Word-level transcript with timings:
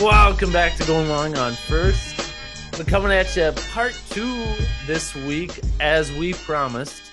Welcome 0.00 0.52
back 0.52 0.76
to 0.76 0.86
Going 0.86 1.08
Long 1.08 1.36
on 1.36 1.54
First. 1.54 2.32
We're 2.78 2.84
coming 2.84 3.10
at 3.10 3.34
you 3.34 3.50
part 3.72 4.00
two 4.10 4.54
this 4.86 5.12
week, 5.14 5.58
as 5.80 6.12
we 6.12 6.34
promised. 6.34 7.10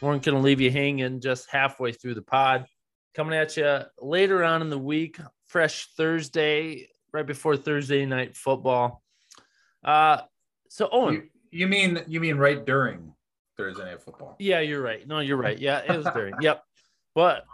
We 0.00 0.06
weren't 0.08 0.22
going 0.22 0.36
to 0.36 0.40
leave 0.40 0.60
you 0.60 0.70
hanging 0.70 1.20
just 1.20 1.50
halfway 1.50 1.90
through 1.90 2.14
the 2.14 2.22
pod. 2.22 2.66
Coming 3.16 3.36
at 3.36 3.56
you 3.56 3.80
later 4.00 4.44
on 4.44 4.62
in 4.62 4.70
the 4.70 4.78
week, 4.78 5.18
fresh 5.46 5.88
Thursday, 5.96 6.88
right 7.12 7.26
before 7.26 7.56
Thursday 7.56 8.06
night 8.06 8.36
football. 8.36 9.02
Uh, 9.84 10.18
so 10.68 10.88
Owen, 10.92 11.14
You, 11.14 11.22
you 11.50 11.66
mean 11.66 12.00
you 12.06 12.20
mean 12.20 12.36
right 12.36 12.64
during 12.64 13.12
Thursday 13.56 13.84
night 13.84 14.02
football? 14.02 14.36
yeah, 14.38 14.60
you're 14.60 14.82
right. 14.82 15.06
No, 15.06 15.18
you're 15.18 15.36
right. 15.36 15.58
Yeah, 15.58 15.80
it 15.80 15.96
was 15.96 16.06
during. 16.14 16.34
yep. 16.40 16.62
But 17.14 17.44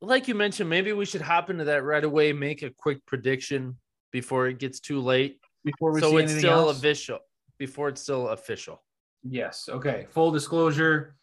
like 0.00 0.28
you 0.28 0.34
mentioned, 0.34 0.70
maybe 0.70 0.94
we 0.94 1.04
should 1.04 1.20
hop 1.20 1.50
into 1.50 1.64
that 1.64 1.84
right 1.84 2.04
away, 2.04 2.32
make 2.32 2.62
a 2.62 2.70
quick 2.70 3.04
prediction 3.04 3.76
before 4.12 4.48
it 4.48 4.58
gets 4.58 4.80
too 4.80 5.00
late. 5.00 5.40
Before 5.64 5.92
we 5.92 6.00
so 6.00 6.10
see 6.10 6.16
it's 6.18 6.36
still 6.38 6.68
else? 6.68 6.78
official. 6.78 7.18
Before 7.58 7.88
it's 7.88 8.00
still 8.00 8.28
official. 8.28 8.82
Yes. 9.22 9.68
Okay. 9.70 10.06
Full 10.10 10.30
disclosure: 10.30 11.16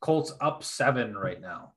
Colts 0.00 0.32
up 0.40 0.64
seven 0.64 1.16
right 1.16 1.40
now, 1.40 1.72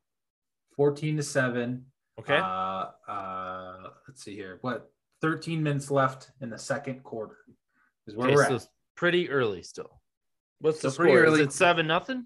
fourteen 0.76 1.18
to 1.18 1.24
seven. 1.24 1.86
Okay. 2.20 2.38
Uh, 2.38 2.86
uh, 3.08 3.90
let's 4.08 4.24
see 4.24 4.36
here. 4.36 4.60
What? 4.62 4.92
Thirteen 5.22 5.62
minutes 5.62 5.92
left 5.92 6.32
in 6.42 6.50
the 6.50 6.58
second 6.58 7.04
quarter 7.04 7.38
is 8.08 8.16
where 8.16 8.28
okay, 8.28 8.36
we're 8.36 8.48
so 8.48 8.56
at. 8.56 8.68
pretty 8.96 9.30
early 9.30 9.62
still. 9.62 10.02
What's 10.62 10.82
the 10.82 10.92
score? 10.92 11.08
early. 11.08 11.42
Is 11.42 11.48
it 11.48 11.54
seven 11.54 11.88
nothing? 11.88 12.26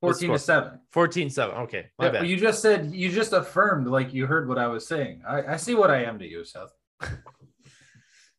What's 0.00 0.18
Fourteen 0.20 0.32
to 0.32 0.38
seven. 0.38 0.80
14-7. 0.94 1.58
Okay. 1.64 1.86
My 1.98 2.06
Yeah, 2.06 2.12
bad. 2.12 2.26
you 2.26 2.36
just 2.36 2.60
said 2.62 2.92
you 2.92 3.10
just 3.10 3.32
affirmed 3.32 3.86
like 3.86 4.12
you 4.12 4.26
heard 4.26 4.48
what 4.48 4.58
I 4.58 4.66
was 4.66 4.86
saying. 4.86 5.22
I, 5.26 5.42
I 5.54 5.56
see 5.56 5.74
what 5.74 5.90
I 5.90 6.04
am 6.04 6.18
to 6.18 6.26
you, 6.28 6.44
Seth. 6.44 6.72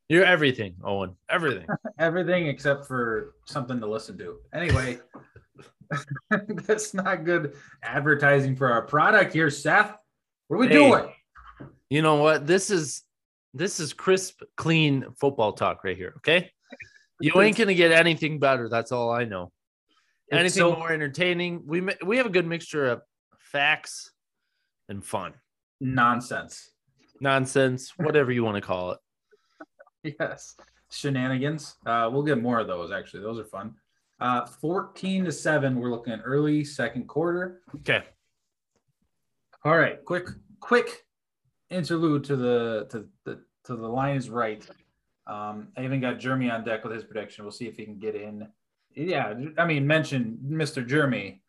You're 0.09 0.25
everything, 0.25 0.75
Owen. 0.83 1.15
Everything. 1.29 1.67
Everything 1.99 2.47
except 2.47 2.85
for 2.85 3.35
something 3.45 3.79
to 3.79 3.87
listen 3.87 4.17
to. 4.17 4.39
Anyway, 4.53 4.99
that's 6.29 6.93
not 6.93 7.23
good 7.23 7.53
advertising 7.81 8.55
for 8.55 8.69
our 8.71 8.81
product 8.81 9.33
here, 9.33 9.49
Seth. 9.49 9.95
What 10.47 10.57
are 10.57 10.59
we 10.59 10.67
Hey. 10.67 10.73
doing? 10.73 11.09
you 11.89 12.01
know 12.01 12.15
what? 12.15 12.45
This 12.47 12.69
is 12.69 13.03
this 13.53 13.79
is 13.79 13.93
crisp, 13.93 14.41
clean 14.57 15.05
football 15.19 15.53
talk 15.53 15.83
right 15.83 15.95
here. 15.97 16.13
Okay. 16.17 16.49
You 17.19 17.39
ain't 17.41 17.57
gonna 17.57 17.73
get 17.73 17.91
anything 17.91 18.39
better. 18.39 18.67
That's 18.67 18.91
all 18.91 19.11
I 19.11 19.25
know. 19.25 19.51
It's 20.31 20.39
Anything 20.39 20.59
so- 20.61 20.75
more 20.77 20.91
entertaining. 20.91 21.63
We 21.65 21.81
we 22.05 22.17
have 22.17 22.25
a 22.25 22.29
good 22.29 22.47
mixture 22.47 22.85
of 22.87 23.01
facts 23.37 24.11
and 24.87 25.03
fun, 25.03 25.33
Nonsense. 25.81 26.71
nonsense, 27.19 27.93
whatever 27.97 28.31
you 28.31 28.43
want 28.43 28.55
to 28.55 28.61
call 28.61 28.91
it. 30.03 30.15
Yes. 30.19 30.55
Shenanigans. 30.89 31.75
Uh, 31.85 32.09
we'll 32.11 32.23
get 32.23 32.41
more 32.41 32.59
of 32.59 32.67
those 32.67 32.91
actually. 32.91 33.23
Those 33.23 33.39
are 33.39 33.45
fun. 33.45 33.75
Uh, 34.19 34.45
14 34.45 35.25
to 35.25 35.31
7. 35.31 35.75
We're 35.79 35.89
looking 35.89 36.13
at 36.13 36.19
early 36.23 36.63
second 36.63 37.07
quarter. 37.07 37.61
Okay. 37.77 38.03
All 39.65 39.77
right, 39.77 40.03
quick, 40.05 40.27
quick 40.59 41.05
interlude 41.69 42.23
to 42.25 42.35
the 42.35 42.87
to 42.89 43.07
the 43.25 43.41
to 43.65 43.75
the 43.75 43.87
line 43.87 44.15
is 44.15 44.29
right. 44.29 44.65
Um, 45.27 45.67
I 45.77 45.83
even 45.83 46.01
got 46.01 46.19
Jeremy 46.19 46.49
on 46.49 46.63
deck 46.65 46.83
with 46.83 46.93
his 46.93 47.03
prediction. 47.03 47.43
We'll 47.45 47.51
see 47.51 47.67
if 47.67 47.77
he 47.77 47.85
can 47.85 47.99
get 47.99 48.15
in. 48.15 48.47
Yeah, 48.95 49.33
I 49.57 49.65
mean, 49.65 49.87
mention 49.87 50.39
Mr. 50.45 50.85
Jeremy, 50.85 51.41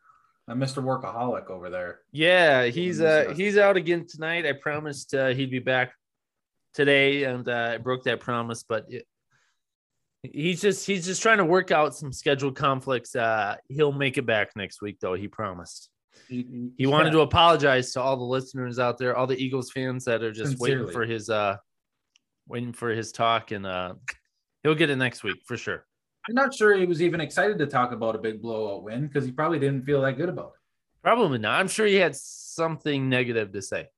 uh, 0.48 0.55
Mr. 0.55 0.83
Workaholic 0.83 1.50
over 1.50 1.70
there. 1.70 2.00
Yeah, 2.12 2.64
he's 2.67 3.00
uh 3.00 3.33
he's 3.36 3.58
out 3.58 3.77
again 3.77 4.06
tonight. 4.06 4.46
I 4.46 4.52
promised 4.52 5.14
uh, 5.14 5.28
he'd 5.28 5.50
be 5.50 5.58
back 5.58 5.92
today, 6.74 7.24
and 7.24 7.48
uh, 7.48 7.72
I 7.74 7.78
broke 7.78 8.05
that 8.05 8.20
promise. 8.20 8.62
But 8.62 8.86
it, 8.89 9.06
he's 10.22 10.61
just 10.61 10.86
he's 10.86 11.06
just 11.06 11.22
trying 11.22 11.39
to 11.39 11.44
work 11.44 11.70
out 11.70 11.94
some 11.94 12.12
schedule 12.12 12.52
conflicts. 12.52 13.14
Uh, 13.14 13.56
he'll 13.68 13.92
make 13.92 14.18
it 14.18 14.27
back 14.27 14.50
next 14.56 14.83
week, 14.83 14.98
though. 15.00 15.14
He 15.14 15.28
promised. 15.28 15.88
He 16.28 16.86
wanted 16.86 17.11
to 17.12 17.20
apologize 17.20 17.92
to 17.92 18.00
all 18.00 18.17
the 18.17 18.24
listeners 18.24 18.78
out 18.78 18.98
there, 18.98 19.17
all 19.17 19.27
the 19.27 19.36
Eagles 19.36 19.70
fans 19.70 20.05
that 20.05 20.22
are 20.22 20.33
just 20.33 20.58
waiting 20.58 20.88
for 20.88 21.05
his 21.05 21.28
uh 21.30 21.56
waiting 22.46 22.72
for 22.72 22.90
his 22.90 23.12
talk, 23.12 23.50
and 23.50 23.67
uh 23.67 23.94
he'll 24.62 24.74
get 24.74 24.90
it 24.90 24.96
next 24.96 25.22
week 25.22 25.42
for 25.46 25.56
sure. 25.56 25.86
I'm 26.28 26.34
not 26.34 26.55
sure 26.55 26.77
he 26.77 26.86
was 26.86 27.02
even 27.02 27.20
excited 27.20 27.58
to 27.58 27.66
talk 27.66 27.92
about 27.92 28.14
a 28.14 28.18
big 28.18 28.40
blowout 28.40 28.84
win 28.84 29.06
because 29.06 29.24
he 29.24 29.33
probably 29.33 29.58
didn't 29.58 29.84
feel 29.84 30.02
that 30.02 30.16
good 30.16 30.28
about 30.28 30.52
it. 30.55 31.02
Probably 31.02 31.38
not. 31.38 31.58
I'm 31.58 31.68
sure 31.68 31.86
he 31.86 31.96
had 31.96 32.14
something 32.14 33.08
negative 33.08 33.52
to 33.52 33.62
say. 33.62 33.88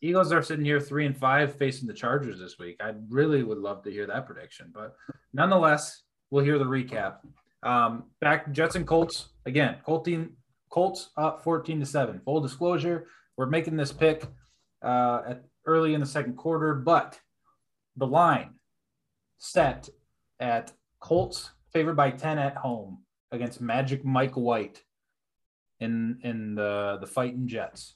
Eagles 0.00 0.32
are 0.32 0.42
sitting 0.42 0.64
here 0.64 0.80
three 0.80 1.06
and 1.06 1.16
five 1.16 1.56
facing 1.56 1.88
the 1.88 1.94
Chargers 1.94 2.38
this 2.38 2.58
week. 2.58 2.76
I 2.80 2.92
really 3.08 3.42
would 3.42 3.58
love 3.58 3.82
to 3.84 3.90
hear 3.90 4.06
that 4.06 4.26
prediction, 4.26 4.70
but 4.72 4.94
nonetheless, 5.32 6.02
we'll 6.30 6.44
hear 6.44 6.58
the 6.58 6.64
recap. 6.64 7.16
Um, 7.62 8.04
back 8.20 8.50
Jets 8.52 8.74
and 8.74 8.86
Colts 8.86 9.28
again. 9.46 9.76
Colt 9.84 10.04
team, 10.04 10.36
Colts 10.70 11.10
up 11.16 11.42
14 11.44 11.80
to 11.80 11.86
seven. 11.86 12.20
Full 12.24 12.40
disclosure, 12.40 13.06
we're 13.36 13.46
making 13.46 13.76
this 13.76 13.92
pick 13.92 14.24
uh, 14.82 15.22
at 15.28 15.44
early 15.66 15.94
in 15.94 16.00
the 16.00 16.06
second 16.06 16.36
quarter, 16.36 16.74
but 16.74 17.20
the 17.96 18.06
line 18.06 18.54
set 19.38 19.88
at 20.40 20.72
Colts 21.00 21.50
favored 21.72 21.96
by 21.96 22.10
10 22.10 22.38
at 22.38 22.56
home 22.56 22.98
against 23.30 23.60
Magic 23.60 24.04
Mike 24.04 24.34
White 24.34 24.82
in 25.80 26.18
in 26.22 26.54
the 26.54 26.98
the 27.00 27.06
fighting 27.06 27.46
Jets. 27.48 27.94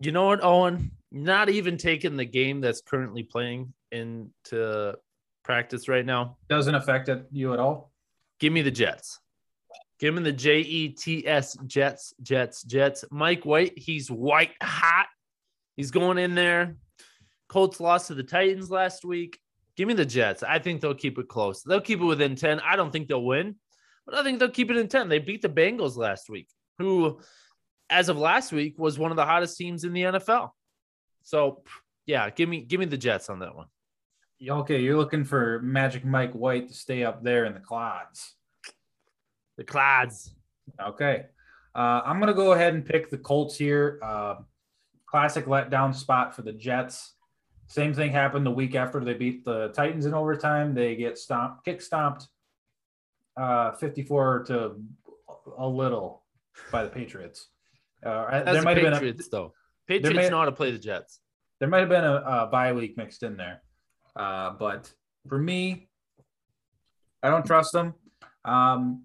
You 0.00 0.12
know 0.12 0.26
what, 0.26 0.44
Owen? 0.44 0.92
Not 1.10 1.48
even 1.48 1.76
taking 1.76 2.16
the 2.16 2.24
game 2.24 2.60
that's 2.60 2.82
currently 2.82 3.22
playing 3.22 3.72
into 3.90 4.94
practice 5.44 5.88
right 5.88 6.04
now. 6.04 6.36
Doesn't 6.48 6.74
affect 6.74 7.08
it, 7.08 7.26
you 7.32 7.54
at 7.54 7.58
all. 7.58 7.90
Give 8.38 8.52
me 8.52 8.62
the 8.62 8.70
Jets. 8.70 9.18
Give 9.98 10.14
me 10.14 10.22
the 10.22 10.32
J 10.32 10.60
E 10.60 10.88
T 10.90 11.26
S 11.26 11.56
Jets, 11.66 12.14
Jets, 12.22 12.62
Jets. 12.62 13.04
Mike 13.10 13.44
White, 13.44 13.76
he's 13.76 14.10
white 14.10 14.52
hot. 14.62 15.06
He's 15.76 15.90
going 15.90 16.18
in 16.18 16.34
there. 16.34 16.76
Colts 17.48 17.80
lost 17.80 18.08
to 18.08 18.14
the 18.14 18.22
Titans 18.22 18.70
last 18.70 19.04
week. 19.04 19.38
Give 19.78 19.86
me 19.86 19.94
the 19.94 20.04
Jets. 20.04 20.42
I 20.42 20.58
think 20.58 20.80
they'll 20.80 20.92
keep 20.92 21.20
it 21.20 21.28
close. 21.28 21.62
They'll 21.62 21.80
keep 21.80 22.00
it 22.00 22.04
within 22.04 22.34
10. 22.34 22.58
I 22.58 22.74
don't 22.74 22.90
think 22.90 23.06
they'll 23.06 23.24
win, 23.24 23.54
but 24.04 24.16
I 24.16 24.24
think 24.24 24.40
they'll 24.40 24.50
keep 24.50 24.72
it 24.72 24.76
in 24.76 24.88
10. 24.88 25.08
They 25.08 25.20
beat 25.20 25.40
the 25.40 25.48
Bengals 25.48 25.96
last 25.96 26.28
week, 26.28 26.48
who, 26.78 27.20
as 27.88 28.08
of 28.08 28.18
last 28.18 28.50
week, 28.50 28.76
was 28.76 28.98
one 28.98 29.12
of 29.12 29.16
the 29.16 29.24
hottest 29.24 29.56
teams 29.56 29.84
in 29.84 29.92
the 29.92 30.02
NFL. 30.02 30.50
So, 31.22 31.62
yeah, 32.06 32.28
give 32.30 32.48
me 32.48 32.62
give 32.62 32.80
me 32.80 32.86
the 32.86 32.96
Jets 32.96 33.30
on 33.30 33.38
that 33.38 33.54
one. 33.54 33.66
Okay, 34.44 34.80
you're 34.80 34.96
looking 34.96 35.22
for 35.22 35.60
Magic 35.62 36.04
Mike 36.04 36.32
White 36.32 36.66
to 36.68 36.74
stay 36.74 37.04
up 37.04 37.22
there 37.22 37.44
in 37.44 37.54
the 37.54 37.60
clouds. 37.60 38.34
The 39.58 39.64
clouds. 39.64 40.34
Okay. 40.82 41.26
Uh, 41.72 42.02
I'm 42.04 42.18
going 42.18 42.26
to 42.26 42.34
go 42.34 42.50
ahead 42.50 42.74
and 42.74 42.84
pick 42.84 43.10
the 43.10 43.18
Colts 43.18 43.56
here. 43.56 44.00
Uh, 44.02 44.36
classic 45.06 45.44
letdown 45.44 45.94
spot 45.94 46.34
for 46.34 46.42
the 46.42 46.52
Jets. 46.52 47.14
Same 47.68 47.92
thing 47.92 48.10
happened 48.10 48.46
the 48.46 48.50
week 48.50 48.74
after 48.74 48.98
they 49.00 49.14
beat 49.14 49.44
the 49.44 49.68
Titans 49.68 50.06
in 50.06 50.14
overtime. 50.14 50.74
They 50.74 50.96
get 50.96 51.18
stomped, 51.18 51.64
kick 51.66 51.82
stomped 51.82 52.26
uh, 53.36 53.72
54 53.72 54.44
to 54.44 54.76
a 55.56 55.68
little 55.68 56.24
by 56.72 56.82
the 56.82 56.88
Patriots. 56.88 57.48
Uh, 58.04 58.42
there 58.44 58.62
might 58.62 58.78
have 58.78 58.84
been 58.84 58.92
a, 58.94 58.96
Patriots, 58.96 59.28
though. 59.28 59.52
Patriots 59.86 60.16
may- 60.16 60.28
know 60.30 60.38
how 60.38 60.46
to 60.46 60.52
play 60.52 60.70
the 60.70 60.78
Jets. 60.78 61.20
there 61.60 61.68
might 61.68 61.80
have 61.80 61.88
been 61.90 62.04
a, 62.04 62.14
a 62.14 62.48
bye 62.50 62.72
week 62.72 62.96
mixed 62.96 63.22
in 63.22 63.36
there. 63.36 63.62
Uh, 64.16 64.50
but 64.58 64.90
for 65.28 65.38
me, 65.38 65.88
I 67.22 67.28
don't 67.28 67.44
trust 67.44 67.72
them. 67.72 67.94
Um, 68.44 69.04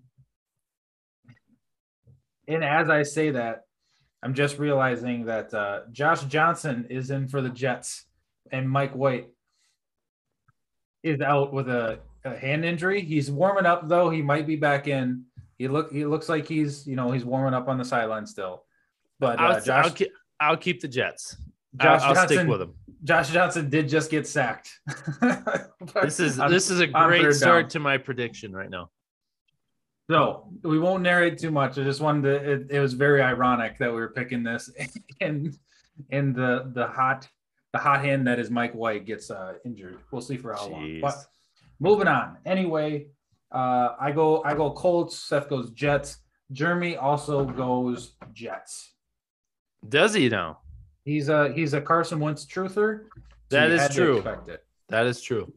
and 2.48 2.64
as 2.64 2.90
I 2.90 3.04
say 3.04 3.32
that, 3.32 3.64
I'm 4.22 4.34
just 4.34 4.58
realizing 4.58 5.26
that 5.26 5.54
uh, 5.54 5.82
Josh 5.92 6.24
Johnson 6.24 6.88
is 6.90 7.12
in 7.12 7.28
for 7.28 7.42
the 7.42 7.50
Jets 7.50 8.06
and 8.54 8.70
Mike 8.70 8.94
White 8.94 9.28
is 11.02 11.20
out 11.20 11.52
with 11.52 11.68
a, 11.68 12.00
a 12.24 12.38
hand 12.38 12.64
injury. 12.64 13.02
He's 13.02 13.30
warming 13.30 13.66
up 13.66 13.90
though. 13.90 14.10
He 14.10 14.22
might 14.22 14.48
be 14.48 14.56
back 14.56 14.88
in. 14.88 15.26
He 15.58 15.68
look 15.68 15.92
he 15.92 16.06
looks 16.06 16.30
like 16.30 16.48
he's 16.48 16.88
you 16.88 16.96
know 16.96 17.12
he's 17.12 17.26
warming 17.26 17.54
up 17.54 17.68
on 17.68 17.78
the 17.78 17.84
sideline 17.84 18.26
still. 18.26 18.64
But 19.20 19.40
uh, 19.40 19.44
I'll, 19.44 19.62
Josh, 19.62 19.86
I'll, 19.86 19.92
keep, 19.92 20.12
I'll 20.40 20.58
keep 20.58 20.80
the 20.82 20.88
Jets. 20.88 21.36
Josh 21.82 22.02
I'll, 22.02 22.10
I'll 22.10 22.16
stick 22.16 22.38
Johnson- 22.38 22.48
with 22.48 22.60
them. 22.60 22.74
Josh 23.04 23.32
Johnson 23.32 23.70
did 23.70 23.90
just 23.90 24.10
get 24.10 24.26
sacked. 24.26 24.80
This 26.02 26.22
is 26.22 26.38
this 26.38 26.72
is 26.72 26.80
a 26.80 26.88
great 26.88 27.34
start 27.34 27.66
down. 27.66 27.70
to 27.72 27.80
my 27.82 27.98
prediction 27.98 28.54
right 28.54 28.70
now. 28.70 28.90
so 30.10 30.48
we 30.64 30.80
won't 30.80 31.04
narrate 31.04 31.38
too 31.38 31.52
much. 31.52 31.78
I 31.78 31.84
just 31.84 32.00
wanted 32.00 32.22
to. 32.22 32.52
It, 32.52 32.68
it 32.70 32.80
was 32.80 32.94
very 32.94 33.22
ironic 33.22 33.78
that 33.80 33.90
we 33.90 34.00
were 34.00 34.08
picking 34.08 34.44
this, 34.44 34.72
in 35.20 35.54
in 36.10 36.32
the 36.32 36.72
the 36.74 36.88
hot 36.88 37.28
the 37.74 37.80
hot 37.80 38.02
hand 38.06 38.28
that 38.28 38.40
is 38.40 38.50
Mike 38.50 38.74
White 38.74 39.06
gets 39.06 39.30
uh, 39.32 39.54
injured. 39.66 39.98
We'll 40.12 40.22
see 40.22 40.38
for 40.38 40.54
how 40.54 40.68
long. 40.70 41.00
But 41.02 41.16
moving 41.80 42.08
on. 42.08 42.38
Anyway, 42.46 43.08
uh, 43.52 43.90
I 44.00 44.12
go 44.12 44.44
I 44.44 44.54
go 44.54 44.72
Colts. 44.72 45.18
Seth 45.18 45.50
goes 45.50 45.72
Jets. 45.72 46.18
Jeremy 46.52 46.96
also 46.98 47.46
goes 47.46 48.14
Jets. 48.32 48.94
Does 49.88 50.14
he 50.14 50.30
now? 50.30 50.60
He's 51.04 51.30
a 51.30 51.52
he's 51.52 51.74
a 51.74 51.82
Carson 51.82 52.20
Wentz 52.20 52.46
truther. 52.46 53.06
That 53.50 53.70
you 53.70 53.76
is 53.76 53.94
true. 53.96 54.24
That 54.90 55.06
is 55.06 55.22
true. 55.22 55.52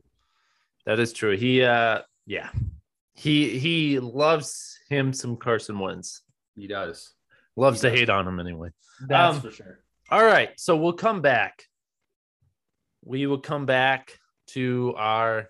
That 0.87 0.99
is 0.99 1.13
true. 1.13 1.37
He 1.37 1.63
uh 1.63 2.01
yeah. 2.27 2.49
He 3.15 3.59
he 3.59 3.99
loves 4.01 4.79
him 4.89 5.13
some 5.13 5.37
Carson 5.37 5.79
Wentz. 5.79 6.23
He 6.57 6.67
does. 6.67 7.13
Loves 7.57 7.81
He 7.81 7.89
to 7.89 7.91
does. 7.91 8.01
hate 8.01 8.11
on 8.11 8.27
him 8.27 8.41
anyway. 8.41 8.71
That's 9.07 9.37
Um, 9.37 9.43
for 9.43 9.51
sure. 9.51 9.81
All 10.11 10.25
right, 10.25 10.51
so 10.59 10.77
we'll 10.77 10.93
come 10.93 11.21
back. 11.21 11.63
We 13.07 13.27
will 13.27 13.39
come 13.39 13.67
back 13.67 14.19
to 14.49 14.93
our 14.97 15.49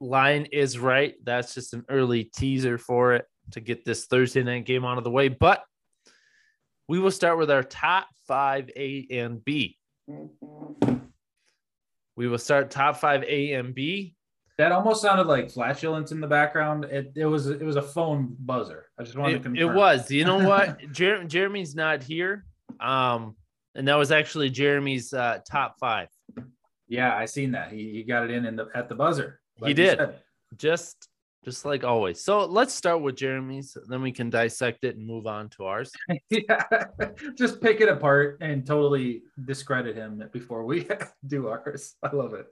line 0.00 0.46
is 0.52 0.78
right. 0.78 1.14
That's 1.24 1.54
just 1.54 1.74
an 1.74 1.84
early 1.88 2.24
teaser 2.24 2.76
for 2.76 3.14
it 3.14 3.24
to 3.52 3.60
get 3.60 3.84
this 3.84 4.06
Thursday 4.06 4.42
night 4.42 4.66
game 4.66 4.84
out 4.84 4.98
of 4.98 5.04
the 5.04 5.10
way. 5.10 5.28
But 5.28 5.62
we 6.88 6.98
will 6.98 7.12
start 7.12 7.38
with 7.38 7.50
our 7.52 7.62
top 7.62 8.08
five 8.26 8.68
A 8.76 9.06
and 9.12 9.44
B. 9.44 9.78
We 12.16 12.26
will 12.28 12.38
start 12.38 12.70
top 12.70 12.96
five 12.96 13.22
A 13.22 13.52
and 13.52 13.72
B. 13.74 14.16
That 14.58 14.72
almost 14.72 15.00
sounded 15.00 15.26
like 15.26 15.50
flatulence 15.50 16.10
in 16.12 16.20
the 16.20 16.26
background. 16.26 16.84
It, 16.84 17.12
it 17.16 17.26
was 17.26 17.46
it 17.46 17.62
was 17.62 17.76
a 17.76 17.82
phone 17.82 18.36
buzzer. 18.40 18.86
I 18.98 19.04
just 19.04 19.16
wanted 19.16 19.34
to 19.34 19.38
It, 19.38 19.42
confirm. 19.44 19.70
it 19.70 19.74
was. 19.74 20.10
You 20.10 20.24
know 20.24 20.46
what? 20.46 20.78
Jer- 20.92 21.24
Jeremy's 21.24 21.74
not 21.76 22.02
here. 22.02 22.44
Um, 22.80 23.36
and 23.76 23.86
that 23.88 23.94
was 23.94 24.10
actually 24.10 24.50
Jeremy's 24.50 25.14
uh, 25.14 25.38
top 25.50 25.76
five. 25.78 26.08
Yeah, 26.88 27.16
I 27.16 27.24
seen 27.26 27.52
that. 27.52 27.70
He, 27.70 27.92
he 27.92 28.02
got 28.02 28.24
it 28.24 28.30
in, 28.30 28.44
in 28.44 28.56
the 28.56 28.68
at 28.74 28.88
the 28.88 28.94
buzzer. 28.94 29.40
He 29.64 29.74
did. 29.74 29.98
said. 29.98 30.20
just 30.56 31.08
just 31.44 31.64
like 31.64 31.84
always. 31.84 32.22
So 32.22 32.44
let's 32.44 32.74
start 32.74 33.00
with 33.00 33.16
Jeremy's, 33.16 33.76
then 33.88 34.02
we 34.02 34.12
can 34.12 34.28
dissect 34.28 34.84
it 34.84 34.96
and 34.96 35.06
move 35.06 35.26
on 35.26 35.48
to 35.50 35.64
ours. 35.64 35.90
yeah, 36.30 36.62
just 37.34 37.60
pick 37.62 37.80
it 37.80 37.88
apart 37.88 38.38
and 38.40 38.66
totally 38.66 39.22
discredit 39.44 39.96
him 39.96 40.22
before 40.32 40.64
we 40.64 40.86
do 41.26 41.48
ours. 41.48 41.94
I 42.02 42.14
love 42.14 42.34
it. 42.34 42.46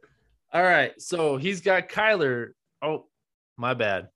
All 0.52 0.62
right, 0.62 0.98
so 1.00 1.36
he's 1.36 1.60
got 1.60 1.88
Kyler. 1.88 2.52
Oh, 2.80 3.06
my 3.58 3.75
bad. 3.75 4.08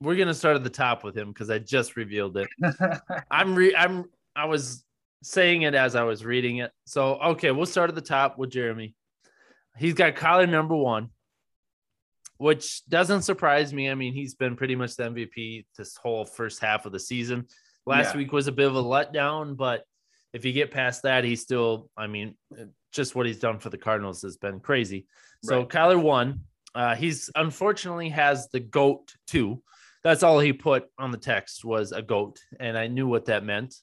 We're 0.00 0.16
gonna 0.16 0.34
start 0.34 0.56
at 0.56 0.62
the 0.62 0.70
top 0.70 1.02
with 1.02 1.16
him 1.16 1.28
because 1.28 1.50
I 1.50 1.58
just 1.58 1.96
revealed 1.96 2.36
it. 2.36 2.48
I'm 3.30 3.54
re 3.54 3.74
I'm 3.74 4.04
I 4.36 4.44
was 4.44 4.84
saying 5.26 5.62
it 5.62 5.74
as 5.74 5.96
I 5.96 6.04
was 6.04 6.24
reading 6.24 6.58
it. 6.58 6.70
So 6.84 7.16
okay, 7.20 7.50
we'll 7.50 7.66
start 7.66 7.88
at 7.90 7.96
the 7.96 8.00
top 8.00 8.38
with 8.38 8.50
Jeremy. 8.50 8.94
He's 9.76 9.94
got 9.94 10.14
Kyler 10.14 10.48
number 10.48 10.76
one, 10.76 11.10
which 12.38 12.86
doesn't 12.88 13.22
surprise 13.22 13.72
me. 13.72 13.90
I 13.90 13.94
mean, 13.94 14.12
he's 14.12 14.34
been 14.34 14.56
pretty 14.56 14.76
much 14.76 14.94
the 14.96 15.04
MVP 15.04 15.66
this 15.76 15.96
whole 15.96 16.24
first 16.24 16.60
half 16.60 16.86
of 16.86 16.92
the 16.92 17.00
season. 17.00 17.46
Last 17.86 18.14
Yeah. 18.14 18.18
week 18.18 18.32
was 18.32 18.46
a 18.46 18.52
bit 18.52 18.66
of 18.68 18.76
a 18.76 18.82
letdown, 18.82 19.56
but 19.56 19.84
if 20.32 20.44
you 20.44 20.52
get 20.52 20.70
past 20.70 21.02
that, 21.02 21.24
he's 21.24 21.42
still, 21.42 21.90
I 21.96 22.06
mean, 22.06 22.36
just 22.92 23.14
what 23.14 23.26
he's 23.26 23.38
done 23.38 23.58
for 23.58 23.70
the 23.70 23.78
Cardinals 23.78 24.22
has 24.22 24.36
been 24.36 24.60
crazy. 24.60 25.06
So 25.42 25.58
Right. 25.60 25.68
Kyler 25.68 26.00
one. 26.00 26.40
Uh, 26.74 26.94
he's 26.94 27.30
unfortunately 27.34 28.10
has 28.10 28.48
the 28.48 28.60
goat 28.60 29.14
two. 29.26 29.62
That's 30.04 30.22
all 30.22 30.38
he 30.38 30.52
put 30.52 30.84
on 30.98 31.10
the 31.10 31.18
text 31.18 31.64
was 31.64 31.90
a 31.92 32.02
goat, 32.02 32.38
and 32.60 32.76
I 32.78 32.86
knew 32.86 33.08
what 33.08 33.24
that 33.26 33.44
meant. 33.44 33.74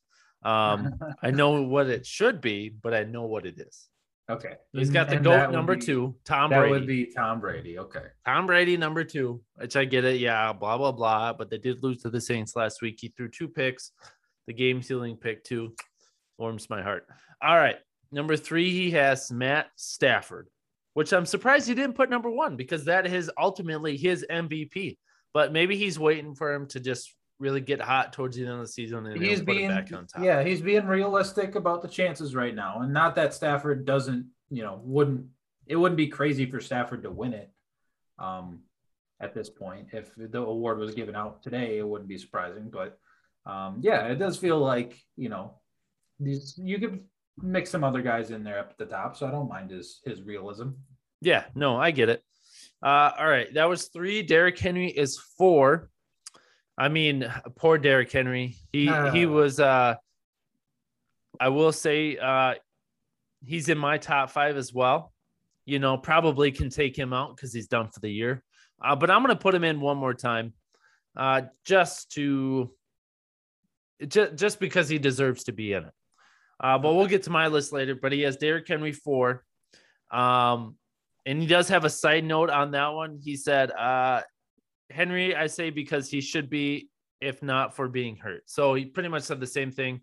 Um, 0.46 0.94
I 1.22 1.32
know 1.40 1.62
what 1.62 1.88
it 1.88 2.06
should 2.06 2.42
be, 2.42 2.70
but 2.70 2.94
I 2.94 3.04
know 3.04 3.24
what 3.24 3.46
it 3.46 3.60
is. 3.60 3.88
okay. 4.30 4.54
He's 4.72 4.90
got 4.90 5.10
the 5.10 5.16
And 5.16 5.24
goat 5.24 5.52
number 5.52 5.76
be- 5.76 5.82
two, 5.82 6.16
Tom 6.26 6.50
That 6.50 6.60
Brady. 6.60 6.72
would 6.74 6.88
be 6.88 7.06
Tom 7.14 7.40
Brady. 7.40 7.78
Okay. 7.80 8.06
Tom 8.26 8.46
Brady 8.46 8.78
number 8.78 9.04
two, 9.04 9.42
which 9.56 9.76
I 9.76 9.86
get 9.86 10.06
it. 10.06 10.20
Yeah, 10.20 10.54
blah 10.54 10.78
blah 10.78 10.92
blah. 10.92 11.34
But 11.34 11.50
they 11.50 11.58
did 11.58 11.84
lose 11.84 12.02
to 12.04 12.10
the 12.10 12.22
Saints 12.22 12.56
last 12.56 12.82
week. 12.82 12.98
He 13.02 13.10
threw 13.10 13.30
two 13.30 13.48
picks. 13.48 13.92
The 14.48 14.54
game 14.54 14.82
sealing 14.82 15.16
pick 15.18 15.44
two 15.44 15.74
warms 16.38 16.70
my 16.70 16.82
heart. 16.82 17.08
All 17.42 17.56
right, 17.56 17.78
number 18.12 18.36
three, 18.38 18.72
he 18.72 18.92
has 18.92 19.32
Matt 19.32 19.68
Stafford, 19.76 20.48
which 20.94 21.14
I'm 21.14 21.26
surprised 21.26 21.68
he 21.68 21.76
didn't 21.76 21.96
put 21.96 22.10
number 22.10 22.30
one 22.30 22.56
because 22.58 22.86
that 22.86 23.06
is 23.08 23.32
ultimately 23.38 23.96
his 23.98 24.26
MVP. 24.30 24.98
But 25.34 25.52
maybe 25.54 25.76
he's 25.78 25.98
waiting 25.98 26.36
for 26.36 26.54
him 26.54 26.68
to 26.68 26.80
just 26.80 27.14
really 27.44 27.62
get 27.62 27.80
hot 27.82 28.14
towards 28.14 28.36
the 28.36 28.44
end 28.44 28.54
of 28.54 28.60
the 28.60 28.68
season 28.68 29.06
and 29.06 29.22
He's 29.22 29.42
being 29.42 29.70
back 29.70 29.92
on 29.94 30.08
top. 30.08 30.24
yeah, 30.24 30.42
he's 30.44 30.62
being 30.62 30.88
realistic 30.88 31.56
about 31.56 31.82
the 31.82 31.88
chances 31.88 32.34
right 32.34 32.56
now, 32.56 32.80
and 32.82 32.92
not 32.94 33.16
that 33.16 33.34
Stafford 33.34 33.86
doesn't, 33.86 34.28
you 34.50 34.64
know, 34.64 34.80
wouldn't 34.84 35.26
it 35.68 35.76
wouldn't 35.76 35.98
be 35.98 36.08
crazy 36.08 36.46
for 36.46 36.60
Stafford 36.60 37.04
to 37.04 37.12
win 37.12 37.34
it. 37.34 37.52
Um, 38.20 38.62
at 39.20 39.34
this 39.34 39.50
point, 39.50 39.88
if 39.94 40.12
the 40.18 40.42
award 40.42 40.80
was 40.80 40.96
given 40.96 41.16
out 41.16 41.44
today, 41.44 41.78
it 41.78 41.88
wouldn't 41.88 42.10
be 42.10 42.18
surprising. 42.18 42.70
But 42.72 42.98
um, 43.46 43.80
yeah, 43.82 44.08
it 44.08 44.16
does 44.16 44.38
feel 44.38 44.60
like 44.60 44.98
you 45.16 45.30
know, 45.30 45.56
these 46.20 46.58
you 46.58 46.80
could 46.80 47.04
mix 47.38 47.70
some 47.70 47.84
other 47.84 48.02
guys 48.02 48.32
in 48.32 48.44
there 48.44 48.60
up 48.60 48.72
at 48.72 48.78
the 48.78 48.86
top, 48.86 49.18
so 49.18 49.28
I 49.28 49.32
don't 49.32 49.50
mind 49.50 49.72
his 49.72 50.02
his 50.06 50.22
realism. 50.22 50.70
Yeah, 51.22 51.46
no, 51.56 51.78
I 51.78 51.92
get 51.92 52.10
it. 52.10 52.24
Uh, 52.84 53.12
all 53.18 53.28
right, 53.28 53.54
that 53.54 53.70
was 53.70 53.88
three. 53.88 54.24
Derrick 54.24 54.60
Henry 54.60 54.90
is 54.90 55.18
four. 55.38 55.90
I 56.78 56.90
mean, 56.90 57.32
poor 57.56 57.78
Derrick 57.78 58.12
Henry. 58.12 58.56
He 58.72 58.86
he 58.86 58.90
Ah. 58.90 59.28
was. 59.30 59.60
Uh, 59.60 59.96
I 61.40 61.50
will 61.50 61.72
say, 61.72 62.18
uh, 62.18 62.56
he's 63.44 63.68
in 63.70 63.78
my 63.78 63.98
top 63.98 64.30
five 64.30 64.56
as 64.58 64.74
well. 64.74 65.12
You 65.66 65.80
know, 65.80 65.98
probably 65.98 66.52
can 66.52 66.70
take 66.70 66.96
him 66.98 67.14
out 67.14 67.36
because 67.36 67.54
he's 67.54 67.68
done 67.68 67.88
for 67.90 68.00
the 68.00 68.10
year. 68.12 68.44
Uh, 68.84 68.96
but 68.96 69.10
I'm 69.10 69.22
gonna 69.22 69.36
put 69.36 69.56
him 69.56 69.64
in 69.64 69.80
one 69.80 69.98
more 69.98 70.14
time, 70.14 70.54
uh, 71.16 71.44
just 71.64 72.12
to, 72.14 72.74
just 74.08 74.36
just 74.36 74.60
because 74.60 74.90
he 74.90 74.98
deserves 75.00 75.46
to 75.46 75.52
be 75.52 75.74
in 75.74 75.86
it. 75.86 75.94
Uh, 76.60 76.78
but 76.78 76.94
we'll 76.94 77.08
get 77.08 77.24
to 77.24 77.30
my 77.30 77.48
list 77.48 77.72
later. 77.74 77.96
But 77.96 78.12
he 78.12 78.22
has 78.22 78.38
Derrick 78.38 78.68
Henry 78.68 78.92
four. 78.92 79.44
Um, 80.12 80.78
and 81.26 81.40
he 81.42 81.48
does 81.48 81.70
have 81.70 81.86
a 81.86 81.90
side 81.90 82.24
note 82.26 82.50
on 82.50 82.72
that 82.72 82.90
one. 82.90 83.20
He 83.24 83.36
said, 83.38 83.72
uh, 83.72 84.22
Henry, 84.94 85.36
I 85.36 85.48
say 85.48 85.70
because 85.70 86.10
he 86.10 86.22
should 86.22 86.50
be, 86.50 86.90
if 87.22 87.42
not 87.42 87.76
for 87.76 87.88
being 87.88 88.16
hurt. 88.18 88.44
So 88.46 88.74
he 88.74 88.86
pretty 88.86 89.10
much 89.10 89.24
said 89.24 89.40
the 89.40 89.48
same 89.48 89.72
thing. 89.72 90.02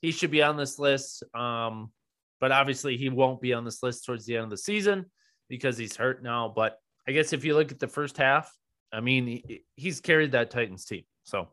He 0.00 0.10
should 0.10 0.30
be 0.30 0.42
on 0.42 0.56
this 0.56 0.78
list. 0.78 1.22
Um, 1.34 1.92
but 2.40 2.50
obviously 2.50 2.96
he 2.96 3.08
won't 3.08 3.40
be 3.40 3.52
on 3.52 3.64
this 3.64 3.82
list 3.82 4.04
towards 4.04 4.26
the 4.26 4.34
end 4.36 4.44
of 4.44 4.50
the 4.50 4.56
season 4.58 5.06
because 5.48 5.78
he's 5.78 5.96
hurt 5.96 6.22
now. 6.22 6.52
But 6.54 6.76
I 7.06 7.12
guess 7.12 7.32
if 7.32 7.44
you 7.44 7.54
look 7.54 7.70
at 7.70 7.78
the 7.78 7.86
first 7.86 8.16
half, 8.16 8.52
I 8.92 9.00
mean, 9.00 9.26
he, 9.26 9.64
he's 9.76 10.00
carried 10.00 10.32
that 10.32 10.50
Titans 10.50 10.84
team. 10.84 11.04
So 11.24 11.48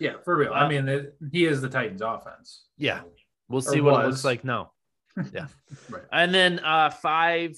Yeah, 0.00 0.14
for 0.24 0.36
real. 0.36 0.52
Uh, 0.52 0.56
I 0.56 0.68
mean, 0.68 0.88
it, 0.88 1.14
he 1.30 1.44
is 1.44 1.60
the 1.60 1.68
Titans' 1.68 2.02
offense. 2.02 2.66
yeah, 2.76 3.02
we'll 3.48 3.62
see 3.62 3.80
what 3.80 4.04
it 4.04 4.08
looks 4.08 4.24
like 4.24 4.44
now. 4.44 4.72
Yeah. 5.32 5.46
Right. 5.90 6.04
And 6.10 6.34
then 6.34 6.58
uh 6.60 6.88
five 6.88 7.54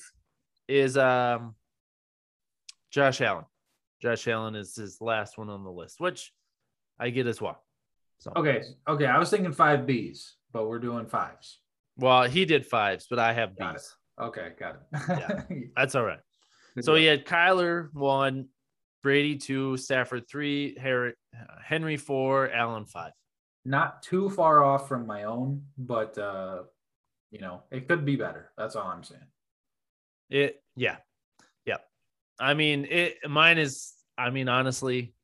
is 0.66 0.98
um 0.98 1.54
Josh 2.90 3.20
Allen. 3.20 3.44
Josh 4.04 4.28
Allen 4.28 4.54
is 4.54 4.76
his 4.76 5.00
last 5.00 5.38
one 5.38 5.48
on 5.48 5.64
the 5.64 5.70
list, 5.72 5.98
which 5.98 6.30
I 7.00 7.08
get 7.08 7.26
as 7.26 7.40
well. 7.40 7.64
So 8.18 8.32
Okay. 8.36 8.62
Okay. 8.86 9.06
I 9.06 9.18
was 9.18 9.30
thinking 9.30 9.50
five 9.52 9.80
Bs, 9.80 10.32
but 10.52 10.68
we're 10.68 10.78
doing 10.78 11.06
fives. 11.06 11.60
well, 11.96 12.24
he 12.24 12.44
did 12.44 12.66
fives, 12.66 13.06
but 13.08 13.18
I 13.18 13.32
have 13.32 13.56
Got 13.58 13.74
B's. 13.76 13.96
Okay. 14.20 14.50
Got 14.60 14.74
it. 14.76 14.80
Yeah. 15.08 15.58
That's 15.76 15.94
all 15.94 16.04
right. 16.04 16.20
So 16.82 16.94
he 16.96 17.04
had 17.06 17.24
Kyler 17.24 17.88
one, 17.94 18.48
Brady 19.02 19.36
two, 19.36 19.76
Stafford 19.78 20.28
three, 20.28 20.76
Harry, 20.78 21.14
Henry 21.62 21.96
four, 21.96 22.50
Allen 22.50 22.84
five. 22.84 23.12
not 23.64 24.02
too 24.02 24.28
far 24.28 24.62
off 24.62 24.86
from 24.88 25.06
my 25.06 25.24
own, 25.24 25.62
but 25.78 26.18
uh, 26.18 26.64
you 27.30 27.40
know, 27.40 27.62
it 27.70 27.88
could 27.88 28.04
be 28.04 28.16
better. 28.16 28.50
That's 28.58 28.76
all 28.76 28.86
I'm 28.88 29.02
saying. 29.04 29.22
It 30.30 30.62
yeah. 30.76 30.90
Yeah. 30.92 30.96
I 32.38 32.54
mean 32.54 32.86
it 32.86 33.28
mine 33.28 33.58
is 33.58 33.92
I 34.16 34.30
mean 34.30 34.48
honestly, 34.48 35.14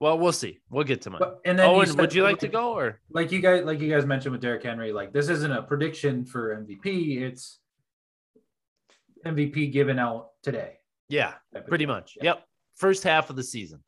well, 0.00 0.18
we'll 0.18 0.32
see. 0.32 0.58
We'll 0.68 0.84
get 0.84 1.02
to 1.02 1.10
mine. 1.10 1.20
But 1.20 1.40
and 1.44 1.56
then 1.58 1.68
Owen, 1.68 1.86
said- 1.86 1.96
would 2.00 2.12
you 2.12 2.24
like 2.24 2.40
to 2.40 2.48
go 2.48 2.72
or 2.72 3.00
Like 3.10 3.30
you 3.30 3.40
guys, 3.40 3.64
like 3.64 3.80
you 3.80 3.88
guys 3.88 4.04
mentioned 4.04 4.32
with 4.32 4.40
Derrick 4.40 4.64
Henry, 4.64 4.92
like 4.92 5.12
this 5.12 5.28
isn't 5.28 5.52
a 5.52 5.62
prediction 5.62 6.24
for 6.24 6.56
MVP. 6.56 7.22
It's 7.22 7.60
MVP 9.24 9.72
given 9.72 10.00
out 10.00 10.30
today. 10.42 10.78
yeah, 11.08 11.34
pretty 11.68 11.86
much. 11.86 12.14
Yeah. 12.16 12.24
Yep. 12.24 12.44
First 12.74 13.04
half 13.04 13.30
of 13.30 13.36
the 13.36 13.44
season. 13.44 13.84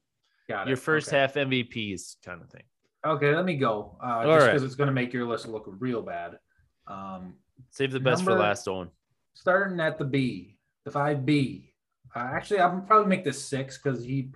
Got 0.49 0.66
it. 0.66 0.69
Your 0.69 0.76
first 0.76 1.09
okay. 1.09 1.19
half 1.19 1.35
MVPs 1.35 2.16
kind 2.25 2.43
of 2.43 2.49
thing. 2.49 2.62
Okay, 3.04 3.35
let 3.35 3.45
me 3.45 3.57
go. 3.57 3.97
Uh, 4.02 4.07
All 4.07 4.23
just 4.25 4.40
right. 4.40 4.47
because 4.47 4.62
it's 4.62 4.76
going 4.76 4.87
to 4.87 4.93
make 4.93 5.12
your 5.12 5.26
list 5.26 5.49
look 5.49 5.64
real 5.66 6.00
bad. 6.00 6.38
Um, 6.87 7.35
Save 7.71 7.93
the 7.93 8.00
best 8.00 8.23
for 8.25 8.35
last, 8.35 8.69
Owen. 8.69 8.88
starting 9.35 9.81
at 9.81 9.99
the 9.99 10.04
B, 10.04 10.59
the 10.85 10.90
five 10.90 11.26
B. 11.26 11.74
Uh, 12.14 12.30
actually, 12.33 12.61
I'll 12.61 12.80
probably 12.80 13.09
make 13.09 13.25
this 13.25 13.44
six 13.44 13.78
because 13.78 14.04
he 14.04 14.30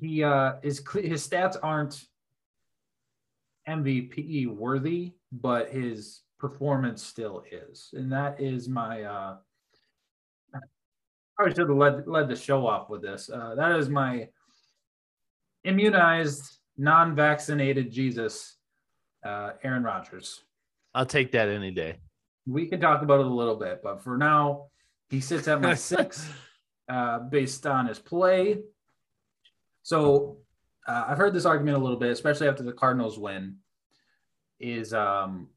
he 0.00 0.22
uh 0.24 0.54
is 0.62 0.82
his 0.94 1.26
stats 1.26 1.56
aren't 1.62 2.04
MVP 3.68 4.48
worthy, 4.48 5.12
but 5.30 5.70
his 5.70 6.22
performance 6.38 7.02
still 7.02 7.44
is, 7.50 7.90
and 7.92 8.12
that 8.12 8.40
is 8.40 8.68
my. 8.68 9.02
uh 9.02 9.36
Probably 11.34 11.54
should 11.54 11.68
have 11.70 11.76
led 11.78 12.06
led 12.06 12.28
the 12.28 12.36
show 12.36 12.66
off 12.66 12.90
with 12.90 13.00
this. 13.00 13.30
Uh, 13.30 13.54
that 13.54 13.78
is 13.78 13.88
my 13.88 14.28
immunized, 15.64 16.58
non-vaccinated 16.76 17.90
Jesus, 17.90 18.56
uh, 19.24 19.52
Aaron 19.62 19.82
Rodgers. 19.82 20.44
I'll 20.94 21.06
take 21.06 21.32
that 21.32 21.48
any 21.48 21.70
day. 21.70 21.96
we 22.46 22.66
can 22.66 22.80
talk 22.80 23.00
about 23.02 23.20
it 23.20 23.26
a 23.26 23.30
little 23.30 23.56
bit, 23.56 23.80
but 23.82 24.02
for 24.02 24.18
now, 24.18 24.66
he 25.12 25.20
sits 25.20 25.46
at 25.46 25.60
my 25.60 25.74
six 25.92 26.28
uh, 26.88 27.20
based 27.20 27.66
on 27.66 27.86
his 27.86 27.98
play. 27.98 28.58
So 29.82 30.38
uh, 30.88 31.04
I've 31.06 31.18
heard 31.18 31.34
this 31.34 31.44
argument 31.44 31.76
a 31.76 31.80
little 31.80 31.98
bit, 31.98 32.10
especially 32.10 32.48
after 32.48 32.62
the 32.62 32.72
Cardinals 32.72 33.18
win. 33.18 33.56
Is 34.58 34.94
um 34.94 35.48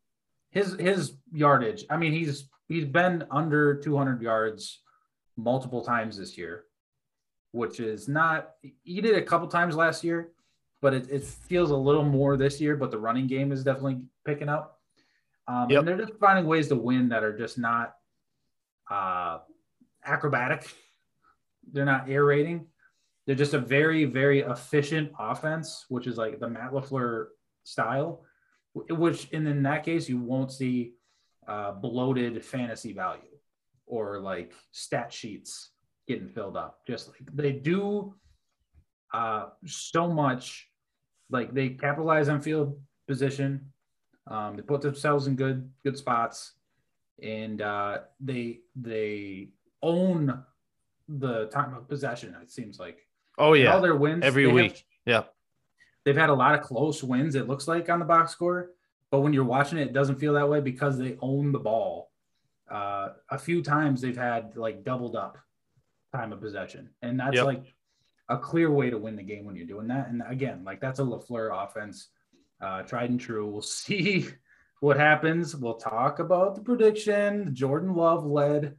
his 0.50 0.74
his 0.80 1.14
yardage? 1.32 1.86
I 1.90 1.98
mean, 1.98 2.12
he's 2.12 2.50
he's 2.68 2.86
been 2.86 3.24
under 3.32 3.80
200 3.80 4.22
yards 4.22 4.82
multiple 5.38 5.84
times 5.84 6.18
this 6.18 6.38
year, 6.38 6.66
which 7.52 7.80
is 7.80 8.08
not. 8.08 8.52
He 8.84 9.00
did 9.00 9.16
a 9.16 9.22
couple 9.22 9.48
times 9.48 9.76
last 9.76 10.04
year, 10.04 10.32
but 10.82 10.94
it, 10.94 11.10
it 11.10 11.24
feels 11.24 11.70
a 11.70 11.78
little 11.78 12.04
more 12.04 12.36
this 12.36 12.60
year. 12.60 12.76
But 12.76 12.90
the 12.92 12.98
running 12.98 13.28
game 13.28 13.52
is 13.52 13.64
definitely 13.64 14.02
picking 14.26 14.50
up. 14.50 14.80
Um, 15.48 15.70
Yep. 15.70 15.80
And 15.80 15.88
they're 15.88 16.06
just 16.08 16.20
finding 16.20 16.48
ways 16.48 16.68
to 16.70 16.76
win 16.76 17.10
that 17.10 17.24
are 17.24 17.38
just 17.38 17.60
not 17.60 17.94
uh, 18.90 19.40
acrobatic. 20.04 20.74
They're 21.72 21.86
not 21.86 22.10
air. 22.10 22.60
They're 23.26 23.36
just 23.36 23.54
a 23.54 23.60
very, 23.60 24.06
very 24.06 24.42
efficient 24.42 25.12
offense, 25.20 25.86
which 25.90 26.08
is 26.08 26.18
like 26.18 26.40
the 26.40 26.48
Matt 26.48 26.72
LaFleur 26.72 27.28
style, 27.64 28.24
which 28.74 29.30
in, 29.30 29.48
in 29.48 29.64
that 29.64 29.84
case, 29.84 30.08
you 30.08 30.20
won't 30.20 30.52
see 30.52 30.94
uh, 31.48 31.72
bloated 31.72 32.44
fantasy 32.44 32.94
value 32.94 33.22
or 33.86 34.20
like 34.20 34.54
stat 34.72 35.12
sheets 35.12 35.72
getting 36.08 36.30
filled 36.30 36.58
up. 36.58 36.80
Just 36.88 37.08
like 37.10 37.28
they 37.34 37.52
do 37.52 38.14
uh, 39.14 39.48
so 39.66 40.08
much, 40.08 40.68
like 41.30 41.54
they 41.54 41.70
capitalize 41.70 42.30
on 42.30 42.42
field 42.42 42.80
position. 43.08 43.72
Um, 44.28 44.56
they 44.56 44.64
put 44.64 44.82
themselves 44.82 45.28
in 45.28 45.36
good 45.36 45.70
good 45.84 45.98
spots, 45.98 46.54
and 47.22 47.62
uh, 47.62 48.00
they 48.20 48.60
they 48.76 49.50
own 49.82 50.44
the 51.08 51.46
time 51.48 51.74
of 51.76 51.88
possession. 51.88 52.36
It 52.42 52.52
seems 52.52 52.80
like 52.80 53.08
Oh 53.38 53.54
yeah, 53.54 53.74
all 53.74 53.82
their 53.82 53.96
wins 53.96 54.24
every 54.24 54.44
they 54.44 54.50
have- 54.50 54.56
week. 54.56 54.86
yeah. 55.06 55.24
they've 56.04 56.16
had 56.18 56.30
a 56.30 56.34
lot 56.34 56.56
of 56.56 56.62
close 56.62 57.04
wins. 57.04 57.36
It 57.36 57.48
looks 57.48 57.68
like 57.68 57.90
on 57.90 58.00
the 58.00 58.06
box 58.06 58.32
score, 58.32 58.72
but 59.12 59.20
when 59.22 59.34
you're 59.34 59.44
watching 59.44 59.78
it, 59.78 59.88
it 59.88 59.94
doesn't 59.94 60.20
feel 60.20 60.34
that 60.34 60.48
way 60.50 60.62
because 60.62 60.98
they 60.98 61.18
own 61.22 61.52
the 61.52 61.60
ball. 61.60 62.12
Uh, 62.72 63.10
a 63.30 63.38
few 63.38 63.62
times 63.62 64.02
they've 64.02 64.18
had 64.18 64.56
like 64.56 64.84
doubled 64.84 65.16
up 65.16 65.38
time 66.14 66.32
of 66.34 66.40
possession, 66.42 66.90
and 67.02 67.20
that's 67.20 67.36
Yep. 67.36 67.46
like 67.46 67.74
a 68.30 68.38
clear 68.40 68.72
way 68.72 68.90
to 68.90 68.98
win 68.98 69.16
the 69.16 69.22
game 69.24 69.46
when 69.46 69.56
you're 69.56 69.68
doing 69.68 69.88
that. 69.88 70.08
And 70.10 70.24
again, 70.28 70.64
like 70.64 70.82
that's 70.82 71.00
a 71.00 71.04
Lafleur 71.04 71.52
offense, 71.64 72.10
uh, 72.62 72.82
tried 72.84 73.10
and 73.12 73.20
true. 73.20 73.46
We'll 73.48 73.62
see 73.86 74.28
what 74.80 74.98
happens. 74.98 75.56
We'll 75.56 75.76
talk 75.76 76.20
about 76.20 76.56
the 76.56 76.62
prediction, 76.62 77.46
the 77.46 77.52
Jordan 77.52 77.94
Love 77.94 78.26
led 78.26 78.76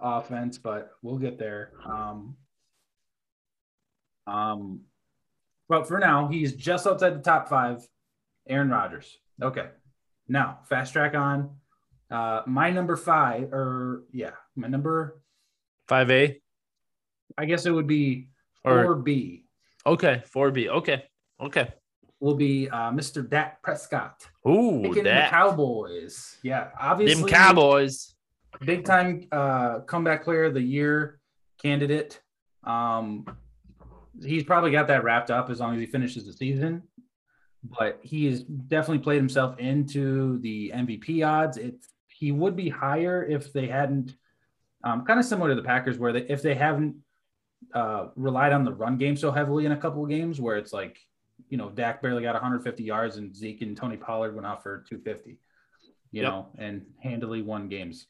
offense, 0.00 0.58
but 0.58 0.90
we'll 1.02 1.18
get 1.18 1.38
there. 1.38 1.72
Um, 1.86 2.36
um, 4.26 4.80
but 5.68 5.86
for 5.86 5.98
now, 5.98 6.28
he's 6.28 6.54
just 6.54 6.86
outside 6.86 7.14
the 7.14 7.22
top 7.22 7.48
five. 7.48 7.86
Aaron 8.46 8.68
Rodgers. 8.68 9.16
Okay. 9.42 9.68
Now, 10.28 10.58
fast 10.68 10.92
track 10.92 11.14
on. 11.14 11.56
Uh, 12.10 12.42
my 12.46 12.70
number 12.70 12.96
five, 12.96 13.52
or 13.52 14.04
yeah, 14.12 14.32
my 14.54 14.68
number, 14.68 15.18
Five 15.88 16.10
A 16.10 16.40
I 17.36 17.44
guess 17.44 17.66
it 17.66 17.70
would 17.70 17.86
be 17.86 18.28
or 18.64 18.96
4B, 18.96 19.42
okay, 19.86 20.22
four 20.26 20.50
B. 20.50 20.68
Okay, 20.68 21.04
okay. 21.40 21.72
Will 22.24 22.34
be 22.34 22.70
uh, 22.70 22.90
Mr. 22.90 23.28
Dak 23.28 23.62
Prescott. 23.62 24.26
Ooh, 24.48 24.80
Picking 24.82 25.04
the 25.04 25.26
Cowboys. 25.28 26.38
Yeah, 26.42 26.68
obviously. 26.80 27.20
them 27.20 27.30
Cowboys. 27.30 28.14
big 28.64 28.84
time 28.84 29.28
uh, 29.30 29.80
comeback 29.80 30.24
player 30.24 30.44
of 30.44 30.54
the 30.54 30.62
year 30.62 31.20
candidate. 31.60 32.22
Um, 32.64 33.26
he's 34.24 34.42
probably 34.42 34.70
got 34.70 34.88
that 34.88 35.04
wrapped 35.04 35.30
up 35.30 35.50
as 35.50 35.60
long 35.60 35.74
as 35.74 35.80
he 35.80 35.86
finishes 35.86 36.24
the 36.24 36.32
season. 36.32 36.82
But 37.62 38.00
he's 38.02 38.42
definitely 38.42 39.02
played 39.02 39.18
himself 39.18 39.58
into 39.58 40.38
the 40.40 40.72
MVP 40.74 41.26
odds. 41.26 41.58
It 41.58 41.76
he 42.08 42.32
would 42.32 42.56
be 42.56 42.70
higher 42.70 43.22
if 43.24 43.52
they 43.52 43.66
hadn't, 43.66 44.14
um, 44.82 45.04
kind 45.04 45.18
of 45.18 45.26
similar 45.26 45.50
to 45.50 45.54
the 45.54 45.66
Packers, 45.66 45.98
where 45.98 46.12
they 46.12 46.22
if 46.22 46.42
they 46.42 46.54
haven't 46.54 46.96
uh, 47.74 48.08
relied 48.16 48.52
on 48.52 48.64
the 48.64 48.72
run 48.72 48.96
game 48.96 49.16
so 49.16 49.30
heavily 49.30 49.66
in 49.66 49.72
a 49.72 49.76
couple 49.76 50.02
of 50.02 50.10
games, 50.10 50.40
where 50.40 50.56
it's 50.56 50.72
like, 50.72 50.98
you 51.48 51.56
know, 51.58 51.70
Dak 51.70 52.02
barely 52.02 52.22
got 52.22 52.34
150 52.34 52.82
yards 52.82 53.16
and 53.16 53.34
Zeke 53.34 53.62
and 53.62 53.76
Tony 53.76 53.96
Pollard 53.96 54.34
went 54.34 54.46
off 54.46 54.62
for 54.62 54.84
250, 54.88 55.30
you 56.10 56.22
Yep. 56.22 56.22
know, 56.32 56.48
and 56.58 56.86
handily 57.02 57.42
won 57.42 57.68
games. 57.68 58.06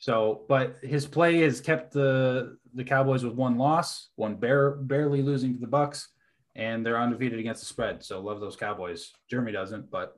So, 0.00 0.44
but 0.48 0.76
his 0.82 1.06
play 1.06 1.40
has 1.40 1.60
kept 1.60 1.92
the 1.92 2.56
the 2.74 2.84
Cowboys 2.84 3.24
with 3.24 3.34
one 3.34 3.58
loss, 3.58 4.10
one 4.16 4.36
bare, 4.36 4.72
barely 4.72 5.22
losing 5.22 5.54
to 5.54 5.60
the 5.60 5.66
Bucs, 5.66 6.06
and 6.54 6.84
they're 6.86 7.00
undefeated 7.00 7.38
against 7.40 7.62
the 7.62 7.66
spread. 7.66 8.04
So, 8.04 8.20
love 8.20 8.40
those 8.40 8.54
Cowboys. 8.56 9.12
Jeremy 9.28 9.50
doesn't, 9.52 9.90
but 9.90 10.16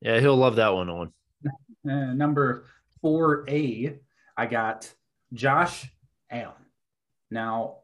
Yeah, 0.00 0.20
he'll 0.20 0.36
love 0.36 0.56
that 0.56 0.72
one 0.72 0.88
on. 0.88 1.12
uh, 1.46 2.14
number 2.14 2.64
four 3.02 3.44
A, 3.50 3.98
I 4.36 4.46
got 4.46 4.90
Josh 5.34 5.90
Allen. 6.30 6.54
Now, 7.30 7.78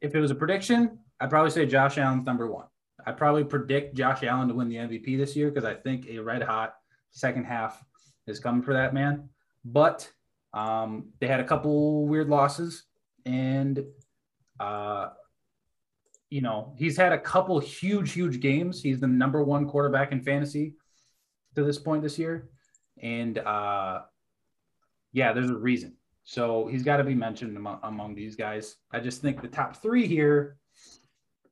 if 0.00 0.14
it 0.14 0.20
was 0.20 0.30
a 0.30 0.34
prediction, 0.36 1.00
I'd 1.20 1.30
probably 1.30 1.50
say 1.50 1.66
Josh 1.66 1.98
Allen's 1.98 2.26
number 2.26 2.46
one. 2.46 2.66
I'd 3.06 3.16
probably 3.16 3.44
predict 3.44 3.96
Josh 3.96 4.22
Allen 4.22 4.48
to 4.48 4.54
win 4.54 4.68
the 4.68 4.76
MVP 4.76 5.16
this 5.16 5.34
year 5.34 5.50
because 5.50 5.64
I 5.64 5.74
think 5.74 6.06
a 6.08 6.18
red 6.18 6.42
hot 6.42 6.74
second 7.10 7.44
half 7.44 7.82
is 8.26 8.38
coming 8.38 8.62
for 8.62 8.74
that 8.74 8.94
man. 8.94 9.28
But 9.64 10.10
um, 10.52 11.10
they 11.20 11.26
had 11.26 11.40
a 11.40 11.44
couple 11.44 12.06
weird 12.06 12.28
losses, 12.28 12.84
and 13.24 13.84
uh, 14.60 15.08
you 16.30 16.40
know 16.40 16.74
he's 16.76 16.96
had 16.96 17.12
a 17.12 17.18
couple 17.18 17.58
huge, 17.58 18.12
huge 18.12 18.40
games. 18.40 18.82
He's 18.82 19.00
the 19.00 19.06
number 19.06 19.42
one 19.42 19.66
quarterback 19.66 20.12
in 20.12 20.20
fantasy 20.20 20.74
to 21.54 21.64
this 21.64 21.78
point 21.78 22.02
this 22.02 22.18
year, 22.18 22.48
and 23.02 23.38
uh, 23.38 24.02
yeah, 25.12 25.32
there's 25.32 25.50
a 25.50 25.56
reason. 25.56 25.94
So 26.24 26.66
he's 26.66 26.82
got 26.82 26.98
to 26.98 27.04
be 27.04 27.14
mentioned 27.14 27.56
among, 27.56 27.80
among 27.82 28.14
these 28.14 28.36
guys. 28.36 28.76
I 28.92 29.00
just 29.00 29.22
think 29.22 29.40
the 29.40 29.48
top 29.48 29.76
three 29.76 30.06
here 30.06 30.57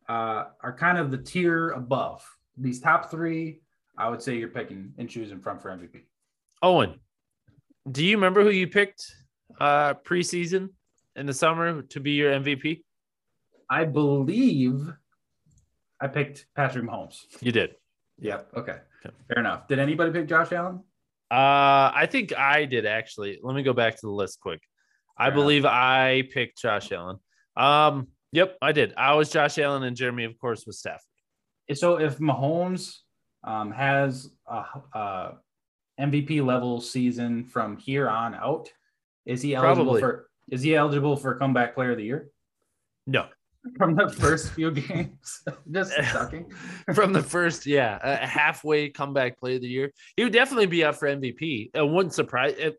uh, 0.09 0.45
are 0.63 0.77
kind 0.77 0.99
of 0.99 1.11
the 1.11 1.19
tier 1.19 1.71
above. 1.71 2.25
These 2.57 2.81
top 2.81 3.11
three, 3.11 3.61
I 3.99 4.09
would 4.09 4.23
say 4.23 4.37
you're 4.37 4.49
picking 4.49 4.93
and 4.99 5.09
choosing 5.09 5.41
from 5.41 5.59
for 5.59 5.71
MVP. 5.71 6.03
Owen, 6.63 7.01
do 7.91 8.05
you 8.05 8.17
remember 8.17 8.43
who 8.43 8.51
you 8.51 8.67
picked 8.69 9.05
uh 9.61 9.95
preseason 9.95 10.71
in 11.15 11.25
the 11.27 11.35
summer 11.35 11.83
to 11.83 12.01
be 12.01 12.13
your 12.13 12.33
MVP? 12.33 12.83
I 13.71 13.85
believe 13.85 14.93
I 16.01 16.09
picked 16.09 16.47
Patrick 16.55 16.85
Mahomes. 16.85 17.21
You 17.41 17.53
did. 17.53 17.75
Yep. 18.21 18.49
Okay. 18.57 18.77
Okay. 19.05 19.15
Fair 19.29 19.41
enough. 19.41 19.69
Did 19.69 19.79
anybody 19.79 20.11
pick 20.13 20.29
Josh 20.29 20.53
Allen? 20.53 20.81
Uh, 21.31 21.91
I 21.95 22.07
think 22.11 22.37
I 22.37 22.65
did 22.65 22.87
actually. 22.87 23.39
Let 23.43 23.55
me 23.57 23.63
go 23.63 23.73
back 23.73 23.95
to 23.97 24.01
the 24.07 24.11
list 24.13 24.41
quick. 24.41 24.61
I 25.19 25.25
Fair 25.25 25.33
enough. 25.33 25.43
believe 25.43 25.65
I 25.65 26.23
picked 26.33 26.59
Josh 26.61 26.93
Allen. 26.93 27.17
Um, 27.57 28.09
yep, 28.37 28.57
I 28.61 28.73
did. 28.73 28.93
I 28.97 29.15
was 29.15 29.31
Josh 29.31 29.59
Allen 29.59 29.83
and 29.83 29.97
Jeremy, 29.97 30.25
of 30.25 30.39
course, 30.39 30.67
was 30.67 30.79
Stafford. 30.79 31.01
So 31.75 31.99
if 31.99 32.19
Mahomes 32.19 32.99
um, 33.43 33.73
has 33.73 34.31
a, 34.47 34.65
a 34.93 35.33
MVP 36.01 36.45
level 36.45 36.81
season 36.81 37.45
from 37.45 37.77
here 37.79 38.09
on 38.09 38.35
out, 38.35 38.69
is 39.25 39.43
he 39.43 39.55
eligible 39.55 39.85
Probably. 39.85 40.01
for? 40.01 40.29
Is 40.51 40.63
he 40.63 40.77
eligible 40.77 41.17
for 41.17 41.35
comeback 41.35 41.75
player 41.75 41.91
of 41.93 41.97
the 41.97 42.05
year 42.05 42.31
No, 43.09 43.27
from 43.79 43.97
the 43.97 44.09
first 44.11 44.53
few 44.53 44.71
games? 44.71 45.43
Just 45.73 45.93
sucking. 46.13 46.53
from 46.95 47.13
the 47.13 47.23
first, 47.23 47.67
yeah, 47.67 48.25
halfway 48.25 48.91
comeback 48.91 49.41
play 49.41 49.57
of 49.57 49.63
the 49.63 49.69
year, 49.69 49.91
he 50.17 50.23
would 50.23 50.33
definitely 50.33 50.67
be 50.67 50.85
up 50.85 50.95
for 50.95 51.09
MVP. 51.09 51.71
It 51.75 51.89
wouldn't 51.89 52.15
surprise. 52.15 52.55
It, 52.59 52.79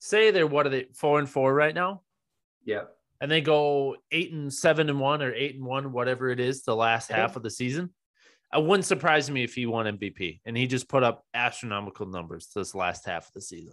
say 0.00 0.30
they're 0.32 0.46
what 0.46 0.66
are 0.66 0.70
they 0.70 0.86
four 0.92 1.18
and 1.18 1.28
four 1.28 1.54
right 1.54 1.74
now, 1.74 2.02
Yep. 2.64 2.90
And 3.24 3.32
they 3.32 3.40
go 3.40 3.96
eight 4.12 4.32
and 4.32 4.52
seven 4.52 4.90
and 4.90 5.00
one 5.00 5.22
or 5.22 5.32
eight 5.32 5.54
and 5.54 5.64
one, 5.64 5.92
whatever 5.92 6.28
it 6.28 6.38
is, 6.38 6.62
the 6.62 6.76
last 6.76 7.08
Yeah. 7.08 7.16
half 7.16 7.36
of 7.36 7.42
the 7.42 7.48
season. 7.48 7.88
It 8.54 8.62
wouldn't 8.62 8.84
surprise 8.84 9.30
me 9.30 9.42
if 9.42 9.54
he 9.54 9.64
won 9.64 9.86
MVP 9.86 10.42
and 10.44 10.54
he 10.54 10.66
just 10.66 10.90
put 10.90 11.02
up 11.02 11.24
astronomical 11.32 12.04
numbers 12.04 12.50
this 12.54 12.74
last 12.74 13.06
half 13.06 13.28
of 13.28 13.32
the 13.32 13.40
season. 13.40 13.72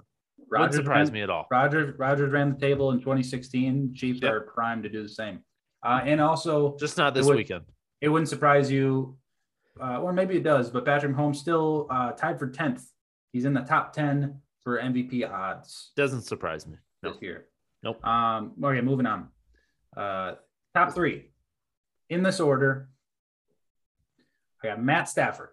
Wouldn't 0.49 0.73
surprise 0.73 1.07
ran, 1.07 1.13
me 1.15 1.21
at 1.23 1.29
all. 1.29 1.47
Rodgers 1.51 1.99
Rogers 1.99 2.31
ran 2.31 2.53
the 2.53 2.59
table 2.61 2.91
in 2.91 2.99
2016. 2.99 3.93
Chiefs 3.93 4.21
Yep. 4.23 4.31
are 4.33 4.39
primed 4.41 4.83
to 4.83 4.89
do 4.89 5.03
the 5.03 5.09
same. 5.09 5.43
Uh, 5.83 5.99
and 6.05 6.21
also, 6.21 6.77
Just 6.77 6.97
not 6.97 7.13
this 7.13 7.25
would- 7.25 7.35
weekend. 7.35 7.65
it 7.99 8.07
wouldn't 8.07 8.29
surprise 8.29 8.71
you, 8.71 9.17
uh, 9.81 9.99
or 10.01 10.13
maybe 10.13 10.37
it 10.37 10.43
does, 10.43 10.69
but 10.71 10.85
Patrick 10.85 11.13
Mahomes 11.13 11.35
still 11.35 11.87
uh, 11.89 12.13
tied 12.13 12.39
for 12.39 12.47
10th. 12.49 12.85
He's 13.33 13.43
in 13.43 13.53
the 13.53 13.63
top 13.63 13.91
10 13.91 14.41
for 14.61 14.79
MVP 14.79 15.25
odds 15.25 15.91
Doesn't 15.97 16.21
surprise 16.21 16.65
me. 16.65 16.77
No. 17.03 17.11
this 17.11 17.21
year. 17.21 17.47
Nope. 17.83 18.05
Um, 18.07 18.53
okay, 18.63 18.79
moving 18.79 19.05
on. 19.07 19.27
Uh, 19.95 20.35
top 20.73 20.93
three 20.93 21.31
in 22.09 22.23
this 22.23 22.39
order. 22.39 22.89
I 24.63 24.67
got 24.67 24.83
Matt 24.83 25.09
Stafford. 25.09 25.49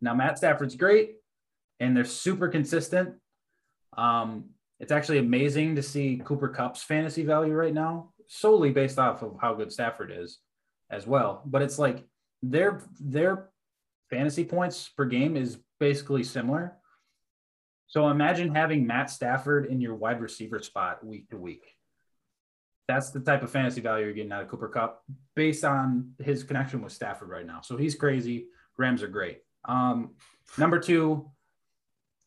Now, 0.00 0.14
Matt 0.14 0.38
Stafford's 0.38 0.76
great. 0.76 1.16
and 1.80 1.96
they're 1.96 2.04
super 2.04 2.48
consistent. 2.48 3.14
Um, 3.96 4.50
it's 4.80 4.92
actually 4.92 5.18
amazing 5.18 5.76
to 5.76 5.82
see 5.82 6.20
Cooper 6.24 6.48
Kupp's 6.48 6.82
fantasy 6.82 7.24
value 7.24 7.52
right 7.54 7.74
now, 7.74 8.12
solely 8.28 8.70
based 8.70 8.98
off 8.98 9.22
of 9.22 9.36
how 9.40 9.54
good 9.54 9.72
Stafford 9.72 10.12
is 10.14 10.38
as 10.90 11.06
well. 11.06 11.42
But 11.46 11.62
it's 11.62 11.78
like 11.78 12.04
their 12.42 12.82
their 13.00 13.50
fantasy 14.10 14.44
points 14.44 14.88
per 14.88 15.04
game 15.04 15.36
is 15.36 15.58
basically 15.80 16.22
similar. 16.24 16.76
So 17.86 18.08
imagine 18.08 18.54
having 18.54 18.86
Matt 18.86 19.10
Stafford 19.10 19.66
in 19.66 19.80
your 19.80 19.94
wide 19.94 20.20
receiver 20.20 20.60
spot 20.60 21.04
week 21.04 21.28
to 21.30 21.36
week. 21.36 21.73
That's 22.86 23.10
the 23.10 23.20
type 23.20 23.42
of 23.42 23.50
fantasy 23.50 23.80
value 23.80 24.04
you're 24.04 24.14
getting 24.14 24.32
out 24.32 24.42
of 24.42 24.48
Cooper 24.48 24.68
Kupp 24.68 25.02
based 25.34 25.64
on 25.64 26.12
his 26.22 26.44
connection 26.44 26.82
with 26.82 26.92
Stafford 26.92 27.28
right 27.28 27.46
now. 27.46 27.60
So 27.62 27.76
he's 27.76 27.94
crazy. 27.94 28.46
Rams 28.76 29.02
are 29.02 29.08
great. 29.08 29.38
Um, 29.64 30.14
number 30.58 30.78
two, 30.78 31.30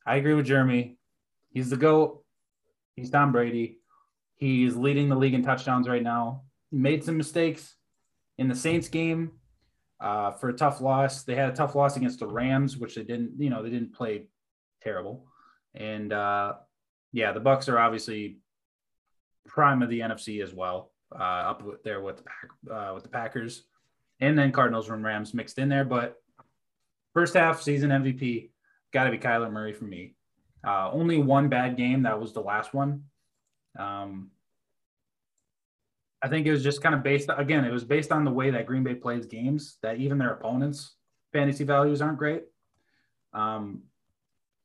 I 0.05 0.15
agree 0.15 0.33
with 0.33 0.45
Jeremy. 0.45 0.97
He's 1.51 1.69
the 1.69 1.77
GOAT. 1.77 2.23
He's 2.95 3.11
Tom 3.11 3.31
Brady. 3.31 3.79
He's 4.35 4.75
leading 4.75 5.09
the 5.09 5.15
league 5.15 5.33
in 5.33 5.43
touchdowns 5.43 5.87
right 5.87 6.01
now. 6.01 6.43
He 6.71 6.77
made 6.77 7.03
some 7.03 7.17
mistakes 7.17 7.75
in 8.37 8.47
the 8.47 8.55
Saints 8.55 8.87
game 8.87 9.33
uh, 9.99 10.31
for 10.31 10.49
a 10.49 10.53
tough 10.53 10.81
loss. 10.81 11.23
They 11.23 11.35
had 11.35 11.49
a 11.49 11.55
tough 11.55 11.75
loss 11.75 11.97
against 11.97 12.19
the 12.19 12.27
Rams, 12.27 12.77
which 12.77 12.95
they 12.95 13.03
didn't, 13.03 13.33
you 13.39 13.49
know, 13.49 13.63
they 13.63 13.69
didn't 13.69 13.93
play 13.93 14.27
terrible. 14.81 15.27
And 15.75 16.13
uh, 16.13 16.53
yeah, 17.11 17.31
the 17.31 17.41
Bucs 17.41 17.69
are 17.71 17.79
obviously 17.79 18.37
prime 19.47 19.81
of 19.81 19.89
the 19.89 19.99
NFC 19.99 20.43
as 20.43 20.53
well, 20.53 20.91
uh, 21.13 21.23
up 21.23 21.63
there 21.83 22.01
with 22.01 22.17
the 22.17 22.23
pack, 22.23 22.49
uh, 22.71 22.93
with 22.93 23.03
the 23.03 23.09
Packers, 23.09 23.63
and 24.19 24.37
then 24.37 24.51
Cardinals 24.51 24.89
and 24.89 25.03
Rams 25.03 25.33
mixed 25.33 25.57
in 25.57 25.69
there. 25.69 25.85
But 25.85 26.15
first 27.13 27.33
half 27.33 27.61
season 27.61 27.89
MVP 27.89 28.49
got 28.93 29.05
to 29.05 29.11
be 29.11 29.17
Kyler 29.17 29.51
Murray 29.51 29.73
for 29.73 29.85
me. 29.85 30.15
Uh, 30.65 30.91
only 30.91 31.17
one 31.17 31.49
bad 31.49 31.77
game. 31.77 32.03
That 32.03 32.19
was 32.19 32.33
the 32.33 32.41
last 32.41 32.73
one. 32.73 33.03
Um, 33.77 34.31
I 36.21 36.27
think 36.27 36.47
it 36.47 36.51
was 36.51 36.63
just 36.63 36.81
kind 36.81 36.95
of 36.95 37.03
based 37.03 37.29
again, 37.35 37.63
it 37.63 37.71
was 37.71 37.83
based 37.83 38.11
on 38.11 38.25
the 38.25 38.31
way 38.31 38.49
that 38.49 38.65
Green 38.65 38.83
Bay 38.83 38.95
plays 38.95 39.27
games, 39.27 39.77
that 39.83 39.97
even 39.97 40.17
their 40.17 40.33
opponents' 40.33 40.95
fantasy 41.31 41.63
values 41.63 42.01
aren't 42.01 42.17
great. 42.17 42.43
Um, 43.33 43.83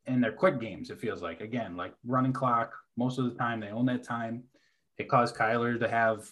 and 0.07 0.23
they're 0.23 0.33
quick 0.33 0.61
games, 0.61 0.91
it 0.91 0.99
feels 0.99 1.23
like. 1.23 1.41
Again, 1.41 1.77
like 1.77 1.95
running 2.05 2.33
clock, 2.33 2.73
most 2.97 3.19
of 3.19 3.25
the 3.27 3.39
time 3.39 3.61
they 3.61 3.69
own 3.69 3.87
that 3.87 4.03
time. 4.03 4.45
It 4.99 5.09
caused 5.09 5.35
Kyler 5.35 5.79
to 5.81 5.89
have, 5.89 6.29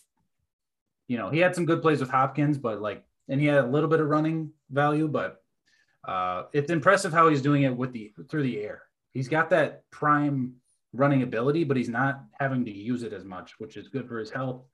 you 1.09 1.19
know, 1.19 1.31
he 1.31 1.38
had 1.38 1.55
some 1.55 1.67
good 1.67 1.83
plays 1.83 2.00
with 2.00 2.11
Hopkins, 2.11 2.59
but 2.59 2.81
like, 2.81 3.05
and 3.29 3.40
he 3.40 3.47
had 3.47 3.64
a 3.64 3.67
little 3.67 3.88
bit 3.88 4.00
of 4.00 4.09
running 4.09 4.52
value, 4.71 5.09
but 5.09 5.43
uh, 6.07 6.45
it's 6.52 6.71
impressive 6.71 7.12
how 7.12 7.29
he's 7.29 7.43
doing 7.43 7.62
it 7.62 7.76
with 7.76 7.93
the 7.93 8.12
through 8.29 8.43
the 8.43 8.59
air. 8.59 8.83
He's 9.12 9.29
got 9.29 9.50
that 9.50 9.85
prime 9.90 10.55
running 10.93 11.23
ability, 11.23 11.64
but 11.64 11.76
he's 11.76 11.88
not 11.88 12.23
having 12.38 12.64
to 12.64 12.71
use 12.71 13.02
it 13.02 13.12
as 13.12 13.25
much, 13.25 13.55
which 13.59 13.76
is 13.76 13.88
good 13.88 14.09
for 14.09 14.19
his 14.19 14.31
health 14.31 14.64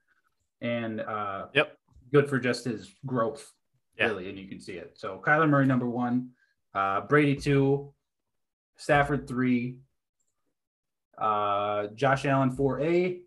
and 0.61 1.01
uh, 1.01 1.47
yep, 1.53 1.77
good 2.11 2.29
for 2.29 2.39
just 2.39 2.65
his 2.65 2.91
growth, 3.05 3.51
yeah. 3.97 4.07
really. 4.07 4.29
And 4.29 4.37
you 4.37 4.47
can 4.47 4.59
see 4.59 4.73
it. 4.73 4.93
So 4.95 5.21
Kyler 5.25 5.49
Murray 5.49 5.65
number 5.65 5.87
one, 5.87 6.29
uh, 6.73 7.01
Brady 7.01 7.35
two, 7.35 7.93
Stafford 8.77 9.27
three, 9.27 9.77
uh, 11.17 11.87
Josh 11.95 12.25
Allen 12.25 12.51
four 12.51 12.79
A, 12.81 13.21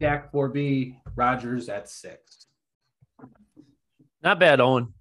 Dak 0.00 0.30
four 0.30 0.48
B, 0.48 0.98
Rodgers 1.14 1.68
at 1.68 1.88
six. 1.88 2.46
Not 4.22 4.38
bad, 4.40 4.60
Owen, 4.60 4.92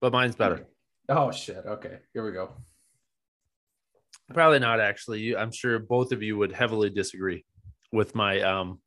but 0.00 0.12
mine's 0.12 0.36
better. 0.36 0.66
Oh 1.08 1.30
shit! 1.30 1.64
Okay, 1.66 1.98
here 2.12 2.24
we 2.24 2.32
go. 2.32 2.52
Probably 4.32 4.58
not 4.58 4.80
actually. 4.80 5.36
I'm 5.36 5.52
sure 5.52 5.78
both 5.78 6.12
of 6.12 6.22
you 6.22 6.36
would 6.38 6.52
heavily 6.52 6.90
disagree 6.90 7.44
with 7.92 8.14
my 8.14 8.40
um 8.40 8.80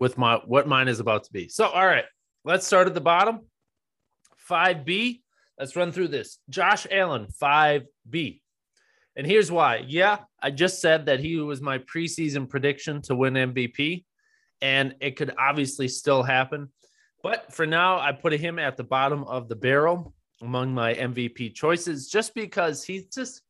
with 0.00 0.18
my 0.18 0.36
what 0.44 0.68
mine 0.68 0.88
is 0.88 1.00
about 1.00 1.24
to 1.24 1.32
be. 1.32 1.48
So, 1.48 1.66
all 1.66 1.86
right, 1.86 2.04
let's 2.44 2.66
start 2.66 2.86
at 2.86 2.94
the 2.94 3.00
bottom. 3.00 3.40
5B. 4.50 5.20
Let's 5.58 5.76
run 5.76 5.92
through 5.92 6.08
this. 6.08 6.38
Josh 6.50 6.86
Allen, 6.90 7.28
5B. 7.40 8.40
And 9.16 9.26
here's 9.26 9.50
why. 9.50 9.84
Yeah, 9.86 10.18
I 10.42 10.50
just 10.50 10.80
said 10.80 11.06
that 11.06 11.20
he 11.20 11.36
was 11.36 11.60
my 11.60 11.78
preseason 11.78 12.48
prediction 12.48 13.00
to 13.02 13.14
win 13.14 13.34
MVP, 13.34 14.04
and 14.64 14.94
it 15.00 15.16
could 15.16 15.34
obviously 15.38 15.88
still 15.88 16.22
happen. 16.22 16.70
But 17.22 17.52
for 17.52 17.66
now, 17.66 18.00
I 18.00 18.12
put 18.12 18.32
him 18.32 18.58
at 18.58 18.78
the 18.78 18.82
bottom 18.82 19.22
of 19.24 19.46
the 19.46 19.54
barrel 19.54 20.14
among 20.40 20.72
my 20.72 20.94
MVP 20.94 21.54
choices 21.54 22.08
just 22.08 22.34
because 22.34 22.82
he's 22.82 23.06
just 23.08 23.42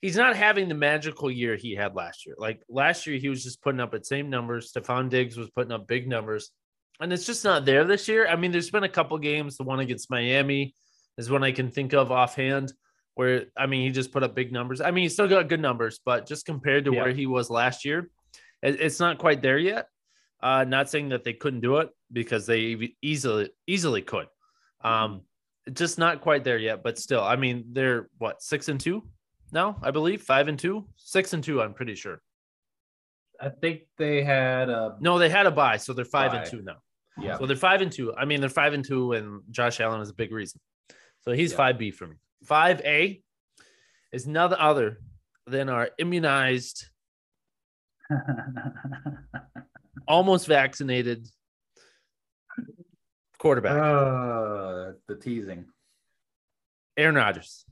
he's 0.00 0.16
not 0.16 0.36
having 0.36 0.68
the 0.68 0.74
magical 0.74 1.30
year 1.30 1.54
he 1.54 1.74
had 1.74 1.94
last 1.94 2.24
year. 2.24 2.34
Like 2.38 2.62
last 2.66 3.06
year, 3.06 3.18
he 3.18 3.28
was 3.28 3.44
just 3.44 3.60
putting 3.60 3.78
up 3.78 3.92
the 3.92 4.02
same 4.02 4.30
numbers. 4.30 4.72
Stefon 4.72 5.10
Diggs 5.10 5.36
was 5.36 5.50
putting 5.50 5.72
up 5.72 5.86
big 5.86 6.08
numbers, 6.08 6.50
and 6.98 7.12
it's 7.12 7.26
just 7.26 7.44
not 7.44 7.66
there 7.66 7.84
this 7.84 8.08
year. 8.08 8.26
I 8.26 8.36
mean, 8.36 8.52
there's 8.52 8.70
been 8.70 8.84
a 8.84 8.88
couple 8.88 9.18
games. 9.18 9.58
The 9.58 9.64
one 9.64 9.80
against 9.80 10.10
Miami 10.10 10.74
is 11.18 11.30
one 11.30 11.44
I 11.44 11.52
can 11.52 11.70
think 11.70 11.92
of 11.92 12.10
offhand. 12.10 12.72
Where 13.16 13.46
I 13.54 13.66
mean, 13.66 13.82
he 13.82 13.90
just 13.90 14.12
put 14.12 14.22
up 14.22 14.34
big 14.34 14.50
numbers. 14.50 14.80
I 14.80 14.92
mean, 14.92 15.02
he 15.02 15.08
still 15.10 15.28
got 15.28 15.48
good 15.48 15.60
numbers, 15.60 16.00
but 16.06 16.26
just 16.26 16.46
compared 16.46 16.86
to 16.86 16.94
yeah. 16.94 17.02
where 17.02 17.12
he 17.12 17.26
was 17.26 17.50
last 17.50 17.84
year, 17.84 18.08
it's 18.62 19.00
not 19.00 19.18
quite 19.18 19.42
there 19.42 19.58
yet. 19.58 19.88
Uh, 20.42 20.64
not 20.64 20.88
saying 20.88 21.10
that 21.10 21.24
they 21.24 21.34
couldn't 21.34 21.60
do 21.60 21.78
it 21.78 21.90
because 22.12 22.46
they 22.46 22.94
easily 23.02 23.50
easily 23.66 24.02
could. 24.02 24.26
Um, 24.82 25.22
just 25.72 25.98
not 25.98 26.22
quite 26.22 26.44
there 26.44 26.58
yet, 26.58 26.82
but 26.82 26.98
still, 26.98 27.22
I 27.22 27.36
mean, 27.36 27.66
they're 27.72 28.08
what 28.18 28.42
six 28.42 28.68
and 28.68 28.80
two 28.80 29.02
no, 29.52 29.76
I 29.82 29.90
believe 29.90 30.22
five 30.22 30.48
and 30.48 30.58
two, 30.58 30.86
six 30.96 31.32
and 31.32 31.42
two. 31.42 31.60
I'm 31.60 31.74
pretty 31.74 31.94
sure. 31.94 32.22
I 33.40 33.48
think 33.48 33.82
they 33.96 34.22
had 34.22 34.68
a 34.68 34.96
no. 35.00 35.18
They 35.18 35.28
had 35.28 35.46
a 35.46 35.50
bye, 35.50 35.78
so 35.78 35.92
they're 35.92 36.04
five 36.04 36.34
and 36.34 36.48
two 36.48 36.62
now. 36.62 36.76
Yeah. 37.18 37.38
So 37.38 37.46
they're 37.46 37.56
five 37.56 37.80
and 37.80 37.90
two. 37.90 38.14
I 38.14 38.24
mean, 38.24 38.40
they're 38.40 38.50
five 38.50 38.74
and 38.74 38.84
two, 38.84 39.12
and 39.12 39.42
Josh 39.50 39.80
Allen 39.80 40.00
is 40.00 40.10
a 40.10 40.14
big 40.14 40.32
reason. 40.32 40.60
So 41.22 41.32
he's 41.32 41.52
five 41.52 41.78
B 41.78 41.90
for 41.90 42.06
me. 42.06 42.16
Five 42.44 42.80
A 42.82 43.22
is 44.12 44.26
none 44.26 44.54
other 44.54 45.00
than 45.46 45.68
our 45.68 45.90
immunized, 45.98 46.86
almost 50.08 50.46
vaccinated 50.46 51.26
quarterback. 53.38 53.72
Uh, 53.72 54.92
the 55.08 55.16
teasing. 55.20 55.66
Aaron 56.96 57.14
Rodgers. 57.14 57.64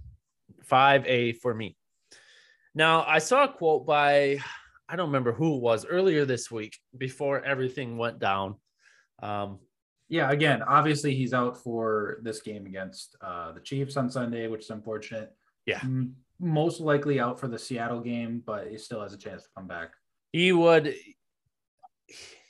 5A 0.71 1.37
for 1.39 1.55
me. 1.55 1.77
Now, 2.75 3.05
I 3.07 3.19
saw 3.19 3.45
a 3.45 3.49
quote 3.49 3.87
by, 3.87 4.39
I 4.89 4.97
don't 4.97 5.09
remember 5.09 5.33
who 5.33 5.57
it 5.57 5.63
was 5.63 5.87
earlier 5.87 6.25
this 6.25 6.51
week 6.51 6.77
before 6.97 7.43
everything 7.45 7.99
went 7.99 8.19
down. 8.19 8.57
Um, 9.23 9.59
yeah, 10.09 10.31
again, 10.31 10.63
obviously 10.63 11.15
he's 11.15 11.35
out 11.35 11.63
for 11.63 12.19
this 12.23 12.41
game 12.41 12.67
against 12.67 13.17
uh, 13.21 13.53
the 13.53 13.61
Chiefs 13.61 13.97
on 13.97 14.11
Sunday, 14.11 14.47
which 14.47 14.63
is 14.63 14.71
unfortunate. 14.71 15.35
Yeah. 15.67 15.83
most 16.41 16.81
likely 16.81 17.21
out 17.21 17.39
for 17.39 17.47
the 17.47 17.59
Seattle 17.59 18.01
game, 18.01 18.43
but 18.47 18.69
he 18.69 18.79
still 18.79 19.03
has 19.03 19.13
a 19.13 19.19
chance 19.19 19.43
to 19.43 19.49
come 19.55 19.67
back. 19.67 19.91
He 20.33 20.53
would 20.53 20.95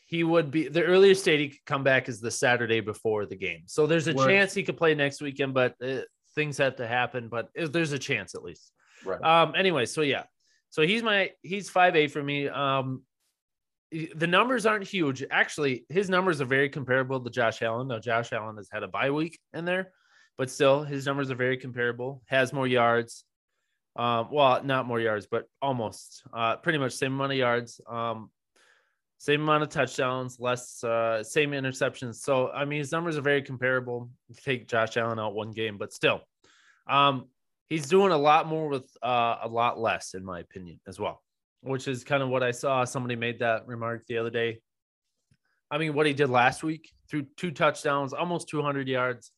he 0.07 0.25
would 0.25 0.51
be 0.51 0.69
the 0.69 0.83
earliest 0.83 1.25
date 1.25 1.41
he 1.41 1.49
could 1.51 1.65
come 1.67 1.85
back 1.85 2.09
is 2.09 2.21
the 2.21 2.31
Saturday 2.31 2.81
before 2.81 3.27
the 3.27 3.37
game. 3.37 3.65
So 3.67 3.87
there's 3.87 4.07
a 4.07 4.15
chance 4.15 4.55
he 4.55 4.63
could 4.63 4.79
play 4.79 4.95
next 4.95 5.21
weekend, 5.21 5.53
but 5.53 5.75
uh, 5.85 6.01
things 6.35 6.57
have 6.59 6.77
to 6.77 6.87
happen, 6.87 7.29
but 7.29 7.51
there's 7.55 7.93
a 7.93 7.99
chance 7.99 8.35
at 8.35 8.43
least. 8.43 8.73
Right. 9.05 9.23
Um. 9.23 9.55
Anyway, 9.57 9.87
so 9.87 10.01
yeah, 10.01 10.25
so 10.71 10.83
he's 10.83 11.03
my 11.03 11.31
he's 11.43 11.69
five 11.69 11.95
eight 11.95 12.11
for 12.11 12.23
me. 12.23 12.49
Um, 12.49 13.03
the 13.91 14.27
numbers 14.27 14.67
aren't 14.67 14.87
huge. 14.87 15.25
Actually, 15.31 15.85
his 15.89 16.11
numbers 16.11 16.41
are 16.41 16.47
very 16.47 16.69
comparable 16.69 17.21
to 17.21 17.31
Josh 17.31 17.63
Allen. 17.63 17.89
Now, 17.89 17.99
Josh 17.99 18.33
Allen 18.33 18.57
has 18.57 18.69
had 18.71 18.83
a 18.83 18.89
bye 18.89 19.11
week 19.11 19.39
in 19.55 19.65
there, 19.65 19.93
but 20.37 20.51
still, 20.51 20.85
his 20.85 21.07
numbers 21.07 21.31
are 21.31 21.37
very 21.37 21.57
comparable. 21.57 22.23
Has 22.27 22.53
more 22.53 22.67
yards. 22.67 23.25
Um, 23.99 24.29
well, 24.31 24.63
not 24.63 24.87
more 24.87 25.01
yards, 25.01 25.27
but 25.27 25.49
almost. 25.61 26.23
Uh, 26.33 26.57
pretty 26.57 26.79
much 26.79 26.93
same 26.93 27.15
amount 27.15 27.33
of 27.33 27.39
yards. 27.39 27.81
Um, 27.89 28.31
same 29.19 29.43
amount 29.43 29.65
of 29.65 29.69
touchdowns, 29.69 30.39
less 30.39 30.83
uh, 30.85 31.25
same 31.25 31.51
interceptions. 31.51 32.17
So 32.17 32.51
I 32.51 32.65
mean, 32.65 32.79
his 32.79 32.93
numbers 32.93 33.19
are 33.19 33.23
very 33.23 33.43
comparable. 33.43 34.11
Take 34.45 34.69
Josh 34.69 34.97
Allen 34.97 35.19
out 35.19 35.35
one 35.35 35.51
game, 35.51 35.77
but 35.77 35.93
still, 35.93 36.21
um, 36.89 37.27
he's 37.69 37.89
doing 37.89 38.13
a 38.13 38.17
lot 38.17 38.47
more 38.47 38.69
with 38.69 38.89
uh, 39.03 39.39
a 39.43 39.49
lot 39.49 39.81
less, 39.81 40.15
in 40.15 40.25
my 40.25 40.39
opinion, 40.39 40.79
as 40.87 41.01
well. 41.01 41.21
Which 41.63 41.89
is 41.89 42.05
kind 42.05 42.23
of 42.23 42.29
what 42.29 42.45
I 42.45 42.53
saw. 42.53 42.85
Somebody 42.85 43.17
made 43.17 43.41
that 43.41 43.67
remark 43.67 44.07
the 44.07 44.19
other 44.19 44.31
day. 44.31 44.61
I 45.69 45.79
mean, 45.79 45.93
what 45.95 46.07
he 46.07 46.13
did 46.13 46.31
last 46.31 46.63
week 46.63 46.93
threw 47.11 47.27
two 47.37 47.51
touchdowns, 47.51 48.13
almost 48.13 48.49
200 48.49 48.87
yards, 48.87 49.33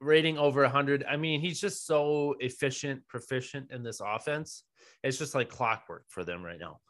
rating 0.00 0.38
over 0.38 0.62
100. 0.62 1.04
I 1.08 1.16
mean, 1.16 1.40
he's 1.40 1.60
just 1.60 1.86
so 1.86 2.34
efficient, 2.40 3.06
proficient 3.08 3.70
in 3.70 3.82
this 3.82 4.00
offense. 4.04 4.64
It's 5.02 5.18
just 5.18 5.34
like 5.34 5.48
clockwork 5.48 6.04
for 6.08 6.24
them 6.24 6.42
right 6.42 6.58
now 6.58 6.80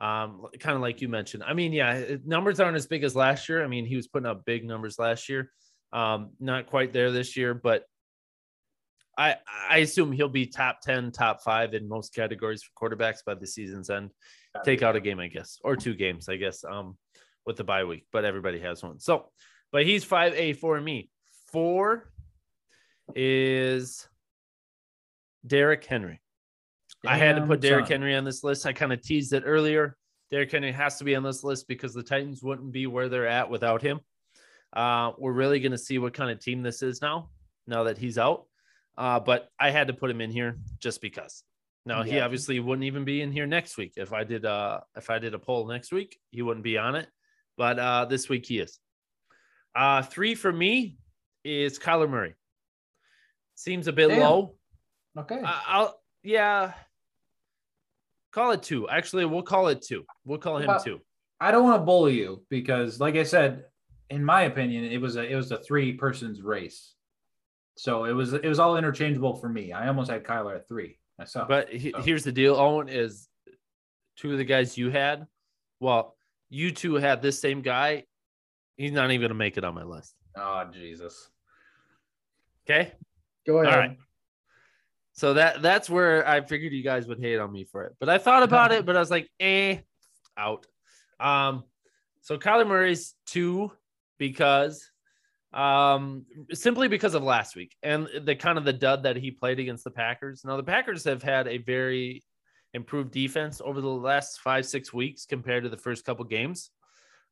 um, 0.00 0.46
kind 0.60 0.76
of 0.76 0.82
like 0.82 1.00
you 1.00 1.08
mentioned. 1.08 1.42
I 1.42 1.54
mean, 1.54 1.72
yeah, 1.72 2.16
numbers 2.24 2.60
aren't 2.60 2.76
as 2.76 2.86
big 2.86 3.02
as 3.02 3.16
last 3.16 3.48
year. 3.48 3.64
I 3.64 3.66
mean, 3.66 3.84
he 3.84 3.96
was 3.96 4.06
putting 4.06 4.26
up 4.26 4.44
big 4.44 4.64
numbers 4.64 4.98
last 4.98 5.28
year. 5.28 5.50
Um, 5.92 6.30
not 6.38 6.66
quite 6.66 6.92
there 6.92 7.10
this 7.10 7.36
year, 7.36 7.54
but 7.54 7.84
I 9.16 9.36
I 9.68 9.78
assume 9.78 10.12
he'll 10.12 10.28
be 10.28 10.46
top 10.46 10.80
ten, 10.82 11.10
top 11.10 11.42
five 11.42 11.74
in 11.74 11.88
most 11.88 12.14
categories 12.14 12.62
for 12.62 12.90
quarterbacks 12.90 13.24
by 13.24 13.34
the 13.34 13.46
season's 13.46 13.90
end. 13.90 14.10
Take 14.64 14.82
out 14.82 14.96
a 14.96 15.00
game, 15.00 15.18
I 15.18 15.28
guess, 15.28 15.58
or 15.64 15.76
two 15.76 15.94
games, 15.94 16.28
I 16.28 16.36
guess, 16.36 16.64
um, 16.64 16.96
with 17.46 17.56
the 17.56 17.64
bye 17.64 17.84
week. 17.84 18.06
But 18.12 18.24
everybody 18.24 18.60
has 18.60 18.82
one. 18.82 19.00
So, 19.00 19.30
but 19.72 19.84
he's 19.84 20.04
five 20.04 20.34
A 20.34 20.52
for 20.52 20.80
me. 20.80 21.10
Four 21.50 22.12
is 23.14 24.08
Derrick 25.46 25.84
Henry. 25.84 26.20
I 27.06 27.16
had 27.16 27.36
to 27.36 27.42
put 27.42 27.60
Damn, 27.60 27.70
Derrick 27.70 27.86
son. 27.86 28.00
Henry 28.00 28.16
on 28.16 28.24
this 28.24 28.42
list. 28.42 28.66
I 28.66 28.72
kind 28.72 28.92
of 28.92 29.02
teased 29.02 29.32
it 29.32 29.44
earlier. 29.46 29.96
Derrick 30.30 30.50
Henry 30.50 30.72
has 30.72 30.98
to 30.98 31.04
be 31.04 31.14
on 31.14 31.22
this 31.22 31.44
list 31.44 31.68
because 31.68 31.94
the 31.94 32.02
Titans 32.02 32.42
wouldn't 32.42 32.72
be 32.72 32.86
where 32.86 33.08
they're 33.08 33.26
at 33.28 33.50
without 33.50 33.80
him. 33.82 34.00
Uh, 34.72 35.12
we're 35.16 35.32
really 35.32 35.60
going 35.60 35.72
to 35.72 35.78
see 35.78 35.98
what 35.98 36.12
kind 36.12 36.30
of 36.30 36.40
team 36.40 36.62
this 36.62 36.82
is 36.82 37.00
now, 37.00 37.30
now 37.66 37.84
that 37.84 37.96
he's 37.96 38.18
out. 38.18 38.46
Uh, 38.96 39.20
but 39.20 39.48
I 39.58 39.70
had 39.70 39.86
to 39.86 39.94
put 39.94 40.10
him 40.10 40.20
in 40.20 40.30
here 40.30 40.58
just 40.80 41.00
because. 41.00 41.44
Now 41.86 42.02
he 42.02 42.20
obviously 42.20 42.60
wouldn't 42.60 42.84
even 42.84 43.06
be 43.06 43.22
in 43.22 43.32
here 43.32 43.46
next 43.46 43.78
week. 43.78 43.94
If 43.96 44.12
I 44.12 44.22
did 44.22 44.44
uh 44.44 44.80
if 44.94 45.08
I 45.08 45.18
did 45.18 45.32
a 45.32 45.38
poll 45.38 45.66
next 45.66 45.90
week, 45.90 46.18
he 46.30 46.42
wouldn't 46.42 46.62
be 46.62 46.76
on 46.76 46.96
it. 46.96 47.08
But 47.56 47.78
uh 47.78 48.04
this 48.04 48.28
week 48.28 48.44
he 48.44 48.58
is. 48.58 48.78
Uh 49.74 50.02
three 50.02 50.34
for 50.34 50.52
me 50.52 50.98
is 51.44 51.78
Kyler 51.78 52.10
Murray. 52.10 52.34
Seems 53.58 53.88
a 53.88 53.92
bit 53.92 54.06
Damn. 54.06 54.20
low. 54.20 54.54
Okay. 55.18 55.40
I- 55.44 55.62
I'll 55.66 56.00
yeah. 56.22 56.74
Call 58.30 58.52
it 58.52 58.62
two. 58.62 58.88
Actually, 58.88 59.24
we'll 59.24 59.42
call 59.42 59.66
it 59.66 59.82
two. 59.82 60.04
We'll 60.24 60.38
call 60.38 60.58
him 60.58 60.70
two. 60.84 61.00
I 61.40 61.50
don't 61.50 61.64
want 61.64 61.80
to 61.80 61.84
bully 61.84 62.14
you 62.14 62.44
because, 62.50 63.00
like 63.00 63.16
I 63.16 63.24
said, 63.24 63.64
in 64.10 64.24
my 64.24 64.42
opinion, 64.42 64.84
it 64.84 65.00
was 65.00 65.16
a 65.16 65.24
it 65.24 65.34
was 65.34 65.50
a 65.50 65.58
three 65.58 65.94
persons 65.94 66.40
race. 66.40 66.94
So 67.76 68.04
it 68.04 68.12
was 68.12 68.32
it 68.32 68.46
was 68.46 68.60
all 68.60 68.76
interchangeable 68.76 69.34
for 69.34 69.48
me. 69.48 69.72
I 69.72 69.88
almost 69.88 70.08
had 70.08 70.22
Kyler 70.22 70.54
at 70.54 70.68
three 70.68 71.00
myself. 71.18 71.48
But 71.48 71.68
he, 71.68 71.90
so- 71.90 72.02
here's 72.02 72.22
the 72.22 72.30
deal, 72.30 72.54
Owen 72.54 72.88
is 72.88 73.28
two 74.14 74.30
of 74.30 74.38
the 74.38 74.44
guys 74.44 74.78
you 74.78 74.90
had. 74.90 75.26
Well, 75.80 76.16
you 76.48 76.70
two 76.70 76.94
had 76.94 77.22
this 77.22 77.40
same 77.40 77.62
guy. 77.62 78.04
He's 78.76 78.92
not 78.92 79.10
even 79.10 79.20
gonna 79.22 79.34
make 79.34 79.56
it 79.56 79.64
on 79.64 79.74
my 79.74 79.82
list. 79.82 80.14
oh 80.36 80.64
Jesus. 80.72 81.28
Okay. 82.64 82.92
Go 83.48 83.56
All 83.56 83.64
right. 83.64 83.96
So 85.14 85.32
that 85.32 85.62
that's 85.62 85.88
where 85.88 86.28
I 86.28 86.42
figured 86.42 86.74
you 86.74 86.82
guys 86.82 87.08
would 87.08 87.18
hate 87.18 87.38
on 87.38 87.50
me 87.50 87.64
for 87.64 87.84
it. 87.84 87.96
But 87.98 88.10
I 88.10 88.18
thought 88.18 88.42
about 88.50 88.72
it, 88.72 88.84
but 88.84 88.94
I 88.94 89.00
was 89.00 89.10
like, 89.10 89.26
eh, 89.40 89.78
out. 90.36 90.66
Um, 91.18 91.64
so 92.20 92.36
Kyler 92.36 92.68
Murray's 92.68 93.14
two 93.24 93.72
because 94.18 94.86
um 95.54 96.26
simply 96.52 96.88
because 96.88 97.14
of 97.14 97.22
last 97.22 97.56
week 97.56 97.74
and 97.82 98.06
the 98.22 98.36
kind 98.36 98.58
of 98.58 98.64
the 98.66 98.72
dud 98.72 99.04
that 99.04 99.16
he 99.16 99.30
played 99.30 99.58
against 99.58 99.82
the 99.82 99.90
Packers. 99.90 100.44
Now 100.44 100.58
the 100.58 100.62
Packers 100.62 101.04
have 101.04 101.22
had 101.22 101.48
a 101.48 101.56
very 101.56 102.22
improved 102.74 103.12
defense 103.12 103.62
over 103.64 103.80
the 103.80 103.88
last 103.88 104.40
five, 104.40 104.66
six 104.66 104.92
weeks 104.92 105.24
compared 105.24 105.62
to 105.62 105.70
the 105.70 105.78
first 105.78 106.04
couple 106.04 106.26
games. 106.26 106.70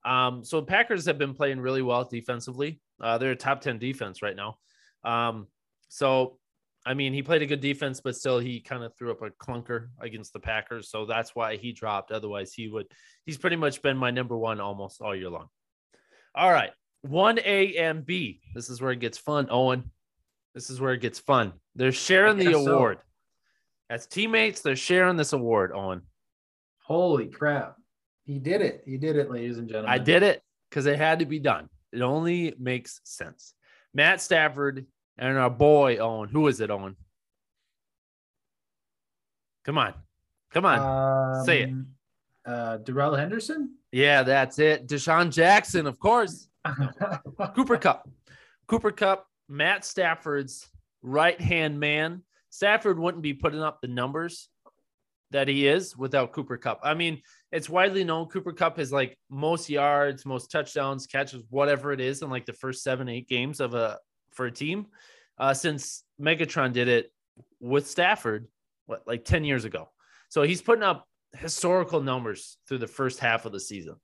Um, 0.02 0.42
so 0.44 0.62
Packers 0.62 1.04
have 1.04 1.18
been 1.18 1.34
playing 1.34 1.60
really 1.60 1.82
well 1.82 2.04
defensively. 2.04 2.80
Uh, 2.98 3.18
they're 3.18 3.32
a 3.32 3.36
top 3.36 3.60
10 3.60 3.78
defense 3.78 4.22
right 4.22 4.34
now. 4.34 4.56
Um, 5.04 5.48
so 5.88 6.38
I 6.86 6.94
mean, 6.94 7.12
he 7.12 7.20
played 7.20 7.42
a 7.42 7.46
good 7.46 7.60
defense, 7.60 8.00
but 8.00 8.14
still 8.14 8.38
he 8.38 8.60
kind 8.60 8.84
of 8.84 8.96
threw 8.96 9.10
up 9.10 9.20
a 9.20 9.30
clunker 9.30 9.88
against 10.00 10.32
the 10.32 10.38
Packers. 10.38 10.88
So 10.88 11.04
that's 11.04 11.34
why 11.34 11.56
he 11.56 11.72
dropped. 11.72 12.12
Otherwise, 12.12 12.52
he 12.52 12.68
would 12.68 12.86
he's 13.24 13.36
pretty 13.36 13.56
much 13.56 13.82
been 13.82 13.96
my 13.96 14.12
number 14.12 14.38
one 14.38 14.60
almost 14.60 15.02
all 15.02 15.14
year 15.14 15.28
long. 15.28 15.48
All 16.36 16.52
right. 16.52 16.70
One 17.02 17.40
A 17.44 17.76
and 17.76 18.06
B. 18.06 18.40
This 18.54 18.70
is 18.70 18.80
where 18.80 18.92
it 18.92 19.00
gets 19.00 19.18
fun, 19.18 19.48
Owen. 19.50 19.90
This 20.54 20.70
is 20.70 20.80
where 20.80 20.92
it 20.92 21.00
gets 21.00 21.18
fun. 21.18 21.54
They're 21.74 21.90
sharing 21.90 22.38
the 22.38 22.44
guess 22.44 22.64
so. 22.64 22.76
award. 22.76 22.98
As 23.90 24.06
teammates, 24.06 24.60
they're 24.60 24.76
sharing 24.76 25.16
this 25.16 25.32
award, 25.32 25.72
Owen. 25.74 26.02
Holy 26.84 27.26
crap. 27.26 27.76
He 28.24 28.38
did 28.38 28.62
it. 28.62 28.82
He 28.86 28.96
did 28.96 29.16
it, 29.16 29.30
ladies 29.30 29.58
and 29.58 29.68
gentlemen. 29.68 29.90
I 29.90 29.98
did 29.98 30.22
it 30.22 30.40
because 30.70 30.86
it 30.86 30.98
had 30.98 31.18
to 31.18 31.26
be 31.26 31.40
done. 31.40 31.68
It 31.92 32.00
only 32.00 32.54
makes 32.58 33.00
sense. 33.04 33.54
Matt 33.92 34.20
Stafford 34.20 34.86
and 35.18 35.36
our 35.38 35.50
boy 35.50 35.96
Owen. 35.98 36.28
Who 36.28 36.46
is 36.48 36.60
it, 36.60 36.70
Owen? 36.70 36.96
Come 39.64 39.78
on. 39.78 39.94
Come 40.52 40.64
on. 40.64 41.44
Say 41.44 41.62
it. 41.62 41.70
Um, 41.70 41.86
Uh, 42.46 42.76
Darrell 42.76 43.16
Henderson. 43.16 43.74
Yeah, 43.90 44.22
that's 44.22 44.60
it. 44.60 44.86
DeSean 44.86 45.32
Jackson, 45.32 45.86
of 45.86 45.98
course. 45.98 46.48
Cooper 47.54 47.76
Kupp. 47.76 48.08
Cooper 48.68 48.92
Kupp, 48.92 49.26
Matt 49.48 49.84
Stafford's 49.84 50.68
right 51.02 51.40
hand 51.40 51.80
man. 51.80 52.22
Stafford 52.50 52.98
wouldn't 53.00 53.22
be 53.22 53.34
putting 53.34 53.62
up 53.62 53.80
the 53.80 53.88
numbers 53.88 54.48
that 55.32 55.48
he 55.48 55.66
is 55.66 55.96
without 55.96 56.30
Cooper 56.32 56.56
Kupp. 56.56 56.78
I 56.84 56.94
mean, 56.94 57.20
it's 57.50 57.68
widely 57.68 58.04
known 58.04 58.26
Cooper 58.26 58.52
Kupp 58.52 58.78
is 58.78 58.92
like 58.92 59.18
most 59.28 59.68
yards, 59.68 60.24
most 60.24 60.50
touchdowns, 60.50 61.06
catches, 61.08 61.42
whatever 61.50 61.92
it 61.92 62.00
is 62.00 62.22
in 62.22 62.30
like 62.30 62.46
the 62.46 62.52
first 62.52 62.84
seven, 62.84 63.08
eight 63.08 63.28
games 63.28 63.58
of 63.58 63.74
a 63.74 63.98
for 64.36 64.46
a 64.46 64.52
team. 64.52 64.86
Uh, 65.38 65.52
since 65.54 66.04
Megatron 66.20 66.72
did 66.72 66.88
it 66.88 67.12
with 67.60 67.86
Stafford, 67.88 68.46
what 68.86 69.02
like 69.06 69.24
10 69.24 69.44
years 69.44 69.64
ago. 69.64 69.88
So 70.28 70.42
he's 70.42 70.62
putting 70.62 70.84
up 70.84 71.06
historical 71.34 72.00
numbers 72.00 72.58
through 72.68 72.78
the 72.78 72.86
first 72.86 73.18
half 73.18 73.44
of 73.44 73.52
the 73.52 73.60
season. 73.60 73.96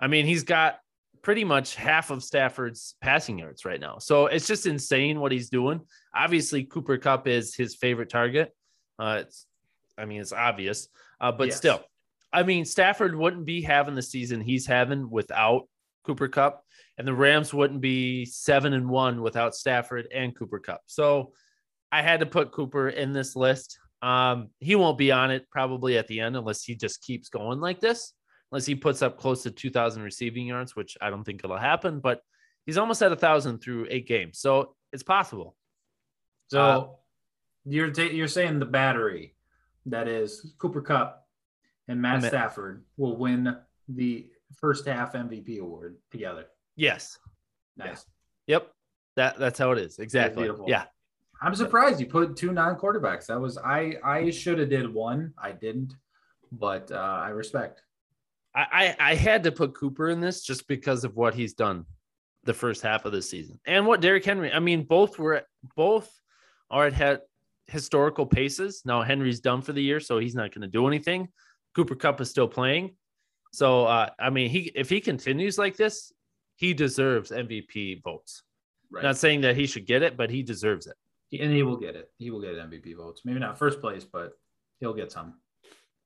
I 0.00 0.06
mean, 0.08 0.26
he's 0.26 0.42
got 0.42 0.78
pretty 1.22 1.44
much 1.44 1.74
half 1.74 2.10
of 2.10 2.22
Stafford's 2.24 2.96
passing 3.00 3.38
yards 3.38 3.64
right 3.64 3.80
now. 3.80 3.98
So 3.98 4.26
it's 4.26 4.46
just 4.46 4.66
insane 4.66 5.20
what 5.20 5.32
he's 5.32 5.48
doing. 5.48 5.80
Obviously, 6.14 6.64
Cooper 6.64 6.98
Kupp 6.98 7.26
is 7.28 7.54
his 7.54 7.74
favorite 7.74 8.08
target. 8.10 8.52
Uh, 8.98 9.18
it's, 9.22 9.46
I 9.96 10.04
mean, 10.04 10.20
it's 10.20 10.32
obvious, 10.32 10.88
uh, 11.20 11.32
but 11.32 11.48
Yes. 11.48 11.56
still, 11.56 11.82
I 12.32 12.42
mean, 12.42 12.64
Stafford 12.64 13.14
wouldn't 13.14 13.44
be 13.46 13.62
having 13.62 13.94
the 13.94 14.02
season 14.02 14.40
he's 14.40 14.66
having 14.66 15.08
without 15.08 15.68
Cooper 16.04 16.28
Kupp, 16.28 16.64
and 16.98 17.06
the 17.06 17.14
Rams 17.14 17.52
wouldn't 17.52 17.80
be 17.80 18.24
seven 18.24 18.72
and 18.72 18.88
one 18.88 19.22
without 19.22 19.54
Stafford 19.54 20.08
and 20.14 20.36
Cooper 20.36 20.58
Kupp. 20.58 20.82
So 20.86 21.32
I 21.90 22.02
had 22.02 22.20
to 22.20 22.26
put 22.26 22.52
Cooper 22.52 22.88
in 22.88 23.12
this 23.12 23.34
list. 23.36 23.78
Um, 24.02 24.50
he 24.60 24.74
won't 24.74 24.98
be 24.98 25.10
on 25.12 25.30
it 25.30 25.48
probably 25.50 25.96
at 25.98 26.06
the 26.08 26.20
end 26.20 26.36
unless 26.36 26.62
he 26.62 26.74
just 26.74 27.02
keeps 27.02 27.28
going 27.28 27.60
like 27.60 27.80
this 27.80 28.12
unless 28.52 28.66
he 28.66 28.74
puts 28.74 29.02
up 29.02 29.18
close 29.18 29.42
to 29.42 29.50
2,000 29.50 30.02
receiving 30.02 30.46
yards, 30.46 30.76
which 30.76 30.96
I 31.00 31.10
don't 31.10 31.24
think 31.24 31.42
it'll 31.42 31.56
happen. 31.56 31.98
But 31.98 32.20
he's 32.66 32.78
almost 32.78 33.02
at 33.02 33.10
a 33.10 33.16
thousand 33.16 33.58
through 33.58 33.88
eight 33.90 34.06
games, 34.06 34.38
so 34.38 34.76
it's 34.92 35.02
possible. 35.02 35.56
So 36.48 36.60
Uh, 36.60 36.88
you're 37.64 37.90
ta- 37.90 38.02
you're 38.02 38.28
saying 38.28 38.58
the 38.60 38.66
battery 38.66 39.34
that 39.86 40.06
is 40.06 40.54
Cooper 40.58 40.82
Kupp 40.82 41.26
and 41.88 42.00
Matt- 42.00 42.22
Stafford 42.22 42.84
will 42.96 43.16
win 43.16 43.56
the 43.88 44.30
first 44.56 44.86
half 44.86 45.14
MVP 45.14 45.58
award 45.58 45.96
together. 46.10 46.46
Yes. 46.76 47.18
Nice. 47.76 48.04
Yep. 48.46 48.70
That 49.16 49.38
that's 49.38 49.58
how 49.58 49.72
it 49.72 49.78
is. 49.78 49.98
Exactly. 49.98 50.42
beautiful. 50.42 50.66
Yeah. 50.68 50.84
I'm 51.42 51.54
surprised 51.54 52.00
you 52.00 52.06
put 52.06 52.36
two 52.36 52.52
non-quarterbacks. 52.52 53.26
That 53.26 53.40
was 53.40 53.58
I 53.58 53.96
I 54.04 54.30
should 54.30 54.58
have 54.58 54.70
did 54.70 54.92
one. 54.92 55.32
I 55.38 55.52
didn't, 55.52 55.94
but 56.52 56.90
uh, 56.90 56.96
I 56.96 57.30
respect. 57.30 57.82
I, 58.54 58.94
I 58.98 59.10
I 59.10 59.14
had 59.14 59.42
to 59.44 59.52
put 59.52 59.74
Cooper 59.74 60.08
in 60.08 60.20
this 60.20 60.42
just 60.42 60.66
because 60.68 61.04
of 61.04 61.16
what 61.16 61.34
he's 61.34 61.54
done 61.54 61.84
the 62.44 62.54
first 62.54 62.82
half 62.82 63.04
of 63.04 63.12
the 63.12 63.22
season 63.22 63.58
and 63.66 63.86
what 63.86 64.00
Derrick 64.00 64.24
Henry. 64.24 64.52
I 64.52 64.58
mean, 64.58 64.84
both 64.84 65.18
were 65.18 65.42
both 65.76 66.10
are 66.70 66.86
at 66.86 66.92
had 66.92 67.20
historical 67.66 68.26
paces. 68.26 68.82
Now 68.84 69.02
Henry's 69.02 69.40
done 69.40 69.62
for 69.62 69.72
the 69.72 69.82
year, 69.82 70.00
so 70.00 70.18
he's 70.18 70.34
not 70.34 70.54
going 70.54 70.62
to 70.62 70.68
do 70.68 70.86
anything. 70.86 71.28
Cooper 71.74 71.94
Kupp 71.94 72.20
is 72.20 72.30
still 72.30 72.48
playing, 72.48 72.96
so 73.52 73.84
uh, 73.84 74.10
I 74.18 74.30
mean, 74.30 74.50
he 74.50 74.70
if 74.74 74.88
he 74.88 75.00
continues 75.00 75.58
like 75.58 75.76
this, 75.76 76.12
he 76.56 76.74
deserves 76.74 77.30
MVP 77.30 78.02
votes. 78.02 78.42
Right. 78.90 79.02
Not 79.02 79.16
saying 79.16 79.42
that 79.42 79.56
he 79.56 79.66
should 79.66 79.86
get 79.86 80.02
it, 80.02 80.16
but 80.16 80.30
he 80.30 80.42
deserves 80.42 80.86
it. 80.86 80.96
and 81.40 81.52
he 81.52 81.62
will 81.62 81.76
get 81.76 81.96
it. 81.96 82.10
He 82.18 82.30
will 82.30 82.40
get 82.40 82.54
MVP 82.54 82.96
votes. 82.96 83.22
Maybe 83.24 83.40
not 83.40 83.58
first 83.58 83.80
place, 83.80 84.04
but 84.04 84.32
he'll 84.80 84.94
get 84.94 85.10
some. 85.10 85.34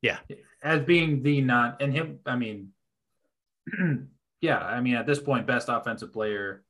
Yeah. 0.00 0.18
As 0.62 0.82
being 0.82 1.22
the 1.22 1.40
non 1.40 1.76
and 1.80 1.92
him, 1.92 2.20
I 2.24 2.36
mean, 2.36 2.70
yeah, 4.40 4.58
I 4.58 4.80
mean, 4.80 4.94
at 4.94 5.06
this 5.06 5.18
point, 5.18 5.46
best 5.46 5.68
offensive 5.68 6.12
player 6.12 6.64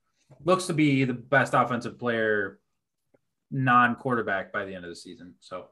looks 0.45 0.67
to 0.67 0.73
be 0.73 1.05
the 1.05 1.15
best 1.15 1.55
offensive 1.55 1.99
player 1.99 2.59
non 3.51 3.95
quarterback 3.97 4.53
by 4.53 4.65
the 4.65 4.75
end 4.75 4.85
of 4.85 4.91
the 4.91 4.97
season. 4.97 5.35
So 5.41 5.67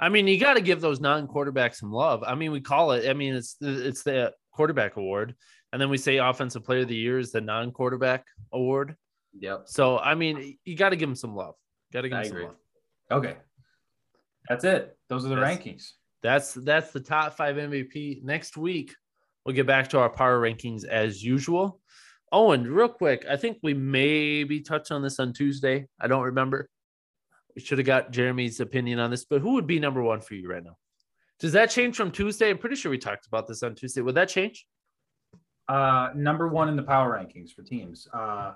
I 0.00 0.08
mean, 0.08 0.28
you 0.28 0.38
got 0.38 0.54
to 0.54 0.60
give 0.60 0.80
those 0.80 1.00
non-quarterbacks 1.00 1.76
some 1.76 1.92
love. 1.92 2.22
I 2.24 2.34
mean, 2.34 2.52
we 2.52 2.60
call 2.60 2.92
it. 2.92 3.08
I 3.08 3.14
mean, 3.14 3.34
it's 3.34 3.56
it's 3.60 4.02
the 4.04 4.32
quarterback 4.52 4.96
award, 4.96 5.34
and 5.72 5.80
then 5.80 5.90
we 5.90 5.98
say 5.98 6.16
offensive 6.18 6.64
player 6.64 6.80
of 6.80 6.88
the 6.88 6.96
year 6.96 7.18
is 7.18 7.32
the 7.32 7.40
non-quarterback 7.40 8.24
award. 8.52 8.96
yep. 9.38 9.62
So 9.66 9.98
I 9.98 10.14
mean, 10.14 10.58
you 10.64 10.76
got 10.76 10.90
to 10.90 10.96
give 10.96 11.08
him 11.08 11.14
some 11.14 11.34
love. 11.36 11.54
Got 11.92 12.02
to 12.02 12.08
give 12.08 12.18
I 12.18 12.22
him 12.22 12.28
some 12.28 12.42
love. 12.42 12.56
Okay. 13.10 13.36
That's 14.48 14.64
it. 14.64 14.96
Those 15.08 15.24
are 15.26 15.28
the 15.28 15.36
Yes. 15.40 15.58
rankings. 15.58 15.90
That's 16.22 16.54
that's 16.54 16.90
the 16.92 17.00
top 17.00 17.36
five 17.36 17.56
MVP. 17.56 18.22
Next 18.24 18.56
week, 18.56 18.94
we'll 19.44 19.54
get 19.54 19.66
back 19.66 19.88
to 19.90 19.98
our 19.98 20.10
power 20.10 20.40
rankings 20.40 20.84
as 20.84 21.22
usual. 21.22 21.80
Owen, 22.32 22.64
real 22.70 22.88
quick, 22.88 23.24
I 23.28 23.36
think 23.36 23.58
we 23.62 23.72
maybe 23.74 24.60
touched 24.60 24.90
on 24.90 25.00
this 25.02 25.18
on 25.20 25.32
Tuesday. 25.32 25.86
I 26.00 26.08
don't 26.08 26.24
remember. 26.24 26.68
we 27.56 27.62
should 27.62 27.78
have 27.78 27.86
got 27.86 28.10
Jeremy's 28.12 28.60
opinion 28.60 28.98
on 29.00 29.10
this, 29.10 29.24
but 29.24 29.40
who 29.40 29.54
would 29.54 29.66
be 29.66 29.80
number 29.80 30.02
one 30.02 30.20
for 30.20 30.34
you 30.34 30.48
right 30.48 30.62
now? 30.62 30.76
Does 31.40 31.52
that 31.52 31.70
change 31.70 31.96
from 31.96 32.10
Tuesday? 32.12 32.50
I'm 32.50 32.58
pretty 32.58 32.76
sure 32.76 32.90
we 32.90 32.98
talked 32.98 33.26
about 33.26 33.46
this 33.48 33.62
on 33.62 33.74
Tuesday. 33.74 34.00
Would 34.02 34.14
that 34.16 34.28
change? 34.28 34.66
Uh, 35.68 36.10
number 36.14 36.48
one 36.48 36.68
in 36.68 36.76
the 36.76 36.82
power 36.82 37.12
rankings 37.18 37.52
for 37.52 37.62
teams. 37.62 38.08
Uh, 38.12 38.52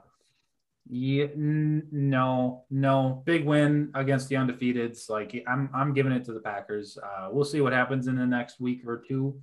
yeah, 0.88 1.24
n- 1.34 1.86
no, 1.92 2.64
no, 2.70 3.22
big 3.26 3.44
win 3.44 3.90
against 3.94 4.28
the 4.28 4.34
undefeateds. 4.36 5.08
Like 5.10 5.44
I'm, 5.46 5.68
I'm 5.74 5.92
giving 5.92 6.12
it 6.12 6.24
to 6.24 6.32
the 6.32 6.40
Packers. 6.40 6.98
Uh, 6.98 7.28
we'll 7.30 7.44
see 7.44 7.60
what 7.60 7.72
happens 7.72 8.08
in 8.08 8.16
the 8.16 8.26
next 8.26 8.60
week 8.60 8.82
or 8.86 8.96
two. 9.06 9.40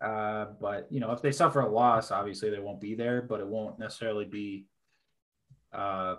Uh, 0.00 0.46
but 0.60 0.86
you 0.90 1.00
know, 1.00 1.12
if 1.12 1.22
they 1.22 1.32
suffer 1.32 1.60
a 1.60 1.68
loss, 1.68 2.10
obviously 2.10 2.50
they 2.50 2.58
won't 2.58 2.80
be 2.80 2.94
there, 2.94 3.22
but 3.22 3.40
it 3.40 3.46
won't 3.46 3.78
necessarily 3.78 4.24
be, 4.24 4.66
uh, 5.72 6.16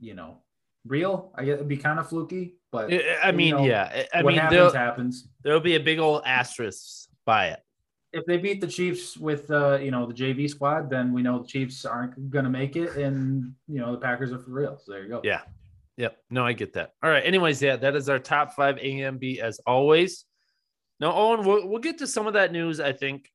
you 0.00 0.14
know, 0.14 0.38
real. 0.86 1.32
I 1.34 1.44
guess 1.44 1.54
it'd 1.54 1.68
be 1.68 1.76
kind 1.76 1.98
of 1.98 2.08
fluky, 2.08 2.54
but 2.72 2.92
I- 3.22 3.32
mean, 3.32 3.56
know, 3.56 3.64
yeah. 3.64 4.04
I 4.14 4.22
what 4.22 4.32
mean, 4.32 4.40
happens 4.40 4.72
happens. 4.72 5.28
there'll 5.42 5.60
be 5.60 5.74
a 5.76 5.80
big 5.80 5.98
old 5.98 6.22
asterisk 6.24 7.08
by 7.26 7.48
it. 7.48 7.60
If 8.12 8.26
they 8.26 8.38
beat 8.38 8.60
the 8.60 8.66
Chiefs 8.66 9.16
with, 9.16 9.48
uh, 9.52 9.78
you 9.78 9.92
know, 9.92 10.04
the 10.04 10.14
JV 10.14 10.50
squad, 10.50 10.90
then 10.90 11.12
we 11.12 11.22
know 11.22 11.38
the 11.38 11.46
Chiefs 11.46 11.84
aren't 11.84 12.30
going 12.30 12.44
to 12.44 12.50
make 12.50 12.74
it, 12.74 12.96
and 12.96 13.54
you 13.68 13.78
know 13.80 13.92
the 13.92 13.98
Packers 13.98 14.32
are 14.32 14.38
for 14.38 14.50
real. 14.50 14.76
So 14.82 14.92
there 14.92 15.02
you 15.04 15.08
go. 15.08 15.20
Yeah. 15.22 15.42
Yep. 15.96 16.16
No, 16.30 16.44
I 16.44 16.52
get 16.52 16.72
that. 16.72 16.94
All 17.02 17.10
right. 17.10 17.24
Anyways, 17.24 17.62
yeah, 17.62 17.76
that 17.76 17.94
is 17.94 18.08
our 18.08 18.18
top 18.18 18.54
five 18.54 18.76
AMB 18.76 19.38
as 19.38 19.60
always. 19.66 20.24
Now, 20.98 21.12
Owen, 21.14 21.46
we'll, 21.46 21.68
we'll 21.68 21.78
get 21.78 21.98
to 21.98 22.06
some 22.06 22.26
of 22.26 22.32
that 22.34 22.52
news, 22.52 22.80
I 22.80 22.92
think, 22.92 23.30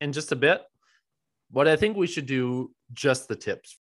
in 0.00 0.12
just 0.12 0.30
a 0.30 0.36
bit. 0.36 0.62
But 1.50 1.66
I 1.66 1.76
think 1.76 1.96
we 1.96 2.06
should 2.06 2.26
do 2.26 2.72
just 2.92 3.28
the 3.28 3.36
tips. 3.36 3.78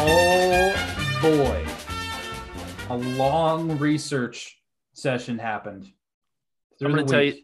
Oh 0.00 1.18
boy, 1.20 1.66
a 2.90 2.96
long 2.96 3.76
research 3.78 4.58
session 4.98 5.38
happened. 5.38 5.90
I'm 6.82 6.90
gonna 6.90 7.04
tell 7.04 7.22
you. 7.22 7.42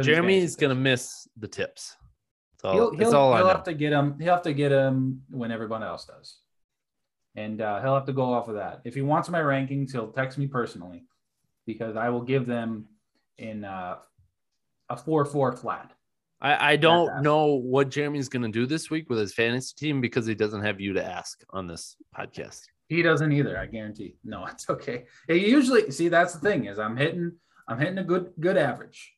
Jeremy 0.00 0.38
is 0.38 0.56
going 0.56 0.70
to 0.70 0.80
miss 0.80 1.28
the 1.36 1.46
tips. 1.46 1.96
So 2.60 2.72
He'll, 2.72 2.96
he'll, 2.96 3.14
all 3.14 3.36
he'll 3.36 3.46
have 3.46 3.64
to 3.64 3.74
get 3.74 3.92
him. 3.92 4.18
He'll 4.18 4.34
have 4.34 4.42
to 4.42 4.54
get 4.54 4.72
him 4.72 5.22
when 5.30 5.50
everyone 5.50 5.82
else 5.82 6.06
does, 6.06 6.38
and 7.36 7.60
uh, 7.60 7.80
he'll 7.82 7.94
have 7.94 8.06
to 8.06 8.12
go 8.12 8.32
off 8.32 8.48
of 8.48 8.54
that. 8.54 8.80
If 8.84 8.94
he 8.94 9.02
wants 9.02 9.28
my 9.28 9.40
rankings, 9.40 9.92
he'll 9.92 10.12
text 10.12 10.38
me 10.38 10.46
personally 10.46 11.04
because 11.66 11.96
I 11.96 12.08
will 12.08 12.22
give 12.22 12.46
them 12.46 12.86
in 13.38 13.64
uh, 13.64 13.96
a 14.88 14.96
four-four 14.96 15.56
flat. 15.56 15.92
I, 16.40 16.72
I 16.72 16.76
don't 16.76 17.22
know 17.22 17.46
what 17.54 17.88
Jeremy's 17.90 18.28
going 18.28 18.42
to 18.42 18.48
do 18.48 18.66
this 18.66 18.90
week 18.90 19.10
with 19.10 19.18
his 19.18 19.34
fantasy 19.34 19.74
team 19.76 20.00
because 20.00 20.26
he 20.26 20.34
doesn't 20.34 20.62
have 20.62 20.80
you 20.80 20.92
to 20.94 21.04
ask 21.04 21.42
on 21.50 21.66
this 21.66 21.96
podcast. 22.16 22.62
He 22.96 23.02
doesn't 23.02 23.32
either. 23.32 23.56
I 23.58 23.66
guarantee. 23.66 24.16
No, 24.24 24.44
it's 24.52 24.68
okay. 24.68 25.04
He 25.28 25.48
usually 25.50 25.90
see 25.90 26.08
that's 26.08 26.34
the 26.34 26.40
thing 26.40 26.66
is 26.66 26.78
I'm 26.78 26.96
hitting 26.96 27.32
I'm 27.68 27.78
hitting 27.78 27.98
a 27.98 28.04
good 28.04 28.32
good 28.40 28.56
average. 28.56 29.12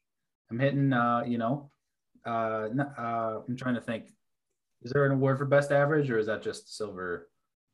I'm 0.51 0.59
hitting 0.59 0.93
uh 0.93 1.25
you 1.27 1.39
know 1.39 1.71
uh, 2.27 2.69
uh 2.99 3.41
I'm 3.49 3.57
trying 3.57 3.75
to 3.75 3.81
think. 3.81 4.05
Is 4.83 4.93
there 4.93 5.07
an 5.07 5.13
award 5.13 5.39
for 5.39 5.45
best 5.47 5.73
average 5.73 6.11
or 6.11 6.19
is 6.19 6.27
that 6.27 6.43
just 6.43 6.77
silver 6.77 7.29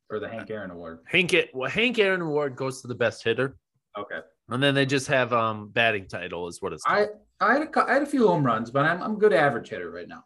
or 0.09 0.19
the 0.19 0.27
Hank 0.29 0.49
Aaron 0.49 0.71
award? 0.71 0.99
Hank, 1.07 1.33
it 1.33 1.53
well, 1.53 1.69
Hank 1.69 1.99
Aaron 1.99 2.21
Award 2.21 2.55
goes 2.55 2.81
to 2.81 2.87
the 2.87 2.95
best 2.95 3.23
hitter, 3.23 3.57
Okay. 3.97 4.19
and 4.49 4.61
then 4.63 4.73
they 4.75 4.85
just 4.85 5.07
have 5.07 5.31
um 5.33 5.69
batting 5.69 6.07
title 6.07 6.47
is 6.47 6.61
what 6.61 6.73
it's 6.73 6.83
called. 6.83 7.09
I 7.39 7.45
I 7.45 7.53
had 7.53 7.69
a, 7.75 7.85
had 7.93 8.01
a 8.03 8.05
few 8.05 8.27
home 8.27 8.45
runs, 8.45 8.71
but 8.71 8.85
I'm 8.85 9.01
I'm 9.03 9.13
a 9.13 9.17
good 9.19 9.33
average 9.33 9.69
hitter 9.69 9.89
right 9.91 10.07
now. 10.07 10.23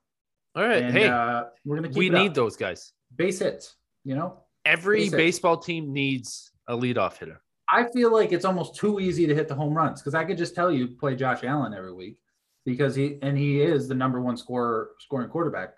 All 0.55 0.63
right, 0.63 0.83
And 0.83 0.93
hey, 0.97 1.07
uh, 1.07 1.45
we're 1.65 1.75
gonna 1.77 1.89
keep 1.89 1.97
we 1.97 2.07
it 2.07 2.13
need 2.13 2.29
up. 2.29 2.33
those 2.35 2.55
guys. 2.55 2.93
base 3.15 3.39
hits. 3.39 3.75
You 4.03 4.15
know, 4.15 4.44
Every 4.65 5.09
baseball 5.09 5.57
team 5.57 5.93
needs 5.93 6.51
a 6.67 6.75
leadoff 6.75 7.17
hitter. 7.17 7.41
I 7.69 7.85
feel 7.91 8.11
like 8.11 8.31
it's 8.31 8.45
almost 8.45 8.75
too 8.75 8.99
easy 8.99 9.25
to 9.27 9.33
hit 9.35 9.47
the 9.47 9.55
home 9.55 9.73
runs 9.73 10.01
because 10.01 10.13
I 10.15 10.23
could 10.23 10.37
just 10.37 10.55
tell 10.55 10.71
you 10.71 10.87
play 10.87 11.15
Josh 11.15 11.43
Allen 11.43 11.73
every 11.73 11.93
week 11.93 12.17
because 12.65 12.95
he 12.95 13.17
and 13.21 13.37
he 13.37 13.61
is 13.61 13.87
the 13.87 13.95
number 13.95 14.21
one 14.21 14.37
scorer 14.37 14.91
scoring 14.99 15.29
quarterback 15.29 15.75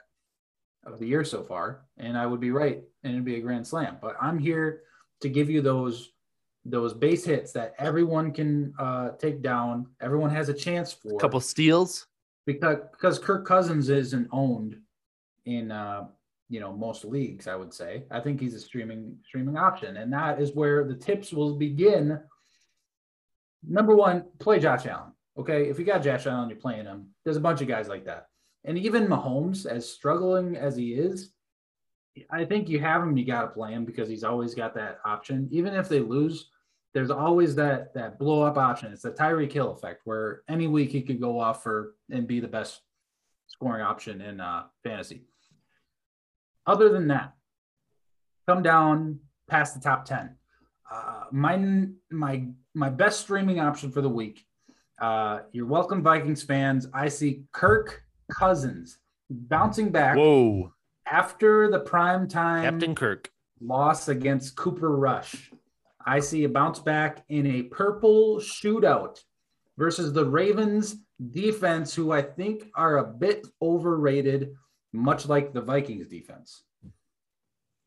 of 0.85 0.99
the 0.99 1.05
year 1.05 1.23
so 1.23 1.43
far, 1.43 1.85
and 1.97 2.17
I 2.17 2.25
would 2.25 2.39
be 2.39 2.51
right, 2.51 2.81
and 3.03 3.13
it'd 3.13 3.25
be 3.25 3.35
a 3.35 3.41
grand 3.41 3.67
slam. 3.67 3.97
But 4.01 4.15
I'm 4.21 4.39
here 4.39 4.81
to 5.21 5.29
give 5.29 5.49
you 5.49 5.61
those 5.61 6.11
those 6.65 6.93
base 6.93 7.23
hits 7.23 7.53
that 7.53 7.73
everyone 7.79 8.31
can 8.33 8.73
uh, 8.77 9.11
take 9.19 9.41
down. 9.41 9.87
Everyone 10.01 10.29
has 10.29 10.49
a 10.49 10.53
chance 10.53 10.91
for 10.93 11.15
A 11.15 11.19
couple 11.19 11.39
steals. 11.39 12.07
because 12.45 12.77
because 12.91 13.19
Kirk 13.19 13.45
Cousins 13.45 13.89
isn't 13.89 14.27
owned 14.31 14.77
in 15.45 15.71
uh, 15.71 16.07
you 16.49 16.59
know 16.59 16.73
most 16.73 17.05
leagues. 17.05 17.47
I 17.47 17.55
would 17.55 17.73
say 17.73 18.03
I 18.11 18.19
think 18.19 18.39
he's 18.39 18.53
a 18.53 18.59
streaming 18.59 19.17
streaming 19.25 19.57
option, 19.57 19.97
and 19.97 20.11
that 20.13 20.41
is 20.41 20.55
where 20.55 20.83
the 20.83 20.95
tips 20.95 21.33
will 21.33 21.55
begin. 21.55 22.19
Number 23.67 23.95
one, 23.95 24.25
play 24.39 24.59
Josh 24.59 24.85
Allen. 24.85 25.11
Okay, 25.37 25.69
if 25.69 25.77
you 25.77 25.85
got 25.85 26.03
Josh 26.03 26.25
Allen, 26.25 26.49
you're 26.49 26.57
playing 26.57 26.85
him. 26.85 27.07
There's 27.23 27.37
a 27.37 27.41
bunch 27.41 27.61
of 27.61 27.67
guys 27.67 27.87
like 27.87 28.05
that, 28.05 28.27
and 28.65 28.77
even 28.77 29.07
Mahomes, 29.07 29.65
as 29.65 29.89
struggling 29.89 30.55
as 30.55 30.75
he 30.75 30.93
is, 30.93 31.31
I 32.31 32.45
think 32.45 32.69
you 32.69 32.79
have 32.79 33.03
him. 33.03 33.17
You 33.17 33.25
got 33.25 33.41
to 33.41 33.47
play 33.47 33.73
him 33.73 33.85
because 33.85 34.09
he's 34.09 34.23
always 34.23 34.55
got 34.55 34.73
that 34.75 34.99
option. 35.05 35.47
Even 35.51 35.73
if 35.73 35.89
they 35.89 35.99
lose, 35.99 36.49
there's 36.93 37.11
always 37.11 37.55
that 37.55 37.93
that 37.93 38.17
blow 38.17 38.41
up 38.43 38.57
option. 38.57 38.91
It's 38.91 39.01
the 39.03 39.11
Tyreek 39.11 39.51
Hill 39.51 39.71
effect, 39.71 40.01
where 40.05 40.41
any 40.47 40.67
week 40.67 40.91
he 40.91 41.01
could 41.01 41.21
go 41.21 41.39
off 41.39 41.63
for 41.63 41.95
and 42.09 42.27
be 42.27 42.39
the 42.39 42.47
best 42.47 42.81
scoring 43.47 43.81
option 43.81 44.21
in 44.21 44.39
uh, 44.39 44.63
fantasy. 44.83 45.23
Other 46.67 46.89
than 46.89 47.07
that, 47.07 47.33
come 48.45 48.61
down 48.61 49.19
past 49.47 49.73
the 49.73 49.79
top 49.79 50.03
ten. 50.03 50.35
Uh, 50.91 51.23
my 51.31 51.87
my 52.11 52.47
my 52.73 52.89
best 52.89 53.21
streaming 53.21 53.59
option 53.59 53.89
for 53.91 54.01
the 54.01 54.09
week. 54.09 54.45
Uh, 55.01 55.39
you're 55.53 55.65
welcome, 55.65 56.03
Vikings 56.03 56.43
fans. 56.43 56.87
I 56.93 57.07
see 57.07 57.43
Kirk 57.53 58.03
Cousins 58.29 58.97
bouncing 59.29 59.91
back 59.91 60.17
Whoa, 60.17 60.73
after 61.05 61.71
the 61.71 61.79
prime 61.79 62.27
time 62.27 62.63
Captain 62.63 62.95
Kirk. 62.95 63.29
loss 63.61 64.09
against 64.09 64.57
Cooper 64.57 64.95
Rush. 64.97 65.51
I 66.05 66.19
see 66.19 66.43
a 66.43 66.49
bounce 66.49 66.79
back 66.79 67.23
in 67.29 67.45
a 67.47 67.63
purple 67.63 68.37
shootout 68.37 69.21
versus 69.77 70.11
the 70.13 70.25
Ravens 70.25 70.95
defense, 71.31 71.93
who 71.93 72.11
I 72.11 72.21
think 72.21 72.69
are 72.75 72.97
a 72.97 73.03
bit 73.05 73.45
overrated, 73.61 74.55
much 74.93 75.27
like 75.27 75.53
the 75.53 75.61
Vikings 75.61 76.07
defense. 76.07 76.63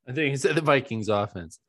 I 0.08 0.12
think 0.12 0.30
he 0.30 0.36
said 0.36 0.56
the 0.56 0.60
Vikings 0.60 1.08
offense. 1.08 1.60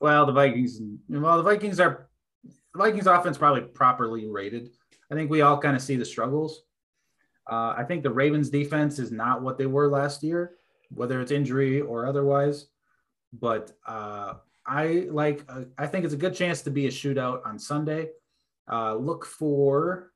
Well, 0.00 0.26
the 0.26 0.32
Vikings, 0.32 0.80
well, 1.08 1.36
the 1.36 1.42
Vikings 1.42 1.80
are 1.80 2.08
the 2.42 2.78
Vikings 2.78 3.06
offense 3.06 3.36
probably 3.36 3.62
properly 3.62 4.28
rated. 4.28 4.70
I 5.10 5.14
think 5.14 5.30
we 5.30 5.42
all 5.42 5.58
kind 5.58 5.76
of 5.76 5.82
see 5.82 5.96
the 5.96 6.04
struggles. 6.04 6.62
Uh, 7.50 7.74
I 7.76 7.84
think 7.84 8.02
the 8.02 8.10
Ravens 8.10 8.48
defense 8.48 8.98
is 8.98 9.10
not 9.10 9.42
what 9.42 9.58
they 9.58 9.66
were 9.66 9.88
last 9.88 10.22
year, 10.22 10.52
whether 10.94 11.20
it's 11.20 11.32
injury 11.32 11.80
or 11.80 12.06
otherwise. 12.06 12.66
But 13.32 13.72
uh, 13.86 14.34
I 14.66 15.08
like, 15.10 15.44
uh, 15.48 15.64
I 15.76 15.86
think 15.86 16.04
it's 16.04 16.14
a 16.14 16.18
good 16.18 16.34
chance 16.34 16.62
to 16.62 16.70
be 16.70 16.86
a 16.86 16.90
shootout 16.90 17.44
on 17.44 17.58
Sunday. 17.58 18.10
Uh, 18.70 18.94
look 18.94 19.26
for, 19.26 20.12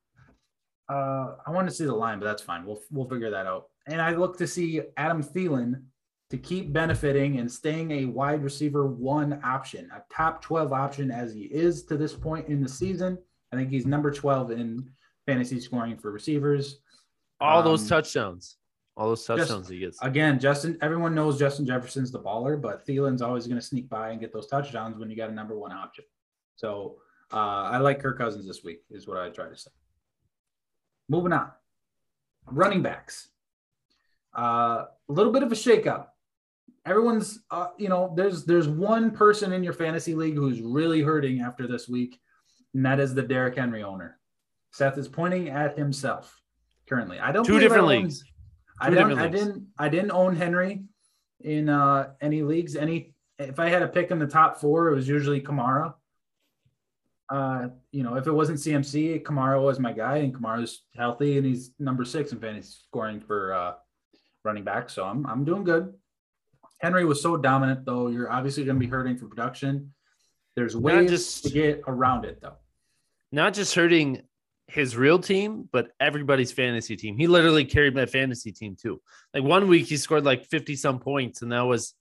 uh, 0.88 1.35
I 1.44 1.50
want 1.50 1.68
to 1.68 1.74
see 1.74 1.85
the 1.85 1.94
line, 1.94 2.20
but 2.20 2.27
that's 2.27 2.42
fine. 2.42 2.64
We'll 2.64 2.81
we'll 2.90 3.09
figure 3.09 3.31
that 3.31 3.46
out. 3.46 3.68
And 3.87 4.01
I 4.01 4.14
look 4.14 4.37
to 4.38 4.47
see 4.47 4.81
Adam 4.97 5.23
Thielen 5.23 5.83
to 6.31 6.38
keep 6.38 6.73
benefiting 6.73 7.38
and 7.38 7.51
staying 7.51 7.90
a 7.90 8.05
wide 8.07 8.42
receiver 8.42 8.87
one 8.87 9.40
option, 9.44 9.90
a 9.94 10.03
top 10.12 10.42
12 10.42 10.73
option 10.73 11.11
as 11.11 11.35
he 11.35 11.42
is 11.42 11.85
to 11.85 11.97
this 11.97 12.14
point 12.14 12.49
in 12.49 12.62
the 12.62 12.68
season. 12.68 13.18
I 13.53 13.57
think 13.57 13.70
he's 13.70 13.87
number 13.87 14.11
12 14.11 14.51
in 14.53 14.90
fantasy 15.27 15.61
scoring 15.61 15.97
for 15.99 16.11
receivers. 16.11 16.81
All 17.40 17.62
those 17.62 17.83
Um, 17.83 17.88
touchdowns. 17.88 18.57
All 18.97 19.09
those 19.09 19.27
just- 19.27 19.38
touchdowns 19.38 19.68
he 19.68 19.81
gets. 19.81 20.01
Again, 20.03 20.38
Justin, 20.40 20.79
everyone 20.81 21.14
knows 21.14 21.38
Justin 21.38 21.66
Jefferson's 21.66 22.11
the 22.11 22.20
baller, 22.20 22.61
but 22.61 22.87
Thielen's 22.87 23.23
always 23.23 23.47
going 23.47 23.61
to 23.61 23.66
sneak 23.66 23.88
by 23.88 24.11
and 24.11 24.20
get 24.20 24.33
those 24.33 24.47
touchdowns 24.47 24.99
when 24.99 25.11
you 25.11 25.16
got 25.16 25.31
a 25.31 25.35
number 25.35 25.59
one 25.59 25.73
option. 25.73 26.05
So 26.57 27.01
uh, 27.33 27.37
I 27.37 27.79
like 27.79 28.01
Kirk 28.01 28.16
Cousins 28.18 28.47
this 28.47 28.62
week, 28.64 28.83
is 28.90 29.07
what 29.09 29.16
I 29.18 29.29
try 29.31 29.49
to 29.49 29.57
say. 29.57 29.70
Moving 31.09 31.33
on. 31.33 31.51
Running 32.47 32.83
backs. 32.83 33.31
Uh, 34.37 34.87
a 35.09 35.12
little 35.12 35.33
bit 35.33 35.42
of 35.42 35.53
a 35.53 35.55
shakeup. 35.55 36.07
Everyone's, 36.87 37.38
uh, 37.51 37.68
you 37.79 37.88
know, 37.88 38.12
there's 38.16 38.44
there's 38.44 38.68
one 38.68 39.11
person 39.11 39.53
in 39.53 39.62
your 39.64 39.73
fantasy 39.73 40.14
league 40.14 40.35
who's 40.35 40.61
really 40.61 41.01
hurting 41.03 41.40
after 41.40 41.66
this 41.66 41.88
week, 41.88 42.20
and 42.75 42.85
that 42.85 43.01
is 43.01 43.14
the 43.14 43.23
Derrick 43.23 43.57
Henry 43.57 43.83
owner. 43.83 44.18
Seth 44.73 44.99
is 44.99 45.09
pointing 45.09 45.49
at 45.49 45.79
himself 45.79 46.38
currently. 46.88 47.18
I 47.20 47.33
don't 47.33 47.44
Two 47.44 47.57
I 47.57 47.61
different 47.61 47.85
own- 47.85 47.88
leagues. 48.03 48.23
I 48.81 48.88
Two 48.90 48.97
different 48.97 49.18
I 49.20 49.27
leagues. 49.27 49.38
didn't. 49.40 49.66
I 49.79 49.88
didn't 49.88 50.11
own 50.11 50.37
Henry 50.37 50.83
in 51.40 51.68
uh, 51.68 52.11
any 52.20 52.42
leagues. 52.42 52.77
Any 52.77 53.14
if 53.38 53.59
I 53.61 53.68
had 53.68 53.83
a 53.83 53.88
pick 53.88 54.11
in 54.11 54.18
the 54.18 54.27
top 54.27 54.61
four, 54.61 54.88
it 54.90 54.94
was 54.94 55.09
usually 55.09 55.40
Kamara. 55.40 55.94
Uh, 57.31 57.68
you 57.92 58.03
know, 58.03 58.16
if 58.16 58.27
it 58.27 58.33
wasn't 58.33 58.59
CMC, 58.59 59.23
Kamara 59.23 59.62
was 59.62 59.81
my 59.81 59.92
guy, 59.92 60.18
and 60.18 60.35
Kamara's 60.35 60.83
healthy, 60.94 61.38
and 61.38 61.47
he's 61.47 61.70
number 61.79 62.05
six 62.05 62.33
in 62.33 62.40
fantasy 62.40 62.77
scoring 62.88 63.20
for 63.20 63.55
uh, 63.55 63.73
running 64.44 64.64
back. 64.64 64.90
So 64.90 65.04
I'm 65.04 65.26
I'm 65.26 65.44
doing 65.44 65.64
good. 65.64 65.94
Henry 66.80 67.04
was 67.04 67.22
so 67.22 67.37
dominant, 67.37 67.85
though. 67.85 68.09
You're 68.09 68.30
obviously 68.30 68.64
going 68.64 68.76
to 68.76 68.80
be 68.80 68.90
hurting 68.90 69.16
for 69.16 69.26
production. 69.26 69.94
There's 70.54 70.76
ways 70.76 71.11
just- 71.11 71.44
to 71.44 71.50
get 71.50 71.83
around 71.87 72.24
it, 72.24 72.40
though. 72.40 72.57
Not 73.33 73.54
just 73.54 73.74
hurting 73.74 74.22
his 74.68 74.96
real 74.96 75.18
team, 75.18 75.68
but 75.72 75.88
everybody's 75.98 76.52
fantasy 76.52 76.96
team. 76.96 77.16
He 77.18 77.26
literally 77.26 77.64
carried 77.64 77.94
my 77.94 78.07
fantasy 78.07 78.52
team 78.52 78.76
too. 78.80 79.00
Like 79.33 79.42
one 79.42 79.68
week 79.68 79.87
he 79.87 79.96
scored 79.96 80.24
like 80.24 80.46
50 80.46 80.76
some 80.76 81.00
points, 81.00 81.42
and 81.42 81.50
that 81.52 81.62
was 81.62 81.94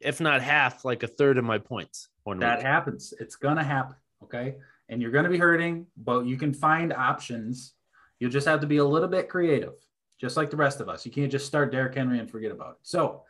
if 0.00 0.20
not 0.20 0.40
half, 0.40 0.84
like 0.84 1.02
a 1.02 1.06
third 1.06 1.36
of 1.36 1.44
my 1.44 1.58
points. 1.58 2.08
That 2.26 2.58
week. 2.58 2.66
happens. 2.66 3.12
It's 3.18 3.36
going 3.36 3.56
to 3.56 3.62
happen. 3.62 3.96
Okay. 4.22 4.54
And 4.88 5.02
you're 5.02 5.10
going 5.10 5.24
to 5.24 5.30
be 5.30 5.38
hurting, 5.38 5.86
but 5.96 6.26
you 6.26 6.36
can 6.36 6.54
find 6.54 6.92
options. 6.92 7.74
You'll 8.18 8.30
just 8.30 8.46
have 8.46 8.60
to 8.60 8.66
be 8.66 8.78
a 8.78 8.84
little 8.84 9.08
bit 9.08 9.28
creative, 9.28 9.74
just 10.20 10.36
like 10.36 10.50
the 10.50 10.56
rest 10.56 10.80
of 10.80 10.88
us. 10.88 11.06
You 11.06 11.12
can't 11.12 11.32
just 11.32 11.46
start 11.46 11.72
Derrick 11.72 11.94
Henry 11.94 12.18
and 12.18 12.30
forget 12.30 12.50
about 12.50 12.72
it. 12.72 12.78
So 12.82 13.22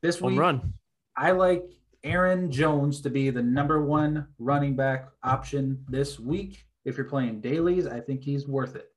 this 0.00 0.20
Home 0.20 0.32
week, 0.32 0.40
run. 0.40 0.74
I 1.16 1.32
like 1.32 1.64
Aaron 2.04 2.50
Jones 2.50 3.00
to 3.02 3.10
be 3.10 3.30
the 3.30 3.42
number 3.42 3.84
one 3.84 4.28
running 4.38 4.76
back 4.76 5.08
option 5.22 5.84
this 5.88 6.20
week. 6.20 6.64
If 6.84 6.96
you're 6.96 7.06
playing 7.06 7.40
dailies, 7.40 7.86
I 7.86 8.00
think 8.00 8.22
he's 8.22 8.46
worth 8.46 8.76
it. 8.76 8.90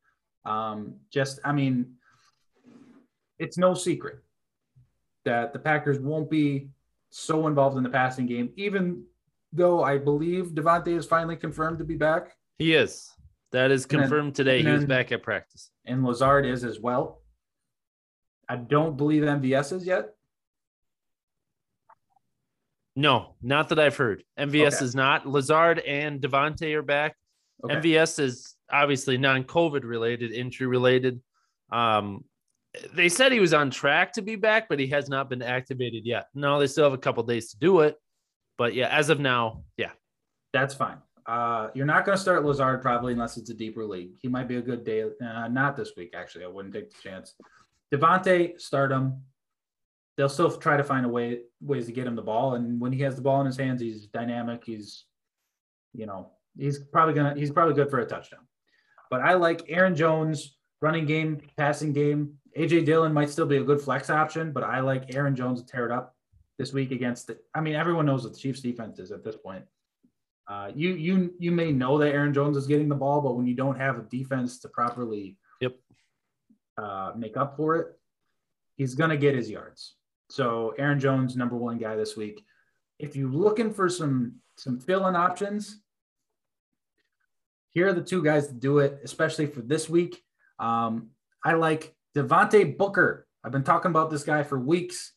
Um, 0.46 0.96
just, 1.12 1.40
I 1.44 1.52
mean, 1.52 1.96
it's 3.40 3.58
no 3.58 3.74
secret 3.74 4.20
that 5.24 5.54
the 5.54 5.60
Packers 5.60 6.00
won't 6.00 6.30
be 6.30 6.70
so 7.10 7.48
involved 7.48 7.78
in 7.78 7.84
the 7.84 7.90
passing 7.90 8.28
game, 8.28 8.52
even 8.56 9.04
though 9.52 9.84
I 9.84 9.98
believe 9.98 10.48
Davante 10.50 10.90
is 10.90 11.06
finally 11.06 11.36
confirmed 11.36 11.80
to 11.80 11.84
be 11.84 11.96
back 11.96 12.38
He 12.60 12.76
is. 12.76 13.15
That 13.52 13.72
is 13.72 13.86
then- 13.86 14.02
confirmed 14.02 14.36
today. 14.36 14.60
and 14.60 14.68
He 14.68 14.74
was 14.74 14.86
back 14.86 15.12
at 15.12 15.24
practice. 15.24 15.72
and 15.86 16.04
Lazard 16.04 16.46
is 16.46 16.64
as 16.64 16.80
well. 16.80 17.22
I 18.50 18.56
don't 18.58 18.96
believe 18.98 19.24
MVS 19.24 19.72
is 19.72 19.86
yet. 19.86 20.12
No, 22.96 23.36
not 23.42 23.70
that 23.70 23.80
I've 23.80 23.98
heard. 23.98 24.24
MVS 24.38 24.76
Okay. 24.78 24.86
is 24.86 24.96
not. 24.96 25.26
Lazard 25.28 25.80
and 25.80 26.22
Davante 26.22 26.74
are 26.76 26.82
back. 26.82 27.16
Okay. 27.64 27.74
MVS 27.76 28.20
is 28.20 28.56
obviously 28.72 29.18
non-COVID 29.18 29.84
related, 29.84 30.32
injury 30.32 30.68
related. 30.68 31.22
Um, 31.72 32.24
they 32.94 33.10
said 33.10 33.32
he 33.32 33.40
was 33.40 33.54
on 33.54 33.70
track 33.70 34.14
to 34.14 34.22
be 34.22 34.36
back, 34.36 34.70
but 34.70 34.80
he 34.80 34.88
has 34.88 35.10
not 35.10 35.30
been 35.30 35.42
activated 35.42 36.06
yet. 36.06 36.28
No, 36.34 36.60
they 36.60 36.68
still 36.68 36.84
have 36.86 36.94
a 36.94 36.98
couple 36.98 37.24
days 37.24 37.52
to 37.52 37.58
do 37.58 37.82
it. 37.82 37.98
But 38.58 38.74
yeah, 38.74 38.88
as 38.90 39.10
of 39.10 39.20
now, 39.20 39.64
yeah, 39.78 39.92
That's 40.54 40.74
fine. 40.74 40.98
Uh, 41.28 41.70
you're 41.74 41.86
not 41.86 42.06
going 42.06 42.16
to 42.16 42.22
start 42.22 42.46
Lazard 42.46 42.82
probably 42.82 43.14
unless 43.14 43.38
it's 43.38 43.50
a 43.50 43.54
deeper 43.54 43.84
league. 43.84 44.12
He 44.22 44.28
might 44.28 44.48
be 44.48 44.58
a 44.58 44.62
good 44.62 44.84
day. 44.84 45.04
Uh, 45.04 45.48
not 45.48 45.76
this 45.76 45.94
week, 45.98 46.14
actually. 46.16 46.46
I 46.46 46.48
wouldn't 46.48 46.74
take 46.74 46.92
the 46.92 47.02
chance. 47.02 47.34
Davante, 47.94 48.60
start 48.60 48.92
him. 48.92 49.22
They'll 50.18 50.30
still 50.30 50.52
try 50.52 50.78
to 50.78 50.84
find 50.84 51.06
a 51.06 51.10
way 51.10 51.40
ways 51.62 51.88
to 51.88 51.92
get 51.92 52.08
him 52.08 52.16
the 52.16 52.22
ball, 52.22 52.56
and 52.56 52.80
when 52.80 52.94
he 52.94 53.02
has 53.02 53.18
the 53.18 53.22
ball 53.22 53.42
in 53.42 53.46
his 53.46 53.58
hands, 53.58 53.82
he's 53.82 54.08
dynamic. 54.08 54.64
He's, 54.64 55.04
you 55.94 56.06
know, 56.06 56.32
he's 56.58 56.80
probably 56.80 57.14
gonna 57.14 57.36
he's 57.36 57.52
probably 57.52 57.74
good 57.74 57.90
for 57.90 58.00
a 58.00 58.06
touchdown. 58.06 58.48
But 59.10 59.22
I 59.22 59.34
like 59.34 59.66
Aaron 59.68 59.94
Jones 59.94 60.56
running 60.82 61.06
game, 61.06 61.42
passing 61.58 61.92
game. 61.92 62.36
AJ 62.58 62.86
Dillon 62.86 63.12
might 63.12 63.30
still 63.30 63.46
be 63.46 63.58
a 63.58 63.64
good 63.64 63.82
flex 63.82 64.10
option, 64.10 64.54
but 64.54 64.64
I 64.64 64.80
like 64.80 65.14
Aaron 65.14 65.36
Jones 65.36 65.62
to 65.62 65.68
tear 65.68 65.86
it 65.86 65.92
up 65.92 66.16
this 66.58 66.72
week 66.72 66.92
against. 66.92 67.28
The, 67.28 67.38
I 67.54 67.60
mean, 67.60 67.76
everyone 67.76 68.06
knows 68.06 68.24
what 68.24 68.34
the 68.34 68.40
Chiefs' 68.40 68.62
defense 68.62 69.00
is 69.00 69.12
at 69.12 69.24
this 69.24 69.36
point. 69.36 69.66
Uh, 70.48 70.72
you 70.76 70.90
you 70.90 71.34
you 71.40 71.52
may 71.52 71.72
know 71.72 71.98
that 71.98 72.14
Aaron 72.14 72.34
Jones 72.34 72.56
is 72.58 72.68
getting 72.68 72.88
the 72.90 72.96
ball, 72.96 73.22
but 73.22 73.36
when 73.36 73.48
you 73.48 73.56
don't 73.56 73.78
have 73.80 73.98
a 73.98 74.04
defense 74.04 74.60
to 74.60 74.70
properly 74.70 75.38
Yep. 75.62 75.76
uh, 76.78 77.14
make 77.16 77.36
up 77.36 77.58
for 77.58 77.78
it, 77.78 78.00
he's 78.76 78.94
gonna 78.96 79.18
get 79.18 79.34
his 79.36 79.50
yards. 79.50 79.96
So 80.30 80.74
Aaron 80.78 81.00
Jones, 81.00 81.36
number 81.36 81.56
one 81.56 81.78
guy 81.78 81.96
this 81.96 82.16
week. 82.16 82.44
If 83.00 83.16
you're 83.16 83.30
looking 83.30 83.74
for 83.74 83.90
some 83.90 84.36
some 84.58 84.80
fill-in 84.80 85.16
options, 85.16 85.82
here 87.72 87.88
are 87.88 87.94
the 87.94 88.02
two 88.04 88.24
guys 88.24 88.48
to 88.48 88.54
do 88.54 88.80
it, 88.80 89.00
especially 89.04 89.48
for 89.48 89.62
this 89.62 89.90
week. 89.90 90.24
Um, 90.60 91.10
I 91.44 91.54
like 91.54 91.94
Devontae 92.16 92.78
Booker. 92.78 93.28
I've 93.44 93.52
been 93.52 93.64
talking 93.64 93.92
about 93.92 94.10
this 94.10 94.24
guy 94.24 94.44
for 94.44 94.58
weeks. 94.60 95.12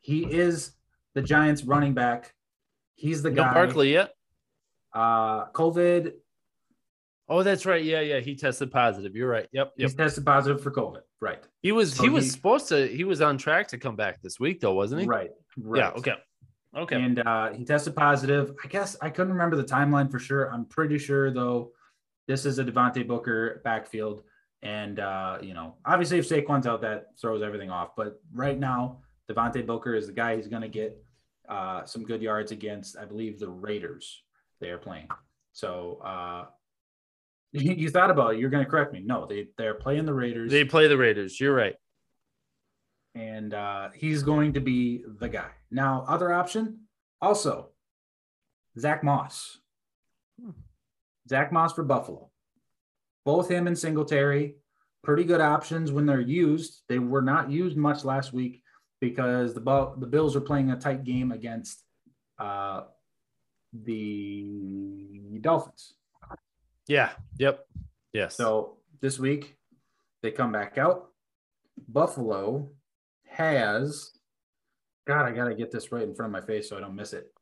He 0.00 0.24
is 0.24 0.72
the 1.14 1.22
Giants 1.22 1.64
running 1.64 1.94
back. 1.94 2.34
He's 2.94 3.22
the 3.22 3.30
no 3.30 3.42
guy. 3.44 3.54
Barkley 3.54 3.92
yet. 3.92 4.14
Uh, 4.94 5.46
COVID. 5.50 6.12
Oh, 7.28 7.42
that's 7.42 7.64
right. 7.64 7.82
Yeah, 7.82 8.00
yeah, 8.00 8.20
he 8.20 8.34
tested 8.34 8.70
positive. 8.70 9.14
You're 9.16 9.28
right. 9.30 9.48
Yep, 9.52 9.72
yep. 9.76 9.88
He's 9.88 9.94
tested 9.94 10.26
positive 10.26 10.62
for 10.62 10.70
COVID. 10.70 11.00
Right. 11.20 11.42
He 11.62 11.72
was 11.72 11.94
So 11.94 12.02
he 12.02 12.08
was 12.10 12.24
he- 12.24 12.30
supposed 12.30 12.68
to. 12.68 12.86
He 12.88 13.04
was 13.04 13.20
on 13.22 13.38
track 13.38 13.68
to 13.68 13.78
come 13.78 13.96
back 13.96 14.20
this 14.22 14.38
week, 14.40 14.60
though, 14.60 14.74
wasn't 14.74 15.02
he? 15.02 15.06
Right. 15.06 15.30
Right. 15.56 15.78
Yeah. 15.80 15.90
Okay. 15.90 16.14
Okay. 16.76 16.96
And 17.00 17.18
uh, 17.20 17.52
he 17.52 17.64
tested 17.64 17.94
positive. 17.94 18.54
I 18.64 18.68
guess 18.68 18.96
I 19.00 19.10
couldn't 19.10 19.32
remember 19.32 19.56
the 19.56 19.64
timeline 19.64 20.10
for 20.10 20.18
sure. 20.18 20.52
I'm 20.52 20.64
pretty 20.64 20.98
sure 20.98 21.30
though, 21.30 21.72
this 22.26 22.46
is 22.46 22.58
a 22.58 22.64
Devontae 22.64 23.06
Booker 23.06 23.60
backfield, 23.62 24.22
and 24.62 24.98
uh, 24.98 25.38
you 25.42 25.52
know, 25.54 25.74
obviously 25.84 26.18
if 26.18 26.28
Saquon's 26.28 26.66
out, 26.66 26.80
that 26.82 27.08
throws 27.20 27.42
everything 27.42 27.70
off. 27.70 27.90
But 27.96 28.20
right 28.32 28.58
now, 28.58 29.00
Devontae 29.30 29.66
Booker 29.66 29.94
is 29.94 30.06
the 30.06 30.12
guy 30.12 30.36
who's 30.36 30.48
going 30.48 30.62
to 30.62 30.68
get 30.68 30.96
uh, 31.48 31.84
some 31.84 32.04
good 32.04 32.22
yards 32.22 32.52
against, 32.52 32.96
I 32.96 33.04
believe, 33.04 33.38
the 33.38 33.48
Raiders. 33.48 34.22
They 34.62 34.70
are 34.70 34.78
playing. 34.78 35.08
So 35.52 35.98
uh, 36.02 36.46
you 37.52 37.90
thought 37.90 38.10
about 38.10 38.34
it. 38.34 38.40
You're 38.40 38.48
going 38.48 38.64
to 38.64 38.70
correct 38.70 38.92
me. 38.94 39.02
No, 39.04 39.26
they 39.26 39.48
they're 39.58 39.74
playing 39.74 40.06
the 40.06 40.14
Raiders. 40.14 40.50
they 40.50 40.64
play 40.64 40.88
the 40.88 40.96
Raiders. 40.96 41.38
You're 41.40 41.54
right. 41.54 41.74
and 43.14 43.52
uh, 43.52 43.90
he's 43.94 44.22
going 44.22 44.54
to 44.54 44.60
be 44.60 45.04
the 45.20 45.28
guy. 45.28 45.50
Now, 45.70 46.04
other 46.08 46.32
option 46.32 46.86
also 47.20 47.68
Zach 48.78 49.04
Moss. 49.04 49.58
Zach 51.28 51.52
Moss 51.52 51.72
for 51.72 51.82
Buffalo. 51.84 52.30
Both 53.24 53.48
him 53.48 53.66
and 53.66 53.78
Singletary, 53.78 54.56
pretty 55.04 55.24
good 55.24 55.40
options 55.40 55.92
when 55.92 56.06
they're 56.06 56.20
used. 56.20 56.82
They 56.88 56.98
were 56.98 57.22
not 57.22 57.50
used 57.50 57.76
much 57.76 58.04
last 58.04 58.32
week 58.32 58.62
because 59.00 59.54
the 59.54 59.60
the 59.98 60.06
Bills 60.06 60.34
are 60.36 60.40
playing 60.40 60.70
a 60.70 60.76
tight 60.76 61.04
game 61.04 61.32
against 61.32 61.84
uh, 62.38 62.82
the 63.72 65.38
Dolphins. 65.40 65.94
Yeah. 66.86 67.10
Yep. 67.38 67.66
Yes. 68.12 68.36
So 68.36 68.76
this 69.00 69.18
week 69.18 69.56
they 70.22 70.30
come 70.30 70.52
back 70.52 70.78
out. 70.78 71.08
Buffalo 71.88 72.70
has 73.28 74.10
God, 75.06 75.24
I 75.24 75.32
gotta 75.32 75.54
get 75.54 75.70
this 75.70 75.90
right 75.90 76.02
in 76.02 76.14
front 76.14 76.34
of 76.34 76.42
my 76.42 76.46
face 76.46 76.68
so 76.68 76.76
I 76.76 76.80
don't 76.80 76.94
miss 76.94 77.12
it. 77.12 77.32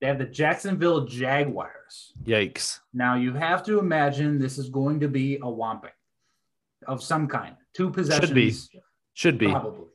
They 0.00 0.06
have 0.06 0.18
the 0.18 0.26
Jacksonville 0.26 1.06
Jaguars. 1.06 2.12
yikes. 2.24 2.80
Now 2.92 3.16
you 3.16 3.32
have 3.34 3.62
to 3.64 3.78
imagine 3.78 4.38
this 4.38 4.58
is 4.58 4.68
going 4.68 5.00
to 5.00 5.08
be 5.08 5.36
a 5.36 5.40
whomping 5.40 5.90
of 6.86 7.02
some 7.02 7.26
kind. 7.26 7.56
Two 7.74 7.90
possessions 7.90 8.28
Should 8.28 8.34
be. 8.34 8.54
Should 9.14 9.38
be. 9.38 9.48
probably. 9.48 9.88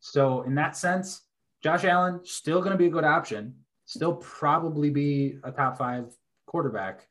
So 0.00 0.42
in 0.42 0.54
that 0.56 0.76
sense, 0.76 1.22
Josh 1.62 1.84
Allen 1.84 2.20
still 2.24 2.60
going 2.60 2.72
to 2.72 2.78
be 2.78 2.86
a 2.86 2.90
good 2.90 3.04
option. 3.04 3.54
Still 3.86 4.14
probably 4.16 4.90
be 4.90 5.38
a 5.44 5.52
top 5.52 5.78
five 5.78 6.12
quarterback, 6.46 7.08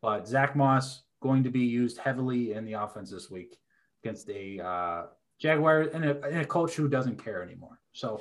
but 0.00 0.26
Zach 0.26 0.54
Moss 0.54 1.02
going 1.20 1.42
to 1.42 1.50
be 1.50 1.60
used 1.60 1.98
heavily 1.98 2.52
in 2.52 2.64
the 2.64 2.74
offense 2.74 3.10
this 3.10 3.30
week 3.30 3.58
against 4.02 4.28
a 4.28 4.60
uh, 4.64 5.02
Jaguar 5.40 5.82
and 5.92 6.04
a, 6.04 6.22
and 6.22 6.38
a 6.38 6.44
coach 6.44 6.74
who 6.74 6.88
doesn't 6.88 7.22
care 7.22 7.42
anymore. 7.42 7.80
So, 7.92 8.20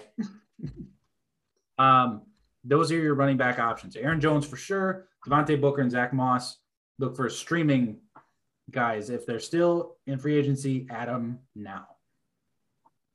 um, 1.77 2.23
those 2.63 2.91
are 2.91 2.99
your 2.99 3.15
running 3.15 3.37
back 3.37 3.59
options. 3.59 3.95
Aaron 3.95 4.21
Jones 4.21 4.45
for 4.45 4.55
sure. 4.57 5.07
Devontae 5.27 5.59
Booker 5.59 5.81
and 5.81 5.91
Zach 5.91 6.13
Moss. 6.13 6.57
Look 6.97 7.15
for 7.15 7.29
streaming 7.29 7.99
guys. 8.71 9.09
If 9.09 9.25
they're 9.25 9.39
still 9.39 9.97
in 10.07 10.17
free 10.17 10.37
agency, 10.37 10.87
add 10.89 11.09
them 11.09 11.39
now. 11.55 11.87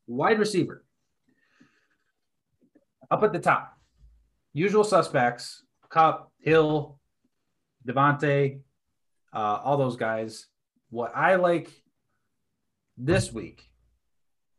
Wide 0.07 0.39
receiver. 0.39 0.85
Up 3.11 3.23
at 3.23 3.33
the 3.33 3.39
top, 3.39 3.78
usual 4.59 4.85
suspects: 4.85 5.63
Kupp, 5.89 6.31
Hill, 6.41 6.99
Davante, 7.87 8.61
uh, 9.33 9.61
all 9.65 9.77
those 9.77 9.97
guys. 9.97 10.47
What 10.91 11.13
I 11.15 11.37
like 11.37 11.71
this 12.97 13.33
week, 13.33 13.63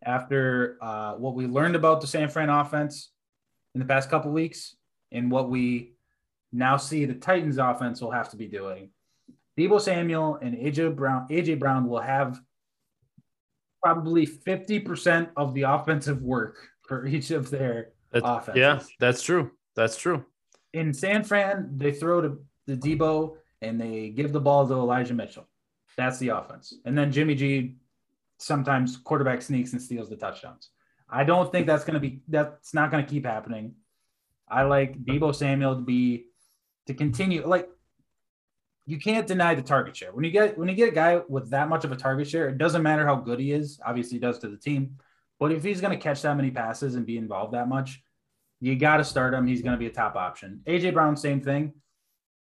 after 0.04 0.78
uh, 0.82 1.14
what 1.14 1.36
we 1.36 1.46
learned 1.48 1.76
about 1.76 2.02
the 2.02 2.08
San 2.08 2.30
Fran 2.30 2.50
offense 2.50 3.12
in 3.76 3.80
the 3.80 3.86
past 3.86 4.10
couple 4.10 4.32
weeks, 4.32 4.76
and 5.12 5.30
what 5.30 5.50
we 5.50 5.94
now 6.52 6.78
see 6.78 7.06
the 7.06 7.14
Titans 7.14 7.58
offense 7.58 8.02
will 8.02 8.12
have 8.12 8.30
to 8.30 8.38
be 8.38 8.48
doing, 8.48 8.90
Debo 9.58 9.82
Samuel 9.82 10.36
and 10.42 10.56
AJ 10.56 10.96
Brown, 10.96 11.28
AJ 11.30 11.60
Brown 11.60 11.88
will 11.88 12.00
have 12.00 12.40
probably 13.84 14.26
50% 14.28 15.30
of 15.38 15.54
the 15.54 15.62
offensive 15.64 16.22
work 16.22 16.58
for 16.82 17.06
each 17.06 17.32
of 17.32 17.50
their 17.50 17.92
That's- 18.12 18.38
offenses. 18.38 18.60
yeah, 18.60 18.80
that's 19.00 19.22
true. 19.22 19.52
That's 19.80 19.96
true. 19.96 20.26
In 20.74 20.94
San 20.94 21.24
Fran, 21.24 21.70
they 21.78 21.94
throw 21.94 22.20
to 22.20 22.38
the 22.68 22.76
Debo 22.76 23.38
and 23.62 23.80
they 23.80 24.10
give 24.10 24.34
the 24.34 24.40
ball 24.42 24.68
to 24.68 24.74
Elijah 24.74 25.14
Mitchell. 25.14 25.48
That's 25.96 26.20
the 26.20 26.30
offense. 26.30 26.74
And 26.84 26.98
then 26.98 27.14
Jimmy 27.14 27.34
G 27.34 27.78
sometimes 28.40 28.98
quarterback 28.98 29.42
sneaks 29.42 29.72
and 29.72 29.82
steals 29.82 30.10
the 30.10 30.18
touchdowns. 30.18 30.72
I 31.10 31.24
don't 31.24 31.50
think 31.50 31.66
that's 31.66 31.86
going 31.86 31.94
to 31.94 32.02
be 32.02 32.20
that's 32.28 32.74
not 32.74 32.92
going 32.92 33.06
to 33.06 33.10
keep 33.10 33.26
happening. 33.26 33.76
I 34.50 34.64
like 34.64 35.02
Debo 35.02 35.34
Samuel 35.34 35.76
to 35.76 35.82
be 35.82 36.26
to 36.88 36.94
continue 36.94 37.48
like 37.48 37.70
you 38.86 39.00
can't 39.00 39.28
deny 39.28 39.56
the 39.56 39.62
target 39.62 39.96
share. 39.96 40.12
When 40.12 40.26
you 40.26 40.32
get 40.32 40.58
when 40.58 40.68
you 40.68 40.76
get 40.76 40.90
a 40.90 40.96
guy 40.96 41.22
with 41.30 41.52
that 41.52 41.70
much 41.70 41.86
of 41.86 41.94
a 41.94 41.96
target 41.96 42.28
share, 42.28 42.50
it 42.50 42.58
doesn't 42.58 42.84
matter 42.84 43.06
how 43.06 43.16
good 43.16 43.40
he 43.40 43.54
is. 43.54 43.80
Obviously, 43.86 44.18
he 44.18 44.20
does 44.20 44.40
to 44.40 44.50
the 44.50 44.58
team, 44.58 44.98
but 45.40 45.54
if 45.54 45.64
he's 45.64 45.80
going 45.80 45.98
to 45.98 46.04
catch 46.04 46.22
that 46.24 46.36
many 46.36 46.52
passes 46.52 46.96
and 46.96 47.06
be 47.06 47.18
involved 47.18 47.54
that 47.54 47.70
much, 47.70 48.04
you 48.62 48.76
got 48.76 48.98
to 48.98 49.04
start 49.04 49.34
him. 49.34 49.48
He's 49.48 49.62
going 49.62 49.74
to 49.74 49.80
be 49.80 49.88
a 49.88 49.92
top 49.92 50.16
option. 50.16 50.62
AJ 50.68 50.94
Brown, 50.94 51.16
same 51.16 51.42
thing. 51.42 51.74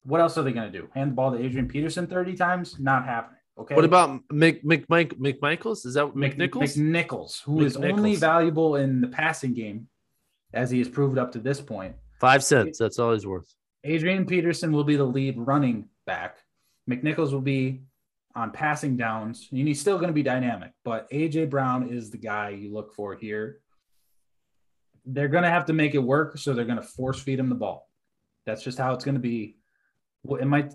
What 0.03 0.22
else 0.22 0.38
are 0.38 0.43
they 0.43 0.51
going 0.51 0.72
to 0.72 0.78
do? 0.78 0.89
Hand 0.93 1.11
the 1.11 1.15
ball 1.15 1.32
to 1.32 1.43
Adrian 1.43 1.67
Peterson 1.67 2.07
30 2.07 2.36
times? 2.36 2.80
Not 2.80 3.05
happening. 3.05 3.39
Okay. 3.57 3.76
What 3.76 3.86
about 3.86 4.22
Mc, 4.32 4.63
McMike, 4.63 5.13
McMichaels? 5.20 5.86
Is 5.86 5.95
that 5.95 6.05
McNichols? 6.15 6.78
McNichols, 6.78 7.43
who 7.43 7.61
is 7.65 7.76
only 7.76 8.15
valuable 8.15 8.78
in 8.78 9.01
the 9.01 9.07
passing 9.07 9.53
game, 9.53 9.88
as 10.53 10.72
he 10.72 10.78
has 10.80 10.88
proved 10.88 11.17
up 11.17 11.32
to 11.34 11.39
this 11.39 11.59
point. 11.59 11.95
Five 12.22 12.43
cents. 12.43 12.78
That's 12.78 12.99
all 12.99 13.13
he's 13.13 13.28
worth. 13.28 13.53
Adrian 13.84 14.26
Peterson 14.26 14.72
will 14.72 14.86
be 14.86 14.95
the 14.95 15.03
lead 15.03 15.38
running 15.38 15.89
back. 16.05 16.38
McNichols 16.89 17.32
will 17.34 17.41
be 17.41 17.82
on 18.36 18.51
passing 18.51 18.95
downs, 18.95 19.49
and 19.51 19.67
he's 19.67 19.82
still 19.82 19.97
going 19.97 20.07
to 20.07 20.13
be 20.13 20.24
dynamic. 20.24 20.72
But 20.86 21.09
AJ 21.11 21.49
Brown 21.49 21.89
is 21.89 22.09
the 22.09 22.17
guy 22.17 22.49
you 22.49 22.74
look 22.74 22.93
for 22.93 23.15
here. 23.15 23.59
They're 25.05 25.27
going 25.27 25.43
to 25.43 25.49
have 25.49 25.65
to 25.65 25.73
make 25.73 25.95
it 25.95 25.99
work, 25.99 26.37
so 26.37 26.53
they're 26.53 26.65
going 26.65 26.77
to 26.77 26.83
force 26.83 27.21
feed 27.21 27.39
him 27.39 27.49
the 27.49 27.55
ball. 27.55 27.89
That's 28.45 28.63
just 28.63 28.77
how 28.77 28.93
it's 28.93 29.05
going 29.05 29.15
to 29.15 29.21
be. 29.21 29.57
It 30.39 30.47
might 30.47 30.73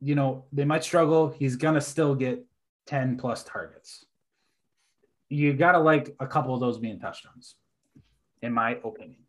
you 0.00 0.14
know, 0.14 0.44
they 0.52 0.64
might 0.64 0.82
struggle. 0.82 1.28
He's 1.28 1.56
going 1.56 1.74
to 1.74 1.80
still 1.80 2.14
get 2.14 2.44
10 2.86 3.18
plus 3.18 3.44
targets. 3.44 4.06
You 5.28 5.52
got 5.52 5.72
to 5.72 5.78
like 5.78 6.14
a 6.18 6.26
couple 6.26 6.54
of 6.54 6.60
those 6.60 6.78
being 6.78 6.98
touchdowns, 6.98 7.56
in 8.42 8.52
my 8.52 8.78
opinion. 8.82 9.20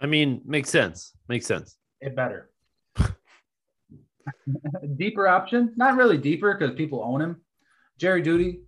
I 0.00 0.06
mean, 0.06 0.42
makes 0.44 0.68
sense. 0.68 1.12
Makes 1.28 1.46
sense. 1.46 1.76
It 2.00 2.16
better. 2.16 2.50
deeper 4.96 5.28
option, 5.28 5.72
not 5.76 5.96
really 5.96 6.18
deeper 6.18 6.54
because 6.54 6.74
people 6.74 7.02
own 7.02 7.22
him. 7.22 7.40
Jerry 7.96 8.22
Jeudy, 8.22 8.60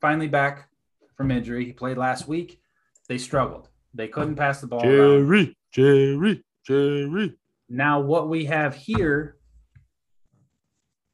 finally 0.00 0.28
back 0.28 0.68
from 1.16 1.30
injury. 1.30 1.64
He 1.64 1.72
played 1.72 1.96
last 1.96 2.28
week. 2.28 2.60
They 3.08 3.18
struggled. 3.18 3.68
They 3.94 4.08
couldn't 4.08 4.36
pass 4.36 4.60
the 4.60 4.66
ball. 4.66 4.80
Jerry, 4.80 5.22
around. 5.22 5.54
Jerry, 5.72 6.44
Jerry. 6.66 7.34
Now, 7.68 8.00
what 8.00 8.28
we 8.28 8.44
have 8.46 8.74
here 8.74 9.36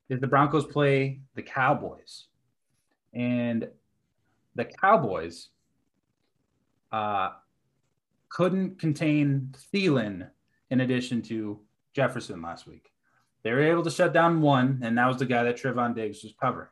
is 0.08 0.20
the 0.20 0.26
Broncos 0.26 0.66
play 0.66 1.20
the 1.34 1.42
Cowboys. 1.42 2.26
And 3.12 3.68
the 4.54 4.64
Cowboys 4.64 5.48
uh, 6.92 7.30
couldn't 8.28 8.78
contain 8.78 9.54
Thielen 9.72 10.28
in 10.70 10.80
addition 10.80 11.22
to 11.22 11.60
Jefferson 11.94 12.42
last 12.42 12.66
week. 12.66 12.90
They 13.42 13.52
were 13.52 13.62
able 13.62 13.84
to 13.84 13.90
shut 13.90 14.12
down 14.12 14.40
one, 14.40 14.80
and 14.82 14.98
that 14.98 15.06
was 15.06 15.16
the 15.16 15.26
guy 15.26 15.44
that 15.44 15.56
Trevon 15.56 15.94
Diggs 15.94 16.22
was 16.22 16.34
covering. 16.40 16.68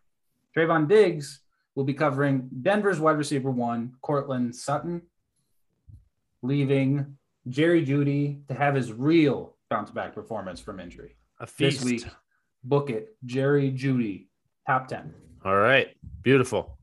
Trevon 0.55 0.89
Diggs 0.89 1.41
will 1.75 1.85
be 1.85 1.95
covering 1.95 2.49
Denver's 2.63 2.99
wide 2.99 3.19
receiver 3.19 3.51
one, 3.51 3.95
Courtland 4.03 4.55
Sutton, 4.55 5.03
leaving 6.47 7.17
Jerry 7.49 7.85
Jeudy 7.85 8.47
to 8.49 8.55
have 8.55 8.75
his 8.75 8.93
real 8.93 9.57
bounce 9.71 9.91
back 9.91 10.15
performance 10.15 10.61
from 10.61 10.81
injury. 10.81 11.17
A 11.41 11.47
feast. 11.47 11.81
This 11.81 11.85
week 11.85 12.05
Book 12.65 12.91
it. 12.91 13.17
Jerry 13.25 13.71
Jeudy, 13.71 14.27
top 14.67 14.89
10. 14.89 15.15
All 15.45 15.55
right. 15.57 15.89
Beautiful. 16.23 16.79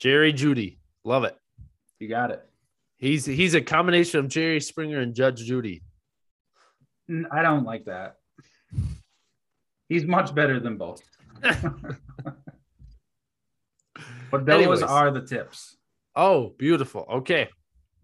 Jerry 0.00 0.32
Jeudy. 0.32 0.78
Love 1.04 1.24
it. 1.24 1.36
You 1.98 2.08
got 2.08 2.30
it. 2.30 2.42
He's 2.96 3.26
he's 3.26 3.54
a 3.54 3.60
combination 3.60 4.20
of 4.20 4.28
Jerry 4.28 4.60
Springer 4.60 5.00
and 5.00 5.14
Judge 5.14 5.44
Judy. 5.44 5.82
I 7.30 7.42
don't 7.42 7.64
like 7.64 7.84
that. 7.84 8.16
He's 9.88 10.04
much 10.04 10.34
better 10.34 10.58
than 10.58 10.78
both. 10.78 11.02
but 11.42 11.96
those 14.46 14.48
Anyways. 14.48 14.82
are 14.82 15.10
the 15.10 15.22
tips. 15.22 15.76
Oh, 16.16 16.54
beautiful. 16.58 17.06
Okay. 17.10 17.48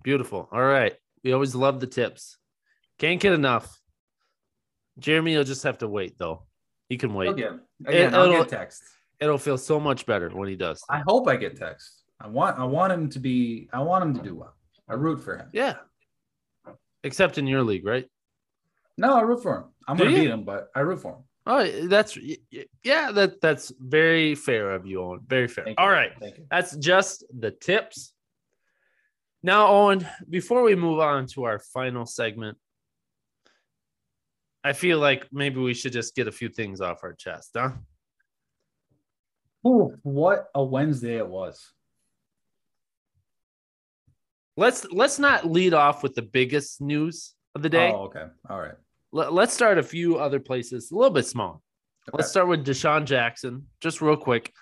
Beautiful. 0.04 0.48
All 0.52 0.62
right. 0.62 0.94
We 1.24 1.32
always 1.32 1.54
love 1.56 1.80
the 1.80 1.88
tips. 1.88 2.36
Can't 2.98 3.20
get 3.20 3.32
enough. 3.32 3.80
Jeremy 4.98 5.32
you'll 5.32 5.42
just 5.42 5.64
have 5.64 5.78
to 5.78 5.88
wait 5.88 6.16
though. 6.18 6.44
He 6.88 6.96
can 6.96 7.14
wait. 7.14 7.30
Again, 7.30 7.60
again 7.84 8.14
it, 8.14 8.16
I'll 8.16 8.30
get 8.30 8.48
text. 8.48 8.84
It'll 9.18 9.38
feel 9.38 9.58
so 9.58 9.80
much 9.80 10.06
better 10.06 10.28
when 10.30 10.48
he 10.48 10.54
does. 10.54 10.84
I 10.88 11.02
hope 11.08 11.26
I 11.26 11.34
get 11.34 11.56
text. 11.56 12.04
I 12.20 12.28
want 12.28 12.58
I 12.58 12.64
want 12.64 12.92
him 12.92 13.08
to 13.10 13.18
be 13.18 13.68
I 13.72 13.80
want 13.80 14.04
him 14.04 14.14
to 14.14 14.22
do 14.22 14.36
well. 14.36 14.54
I 14.88 14.94
root 14.94 15.24
for 15.24 15.36
him. 15.36 15.48
Yeah. 15.52 15.76
Except 17.02 17.38
in 17.38 17.46
your 17.46 17.62
league, 17.62 17.84
right? 17.84 18.06
No, 18.96 19.16
I 19.16 19.22
root 19.22 19.42
for 19.42 19.56
him. 19.56 19.64
I'm 19.88 19.96
gonna 19.96 20.10
beat 20.10 20.30
him, 20.30 20.44
but 20.44 20.68
I 20.76 20.80
root 20.80 21.00
for 21.00 21.14
him. 21.14 21.24
Oh, 21.46 21.86
that's 21.88 22.16
yeah, 22.82 23.12
that 23.12 23.40
that's 23.42 23.72
very 23.78 24.34
fair 24.34 24.70
of 24.70 24.86
you, 24.86 25.02
Owen. 25.02 25.20
Very 25.26 25.48
fair. 25.48 25.74
All 25.76 25.90
right, 25.90 26.12
that's 26.50 26.76
just 26.76 27.24
the 27.38 27.50
tips. 27.50 28.13
Now, 29.44 29.66
Owen, 29.66 30.08
before 30.30 30.62
we 30.62 30.74
move 30.74 31.00
on 31.00 31.26
to 31.34 31.44
our 31.44 31.58
final 31.58 32.06
segment, 32.06 32.56
I 34.64 34.72
feel 34.72 34.98
like 34.98 35.28
maybe 35.30 35.60
we 35.60 35.74
should 35.74 35.92
just 35.92 36.16
get 36.16 36.28
a 36.28 36.32
few 36.32 36.48
things 36.48 36.80
off 36.80 37.04
our 37.04 37.12
chest, 37.12 37.50
huh? 37.54 37.72
Ooh, 39.66 39.98
what 40.02 40.48
a 40.54 40.64
Wednesday 40.64 41.18
it 41.18 41.28
was. 41.28 41.62
Let's 44.56 44.86
let's 44.90 45.18
not 45.18 45.44
lead 45.44 45.74
off 45.74 46.02
with 46.02 46.14
the 46.14 46.22
biggest 46.22 46.80
news 46.80 47.34
of 47.54 47.60
the 47.60 47.68
day. 47.68 47.92
Oh, 47.92 48.04
okay. 48.04 48.24
All 48.48 48.58
right. 48.58 48.76
Let, 49.12 49.30
us 49.30 49.52
start 49.52 49.76
a 49.76 49.82
few 49.82 50.16
other 50.16 50.40
places, 50.40 50.90
a 50.90 50.94
little 50.94 51.12
bit 51.12 51.26
small. 51.26 51.60
Okay. 52.08 52.16
Let's 52.16 52.30
start 52.30 52.48
with 52.48 52.64
DeSean 52.64 53.04
Jackson, 53.04 53.66
just 53.82 54.00
real 54.00 54.16
quick. 54.16 54.54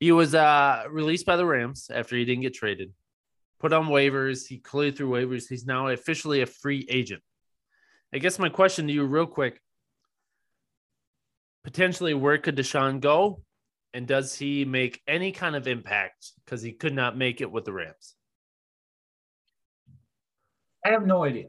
He 0.00 0.10
was 0.10 0.34
uh, 0.34 0.86
released 0.90 1.24
by 1.24 1.36
the 1.36 1.46
Rams 1.46 1.88
after 1.94 2.16
he 2.16 2.24
didn't 2.24 2.42
get 2.42 2.54
traded. 2.54 2.92
Put 3.60 3.72
on 3.72 3.86
waivers. 3.86 4.46
He 4.46 4.58
cleared 4.58 4.96
through 4.96 5.10
waivers. 5.10 5.48
He's 5.48 5.66
now 5.66 5.88
officially 5.88 6.42
a 6.42 6.46
free 6.46 6.86
agent. 6.88 7.22
I 8.14 8.18
guess 8.18 8.38
my 8.38 8.48
question 8.48 8.86
to 8.86 8.92
you, 8.92 9.04
real 9.04 9.26
quick 9.26 9.60
potentially, 11.68 12.14
where 12.14 12.38
could 12.38 12.56
DeSean 12.56 12.98
go? 12.98 13.42
And 13.92 14.06
does 14.06 14.34
he 14.34 14.64
make 14.64 15.02
any 15.06 15.32
kind 15.32 15.54
of 15.54 15.68
impact 15.68 16.32
because 16.42 16.62
he 16.62 16.72
could 16.72 16.94
not 16.94 17.14
make 17.14 17.42
it 17.42 17.52
with 17.52 17.66
the 17.66 17.72
Rams? 17.72 18.14
I 20.82 20.90
have 20.90 21.06
no 21.06 21.24
idea. 21.24 21.48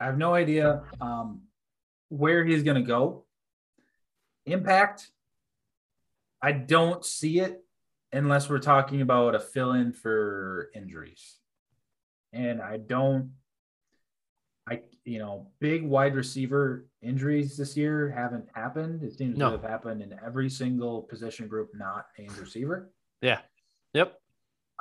I 0.00 0.06
have 0.06 0.18
no 0.18 0.34
idea 0.34 0.82
um, 1.00 1.42
where 2.08 2.44
he's 2.44 2.64
going 2.64 2.82
to 2.82 2.86
go. 2.86 3.26
Impact, 4.44 5.08
I 6.42 6.50
don't 6.50 7.04
see 7.04 7.38
it 7.38 7.64
unless 8.12 8.48
we're 8.48 8.58
talking 8.58 9.00
about 9.00 9.34
a 9.34 9.40
fill 9.40 9.72
in 9.72 9.92
for 9.92 10.70
injuries. 10.74 11.36
And 12.32 12.60
I 12.60 12.78
don't 12.78 13.32
I 14.68 14.80
you 15.04 15.18
know, 15.18 15.48
big 15.60 15.82
wide 15.82 16.14
receiver 16.14 16.86
injuries 17.00 17.56
this 17.56 17.76
year 17.76 18.10
haven't 18.10 18.46
happened. 18.54 19.02
It 19.02 19.16
seems 19.16 19.38
no. 19.38 19.50
to 19.50 19.56
have 19.56 19.68
happened 19.68 20.02
in 20.02 20.14
every 20.24 20.50
single 20.50 21.02
position 21.02 21.48
group, 21.48 21.70
not 21.74 22.06
a 22.18 22.28
receiver. 22.38 22.90
Yeah. 23.22 23.40
Yep. 23.94 24.20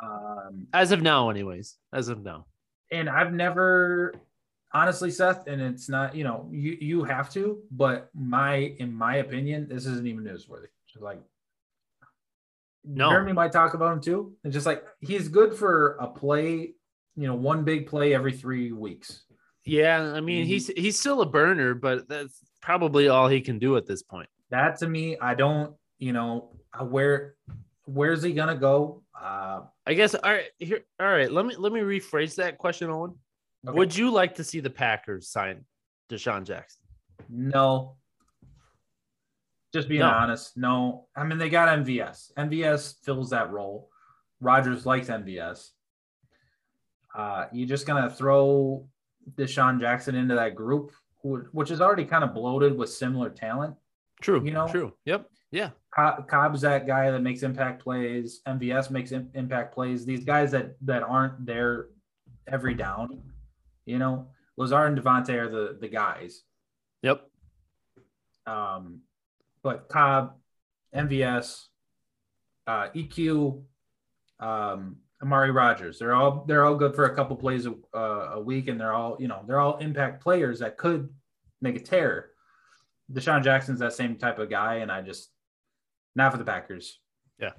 Um, 0.04 0.68
As 0.74 0.92
of 0.92 1.02
now, 1.02 1.30
anyways. 1.30 1.78
As 1.94 2.10
of 2.10 2.24
now. 2.24 2.46
And 2.92 3.10
I've 3.10 3.34
never 3.34 4.14
honestly, 4.74 5.12
Seth, 5.12 5.48
and 5.48 5.62
it's 5.62 5.90
not, 5.90 6.16
you 6.16 6.24
know, 6.24 6.50
you 6.52 6.78
you 6.80 7.04
have 7.04 7.30
to, 7.32 7.60
but 7.72 8.10
my 8.14 8.76
in 8.80 8.94
my 8.94 9.18
opinion, 9.18 9.68
this 9.70 9.86
isn't 9.86 10.08
even 10.08 10.24
newsworthy. 10.24 10.68
Like 11.00 11.22
no. 12.88 13.10
Jeremy 13.10 13.34
might 13.34 13.52
talk 13.52 13.74
about 13.74 13.94
him 13.94 14.02
too. 14.02 14.34
It's 14.44 14.54
just 14.54 14.66
like 14.66 14.84
he's 15.00 15.28
good 15.28 15.54
for 15.54 15.98
a 16.00 16.08
play, 16.08 16.74
you 17.16 17.28
know, 17.28 17.36
one 17.36 17.64
big 17.64 17.88
play 17.88 18.14
every 18.14 18.32
three 18.32 18.72
weeks. 18.72 19.24
Yeah, 19.66 20.14
I 20.14 20.22
mean 20.22 20.46
he's 20.46 20.68
he's 20.68 20.98
still 20.98 21.22
a 21.22 21.26
burner, 21.26 21.74
but 21.74 22.08
that's 22.08 22.40
probably 22.62 23.10
all 23.10 23.28
he 23.28 23.42
can 23.42 23.60
do 23.60 23.76
at 23.76 23.86
this 23.86 24.02
point. 24.02 24.30
That 24.50 24.80
to 24.80 24.88
me, 24.88 25.18
I 25.20 25.36
don't, 25.36 25.76
you 26.00 26.14
know, 26.14 26.52
where 26.80 27.36
where's 27.84 28.24
he 28.24 28.32
gonna 28.32 28.56
go? 28.56 29.04
Uh, 29.20 29.62
I 29.86 29.94
guess 29.94 30.16
all 30.16 30.32
right 30.32 30.46
here. 30.58 30.86
All 31.02 31.08
right, 31.08 31.30
let 31.30 31.46
me 31.46 31.56
let 31.58 31.74
me 31.74 31.82
rephrase 31.82 32.36
that 32.36 32.58
question, 32.58 32.90
Owen. 32.90 33.16
Okay. 33.68 33.78
Would 33.78 33.96
you 33.96 34.12
like 34.12 34.36
to 34.36 34.44
see 34.44 34.62
the 34.62 34.70
Packers 34.70 35.28
sign 35.28 35.66
DeSean 36.10 36.46
Jackson? 36.46 36.82
No. 37.30 37.97
Just 39.74 39.90
being 39.90 40.02
no. 40.02 40.10
honest, 40.10 40.56
no. 40.56 41.08
I 41.16 41.24
mean, 41.24 41.38
they 41.38 41.50
got 41.50 41.68
MVS. 41.80 42.32
MVS 42.38 42.96
fills 43.04 43.30
that 43.32 43.52
role. 43.52 43.90
Rodgers 44.40 44.86
likes 44.86 45.08
MVS. 45.08 45.72
Uh, 47.16 47.46
you're 47.52 47.68
just 47.68 47.86
gonna 47.86 48.10
throw 48.10 48.88
DeSean 49.36 49.80
Jackson 49.80 50.16
into 50.16 50.36
that 50.36 50.56
group, 50.56 50.92
who, 51.22 51.46
which 51.52 51.72
is 51.72 51.82
already 51.82 52.06
kind 52.06 52.24
of 52.24 52.34
bloated 52.34 52.78
with 52.78 52.90
similar 52.90 53.30
talent. 53.30 53.76
True. 54.22 54.44
You 54.44 54.52
know. 54.52 54.68
True. 54.68 54.94
Yep. 55.06 55.30
Yeah. 55.52 55.70
Cobb's 55.96 56.62
that 56.62 56.86
guy 56.86 57.10
that 57.10 57.22
makes 57.22 57.42
impact 57.42 57.82
plays. 57.82 58.42
MVS 58.48 58.92
makes 58.92 59.12
impact 59.12 59.74
plays. 59.74 60.06
These 60.06 60.24
guys 60.24 60.52
that 60.52 60.76
that 60.82 61.04
aren't 61.04 61.46
there 61.46 61.88
every 62.48 62.76
down. 62.76 63.22
You 63.86 63.98
know, 63.98 64.28
Lazard 64.58 64.92
and 64.92 65.02
Davante 65.02 65.34
are 65.34 65.50
the 65.50 65.78
the 65.80 65.88
guys. 65.88 66.44
Yep. 67.02 67.28
Um, 68.46 69.02
but 69.68 69.90
Cobb, 69.90 70.36
MVS, 70.96 71.66
uh, 72.68 72.88
EQ, 72.96 73.64
um, 74.40 74.96
Amari 75.22 75.52
Rodgers, 75.52 76.00
they're 76.00 76.16
all 76.16 76.46
they're 76.48 76.64
all 76.64 76.76
good 76.76 76.96
for 76.96 77.04
a 77.04 77.14
couple 77.14 77.36
plays 77.36 77.66
a, 77.66 77.74
uh, 77.94 78.30
a 78.36 78.40
week, 78.40 78.70
and 78.70 78.80
they're 78.80 78.94
all 78.94 79.18
you 79.20 79.28
know 79.28 79.44
they're 79.46 79.60
all 79.60 79.76
impact 79.80 80.24
players 80.24 80.60
that 80.60 80.78
could 80.78 81.10
make 81.62 81.76
a 81.76 81.82
tear. 81.82 82.30
DeSean 83.12 83.44
Jackson's 83.44 83.80
that 83.80 83.92
same 83.92 84.16
type 84.16 84.40
of 84.40 84.50
guy, 84.50 84.76
and 84.76 84.90
I 84.90 85.02
just 85.02 85.30
not 86.16 86.32
for 86.32 86.38
the 86.38 86.46
Packers. 86.46 86.98
Yeah. 87.38 87.52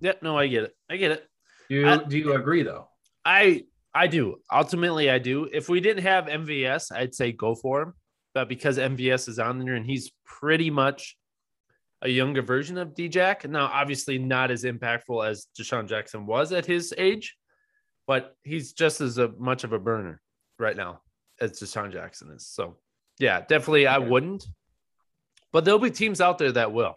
Yeah. 0.00 0.12
No, 0.20 0.36
I 0.36 0.48
get 0.48 0.64
it. 0.64 0.76
I 0.90 0.98
get 0.98 1.12
it. 1.12 1.26
Do 1.70 1.76
you, 1.76 1.88
I- 1.88 2.04
do 2.04 2.18
you 2.18 2.34
agree 2.34 2.62
though? 2.62 2.88
I 3.24 3.64
I 3.94 4.06
do. 4.06 4.36
Ultimately, 4.52 5.08
I 5.08 5.18
do. 5.18 5.48
If 5.50 5.70
we 5.70 5.80
didn't 5.80 6.02
have 6.02 6.26
MVS, 6.26 6.92
I'd 6.92 7.14
say 7.14 7.32
go 7.32 7.54
for 7.54 7.80
him. 7.80 7.94
But 8.34 8.50
because 8.50 8.76
MVS 8.76 9.28
is 9.30 9.38
on 9.38 9.58
there 9.58 9.74
and 9.74 9.86
he's 9.86 10.10
pretty 10.26 10.68
much 10.70 11.16
a 12.02 12.08
younger 12.08 12.42
version 12.42 12.76
of 12.78 12.94
Djack, 12.94 13.48
now 13.48 13.66
obviously 13.72 14.18
not 14.18 14.50
as 14.50 14.64
impactful 14.64 15.26
as 15.26 15.46
DeSean 15.58 15.88
Jackson 15.88 16.26
was 16.26 16.52
at 16.52 16.66
his 16.66 16.92
age, 16.98 17.36
but 18.06 18.36
he's 18.42 18.72
just 18.72 19.00
as 19.00 19.18
a, 19.18 19.28
much 19.38 19.64
of 19.64 19.72
a 19.72 19.78
burner 19.78 20.20
right 20.58 20.76
now 20.76 21.00
as 21.40 21.52
DeSean 21.52 21.92
Jackson 21.92 22.30
is. 22.32 22.46
So 22.46 22.76
yeah, 23.18 23.40
definitely 23.40 23.86
I 23.86 23.98
wouldn't. 23.98 24.44
But 25.52 25.64
there'll 25.64 25.78
be 25.80 25.90
teams 25.90 26.20
out 26.20 26.38
there 26.38 26.52
that 26.52 26.72
will. 26.72 26.94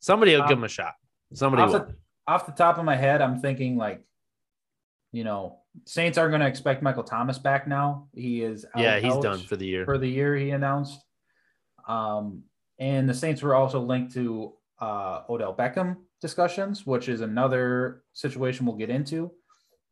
Somebody 0.00 0.34
will 0.34 0.42
Um, 0.42 0.48
give 0.48 0.58
him 0.58 0.64
a 0.64 0.68
shot. 0.68 0.94
Somebody 1.34 1.62
Off 1.64 1.72
will. 1.72 1.78
the, 1.80 1.96
off 2.28 2.46
the 2.46 2.52
top 2.52 2.78
of 2.78 2.84
my 2.84 2.96
head, 2.96 3.20
I'm 3.22 3.40
thinking 3.40 3.76
like, 3.76 4.04
you 5.10 5.24
know, 5.24 5.60
Saints 5.86 6.16
aren't 6.18 6.30
going 6.32 6.42
to 6.42 6.46
expect 6.46 6.82
Michael 6.82 7.02
Thomas 7.02 7.38
back 7.38 7.66
now. 7.66 8.08
He 8.14 8.42
is 8.42 8.64
out- 8.74 8.82
yeah, 8.82 8.98
he's 8.98 9.12
out 9.12 9.22
done 9.22 9.40
for 9.40 9.56
the 9.56 9.66
year. 9.66 9.84
for 9.84 9.98
the 9.98 10.08
year. 10.08 10.36
He 10.36 10.50
announced, 10.50 11.00
um, 11.88 12.42
and 12.78 13.08
the 13.08 13.14
Saints 13.14 13.42
were 13.42 13.54
also 13.54 13.80
linked 13.80 14.12
to 14.14 14.52
uh, 14.80 15.22
Odell 15.28 15.54
Beckham 15.54 15.96
discussions, 16.20 16.86
which 16.86 17.08
is 17.08 17.20
another 17.20 18.02
situation 18.12 18.66
we'll 18.66 18.76
get 18.76 18.90
into. 18.90 19.30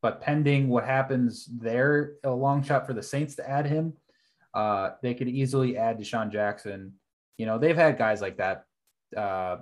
But 0.03 0.21
pending 0.21 0.69
what 0.69 0.85
happens 0.85 1.47
there, 1.47 2.15
a 2.25 2.31
long 2.31 2.63
shot 2.63 2.87
for 2.87 2.93
the 2.93 3.03
Saints 3.03 3.37
to 3.37 3.49
add 3.49 3.67
him. 3.67 3.95
Uh, 4.53 4.91
they 5.03 5.15
could 5.15 5.29
easily 5.29 5.77
add 5.79 5.99
DeSean 5.99 6.31
Jackson. 6.31 6.93
You 7.39 7.47
know, 7.47 7.59
they've 7.59 7.77
had 7.77 7.97
guys 7.99 8.21
like 8.21 8.37
that 8.37 8.67
uh, 9.17 9.59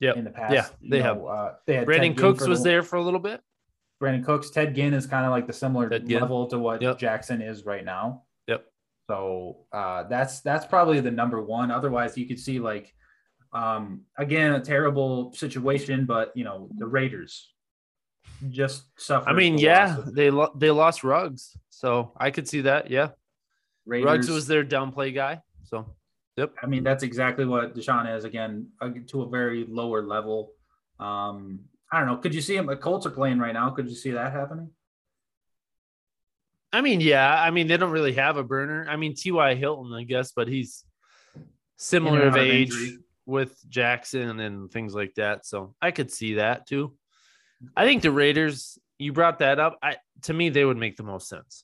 Yep. 0.00 0.16
in 0.16 0.24
the 0.24 0.30
past. 0.30 0.52
Yeah, 0.54 0.66
You 0.80 0.90
they 0.90 0.98
know, 1.00 1.04
have. 1.04 1.24
Uh, 1.24 1.52
they 1.66 1.74
had 1.76 1.86
Brandin 1.86 2.08
Ted 2.08 2.16
Cooks 2.18 2.46
was 2.48 2.62
the- 2.62 2.70
there 2.70 2.82
for 2.82 2.96
a 2.96 3.02
little 3.02 3.20
bit. 3.20 3.40
Brandin 4.02 4.24
Cooks, 4.24 4.50
Ted 4.50 4.74
Ginn 4.74 4.92
is 4.92 5.06
kind 5.06 5.24
of 5.24 5.30
like 5.30 5.46
the 5.46 5.52
similar 5.52 5.88
level 6.00 6.46
to 6.48 6.58
what 6.58 6.82
Yep. 6.82 6.98
Jackson 6.98 7.40
is 7.40 7.64
right 7.64 7.84
now. 7.84 8.22
So 9.06 9.66
uh, 9.72 10.04
that's 10.04 10.40
that's 10.40 10.66
probably 10.66 11.00
the 11.00 11.10
number 11.10 11.42
one. 11.42 11.70
Otherwise, 11.70 12.16
you 12.16 12.26
could 12.26 12.40
see 12.40 12.58
like 12.58 12.94
um, 13.52 14.02
again 14.18 14.52
a 14.54 14.60
terrible 14.60 15.32
situation, 15.34 16.06
but 16.06 16.32
you 16.34 16.44
know 16.44 16.68
the 16.78 16.86
Raiders 16.86 17.52
just 18.50 18.84
suffered. 18.98 19.28
I 19.28 19.34
mean, 19.34 19.58
yeah, 19.58 19.98
of 19.98 20.14
they 20.14 20.30
lo- 20.30 20.52
they 20.56 20.70
lost 20.70 21.04
Ruggs, 21.04 21.56
so 21.68 22.12
I 22.16 22.30
could 22.30 22.48
see 22.48 22.62
that. 22.62 22.90
Yeah, 22.90 23.10
Raiders. 23.86 24.06
Ruggs 24.06 24.30
was 24.30 24.46
their 24.46 24.64
downplay 24.64 25.14
guy. 25.14 25.42
So 25.64 25.86
yep. 26.36 26.52
I 26.62 26.66
mean, 26.66 26.82
that's 26.82 27.02
exactly 27.02 27.44
what 27.44 27.74
DeSean 27.74 28.16
is 28.16 28.24
again 28.24 28.68
uh, 28.80 28.90
to 29.08 29.22
a 29.22 29.28
very 29.28 29.66
lower 29.68 30.02
level. 30.02 30.52
Um, 30.98 31.60
I 31.92 31.98
don't 31.98 32.08
know. 32.08 32.16
Could 32.16 32.34
you 32.34 32.40
see 32.40 32.56
him? 32.56 32.66
The 32.66 32.76
Colts 32.76 33.06
are 33.06 33.10
playing 33.10 33.38
right 33.38 33.52
now. 33.52 33.68
Could 33.70 33.88
you 33.88 33.96
see 33.96 34.12
that 34.12 34.32
happening? 34.32 34.70
I 36.74 36.80
mean, 36.80 37.00
yeah, 37.00 37.40
I 37.40 37.52
mean 37.52 37.68
they 37.68 37.76
don't 37.76 37.92
really 37.92 38.14
have 38.14 38.36
a 38.36 38.42
burner. 38.42 38.84
I 38.88 38.96
mean 38.96 39.14
T.Y. 39.14 39.54
Hilton, 39.54 39.94
I 39.94 40.02
guess, 40.02 40.32
but 40.32 40.48
he's 40.48 40.84
similar 41.76 42.22
of 42.22 42.36
age 42.36 42.72
injury. 42.72 42.98
with 43.26 43.56
Jackson 43.68 44.40
and 44.40 44.68
things 44.72 44.92
like 44.92 45.14
that. 45.14 45.46
So 45.46 45.76
I 45.80 45.92
could 45.92 46.10
see 46.10 46.34
that 46.34 46.66
too. 46.66 46.96
I 47.76 47.86
think 47.86 48.02
the 48.02 48.10
Raiders. 48.10 48.76
You 48.98 49.12
brought 49.12 49.38
that 49.38 49.60
up. 49.60 49.78
I 49.84 49.98
to 50.22 50.34
me 50.34 50.48
they 50.48 50.64
would 50.64 50.76
make 50.76 50.96
the 50.96 51.04
most 51.04 51.28
sense. 51.28 51.62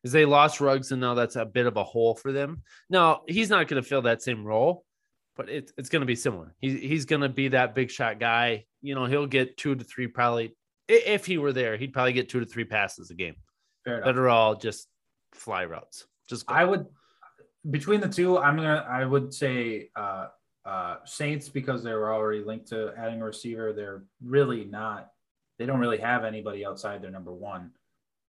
Because 0.00 0.12
they 0.12 0.24
lost 0.24 0.60
Ruggs 0.60 0.92
and 0.92 1.00
now 1.00 1.14
that's 1.14 1.34
a 1.34 1.44
bit 1.44 1.66
of 1.66 1.76
a 1.76 1.82
hole 1.82 2.14
for 2.14 2.30
them. 2.30 2.62
Now 2.88 3.22
he's 3.26 3.50
not 3.50 3.66
going 3.66 3.82
to 3.82 3.88
fill 3.88 4.02
that 4.02 4.22
same 4.22 4.44
role, 4.44 4.84
but 5.34 5.48
it's 5.48 5.72
it's 5.76 5.88
going 5.88 6.00
to 6.00 6.06
be 6.06 6.14
similar. 6.14 6.54
He's 6.60 6.80
he's 6.80 7.04
going 7.06 7.22
to 7.22 7.28
be 7.28 7.48
that 7.48 7.74
big 7.74 7.90
shot 7.90 8.20
guy. 8.20 8.66
You 8.82 8.94
know, 8.94 9.06
he'll 9.06 9.26
get 9.26 9.56
two 9.56 9.74
to 9.74 9.82
three 9.82 10.06
probably. 10.06 10.54
If 10.86 11.26
he 11.26 11.38
were 11.38 11.52
there, 11.52 11.76
he'd 11.76 11.92
probably 11.92 12.12
get 12.12 12.28
two 12.28 12.38
to 12.38 12.46
three 12.46 12.66
passes 12.66 13.10
a 13.10 13.14
game 13.14 13.34
Fair 13.84 13.96
enough. 13.96 14.06
that 14.06 14.18
are 14.18 14.28
all 14.28 14.54
just 14.54 14.88
fly 15.32 15.64
routes. 15.64 16.06
Just 16.28 16.46
go. 16.46 16.54
I 16.54 16.64
would 16.64 16.86
between 17.70 18.00
the 18.00 18.08
two, 18.08 18.38
I'm 18.38 18.56
gonna 18.56 18.86
I 18.88 19.04
would 19.04 19.32
say 19.32 19.90
uh 19.96 20.28
uh 20.64 20.96
Saints 21.04 21.48
because 21.48 21.82
they 21.82 21.92
were 21.92 22.12
already 22.12 22.42
linked 22.42 22.68
to 22.68 22.94
adding 22.96 23.20
a 23.20 23.24
receiver. 23.24 23.72
They're 23.72 24.04
really 24.22 24.64
not 24.64 25.10
they 25.58 25.66
don't 25.66 25.78
really 25.80 25.98
have 25.98 26.24
anybody 26.24 26.66
outside 26.66 27.02
their 27.02 27.10
number 27.10 27.32
one. 27.32 27.70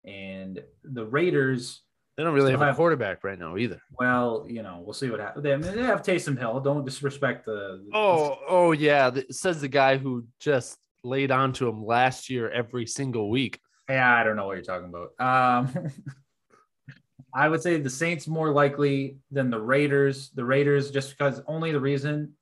And 0.05 0.63
the 0.85 1.05
Raiders, 1.05 1.83
they 2.17 2.23
don't 2.23 2.35
really 2.35 2.53
still 2.53 2.61
have 2.61 2.75
a 2.75 2.77
quarterback 2.77 3.25
right 3.25 3.39
now 3.39 3.57
either. 3.57 3.81
well, 3.99 4.47
you 4.49 4.63
know, 4.63 4.81
we'll 4.85 4.95
see 4.95 5.11
what 5.11 5.21
happens. 5.21 5.43
They, 5.43 5.57
they 5.57 5.83
have 5.83 6.03
Taysom 6.03 6.39
Hill. 6.39 6.61
Don't 6.61 6.85
disrespect 6.85 7.45
the, 7.45 7.85
the 7.85 7.91
Oh, 7.93 8.39
oh 8.49 8.73
yeah. 8.73 9.11
Says 9.31 9.61
the 9.61 9.69
guy 9.69 9.99
who 9.99 10.27
just 10.39 10.79
laid 11.03 11.31
onto 11.31 11.69
him 11.69 11.85
last 11.85 12.31
year 12.31 12.51
every 12.51 12.87
single 12.87 13.29
week. 13.31 13.61
Yeah, 13.89 14.15
I 14.17 14.23
don't 14.23 14.37
know 14.37 14.47
what 14.47 14.57
you're 14.57 14.65
talking 14.65 14.89
about. 14.89 15.13
Um, 15.19 15.91
I 17.35 17.49
would 17.49 17.63
say 17.63 17.79
the 17.79 17.91
Saints 17.91 18.27
more 18.27 18.51
likely 18.51 19.19
than 19.31 19.51
the 19.51 19.61
Raiders. 19.61 20.31
The 20.31 20.45
Raiders, 20.45 20.91
just 20.91 21.11
because 21.11 21.41
only 21.47 21.73
the 21.73 21.81
reason 21.81 22.33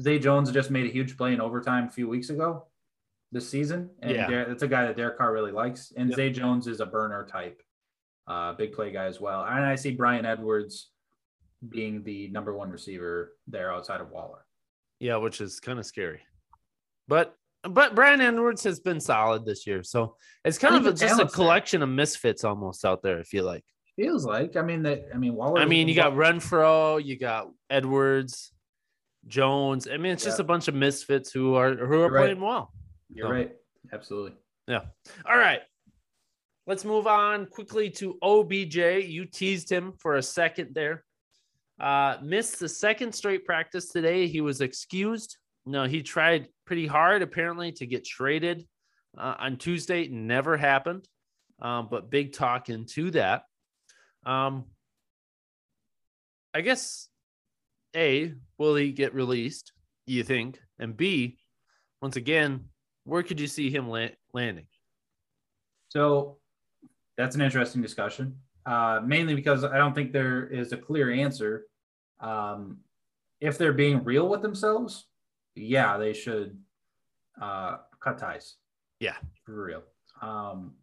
Zay 0.00 0.18
Jones 0.18 0.50
just 0.52 0.70
made 0.70 0.86
a 0.86 0.92
huge 0.92 1.16
play 1.16 1.32
in 1.32 1.40
overtime 1.40 1.88
a 1.88 1.90
few 1.90 2.08
weeks 2.08 2.30
ago 2.30 2.66
this 3.30 3.48
season. 3.48 3.90
And 4.00 4.12
Yeah. 4.12 4.26
Der- 4.28 4.56
a 4.60 4.68
guy 4.68 4.86
that 4.86 4.96
Derek 4.96 5.16
Carr 5.18 5.32
really 5.32 5.52
likes. 5.52 5.92
And 5.96 6.10
Yep. 6.10 6.16
Zay 6.16 6.30
Jones 6.30 6.66
is 6.66 6.80
a 6.80 6.86
burner 6.86 7.26
type, 7.26 7.62
uh, 8.26 8.52
big 8.54 8.72
play 8.72 8.90
guy 8.92 9.04
as 9.06 9.20
well. 9.20 9.44
And 9.44 9.64
I 9.64 9.74
see 9.74 9.92
Bryan 9.92 10.26
Edwards 10.26 10.90
being 11.68 12.02
the 12.02 12.28
number 12.28 12.52
one 12.54 12.70
receiver 12.70 13.36
there 13.46 13.72
outside 13.72 14.00
of 14.00 14.10
Waller. 14.10 14.44
Yeah, 14.98 15.16
which 15.16 15.40
is 15.40 15.60
kind 15.60 15.78
of 15.78 15.86
scary. 15.86 16.20
But 17.08 17.36
but 17.62 17.94
Bryan 17.94 18.20
Edwards 18.20 18.64
has 18.64 18.80
been 18.80 19.00
solid 19.00 19.44
this 19.44 19.66
year. 19.66 19.82
So 19.82 20.16
it's 20.44 20.58
kind 20.58 20.74
of 20.74 20.86
a, 20.86 20.90
just 20.90 21.02
a 21.02 21.06
talent's 21.06 21.32
there. 21.32 21.44
collection 21.44 21.82
of 21.82 21.88
misfits 21.88 22.44
almost 22.44 22.84
out 22.84 23.02
there, 23.02 23.18
I 23.18 23.22
feel 23.22 23.44
like. 23.44 23.64
Feels 23.96 24.24
like. 24.24 24.56
I 24.56 24.62
mean 24.62 24.82
that. 24.84 25.08
I 25.14 25.18
mean 25.18 25.34
Waller. 25.34 25.60
I 25.60 25.66
mean, 25.66 25.86
you 25.86 25.94
got 25.94 26.14
Renfrow, 26.14 27.04
you 27.04 27.18
got 27.18 27.50
Edwards, 27.68 28.52
Jones. 29.26 29.86
I 29.86 29.96
mean, 29.98 30.12
it's 30.12 30.24
just 30.24 30.40
a 30.40 30.44
bunch 30.44 30.68
of 30.68 30.74
misfits 30.74 31.30
who 31.30 31.54
are 31.54 31.74
who 31.74 31.84
are 31.84 31.88
You're 31.88 32.10
right. 32.10 32.24
playing 32.24 32.40
well. 32.40 32.72
You're 33.12 33.28
so. 33.28 33.32
right. 33.32 33.52
Absolutely. 33.92 34.32
Yeah. 34.66 34.82
All 35.28 35.36
right. 35.36 35.60
Let's 36.66 36.84
move 36.84 37.06
on 37.06 37.46
quickly 37.46 37.90
to 37.90 38.18
OBJ. 38.22 38.76
You 39.04 39.26
teased 39.26 39.70
him 39.70 39.92
for 39.98 40.14
a 40.14 40.22
second 40.22 40.74
there. 40.74 41.04
Uh, 41.80 42.18
missed 42.22 42.60
the 42.60 42.68
second 42.68 43.12
straight 43.12 43.44
practice 43.44 43.88
today. 43.88 44.28
He 44.28 44.40
was 44.40 44.60
excused. 44.60 45.36
No, 45.64 45.84
he 45.84 46.02
tried 46.02 46.48
pretty 46.66 46.86
hard 46.86 47.22
apparently 47.22 47.72
to 47.72 47.86
get 47.86 48.04
traded 48.04 48.66
uh, 49.16 49.34
on 49.38 49.56
Tuesday. 49.56 50.08
Never 50.08 50.56
happened. 50.56 51.06
Um, 51.60 51.88
but 51.90 52.10
big 52.10 52.32
talk 52.32 52.68
into 52.68 53.12
that. 53.12 53.44
Um, 54.26 54.64
I 56.54 56.60
guess 56.60 57.08
A, 57.94 58.34
will 58.58 58.74
he 58.74 58.92
get 58.92 59.14
released? 59.14 59.72
You 60.06 60.24
think? 60.24 60.58
And 60.78 60.96
B, 60.96 61.38
once 62.00 62.16
again, 62.16 62.64
where 63.04 63.22
could 63.22 63.38
you 63.38 63.46
see 63.46 63.70
him 63.70 63.88
la- 63.88 64.08
landing? 64.34 64.66
So 65.88 66.38
that's 67.16 67.36
an 67.36 67.42
interesting 67.42 67.82
discussion, 67.82 68.36
uh, 68.66 69.00
mainly 69.04 69.34
because 69.34 69.62
I 69.62 69.76
don't 69.76 69.94
think 69.94 70.12
there 70.12 70.46
is 70.46 70.72
a 70.72 70.76
clear 70.76 71.12
answer. 71.12 71.66
Um, 72.20 72.78
if 73.40 73.58
they're 73.58 73.72
being 73.72 74.02
real 74.02 74.28
with 74.28 74.42
themselves, 74.42 75.06
yeah, 75.54 75.96
they 75.98 76.12
should 76.12 76.58
uh, 77.40 77.78
cut 78.00 78.18
ties. 78.18 78.56
Yeah. 79.00 79.16
for 79.44 79.64
real. 79.64 79.82
Um, 80.20 80.74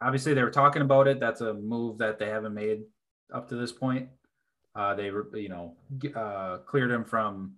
obviously, 0.00 0.32
they 0.34 0.42
were 0.42 0.50
talking 0.50 0.82
about 0.82 1.06
it. 1.08 1.20
That's 1.20 1.40
a 1.42 1.52
move 1.54 1.98
that 1.98 2.18
they 2.18 2.28
haven't 2.28 2.54
made 2.54 2.82
up 3.34 3.48
to 3.50 3.56
this 3.56 3.72
point. 3.72 4.08
Uh, 4.74 4.94
they, 4.94 5.06
you 5.34 5.48
know, 5.48 5.74
uh, 6.14 6.58
cleared 6.58 6.90
him 6.90 7.04
from 7.04 7.54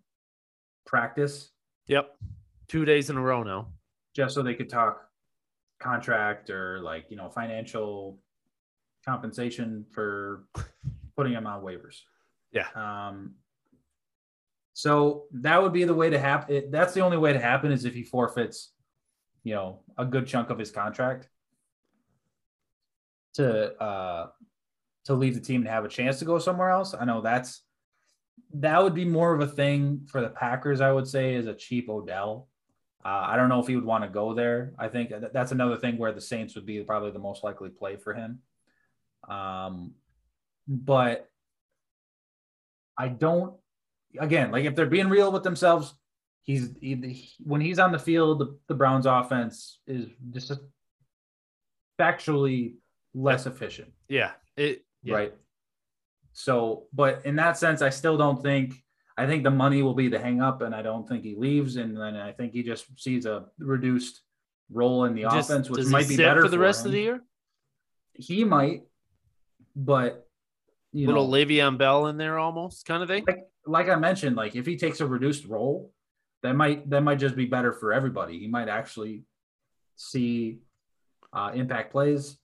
practice 0.87 1.51
Yep. 1.89 2.17
Two 2.69 2.85
days 2.85 3.11
in 3.11 3.17
a 3.17 3.21
row 3.21 3.43
now. 3.43 3.69
just 4.15 4.35
so 4.35 4.43
they 4.43 4.55
could 4.55 4.71
talk 4.71 5.09
contract 5.81 6.49
or 6.49 6.81
like 6.81 7.07
you 7.11 7.17
know 7.17 7.29
financial 7.29 8.19
compensation 9.05 9.85
for 9.91 10.45
putting 11.17 11.33
him 11.33 11.47
on 11.47 11.63
waivers. 11.63 12.01
Yeah. 12.53 12.69
Um. 12.75 13.35
So 14.75 15.25
that 15.33 15.63
would 15.63 15.73
be 15.73 15.85
the 15.85 15.95
way 15.95 16.11
to 16.11 16.19
happen. 16.19 16.71
That's 16.71 16.95
the 16.95 17.01
only 17.01 17.19
way 17.19 17.33
to 17.33 17.39
happen 17.41 17.73
is 17.73 17.85
if 17.85 17.95
he 17.95 18.05
forfeits, 18.05 18.73
you 19.45 19.55
know, 19.55 19.81
a 19.99 20.05
good 20.05 20.27
chunk 20.27 20.51
of 20.51 20.59
his 20.59 20.71
contract. 20.71 21.29
to 23.35 23.75
uh 23.83 24.29
to 25.05 25.15
leave 25.15 25.35
the 25.35 25.41
team 25.41 25.63
and 25.63 25.71
have 25.71 25.85
a 25.85 25.89
chance 25.89 26.19
to 26.21 26.25
go 26.25 26.39
somewhere 26.39 26.71
else. 26.71 26.95
I 26.95 27.05
know 27.05 27.21
that's 27.21 27.63
that 28.55 28.83
would 28.83 28.95
be 28.95 29.05
more 29.05 29.35
of 29.35 29.41
a 29.41 29.47
thing 29.47 30.07
for 30.11 30.21
the 30.21 30.29
Packers. 30.29 30.81
I 30.81 30.93
would 30.93 31.09
say 31.09 31.35
is 31.35 31.47
a 31.47 31.55
cheap 31.55 31.89
Odell. 31.89 32.49
Uh, 33.05 33.09
I 33.09 33.37
don't 33.37 33.49
know 33.49 33.61
if 33.61 33.67
he 33.67 33.75
would 33.75 33.85
want 33.85 34.05
to 34.05 34.11
go 34.11 34.33
there. 34.33 34.75
I 34.79 34.89
think 34.89 35.13
that's 35.33 35.53
another 35.53 35.77
thing 35.77 35.99
where 35.99 36.13
the 36.13 36.21
Saints 36.21 36.55
would 36.55 36.67
be 36.67 36.81
probably 36.85 37.11
the 37.11 37.19
most 37.19 37.43
likely 37.43 37.69
play 37.71 37.97
for 37.97 38.15
him. 38.15 38.41
Um, 39.29 39.95
but 40.69 41.29
I 42.97 43.09
don't. 43.09 43.55
Again, 44.19 44.51
like 44.51 44.65
if 44.65 44.75
they're 44.75 44.87
being 44.87 45.09
real 45.09 45.33
with 45.33 45.43
themselves, 45.43 45.95
he's 46.43 46.71
he, 46.81 47.31
when 47.39 47.61
he's 47.61 47.79
on 47.79 47.93
the 47.93 47.99
field, 47.99 48.41
the, 48.41 48.59
the 48.69 48.75
Browns' 48.75 49.07
offense 49.07 49.79
is 49.87 50.07
just 50.31 50.53
factually 51.99 52.75
less 53.15 53.47
efficient. 53.47 53.93
Yeah, 54.09 54.33
it 54.57 54.85
yeah. 55.03 55.15
right. 55.15 55.35
So, 56.33 56.85
but 56.93 57.25
in 57.25 57.37
that 57.37 57.59
sense, 57.59 57.83
I 57.83 57.91
still 57.91 58.17
don't 58.17 58.43
think. 58.43 58.75
I 59.17 59.27
think 59.27 59.45
the 59.45 59.51
money 59.51 59.83
will 59.83 59.95
be 59.95 60.09
the 60.09 60.19
hang 60.19 60.41
up, 60.41 60.63
and 60.63 60.75
I 60.75 60.81
don't 60.81 61.07
think 61.07 61.23
he 61.23 61.35
leaves. 61.37 61.77
And 61.77 61.97
then 61.97 62.17
I 62.17 62.33
think 62.33 62.53
he 62.53 62.63
just 62.63 62.87
sees 62.99 63.27
a 63.27 63.45
reduced 63.59 64.23
role 64.71 65.05
in 65.05 65.15
the 65.15 65.23
just, 65.23 65.51
offense, 65.51 65.69
which 65.69 65.87
might 65.87 66.09
be 66.09 66.17
better 66.17 66.43
for 66.43 66.49
the 66.49 66.57
for 66.57 66.63
rest 66.63 66.81
him. 66.81 66.87
of 66.87 66.93
the 66.93 67.01
year. 67.01 67.21
He 68.15 68.45
might, 68.45 68.83
but 69.77 70.27
you 70.93 71.07
little 71.07 71.27
know, 71.27 71.33
Le'Veon 71.33 71.79
Bell 71.79 72.07
in 72.07 72.17
there, 72.17 72.39
almost 72.39 72.87
kind 72.87 73.03
of 73.03 73.09
thing. 73.09 73.25
Like, 73.27 73.47
like 73.67 73.89
I 73.89 73.97
mentioned, 73.97 74.37
like 74.37 74.57
if 74.57 74.67
he 74.67 74.77
takes 74.77 75.01
a 75.01 75.07
reduced 75.07 75.47
role, 75.47 75.93
that 76.43 76.55
might 76.55 76.89
that 76.91 77.03
might 77.03 77.19
just 77.19 77.37
be 77.37 77.47
better 77.47 77.73
for 77.73 77.93
everybody. 77.93 78.39
He 78.39 78.49
might 78.49 78.69
actually 78.69 79.25
see 79.97 80.59
uh, 81.33 81.53
impact 81.55 81.93
plays. 81.93 82.37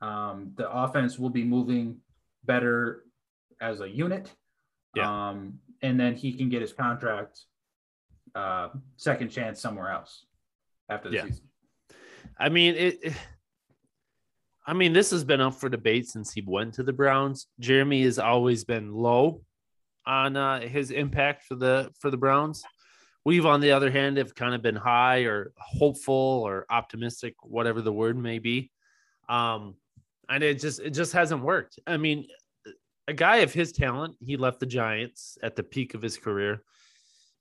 Um, 0.00 0.52
the 0.56 0.70
offense 0.70 1.18
will 1.18 1.30
be 1.30 1.44
moving 1.44 1.98
better 2.44 3.04
as 3.60 3.80
a 3.80 3.88
unit. 3.88 4.32
Yeah. 4.94 5.28
Um, 5.28 5.60
and 5.82 5.98
then 5.98 6.14
he 6.14 6.32
can 6.32 6.48
get 6.48 6.62
his 6.62 6.72
contract 6.72 7.40
uh, 8.34 8.68
second 8.96 9.30
chance 9.30 9.60
somewhere 9.60 9.90
else 9.90 10.26
after 10.88 11.10
the 11.10 11.16
yeah. 11.16 11.24
season. 11.24 11.44
I 12.38 12.48
mean 12.48 12.74
it, 12.74 12.98
it. 13.02 13.12
I 14.66 14.72
mean, 14.74 14.92
this 14.92 15.10
has 15.10 15.24
been 15.24 15.40
up 15.40 15.54
for 15.54 15.68
debate 15.68 16.08
since 16.08 16.32
he 16.32 16.42
went 16.46 16.74
to 16.74 16.82
the 16.82 16.92
Browns. 16.92 17.46
Jeremy 17.58 18.02
has 18.02 18.18
always 18.18 18.64
been 18.64 18.92
low 18.92 19.42
on 20.06 20.36
uh, 20.36 20.60
his 20.60 20.90
impact 20.90 21.44
for 21.44 21.54
the 21.54 21.90
for 21.98 22.10
the 22.10 22.16
Browns. 22.16 22.62
We've, 23.24 23.46
on 23.46 23.60
the 23.60 23.72
other 23.72 23.90
hand, 23.90 24.16
have 24.16 24.34
kind 24.34 24.54
of 24.54 24.62
been 24.62 24.76
high 24.76 25.20
or 25.20 25.52
hopeful 25.58 26.14
or 26.14 26.66
optimistic, 26.70 27.34
whatever 27.42 27.82
the 27.82 27.92
word 27.92 28.16
may 28.16 28.38
be. 28.38 28.70
Um, 29.28 29.76
and 30.28 30.42
it 30.42 30.60
just 30.60 30.80
it 30.80 30.90
just 30.90 31.12
hasn't 31.12 31.42
worked. 31.42 31.78
I 31.86 31.96
mean, 31.96 32.26
a 33.08 33.12
guy 33.12 33.38
of 33.38 33.52
his 33.52 33.72
talent, 33.72 34.16
he 34.20 34.36
left 34.36 34.60
the 34.60 34.66
Giants 34.66 35.36
at 35.42 35.56
the 35.56 35.62
peak 35.62 35.94
of 35.94 36.02
his 36.02 36.16
career, 36.16 36.62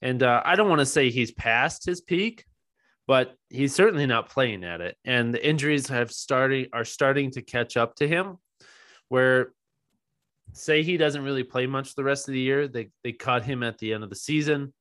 and 0.01 0.21
uh, 0.23 0.41
I 0.43 0.55
don't 0.55 0.69
want 0.69 0.79
to 0.79 0.85
say 0.85 1.09
he's 1.09 1.31
past 1.31 1.85
his 1.85 2.01
peak, 2.01 2.45
but 3.09 3.35
he's 3.49 3.73
certainly 3.73 4.05
not 4.05 4.29
playing 4.29 4.63
at 4.63 4.81
it. 4.81 4.95
And 5.03 5.33
the 5.33 5.43
injuries 5.43 5.87
have 5.87 6.11
starting 6.11 6.67
are 6.71 6.85
starting 6.85 7.31
to 7.31 7.41
catch 7.41 7.75
up 7.75 7.95
to 7.95 8.07
him, 8.07 8.37
where 9.07 9.51
say 10.53 10.83
he 10.83 10.95
doesn't 10.95 11.23
really 11.23 11.41
play 11.43 11.65
much 11.65 11.95
the 11.95 12.03
rest 12.03 12.27
of 12.27 12.33
the 12.33 12.39
year, 12.39 12.67
they 12.67 12.91
they 13.03 13.11
cut 13.11 13.43
him 13.43 13.63
at 13.63 13.79
the 13.79 13.93
end 13.93 14.03
of 14.03 14.11
the 14.11 14.15
season 14.15 14.75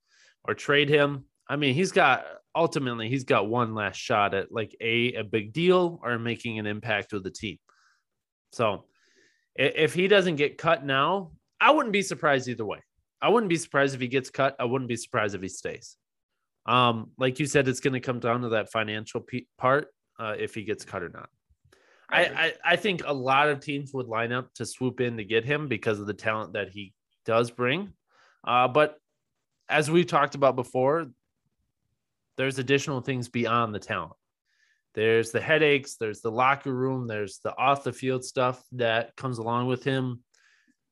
or 0.45 0.53
trade 0.53 0.91
him. 0.91 1.25
I 1.49 1.57
mean, 1.57 1.75
he's 1.75 1.91
got 1.91 2.27
ultimately 2.55 3.09
he's 3.09 3.25
got 3.25 3.49
one 3.49 3.75
last 3.75 3.97
shot 3.97 4.35
at 4.35 4.53
like 4.53 4.77
a 4.79 5.15
a 5.15 5.25
big 5.25 5.55
deal 5.55 5.99
or 6.03 6.19
making 6.19 6.59
an 6.59 6.67
impact 6.67 7.15
with 7.15 7.25
the 7.25 7.31
team. 7.31 7.57
So 8.53 8.85
if 9.55 9.95
he 9.95 10.07
doesn't 10.07 10.37
get 10.37 10.59
cut 10.59 10.85
now, 10.85 11.33
I 11.63 11.71
wouldn't 11.71 11.95
be 11.95 12.03
surprised 12.03 12.47
either 12.47 12.67
way. 12.67 12.83
I 13.23 13.31
wouldn't 13.31 13.49
be 13.49 13.57
surprised 13.57 13.95
if 13.95 14.03
he 14.03 14.09
gets 14.09 14.29
cut. 14.29 14.55
I 14.61 14.67
wouldn't 14.67 14.91
be 14.91 14.97
surprised 14.97 15.35
if 15.35 15.41
he 15.41 15.49
stays. 15.49 15.97
Um, 16.67 17.13
like 17.19 17.41
you 17.41 17.47
said, 17.47 17.69
it's 17.69 17.81
going 17.81 17.95
to 17.95 18.01
come 18.01 18.21
down 18.21 18.43
to 18.43 18.51
that 18.51 18.71
financial 18.71 19.25
part 19.57 19.89
uh, 20.19 20.35
if 20.39 20.55
he 20.55 20.65
gets 20.65 20.85
cut 20.85 21.03
or 21.03 21.09
not. 21.09 21.29
I, 22.11 22.25
I, 22.25 22.53
I 22.65 22.77
think 22.77 23.03
a 23.05 23.13
lot 23.13 23.49
of 23.49 23.61
teams 23.61 23.93
would 23.93 24.07
line 24.07 24.33
up 24.33 24.53
to 24.55 24.67
swoop 24.67 25.01
in 25.01 25.19
to 25.19 25.25
get 25.25 25.45
him 25.45 25.69
because 25.69 26.01
of 26.01 26.07
the 26.07 26.15
talent 26.15 26.55
that 26.55 26.71
he 26.71 26.95
does 27.27 27.51
bring. 27.51 27.93
Uh, 28.47 28.69
but 28.69 28.97
as 29.69 29.91
we've 29.91 30.07
talked 30.07 30.35
about 30.35 30.57
before, 30.57 31.07
there's 32.39 32.59
additional 32.59 33.01
things 33.01 33.29
beyond 33.29 33.75
the 33.75 33.79
talent. 33.79 34.15
There's 34.95 35.33
the 35.33 35.41
headaches, 35.41 35.97
there's 35.97 36.23
the 36.23 36.31
locker 36.31 36.73
room, 36.73 37.07
there's 37.07 37.41
the 37.45 37.57
off 37.57 37.85
the 37.85 37.93
field 37.93 38.25
stuff 38.25 38.63
that 38.73 39.15
comes 39.17 39.39
along 39.39 39.67
with 39.67 39.85
him. 39.85 40.23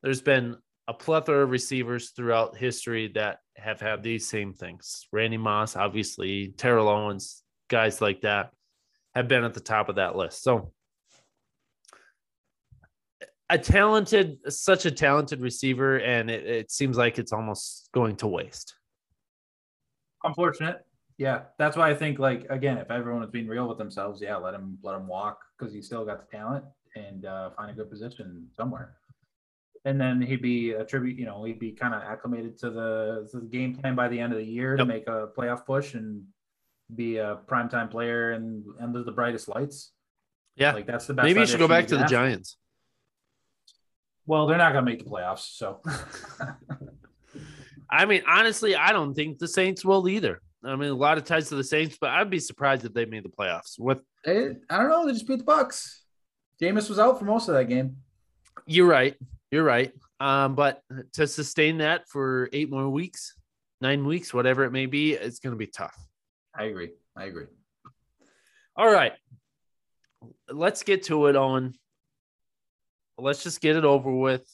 There's 0.03 0.21
been 0.21 0.57
a 0.87 0.93
plethora 0.93 1.43
of 1.43 1.49
receivers 1.49 2.11
throughout 2.11 2.57
history 2.57 3.11
that 3.15 3.39
have 3.57 3.79
had 3.81 4.03
these 4.03 4.27
same 4.27 4.53
things. 4.53 5.07
Randy 5.11 5.37
Moss, 5.37 5.75
obviously, 5.75 6.53
Terrell 6.57 6.89
Owens, 6.89 7.43
guys 7.69 8.01
like 8.01 8.21
that 8.21 8.51
have 9.15 9.27
been 9.27 9.43
at 9.43 9.53
the 9.53 9.59
top 9.59 9.89
of 9.89 9.95
that 9.95 10.15
list. 10.15 10.43
So, 10.43 10.71
a 13.49 13.57
talented, 13.57 14.39
such 14.51 14.85
a 14.85 14.91
talented 14.91 15.41
receiver, 15.41 15.97
and 15.99 16.29
it, 16.29 16.45
it 16.45 16.71
seems 16.71 16.97
like 16.97 17.17
it's 17.17 17.31
almost 17.31 17.89
going 17.93 18.15
to 18.17 18.27
waste. 18.27 18.75
Unfortunate. 20.23 20.85
Yeah, 21.17 21.43
that's 21.57 21.75
why 21.75 21.89
I 21.89 21.95
think 21.95 22.19
like 22.19 22.45
again, 22.49 22.77
if 22.77 22.91
everyone 22.91 23.23
is 23.23 23.31
being 23.31 23.47
real 23.47 23.67
with 23.67 23.79
themselves, 23.79 24.21
yeah, 24.21 24.35
let 24.35 24.53
him 24.53 24.77
let 24.83 24.95
him 24.95 25.07
walk 25.07 25.39
because 25.57 25.73
he 25.73 25.81
still 25.81 26.05
got 26.05 26.29
the 26.29 26.37
talent 26.37 26.63
and 26.95 27.25
uh, 27.25 27.49
find 27.51 27.71
a 27.71 27.73
good 27.73 27.89
position 27.89 28.47
somewhere. 28.55 28.95
And 29.87 30.01
then 30.01 30.21
he'd 30.21 30.41
be 30.41 30.71
a 30.71 30.83
tribute, 30.83 31.17
you 31.17 31.25
know, 31.25 31.45
he'd 31.45 31.59
be 31.59 31.71
kind 31.71 31.93
of 31.93 32.01
acclimated 32.03 32.59
to 32.59 32.69
the, 32.69 33.29
to 33.31 33.39
the 33.39 33.45
game 33.45 33.73
plan 33.73 33.95
by 33.95 34.09
the 34.09 34.19
end 34.19 34.33
of 34.33 34.37
the 34.37 34.45
year 34.45 34.71
yep. 34.71 34.79
to 34.79 34.85
make 34.85 35.07
a 35.07 35.29
playoff 35.37 35.65
push 35.65 35.93
and 35.93 36.25
be 36.93 37.19
a 37.19 37.39
primetime 37.47 37.89
player 37.89 38.31
and 38.33 38.65
under 38.81 39.01
the 39.01 39.13
brightest 39.13 39.47
lights. 39.47 39.93
Yeah, 40.57 40.73
like 40.73 40.87
that's 40.87 41.07
the 41.07 41.13
best. 41.13 41.23
Maybe 41.23 41.39
you 41.39 41.45
should 41.45 41.59
go 41.59 41.69
back 41.69 41.87
to 41.87 41.97
the 41.97 42.03
Giants. 42.03 42.57
Well, 44.25 44.45
they're 44.45 44.57
not 44.57 44.73
going 44.73 44.83
to 44.83 44.91
make 44.91 45.03
the 45.05 45.09
playoffs, 45.09 45.55
so. 45.55 45.81
I 47.89 48.05
mean, 48.05 48.23
honestly, 48.27 48.75
I 48.75 48.91
don't 48.91 49.13
think 49.13 49.37
the 49.37 49.47
Saints 49.47 49.85
will 49.85 50.09
either. 50.09 50.41
I 50.65 50.75
mean, 50.75 50.89
a 50.89 50.95
lot 50.95 51.17
of 51.17 51.23
ties 51.23 51.47
to 51.49 51.55
the 51.55 51.63
Saints, 51.63 51.97
but 52.01 52.09
I'd 52.09 52.29
be 52.29 52.39
surprised 52.39 52.83
if 52.83 52.93
they 52.93 53.05
made 53.05 53.23
the 53.23 53.29
playoffs. 53.29 53.79
With 53.79 54.01
I 54.25 54.55
don't 54.69 54.89
know, 54.89 55.05
they 55.05 55.13
just 55.13 55.27
beat 55.27 55.39
the 55.39 55.45
Bucs. 55.45 55.99
Jameis 56.61 56.89
was 56.89 56.99
out 56.99 57.19
for 57.19 57.25
most 57.25 57.47
of 57.47 57.55
that 57.55 57.69
game. 57.69 57.97
You're 58.65 58.87
right. 58.87 59.15
You're 59.51 59.63
right. 59.63 59.91
Um, 60.19 60.55
but 60.55 60.81
to 61.13 61.27
sustain 61.27 61.77
that 61.77 62.07
for 62.07 62.49
eight 62.51 62.69
more 62.69 62.89
weeks, 62.89 63.35
nine 63.81 64.05
weeks, 64.05 64.33
whatever 64.33 64.63
it 64.63 64.71
may 64.71 64.85
be, 64.85 65.13
it's 65.13 65.39
going 65.39 65.53
to 65.53 65.57
be 65.57 65.67
tough. 65.67 65.95
I 66.55 66.65
agree. 66.65 66.91
I 67.15 67.25
agree. 67.25 67.45
All 68.75 68.91
right. 68.91 69.13
Let's 70.49 70.83
get 70.83 71.03
to 71.03 71.27
it 71.27 71.35
on. 71.35 71.75
Let's 73.17 73.43
just 73.43 73.61
get 73.61 73.75
it 73.75 73.85
over 73.85 74.11
with. 74.11 74.47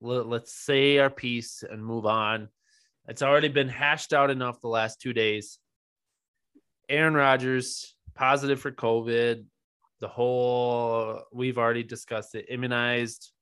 Let's 0.00 0.52
say 0.52 0.98
our 0.98 1.10
piece 1.10 1.64
and 1.68 1.84
move 1.84 2.06
on. 2.06 2.48
It's 3.08 3.22
already 3.22 3.48
been 3.48 3.68
hashed 3.68 4.12
out 4.12 4.30
enough 4.30 4.60
the 4.60 4.68
last 4.68 5.00
two 5.00 5.12
days. 5.12 5.58
Aaron 6.88 7.14
Rodgers 7.14 7.94
positive 8.14 8.60
for 8.60 8.70
COVID. 8.70 9.44
The 10.00 10.08
whole 10.08 11.22
we've 11.32 11.58
already 11.58 11.82
discussed 11.82 12.34
it. 12.34 12.46
Immunized, 12.48 13.32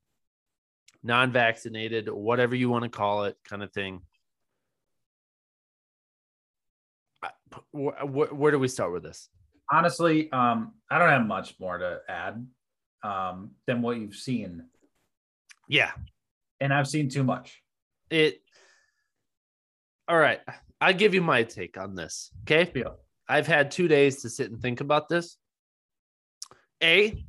non-vaccinated, 1.07 2.09
whatever 2.09 2.55
you 2.55 2.69
want 2.69 2.85
to 2.85 2.91
call 2.91 3.25
it, 3.25 3.37
kind 3.45 3.63
of 3.63 3.73
thing. 3.73 4.03
Where, 7.71 7.95
where, 8.05 8.51
do 8.51 8.59
we 8.59 8.69
start 8.69 8.93
with 8.93 9.03
this? 9.03 9.29
Honestly, 9.71 10.31
um, 10.33 10.75
I 10.91 10.99
don't 10.99 11.09
have 11.09 11.27
much 11.27 11.55
more 11.59 11.79
to 11.79 12.01
add 12.09 12.47
um, 13.03 13.53
than 13.67 13.83
what 13.83 13.97
you've 13.97 14.17
seen. 14.17 14.65
Yeah, 15.69 15.93
and 16.61 16.73
I've 16.73 16.89
seen 16.89 17.09
too 17.09 17.25
much. 17.25 17.63
It 18.11 18.41
all 20.09 20.19
right. 20.19 20.41
I'll 20.81 20.95
give 20.95 21.15
you 21.15 21.23
my 21.23 21.43
take 21.43 21.79
on 21.79 21.95
this. 21.95 22.31
Okay. 22.43 22.71
Yeah. 22.75 22.91
I've 23.29 23.47
had 23.47 23.71
two 23.71 23.89
days 23.89 24.23
to 24.23 24.31
sit 24.31 24.51
and 24.51 24.61
think 24.61 24.81
about 24.81 25.09
this. 25.09 25.37
A, 26.83 27.25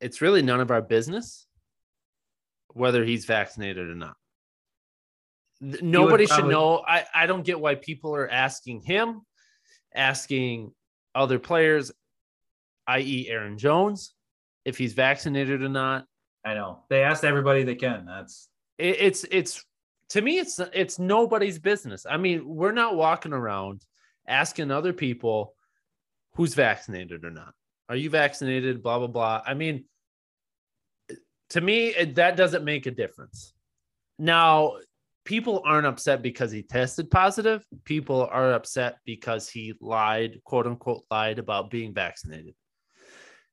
it's 0.00 0.20
really 0.20 0.40
none 0.40 0.60
of 0.60 0.70
our 0.70 0.80
business 0.80 1.46
whether 2.74 3.04
he's 3.04 3.24
vaccinated 3.24 3.88
or 3.88 3.94
not. 3.94 4.16
Nobody 5.60 6.26
should 6.26 6.46
know. 6.46 6.82
I, 6.86 7.04
I 7.14 7.26
don't 7.26 7.44
get 7.44 7.60
why 7.60 7.74
people 7.74 8.14
are 8.14 8.28
asking 8.28 8.80
him, 8.80 9.20
asking 9.94 10.72
other 11.14 11.38
players, 11.38 11.92
i.e., 12.86 13.26
Aaron 13.28 13.58
Jones, 13.58 14.14
if 14.64 14.78
he's 14.78 14.94
vaccinated 14.94 15.62
or 15.62 15.68
not. 15.68 16.06
I 16.44 16.54
know 16.54 16.84
they 16.88 17.02
asked 17.02 17.24
everybody 17.24 17.64
they 17.64 17.74
can. 17.74 18.06
That's 18.06 18.48
it, 18.78 18.96
it's 18.98 19.24
it's 19.30 19.64
to 20.10 20.22
me 20.22 20.38
it's 20.38 20.58
it's 20.72 20.98
nobody's 20.98 21.58
business 21.58 22.04
i 22.08 22.16
mean 22.16 22.42
we're 22.44 22.72
not 22.72 22.96
walking 22.96 23.32
around 23.32 23.84
asking 24.26 24.70
other 24.70 24.92
people 24.92 25.54
who's 26.34 26.54
vaccinated 26.54 27.24
or 27.24 27.30
not 27.30 27.54
Are 27.90 27.96
you 27.96 28.08
vaccinated? 28.08 28.84
Blah, 28.84 28.98
blah, 28.98 29.08
blah. 29.08 29.42
I 29.44 29.54
mean, 29.54 29.84
to 31.50 31.60
me, 31.60 31.88
it, 31.88 32.14
that 32.16 32.36
doesn't 32.36 32.64
make 32.64 32.86
a 32.86 32.90
difference. 32.90 33.52
Now, 34.18 34.76
people 35.24 35.62
aren't 35.64 35.86
upset 35.86 36.22
because 36.22 36.50
he 36.50 36.62
tested 36.62 37.10
positive. 37.10 37.64
People 37.84 38.28
are 38.30 38.52
upset 38.52 38.98
because 39.04 39.48
he 39.48 39.74
lied, 39.80 40.40
quote 40.44 40.66
unquote, 40.66 41.04
lied 41.10 41.38
about 41.38 41.70
being 41.70 41.92
vaccinated. 41.94 42.54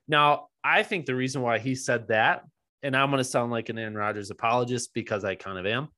Now, 0.07 0.47
I 0.63 0.83
think 0.83 1.05
the 1.05 1.15
reason 1.15 1.41
why 1.41 1.59
he 1.59 1.75
said 1.75 2.07
that, 2.09 2.43
and 2.83 2.95
I'm 2.95 3.09
going 3.09 3.19
to 3.19 3.23
sound 3.23 3.51
like 3.51 3.69
an 3.69 3.77
Aaron 3.77 3.95
Rodgers 3.95 4.31
apologist 4.31 4.93
because 4.93 5.23
I 5.25 5.35
kind 5.35 5.57
of 5.57 5.65
am. 5.65 5.89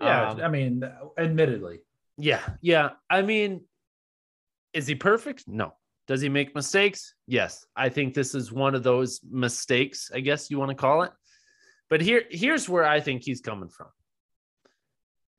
Yeah, 0.00 0.30
Um, 0.30 0.40
I 0.40 0.48
mean, 0.48 0.82
admittedly, 1.16 1.80
yeah, 2.18 2.42
yeah. 2.60 2.90
I 3.08 3.22
mean, 3.22 3.62
is 4.72 4.86
he 4.86 4.94
perfect? 4.94 5.44
No. 5.46 5.74
Does 6.06 6.20
he 6.20 6.28
make 6.28 6.54
mistakes? 6.54 7.14
Yes. 7.26 7.66
I 7.74 7.88
think 7.88 8.14
this 8.14 8.34
is 8.34 8.52
one 8.52 8.74
of 8.74 8.82
those 8.82 9.20
mistakes, 9.28 10.10
I 10.14 10.20
guess 10.20 10.50
you 10.50 10.58
want 10.58 10.70
to 10.70 10.74
call 10.74 11.02
it. 11.02 11.12
But 11.88 12.00
here, 12.00 12.24
here's 12.30 12.68
where 12.68 12.84
I 12.84 13.00
think 13.00 13.22
he's 13.22 13.40
coming 13.40 13.68
from. 13.68 13.88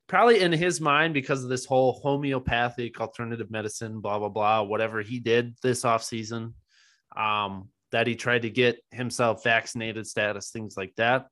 Probably 0.06 0.40
in 0.40 0.52
his 0.52 0.80
mind, 0.80 1.12
because 1.12 1.44
of 1.44 1.50
this 1.50 1.66
whole 1.66 1.92
homeopathic 1.92 2.98
alternative 3.00 3.50
medicine, 3.50 4.00
blah, 4.00 4.18
blah, 4.18 4.30
blah, 4.30 4.62
whatever 4.62 5.02
he 5.02 5.20
did 5.20 5.54
this 5.62 5.82
offseason, 5.82 6.54
um, 7.14 7.68
that 7.92 8.06
he 8.06 8.16
tried 8.16 8.42
to 8.42 8.50
get 8.50 8.82
himself 8.90 9.44
vaccinated 9.44 10.06
status, 10.06 10.50
things 10.50 10.76
like 10.76 10.94
that. 10.96 11.26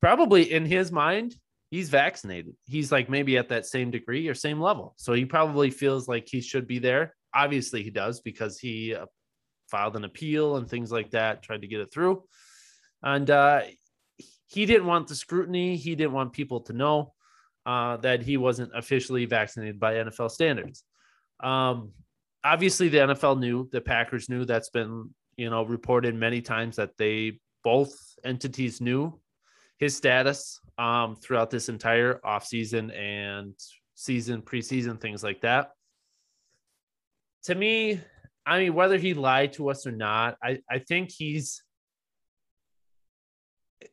Probably 0.00 0.50
in 0.50 0.64
his 0.64 0.90
mind, 0.90 1.34
he's 1.70 1.90
vaccinated. 1.90 2.54
He's 2.66 2.92
like 2.92 3.10
maybe 3.10 3.36
at 3.36 3.48
that 3.50 3.66
same 3.66 3.90
degree 3.90 4.28
or 4.28 4.34
same 4.34 4.60
level. 4.60 4.94
So 4.96 5.12
he 5.12 5.24
probably 5.24 5.70
feels 5.70 6.08
like 6.08 6.28
he 6.28 6.40
should 6.40 6.66
be 6.66 6.78
there. 6.78 7.14
Obviously, 7.34 7.82
he 7.82 7.90
does 7.90 8.20
because 8.20 8.58
he 8.58 8.94
uh, 8.94 9.06
filed 9.70 9.96
an 9.96 10.04
appeal 10.04 10.56
and 10.56 10.68
things 10.68 10.92
like 10.92 11.10
that, 11.10 11.42
tried 11.42 11.62
to 11.62 11.68
get 11.68 11.80
it 11.80 11.92
through. 11.92 12.22
And 13.02 13.28
uh, 13.28 13.62
he 14.54 14.66
didn't 14.66 14.86
want 14.86 15.08
the 15.08 15.14
scrutiny. 15.14 15.76
He 15.76 15.94
didn't 15.94 16.12
want 16.12 16.32
people 16.32 16.60
to 16.60 16.72
know 16.72 17.12
uh, 17.66 17.96
that 17.98 18.22
he 18.22 18.36
wasn't 18.36 18.70
officially 18.74 19.24
vaccinated 19.24 19.80
by 19.80 19.94
NFL 19.94 20.30
standards. 20.30 20.84
Um, 21.40 21.90
obviously, 22.44 22.88
the 22.88 22.98
NFL 22.98 23.40
knew, 23.40 23.68
the 23.72 23.80
Packers 23.80 24.28
knew. 24.28 24.44
That's 24.44 24.70
been, 24.70 25.14
you 25.36 25.50
know, 25.50 25.64
reported 25.64 26.14
many 26.14 26.40
times 26.40 26.76
that 26.76 26.96
they 26.96 27.40
both 27.64 27.94
entities 28.24 28.80
knew 28.80 29.18
his 29.78 29.96
status 29.96 30.60
um, 30.78 31.16
throughout 31.16 31.50
this 31.50 31.68
entire 31.68 32.20
offseason 32.24 32.96
and 32.96 33.54
season, 33.94 34.42
preseason, 34.42 35.00
things 35.00 35.24
like 35.24 35.40
that. 35.40 35.70
To 37.44 37.54
me, 37.54 38.00
I 38.46 38.58
mean, 38.60 38.74
whether 38.74 38.98
he 38.98 39.14
lied 39.14 39.54
to 39.54 39.70
us 39.70 39.86
or 39.86 39.92
not, 39.92 40.36
I, 40.42 40.60
I 40.70 40.78
think 40.78 41.10
he's. 41.10 41.63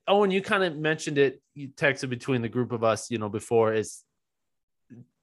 And 0.08 0.34
you 0.34 0.42
kind 0.42 0.64
of 0.64 0.78
mentioned 0.78 1.18
it. 1.18 1.42
You 1.54 1.70
texted 1.70 2.10
between 2.10 2.42
the 2.42 2.50
group 2.50 2.72
of 2.72 2.84
us, 2.84 3.12
you 3.12 3.18
know, 3.18 3.30
before 3.30 3.74
is 3.74 4.04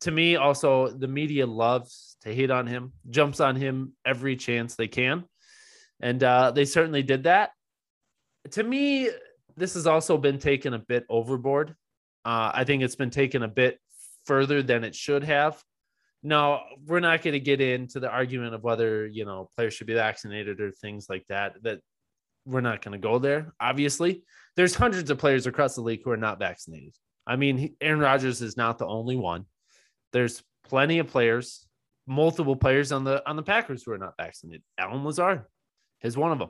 to 0.00 0.10
me 0.10 0.36
also 0.36 0.88
the 0.88 1.08
media 1.08 1.46
loves 1.46 2.16
to 2.22 2.34
hate 2.34 2.50
on 2.50 2.66
him, 2.66 2.92
jumps 3.10 3.40
on 3.40 3.56
him 3.56 3.92
every 4.04 4.36
chance 4.36 4.74
they 4.74 4.88
can. 4.88 5.24
And 6.00 6.22
uh, 6.22 6.52
they 6.52 6.64
certainly 6.64 7.02
did 7.02 7.24
that. 7.24 7.50
To 8.52 8.62
me, 8.62 9.10
this 9.56 9.74
has 9.74 9.86
also 9.86 10.16
been 10.16 10.38
taken 10.38 10.74
a 10.74 10.78
bit 10.78 11.04
overboard. 11.08 11.74
Uh, 12.24 12.52
I 12.54 12.64
think 12.64 12.82
it's 12.82 12.96
been 12.96 13.10
taken 13.10 13.42
a 13.42 13.48
bit 13.48 13.78
further 14.24 14.62
than 14.62 14.84
it 14.84 14.94
should 14.94 15.24
have. 15.24 15.60
Now, 16.22 16.62
we're 16.86 17.00
not 17.00 17.22
going 17.22 17.32
to 17.32 17.40
get 17.40 17.60
into 17.60 18.00
the 18.00 18.10
argument 18.10 18.54
of 18.54 18.62
whether, 18.62 19.06
you 19.06 19.24
know, 19.24 19.50
players 19.56 19.74
should 19.74 19.86
be 19.86 19.94
vaccinated 19.94 20.60
or 20.60 20.70
things 20.70 21.06
like 21.08 21.24
that. 21.28 21.62
That 21.62 21.80
we're 22.44 22.60
not 22.60 22.82
going 22.82 22.92
to 22.92 22.98
go 22.98 23.18
there. 23.18 23.52
Obviously, 23.60 24.22
there's 24.58 24.74
hundreds 24.74 25.08
of 25.08 25.18
players 25.18 25.46
across 25.46 25.76
the 25.76 25.80
league 25.80 26.00
who 26.02 26.10
are 26.10 26.16
not 26.16 26.40
vaccinated. 26.40 26.92
I 27.24 27.36
mean, 27.36 27.76
Aaron 27.80 28.00
Rodgers 28.00 28.42
is 28.42 28.56
not 28.56 28.78
the 28.78 28.86
only 28.86 29.14
one. 29.14 29.44
There's 30.12 30.42
plenty 30.64 30.98
of 30.98 31.06
players, 31.06 31.68
multiple 32.08 32.56
players 32.56 32.90
on 32.90 33.04
the 33.04 33.22
on 33.24 33.36
the 33.36 33.44
Packers 33.44 33.84
who 33.84 33.92
are 33.92 33.98
not 33.98 34.14
vaccinated. 34.18 34.64
Allen 34.76 35.04
Lazard 35.04 35.44
is 36.02 36.16
one 36.16 36.32
of 36.32 36.40
them. 36.40 36.48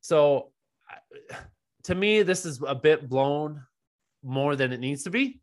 So, 0.00 0.52
to 1.84 1.94
me, 1.96 2.22
this 2.22 2.46
is 2.46 2.62
a 2.64 2.76
bit 2.76 3.08
blown 3.08 3.64
more 4.22 4.54
than 4.54 4.72
it 4.72 4.78
needs 4.78 5.02
to 5.02 5.10
be. 5.10 5.40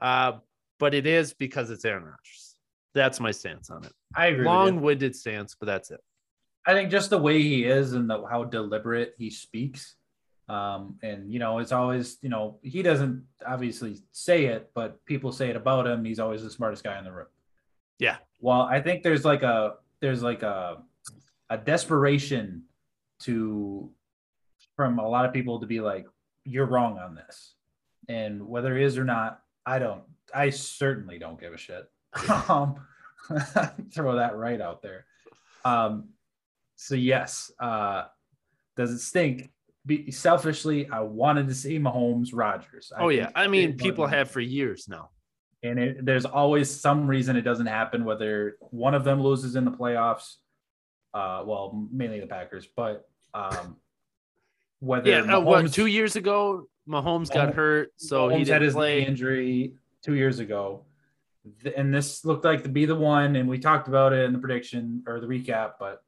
Uh, 0.00 0.34
but 0.78 0.94
it 0.94 1.08
is 1.08 1.34
because 1.34 1.70
it's 1.70 1.84
Aaron 1.84 2.04
Rodgers. 2.04 2.54
That's 2.94 3.18
my 3.18 3.32
stance 3.32 3.68
on 3.68 3.82
it. 3.84 3.92
I 4.14 4.26
agree. 4.26 4.44
Long-winded 4.44 5.16
stance, 5.16 5.56
but 5.58 5.66
that's 5.66 5.90
it. 5.90 6.00
I 6.64 6.72
think 6.72 6.92
just 6.92 7.10
the 7.10 7.18
way 7.18 7.42
he 7.42 7.64
is 7.64 7.94
and 7.94 8.08
the, 8.08 8.24
how 8.30 8.44
deliberate 8.44 9.14
he 9.18 9.28
speaks. 9.28 9.96
Um, 10.48 10.98
and 11.02 11.32
you 11.32 11.38
know, 11.38 11.58
it's 11.58 11.72
always, 11.72 12.18
you 12.20 12.28
know, 12.28 12.58
he 12.62 12.82
doesn't 12.82 13.24
obviously 13.46 13.98
say 14.12 14.46
it, 14.46 14.70
but 14.74 15.04
people 15.06 15.32
say 15.32 15.50
it 15.50 15.56
about 15.56 15.86
him. 15.86 16.04
He's 16.04 16.18
always 16.18 16.42
the 16.42 16.50
smartest 16.50 16.84
guy 16.84 16.98
in 16.98 17.04
the 17.04 17.12
room. 17.12 17.26
Yeah. 17.98 18.16
Well, 18.40 18.62
I 18.62 18.80
think 18.80 19.02
there's 19.02 19.24
like 19.24 19.42
a 19.42 19.74
there's 20.00 20.22
like 20.22 20.42
a 20.42 20.82
a 21.48 21.58
desperation 21.58 22.64
to 23.20 23.90
from 24.76 24.98
a 24.98 25.08
lot 25.08 25.24
of 25.24 25.32
people 25.32 25.60
to 25.60 25.66
be 25.66 25.80
like, 25.80 26.06
you're 26.44 26.66
wrong 26.66 26.98
on 26.98 27.14
this. 27.14 27.54
And 28.08 28.46
whether 28.48 28.76
it 28.76 28.82
is 28.82 28.98
or 28.98 29.04
not, 29.04 29.42
I 29.64 29.78
don't 29.78 30.02
I 30.34 30.50
certainly 30.50 31.18
don't 31.18 31.40
give 31.40 31.52
a 31.52 31.58
shit. 31.58 31.88
um 32.48 32.76
throw 33.94 34.16
that 34.16 34.36
right 34.36 34.60
out 34.60 34.82
there. 34.82 35.06
Um 35.64 36.08
so 36.82 36.96
yes, 36.96 37.52
uh, 37.60 38.06
does 38.76 38.90
it 38.90 38.98
stink? 38.98 39.52
Be, 39.84 40.10
selfishly, 40.12 40.88
I 40.88 41.00
wanted 41.00 41.48
to 41.48 41.54
see 41.54 41.78
Mahomes 41.78 42.28
Rodgers. 42.32 42.92
Oh 42.96 43.08
yeah, 43.08 43.30
I 43.34 43.48
mean, 43.48 43.76
people 43.76 44.06
have 44.06 44.30
for 44.30 44.40
years 44.40 44.86
now. 44.88 45.10
and 45.64 45.78
it, 45.78 46.04
there's 46.04 46.24
always 46.24 46.70
some 46.70 47.06
reason 47.08 47.34
it 47.36 47.42
doesn't 47.42 47.66
happen. 47.66 48.04
Whether 48.04 48.56
one 48.60 48.94
of 48.94 49.02
them 49.04 49.20
loses 49.20 49.56
in 49.56 49.64
the 49.64 49.72
playoffs, 49.72 50.36
uh, 51.14 51.42
well, 51.44 51.88
mainly 51.92 52.20
the 52.20 52.26
Packers, 52.28 52.66
but 52.76 53.08
um, 53.34 53.76
whether 54.80 55.10
Yeah, 55.10 55.20
uh, 55.36 55.40
what 55.40 55.64
Mahomes- 55.64 55.72
two 55.74 55.86
years 55.86 56.14
ago, 56.14 56.68
Mahomes 56.88 57.28
got 57.32 57.48
Mahomes- 57.48 57.54
hurt, 57.54 57.88
so 57.96 58.28
he 58.28 58.36
Mahomes 58.36 58.38
had 58.38 58.46
didn't 58.46 58.62
his 58.62 58.74
play. 58.74 59.04
injury 59.04 59.74
two 60.04 60.14
years 60.14 60.38
ago, 60.38 60.84
and 61.76 61.92
this 61.92 62.24
looked 62.24 62.44
like 62.44 62.62
to 62.62 62.68
be 62.68 62.84
the 62.84 62.94
one. 62.94 63.34
And 63.34 63.48
we 63.48 63.58
talked 63.58 63.88
about 63.88 64.12
it 64.12 64.24
in 64.26 64.32
the 64.32 64.38
prediction 64.38 65.02
or 65.08 65.18
the 65.20 65.26
recap, 65.26 65.72
but 65.80 66.04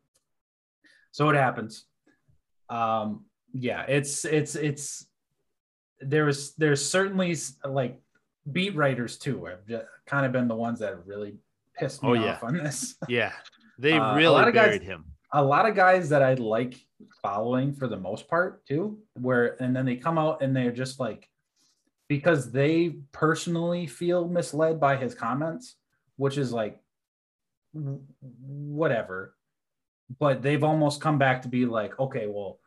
so 1.11 1.29
it 1.31 1.35
happens. 1.35 1.87
Um, 2.71 3.25
yeah, 3.55 3.83
it's 3.89 4.25
it's 4.25 4.55
it's 4.57 5.07
there's 6.01 6.55
there's 6.57 6.85
certainly 6.87 7.35
like 7.65 8.01
beat 8.53 8.75
writers 8.77 9.17
too 9.17 9.45
have 9.47 9.65
just 9.67 9.87
kind 10.07 10.27
of 10.27 10.33
been 10.33 10.49
the 10.49 10.55
ones 10.55 10.81
that 10.81 10.91
have 10.91 11.07
really 11.07 11.37
pissed 11.79 12.03
me 12.03 12.11
Oh, 12.11 12.13
yeah. 12.15 12.33
off 12.35 12.45
on 12.45 12.57
this. 12.59 12.97
Yeah, 13.09 13.33
they 13.79 13.93
Uh, 13.95 14.13
a 14.13 14.17
really 14.17 14.29
lot 14.35 14.49
of 14.49 14.55
guys- 14.55 14.67
buried 14.67 14.83
him. 14.83 15.05
a 15.33 15.43
lot 15.43 15.67
of 15.69 15.75
guys 15.75 16.09
that 16.11 16.23
I 16.23 16.35
like 16.35 16.75
following 17.23 17.73
for 17.73 17.87
the 17.89 17.97
most 17.97 18.29
part 18.29 18.67
too, 18.67 18.99
where 19.15 19.57
and 19.63 19.75
then 19.75 19.87
they 19.87 19.97
come 19.97 20.19
out 20.19 20.43
and 20.43 20.55
they're 20.55 20.73
just 20.73 20.99
like 21.01 21.31
because 22.09 22.51
they 22.53 22.97
personally 23.13 23.87
feel 23.87 24.29
misled 24.29 24.79
by 24.79 24.97
his 24.97 25.15
comments, 25.15 25.77
which 26.17 26.37
is 26.37 26.53
like 26.53 26.79
whatever. 27.73 29.35
But 30.19 30.43
they've 30.43 30.63
almost 30.63 31.01
come 31.01 31.19
back 31.19 31.43
to 31.43 31.49
be 31.49 31.65
like, 31.67 31.99
okay, 31.99 32.27
well, 32.27 32.59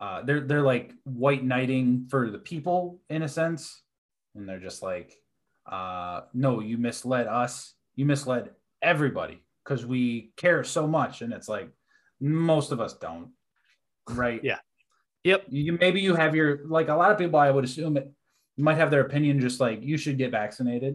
uh, 0.00 0.22
they're 0.22 0.40
they're 0.40 0.62
like 0.62 0.92
white 1.04 1.44
knighting 1.44 2.06
for 2.08 2.30
the 2.30 2.38
people 2.38 3.00
in 3.10 3.22
a 3.22 3.28
sense, 3.28 3.82
and 4.34 4.48
they're 4.48 4.60
just 4.60 4.82
like, 4.82 5.14
uh, 5.70 6.22
no, 6.32 6.60
you 6.60 6.78
misled 6.78 7.26
us, 7.26 7.74
you 7.96 8.06
misled 8.06 8.50
everybody 8.80 9.42
because 9.64 9.84
we 9.84 10.32
care 10.36 10.62
so 10.62 10.86
much, 10.86 11.22
and 11.22 11.32
it's 11.32 11.48
like 11.48 11.70
most 12.20 12.70
of 12.70 12.80
us 12.80 12.94
don't, 12.94 13.30
right? 14.08 14.42
Yeah. 14.42 14.58
Yep. 15.24 15.46
You 15.48 15.72
maybe 15.72 16.00
you 16.00 16.14
have 16.14 16.34
your 16.34 16.60
like 16.66 16.88
a 16.88 16.94
lot 16.94 17.10
of 17.10 17.18
people. 17.18 17.38
I 17.38 17.50
would 17.50 17.64
assume 17.64 17.96
it 17.96 18.10
might 18.56 18.76
have 18.76 18.90
their 18.90 19.02
opinion, 19.02 19.40
just 19.40 19.60
like 19.60 19.82
you 19.82 19.96
should 19.96 20.16
get 20.16 20.30
vaccinated. 20.30 20.94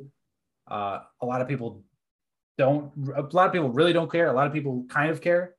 Uh, 0.70 1.00
a 1.22 1.26
lot 1.26 1.42
of 1.42 1.50
people 1.50 1.84
don't. 2.58 2.92
A 3.16 3.22
lot 3.22 3.48
of 3.48 3.52
people 3.52 3.70
really 3.70 3.92
don't 3.94 4.12
care. 4.12 4.28
A 4.28 4.34
lot 4.34 4.48
of 4.48 4.54
people 4.54 4.86
kind 4.90 5.12
of 5.12 5.20
care, 5.20 5.56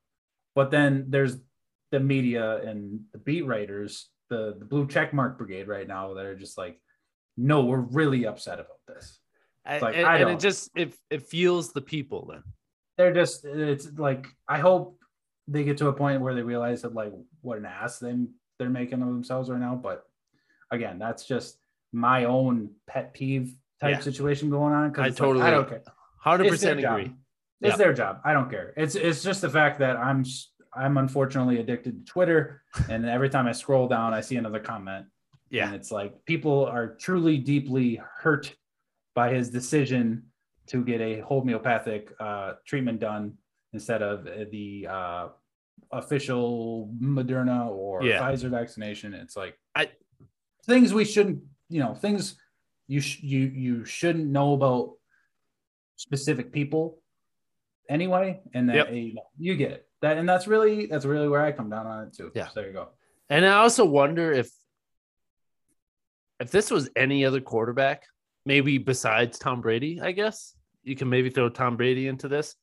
but 0.55 0.71
then 0.71 1.07
there's 1.09 1.37
the 1.95 2.01
media 2.01 2.57
and 2.69 3.01
the 3.13 3.19
beat 3.19 3.43
writers, 3.47 4.09
the 4.29 4.57
the 4.59 4.65
blue 4.65 4.87
checkmark 4.87 5.39
brigade 5.39 5.69
right 5.69 5.87
now 5.87 6.15
that 6.15 6.27
are 6.27 6.35
just 6.35 6.59
like, 6.59 6.81
no, 7.37 7.65
we're 7.65 7.79
really 8.01 8.27
upset 8.27 8.59
about 8.59 8.81
this. 8.89 9.21
I- 9.65 9.79
like, 9.79 9.97
and, 9.97 10.07
I 10.07 10.17
and 10.19 10.31
it 10.31 10.41
just 10.41 10.71
it 10.77 10.93
it 11.09 11.23
fuels 11.23 11.73
the 11.73 11.81
people 11.81 12.27
then. 12.31 12.43
they're 12.99 13.15
just 13.15 13.45
it's 13.45 13.87
like 13.97 14.27
I 14.49 14.59
hope 14.59 14.99
they 15.47 15.63
get 15.63 15.77
to 15.79 15.89
a 15.89 15.93
point 15.93 16.21
where 16.21 16.35
they 16.35 16.43
realize 16.43 16.83
that 16.83 16.95
like 16.95 17.13
what 17.43 17.59
an 17.59 17.65
ass 17.67 17.99
they 18.01 18.15
they're 18.59 18.69
making 18.71 19.01
of 19.03 19.09
themselves 19.09 19.49
right 19.49 19.61
now. 19.61 19.75
But 19.77 20.03
again, 20.73 20.99
that's 20.99 21.25
just 21.27 21.59
my 21.93 22.25
own 22.25 22.71
pet 22.89 23.15
peeve 23.15 23.55
type 23.81 23.93
Yeah. 23.97 24.01
situation 24.01 24.51
going 24.51 24.73
on. 24.75 24.85
I 24.87 24.89
Because 24.89 25.05
like, 25.11 25.17
totally 25.17 25.45
I 25.47 25.51
don't 25.51 25.69
care. 25.69 25.83
Hundred 26.19 26.47
It's 26.47 26.55
percent 26.57 26.81
job. 26.81 26.99
agree. 26.99 27.15
It's 27.61 27.71
Yeah. 27.71 27.77
their 27.77 27.93
job. 27.95 28.21
I 28.25 28.33
don't 28.33 28.51
care. 28.51 28.75
It's 28.77 28.95
it's 28.97 29.23
just 29.23 29.41
the 29.43 29.51
fact 29.59 29.79
that 29.79 29.97
I'm 29.97 30.25
I'm 30.77 30.97
unfortunately 30.99 31.59
addicted 31.61 32.05
to 32.07 32.13
Twitter, 32.13 32.63
and 32.91 33.07
every 33.07 33.29
time 33.31 33.47
I 33.47 33.53
scroll 33.53 33.87
down, 33.89 34.13
I 34.15 34.21
see 34.21 34.37
another 34.37 34.61
comment. 34.61 35.07
Yeah. 35.51 35.67
And 35.67 35.75
it's 35.75 35.93
like 35.93 36.25
people 36.25 36.65
are 36.67 36.95
truly 36.97 37.39
deeply 37.39 38.01
hurt 38.21 38.55
by 39.15 39.33
his 39.33 39.51
decision 39.51 40.25
to 40.67 40.83
get 40.85 41.01
a 41.01 41.21
homeopathic 41.21 42.13
uh, 42.19 42.55
treatment 42.67 42.99
done 43.01 43.35
instead 43.73 44.03
of 44.03 44.25
the 44.51 44.87
uh, 44.91 45.29
official 45.93 46.91
Moderna 47.01 47.69
or 47.69 48.03
Yeah. 48.03 48.21
Pfizer 48.21 48.51
vaccination. 48.51 49.15
It's 49.15 49.37
like 49.37 49.57
I- 49.75 49.91
things 50.65 50.93
we 50.95 51.05
shouldn't, 51.05 51.41
you 51.69 51.81
know, 51.81 51.95
things 51.95 52.37
you 52.89 53.01
sh- 53.01 53.23
you 53.23 53.41
you 53.41 53.85
shouldn't 53.85 54.27
know 54.27 54.55
about 54.55 54.95
specific 55.97 56.53
people 56.53 56.99
anyway. 57.89 58.41
And 58.55 58.69
that 58.69 58.77
Yep. 58.77 58.93
you, 58.93 59.19
you 59.39 59.57
get 59.57 59.71
it. 59.73 59.89
That 60.05 60.19
and 60.19 60.29
that's 60.29 60.47
really 60.47 60.85
that's 60.85 61.07
really 61.07 61.29
where 61.29 61.43
I 61.43 61.51
come 61.51 61.71
down 61.71 61.87
on 61.87 62.09
it 62.09 62.13
too. 62.15 62.31
Yeah. 62.35 62.49
So 62.49 62.53
there 62.57 62.67
you 62.67 62.75
go. 62.75 62.89
And 63.31 63.47
I 63.47 63.55
also 63.55 63.87
wonder 63.87 64.33
if 64.33 64.51
if 66.39 66.51
this 66.51 66.71
was 66.71 66.91
any 66.95 67.25
other 67.25 67.41
quarterback, 67.41 68.03
maybe 68.45 68.77
besides 68.77 69.39
Tom 69.39 69.63
Brady, 69.63 70.03
I 70.03 70.13
guess 70.13 70.55
you 70.83 70.95
can 70.95 71.09
maybe 71.09 71.31
throw 71.31 71.49
Tom 71.49 71.79
Brady 71.79 72.07
into 72.07 72.29
this. 72.29 72.55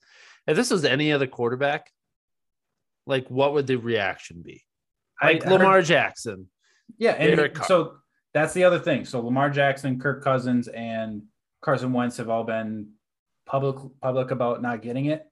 If 0.45 0.55
this 0.55 0.69
was 0.69 0.85
any 0.85 1.11
other 1.11 1.25
quarterback, 1.25 1.89
like 3.07 3.27
what 3.31 3.53
would 3.53 3.65
the 3.65 3.77
reaction 3.77 4.43
be? 4.43 4.63
Like 5.19 5.41
heard- 5.41 5.51
Lamar 5.51 5.81
Jackson. 5.81 6.47
Yeah, 6.99 7.13
and 7.13 7.57
so 7.65 7.93
that's 8.35 8.53
the 8.53 8.65
other 8.65 8.77
thing. 8.77 9.03
So 9.03 9.19
Lamar 9.19 9.49
Jackson, 9.49 9.99
Kirk 9.99 10.23
Cousins, 10.23 10.67
and 10.67 11.23
Carson 11.61 11.91
Wentz 11.91 12.17
have 12.17 12.29
all 12.29 12.43
been 12.43 12.91
public 13.47 13.77
public 13.99 14.29
about 14.29 14.61
not 14.61 14.83
getting 14.83 15.05
it. 15.05 15.25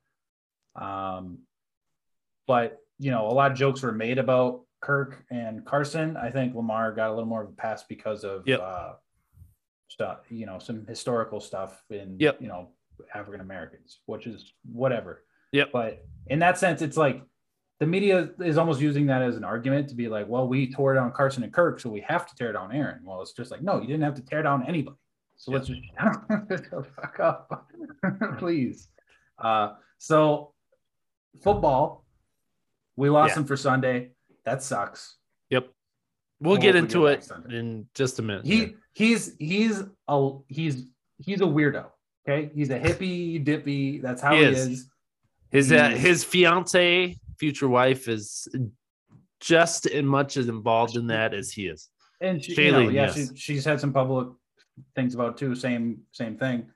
Um, 0.76 1.40
but 2.50 2.80
you 2.98 3.12
know, 3.12 3.28
a 3.28 3.32
lot 3.40 3.52
of 3.52 3.58
jokes 3.58 3.82
were 3.82 3.92
made 3.94 4.18
about 4.18 4.62
Kirk 4.82 5.24
and 5.30 5.64
Carson. 5.66 6.18
I 6.18 6.30
think 6.32 6.56
Lamar 6.56 6.92
got 6.92 7.10
a 7.10 7.14
little 7.14 7.30
more 7.30 7.44
of 7.44 7.50
a 7.50 7.54
pass 7.54 7.84
because 7.88 8.24
of 8.26 8.46
Yep. 8.48 8.60
uh, 8.62 8.94
stuff, 9.88 10.20
you 10.30 10.46
know, 10.46 10.58
some 10.60 10.86
historical 10.88 11.40
stuff 11.40 11.82
in 11.90 12.18
Yep. 12.20 12.42
you 12.42 12.48
know 12.48 12.72
African 13.14 13.40
Americans, 13.42 14.00
which 14.08 14.26
is 14.28 14.52
whatever. 14.84 15.24
Yep. 15.54 15.70
But 15.72 16.04
in 16.28 16.40
that 16.40 16.58
sense, 16.58 16.82
it's 16.82 16.98
like 16.98 17.22
the 17.80 17.86
media 17.88 18.32
is 18.40 18.58
almost 18.58 18.82
using 18.82 19.06
that 19.08 19.22
as 19.22 19.38
an 19.38 19.44
argument 19.46 19.88
to 19.90 19.96
be 19.96 20.08
like, 20.10 20.28
well, 20.28 20.48
we 20.48 20.72
tore 20.74 20.94
down 20.96 21.12
Carson 21.14 21.44
and 21.44 21.54
Kirk, 21.54 21.80
so 21.80 21.90
we 21.90 22.02
have 22.02 22.26
to 22.28 22.36
tear 22.36 22.52
down 22.52 22.74
Aaron. 22.74 23.00
Well, 23.06 23.22
it's 23.22 23.32
just 23.34 23.52
like, 23.52 23.62
no, 23.62 23.80
you 23.80 23.88
didn't 23.88 24.04
have 24.04 24.16
to 24.16 24.26
tear 24.26 24.44
down 24.44 24.66
anybody. 24.68 24.98
So 25.38 25.52
let's 25.54 25.68
just 25.68 25.82
fuck 26.96 27.20
up, 27.22 27.68
please. 28.40 28.90
Uh, 29.38 29.76
so 29.98 30.54
football, 31.42 32.04
we 33.00 33.10
lost 33.10 33.32
Yeah. 33.32 33.40
him 33.40 33.46
for 33.46 33.56
Sunday. 33.56 34.12
That 34.44 34.62
sucks. 34.62 35.16
Yep. 35.50 35.70
We'll 36.42 36.58
get 36.58 36.76
into 36.76 37.06
it 37.08 37.24
Sunday. 37.24 37.58
in 37.58 37.88
just 37.96 38.20
a 38.20 38.22
minute. 38.22 38.46
He 38.46 38.76
he's 38.94 39.36
he's 39.40 39.84
a 40.08 40.32
he's 40.48 40.86
he's 41.18 41.40
a 41.42 41.46
weirdo. 41.46 41.86
Okay, 42.28 42.52
he's 42.54 42.70
a 42.70 42.80
hippie 42.80 43.44
dippy. 43.44 44.00
That's 44.00 44.22
how 44.22 44.34
He 44.36 44.40
he, 44.44 44.46
is. 44.52 44.68
is. 44.68 44.90
His 45.50 45.72
uh, 45.72 45.90
his 45.90 46.24
fiance, 46.24 47.16
future 47.40 47.70
wife, 47.70 48.08
is 48.10 48.48
just 49.40 49.86
as 49.88 50.04
much 50.04 50.36
as 50.38 50.48
involved 50.50 50.96
in 50.98 51.08
that 51.08 51.34
as 51.34 51.52
he 51.52 51.68
is. 51.68 51.90
And 52.22 52.44
she, 52.44 52.54
you 52.66 52.72
know, 52.74 52.80
yeah, 52.82 53.14
yes. 53.16 53.16
she, 53.32 53.38
she's 53.38 53.66
had 53.66 53.80
some 53.80 53.94
public 53.94 54.28
things 54.96 55.16
about 55.16 55.38
too. 55.38 55.56
Same 55.56 56.02
same 56.12 56.36
thing. 56.38 56.70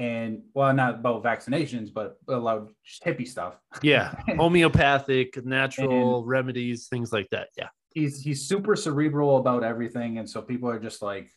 And 0.00 0.44
well, 0.54 0.72
not 0.72 0.94
about 0.94 1.22
vaccinations, 1.22 1.92
but 1.92 2.16
about 2.26 2.72
just 2.82 3.04
hippie 3.04 3.28
stuff. 3.28 3.58
Yeah, 3.82 4.14
homeopathic, 4.38 5.44
natural 5.44 6.24
remedies, 6.24 6.88
things 6.88 7.12
like 7.12 7.28
that. 7.32 7.48
Yeah, 7.54 7.68
He's 7.92 8.22
he's 8.22 8.48
super 8.48 8.76
cerebral 8.76 9.36
about 9.36 9.62
everything, 9.62 10.16
and 10.16 10.28
so 10.28 10.40
people 10.40 10.70
are 10.70 10.78
just 10.78 11.02
like, 11.02 11.30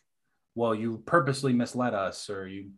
"Well, 0.54 0.74
you 0.74 1.02
purposely 1.04 1.52
misled 1.52 1.92
us, 1.92 2.30
or 2.30 2.48
you 2.48 2.70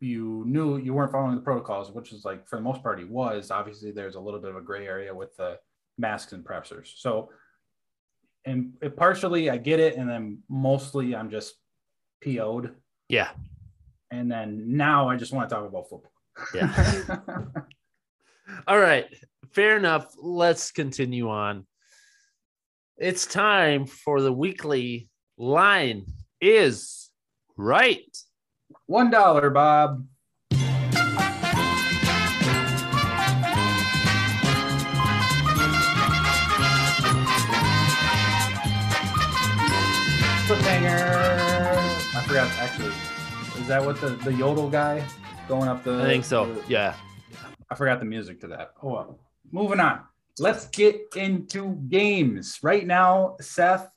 you 0.00 0.44
knew 0.46 0.78
you 0.78 0.94
weren't 0.94 1.12
following 1.12 1.34
the 1.36 1.42
protocols," 1.42 1.90
which 1.92 2.14
is 2.14 2.24
like 2.24 2.48
for 2.48 2.56
the 2.56 2.62
most 2.62 2.82
part 2.82 2.98
he 2.98 3.04
was. 3.04 3.50
Obviously, 3.50 3.90
there's 3.90 4.14
a 4.14 4.20
little 4.20 4.40
bit 4.40 4.48
of 4.48 4.56
a 4.56 4.62
gray 4.62 4.86
area 4.86 5.14
with 5.14 5.36
the 5.36 5.58
masks 5.98 6.32
and 6.32 6.42
pressers. 6.42 6.94
So, 6.96 7.28
and 8.46 8.72
partially 8.96 9.50
I 9.50 9.58
get 9.58 9.78
it, 9.78 9.96
and 9.96 10.08
then 10.08 10.38
mostly 10.48 11.14
I'm 11.14 11.28
just 11.28 11.54
PO'd. 12.22 12.74
yeah, 13.10 13.28
And 14.14 14.30
then 14.30 14.76
now 14.76 15.08
I 15.08 15.16
just 15.16 15.32
want 15.32 15.48
to 15.48 15.54
talk 15.54 15.68
about 15.68 15.88
football. 15.88 16.12
yeah. 16.54 17.16
All 18.68 18.78
right, 18.78 19.06
fair 19.52 19.76
enough. 19.76 20.14
Let's 20.16 20.70
continue 20.70 21.28
on. 21.28 21.66
It's 22.96 23.26
time 23.26 23.86
for 23.86 24.20
the 24.20 24.32
weekly 24.32 25.08
line 25.36 26.06
is 26.40 27.10
right. 27.56 28.16
One 28.86 29.10
dollar, 29.10 29.50
Bob. 29.50 30.06
Cliffhanger. 40.46 42.14
I 42.14 42.22
forgot. 42.26 42.50
Actually, 42.60 42.92
is 43.58 43.66
that 43.68 43.84
what 43.84 44.00
the 44.00 44.10
the 44.24 44.32
yodel 44.32 44.68
guy 44.70 45.04
going 45.48 45.68
up 45.68 45.84
the? 45.84 46.02
I 46.02 46.06
think 46.06 46.24
so. 46.24 46.52
the- 46.52 46.62
Yeah. 46.68 46.94
I 47.70 47.74
forgot 47.76 47.98
the 47.98 48.04
music 48.06 48.40
to 48.42 48.46
that. 48.48 48.72
Oh 48.82 48.92
well. 48.92 49.18
Moving 49.50 49.80
on. 49.80 50.00
Let's 50.38 50.66
get 50.66 51.00
into 51.16 51.74
games 51.88 52.58
right 52.62 52.86
now, 52.86 53.36
Seth. 53.40 53.88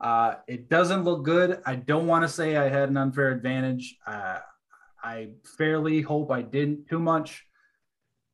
Uh, 0.00 0.34
it 0.48 0.68
doesn't 0.68 1.04
look 1.04 1.24
good. 1.24 1.60
I 1.66 1.76
don't 1.76 2.06
want 2.06 2.22
to 2.24 2.28
say 2.28 2.56
I 2.56 2.68
had 2.68 2.88
an 2.88 2.96
unfair 2.96 3.30
advantage. 3.30 3.96
Uh, 4.06 4.38
I 5.02 5.30
fairly 5.58 6.00
hope 6.00 6.30
I 6.30 6.42
didn't 6.42 6.88
too 6.88 6.98
much. 6.98 7.44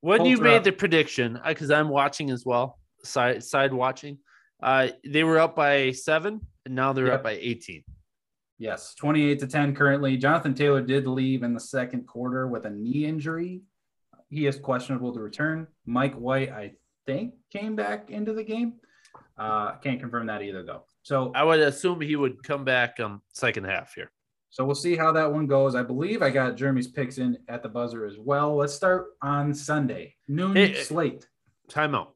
When 0.00 0.24
you 0.24 0.36
Colts 0.36 0.44
made 0.44 0.56
up. 0.58 0.64
the 0.64 0.72
prediction, 0.72 1.38
because 1.46 1.70
I'm 1.70 1.88
watching 1.88 2.30
as 2.30 2.44
well, 2.46 2.78
side 3.02 3.42
side 3.44 3.72
watching, 3.72 4.18
uh, 4.62 4.88
they 5.06 5.24
were 5.24 5.38
up 5.38 5.56
by 5.56 5.90
seven, 5.92 6.40
and 6.64 6.74
now 6.74 6.92
they're 6.92 7.06
Yep. 7.06 7.14
up 7.16 7.22
by 7.24 7.32
18. 7.32 7.82
Yes, 8.58 8.94
28 8.94 9.38
to 9.38 9.46
10 9.46 9.74
currently. 9.74 10.16
Jonathan 10.16 10.54
Taylor 10.54 10.82
did 10.82 11.06
leave 11.06 11.42
in 11.44 11.54
the 11.54 11.60
second 11.60 12.06
quarter 12.06 12.48
with 12.48 12.64
a 12.64 12.70
knee 12.70 13.04
injury. 13.04 13.62
He 14.30 14.46
is 14.46 14.58
questionable 14.58 15.12
to 15.14 15.20
return. 15.20 15.68
Mike 15.86 16.14
White, 16.14 16.50
I 16.50 16.72
think, 17.06 17.34
came 17.52 17.76
back 17.76 18.10
into 18.10 18.32
the 18.32 18.42
game. 18.42 18.74
Uh, 19.38 19.76
can't 19.76 20.00
confirm 20.00 20.26
that 20.26 20.42
either, 20.42 20.64
though. 20.64 20.82
So 21.02 21.32
I 21.34 21.44
would 21.44 21.60
assume 21.60 22.00
he 22.00 22.16
would 22.16 22.42
come 22.42 22.64
back 22.64 23.00
um 23.00 23.22
second 23.32 23.64
half 23.64 23.94
here. 23.94 24.10
So 24.50 24.64
we'll 24.64 24.74
see 24.74 24.96
how 24.96 25.12
that 25.12 25.32
one 25.32 25.46
goes. 25.46 25.74
I 25.74 25.82
believe 25.82 26.22
I 26.22 26.30
got 26.30 26.56
Jeremy's 26.56 26.88
picks 26.88 27.18
in 27.18 27.38
at 27.48 27.62
the 27.62 27.68
buzzer 27.68 28.04
as 28.04 28.18
well. 28.18 28.56
Let's 28.56 28.74
start 28.74 29.06
on 29.22 29.54
Sunday, 29.54 30.14
noon 30.26 30.56
Hey, 30.56 30.74
slate. 30.74 31.28
Timeout. 31.70 32.08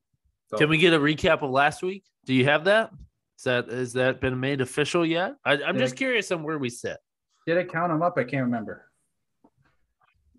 Can 0.57 0.69
we 0.69 0.79
get 0.79 0.93
a 0.93 0.99
recap 0.99 1.43
of 1.43 1.51
last 1.51 1.83
week? 1.83 2.05
Do 2.27 2.35
you 2.35 2.45
have 2.45 2.65
that? 2.65 2.91
Is 3.39 3.45
that 3.45 3.69
has 3.69 3.93
that 3.95 4.21
been 4.21 4.39
made 4.39 4.61
official 4.61 5.05
yet? 5.05 5.35
I, 5.45 5.55
I'm 5.55 5.77
Yeah. 5.77 5.83
just 5.83 5.97
curious 5.97 6.31
on 6.31 6.43
where 6.43 6.59
we 6.59 6.69
sit. 6.71 6.99
did 7.47 7.59
I 7.59 7.65
count 7.65 7.91
them 7.93 8.03
up? 8.03 8.17
I 8.17 8.25
can't 8.25 8.45
remember. 8.45 8.89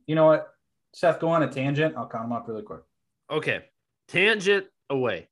You 0.08 0.16
know 0.16 0.26
what? 0.28 0.50
Seth, 0.94 1.20
go 1.20 1.30
on 1.30 1.44
a 1.44 1.48
tangent. 1.52 1.96
I'll 1.98 2.08
count 2.08 2.26
them 2.26 2.32
up 2.34 2.48
really 2.48 2.62
quick. 2.62 2.82
Okay. 3.30 3.66
Tangent 4.08 4.68
away. 4.90 5.28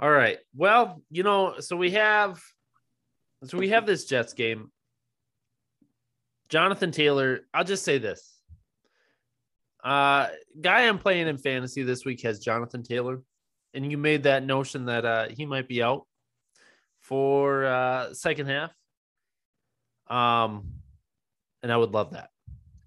All 0.00 0.10
right. 0.10 0.38
Well, 0.54 1.02
you 1.10 1.22
know, 1.22 1.60
so 1.60 1.76
we 1.76 1.92
have 1.92 2.42
so 3.44 3.56
we 3.58 3.68
have 3.70 3.86
this 3.86 4.04
Jets 4.06 4.32
game. 4.34 4.70
Jonathan 6.48 6.90
Taylor, 6.90 7.40
I'll 7.54 7.64
just 7.64 7.84
say 7.84 7.98
this. 7.98 8.34
Uh 9.82 10.28
guy 10.60 10.88
I'm 10.88 10.98
playing 10.98 11.28
in 11.28 11.38
fantasy 11.38 11.82
this 11.82 12.04
week 12.04 12.22
has 12.22 12.38
Jonathan 12.40 12.82
Taylor. 12.82 13.22
And 13.76 13.90
you 13.90 13.98
made 13.98 14.24
that 14.24 14.44
notion 14.44 14.86
that 14.86 15.04
uh 15.04 15.28
he 15.28 15.46
might 15.46 15.68
be 15.68 15.82
out 15.82 16.06
for 17.02 17.64
uh 17.64 18.14
second 18.14 18.48
half. 18.48 18.74
Um 20.08 20.72
and 21.62 21.72
I 21.72 21.76
would 21.76 21.92
love 21.92 22.12
that. 22.12 22.30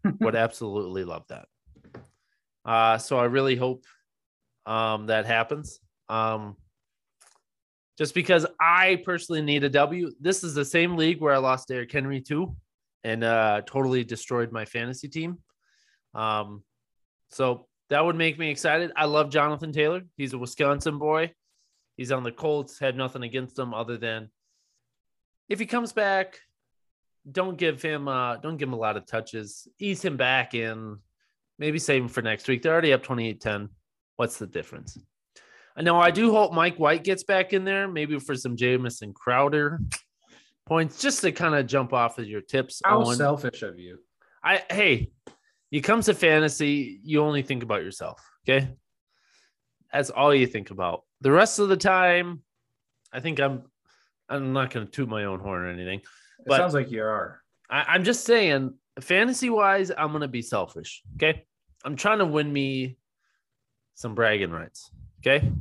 would 0.19 0.35
absolutely 0.35 1.03
love 1.03 1.25
that. 1.29 1.47
Uh, 2.65 2.97
so 2.97 3.17
I 3.17 3.25
really 3.25 3.55
hope 3.55 3.85
um, 4.65 5.07
that 5.07 5.25
happens. 5.25 5.79
Um, 6.07 6.55
just 7.97 8.13
because 8.13 8.45
I 8.59 9.01
personally 9.03 9.41
need 9.41 9.63
a 9.63 9.69
W. 9.69 10.11
This 10.19 10.43
is 10.43 10.53
the 10.53 10.63
same 10.63 10.95
league 10.95 11.19
where 11.19 11.33
I 11.33 11.37
lost 11.37 11.67
Derrick 11.67 11.91
Henry 11.91 12.21
too, 12.21 12.55
and 13.03 13.23
uh, 13.23 13.61
totally 13.65 14.03
destroyed 14.03 14.51
my 14.51 14.65
fantasy 14.65 15.09
team. 15.09 15.39
Um, 16.13 16.63
so 17.29 17.67
that 17.89 18.05
would 18.05 18.15
make 18.15 18.37
me 18.37 18.49
excited. 18.49 18.91
I 18.95 19.05
love 19.05 19.29
Jonathan 19.29 19.71
Taylor. 19.71 20.01
He's 20.17 20.33
a 20.33 20.37
Wisconsin 20.37 20.97
boy. 20.97 21.33
He's 21.97 22.11
on 22.11 22.23
the 22.23 22.31
Colts. 22.31 22.79
Had 22.79 22.95
nothing 22.95 23.23
against 23.23 23.57
him 23.57 23.73
other 23.73 23.97
than 23.97 24.29
if 25.49 25.59
he 25.59 25.65
comes 25.65 25.91
back, 25.91 26.39
don't 27.29 27.57
give 27.57 27.81
him 27.81 28.07
uh 28.07 28.37
don't 28.37 28.57
give 28.57 28.69
him 28.69 28.73
a 28.73 28.77
lot 28.77 28.95
of 28.95 29.05
touches. 29.05 29.67
Ease 29.79 30.03
him 30.03 30.15
back 30.15 30.53
in. 30.53 30.97
Maybe 31.57 31.79
save 31.79 32.03
him 32.03 32.07
for 32.07 32.21
next 32.21 32.47
week. 32.47 32.61
They're 32.61 32.71
already 32.71 32.93
up 32.93 33.03
28-10. 33.03 33.67
What's 34.15 34.37
the 34.37 34.47
difference? 34.47 34.97
I 35.75 35.81
know 35.81 35.99
I 35.99 36.11
do 36.11 36.31
hope 36.31 36.53
Mike 36.53 36.77
White 36.77 37.03
gets 37.03 37.23
back 37.23 37.53
in 37.53 37.65
there, 37.65 37.87
maybe 37.87 38.17
for 38.19 38.35
some 38.35 38.55
Jamison 38.55 39.13
Crowder 39.13 39.81
points, 40.65 41.01
just 41.01 41.21
to 41.21 41.31
kind 41.31 41.55
of 41.55 41.67
jump 41.67 41.93
off 41.93 42.17
of 42.17 42.27
your 42.27 42.41
tips. 42.41 42.81
How 42.83 43.03
Owen. 43.03 43.17
selfish 43.17 43.61
of 43.61 43.79
you. 43.79 43.99
I 44.43 44.63
hey, 44.69 45.11
you 45.71 45.81
comes 45.81 46.05
to 46.05 46.13
fantasy, 46.13 46.99
you 47.03 47.21
only 47.21 47.41
think 47.41 47.63
about 47.63 47.83
yourself. 47.83 48.21
Okay. 48.47 48.69
That's 49.93 50.09
all 50.09 50.33
you 50.33 50.47
think 50.47 50.71
about. 50.71 51.03
The 51.21 51.31
rest 51.31 51.59
of 51.59 51.69
the 51.69 51.77
time, 51.77 52.41
I 53.11 53.19
think 53.19 53.39
I'm 53.39 53.63
I'm 54.27 54.53
not 54.53 54.71
gonna 54.71 54.85
toot 54.85 55.09
my 55.09 55.25
own 55.25 55.39
horn 55.39 55.63
or 55.63 55.69
anything. 55.69 56.01
It 56.45 56.51
sounds 56.51 56.73
like 56.73 56.91
you 56.91 57.03
are. 57.03 57.41
I, 57.69 57.85
I'm 57.89 58.03
just 58.03 58.25
saying, 58.25 58.73
fantasy 58.99 59.49
wise, 59.49 59.91
I'm 59.95 60.11
gonna 60.11 60.27
be 60.27 60.41
selfish. 60.41 61.01
Okay. 61.15 61.45
I'm 61.83 61.95
trying 61.95 62.19
to 62.19 62.25
win 62.25 62.51
me 62.51 62.97
some 63.95 64.15
bragging 64.15 64.51
rights. 64.51 64.91
Okay. 65.19 65.51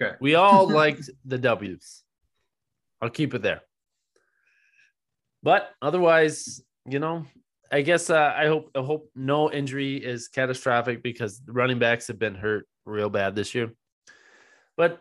Okay. 0.00 0.16
We 0.20 0.34
all 0.34 0.68
liked 0.72 1.10
the 1.24 1.38
W's. 1.38 2.02
I'll 3.02 3.10
keep 3.10 3.34
it 3.34 3.42
there. 3.42 3.62
But 5.42 5.70
otherwise, 5.80 6.62
you 6.86 6.98
know, 6.98 7.24
I 7.70 7.82
guess 7.82 8.10
uh, 8.10 8.34
I 8.36 8.46
hope 8.46 8.70
I 8.74 8.80
hope 8.80 9.10
no 9.14 9.50
injury 9.50 9.96
is 9.96 10.28
catastrophic 10.28 11.02
because 11.02 11.40
running 11.46 11.78
backs 11.78 12.08
have 12.08 12.18
been 12.18 12.34
hurt 12.34 12.66
real 12.84 13.10
bad 13.10 13.36
this 13.36 13.54
year. 13.54 13.70
But 14.76 15.00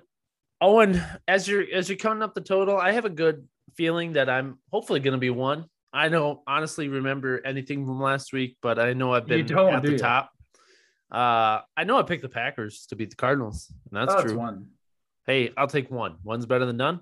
Owen, 0.62 1.02
as 1.28 1.48
you're 1.48 1.66
as 1.74 1.90
you're 1.90 1.98
counting 1.98 2.22
up 2.22 2.36
the 2.36 2.42
total, 2.42 2.78
I 2.78 2.92
have 2.92 3.06
a 3.06 3.10
good 3.10 3.48
feeling 3.76 4.14
that 4.14 4.30
I'm 4.30 4.60
hopefully 4.72 5.00
going 5.00 5.14
to 5.14 5.20
be 5.20 5.30
one. 5.30 5.66
I 5.92 6.10
don't 6.10 6.40
honestly 6.46 6.88
remember 6.88 7.42
anything 7.44 7.86
from 7.86 8.00
last 8.00 8.34
week, 8.34 8.58
but 8.62 8.78
I 8.78 8.94
know 8.94 9.14
I've 9.14 9.26
been 9.26 9.52
at 9.52 9.82
the 9.82 9.92
you? 9.92 9.98
top. 9.98 10.32
Uh, 11.12 11.62
I 11.76 11.84
know 11.86 11.98
I 11.98 12.04
picked 12.04 12.22
the 12.22 12.30
Packers 12.30 12.86
to 12.88 12.96
beat 12.96 13.10
the 13.10 13.16
Cardinals, 13.16 13.74
and 13.90 14.00
that's 14.00 14.14
Oh, 14.14 14.22
true. 14.22 14.38
one. 14.38 14.68
Hey, 15.26 15.52
I'll 15.58 15.68
take 15.68 15.90
one. 15.90 16.18
One's 16.24 16.46
better 16.46 16.66
than 16.66 16.78
none. 16.78 17.00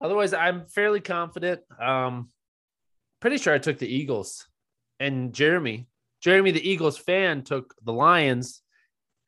Otherwise, 0.00 0.32
I'm 0.32 0.66
fairly 0.66 1.00
confident. 1.00 1.62
Um, 1.80 2.28
pretty 3.20 3.38
sure 3.38 3.54
I 3.54 3.58
took 3.58 3.78
the 3.78 3.92
Eagles, 3.92 4.46
and 4.98 5.32
Jeremy, 5.32 5.86
Jeremy, 6.20 6.50
the 6.50 6.68
Eagles 6.68 6.98
fan, 6.98 7.42
took 7.42 7.74
the 7.84 7.92
Lions, 7.92 8.62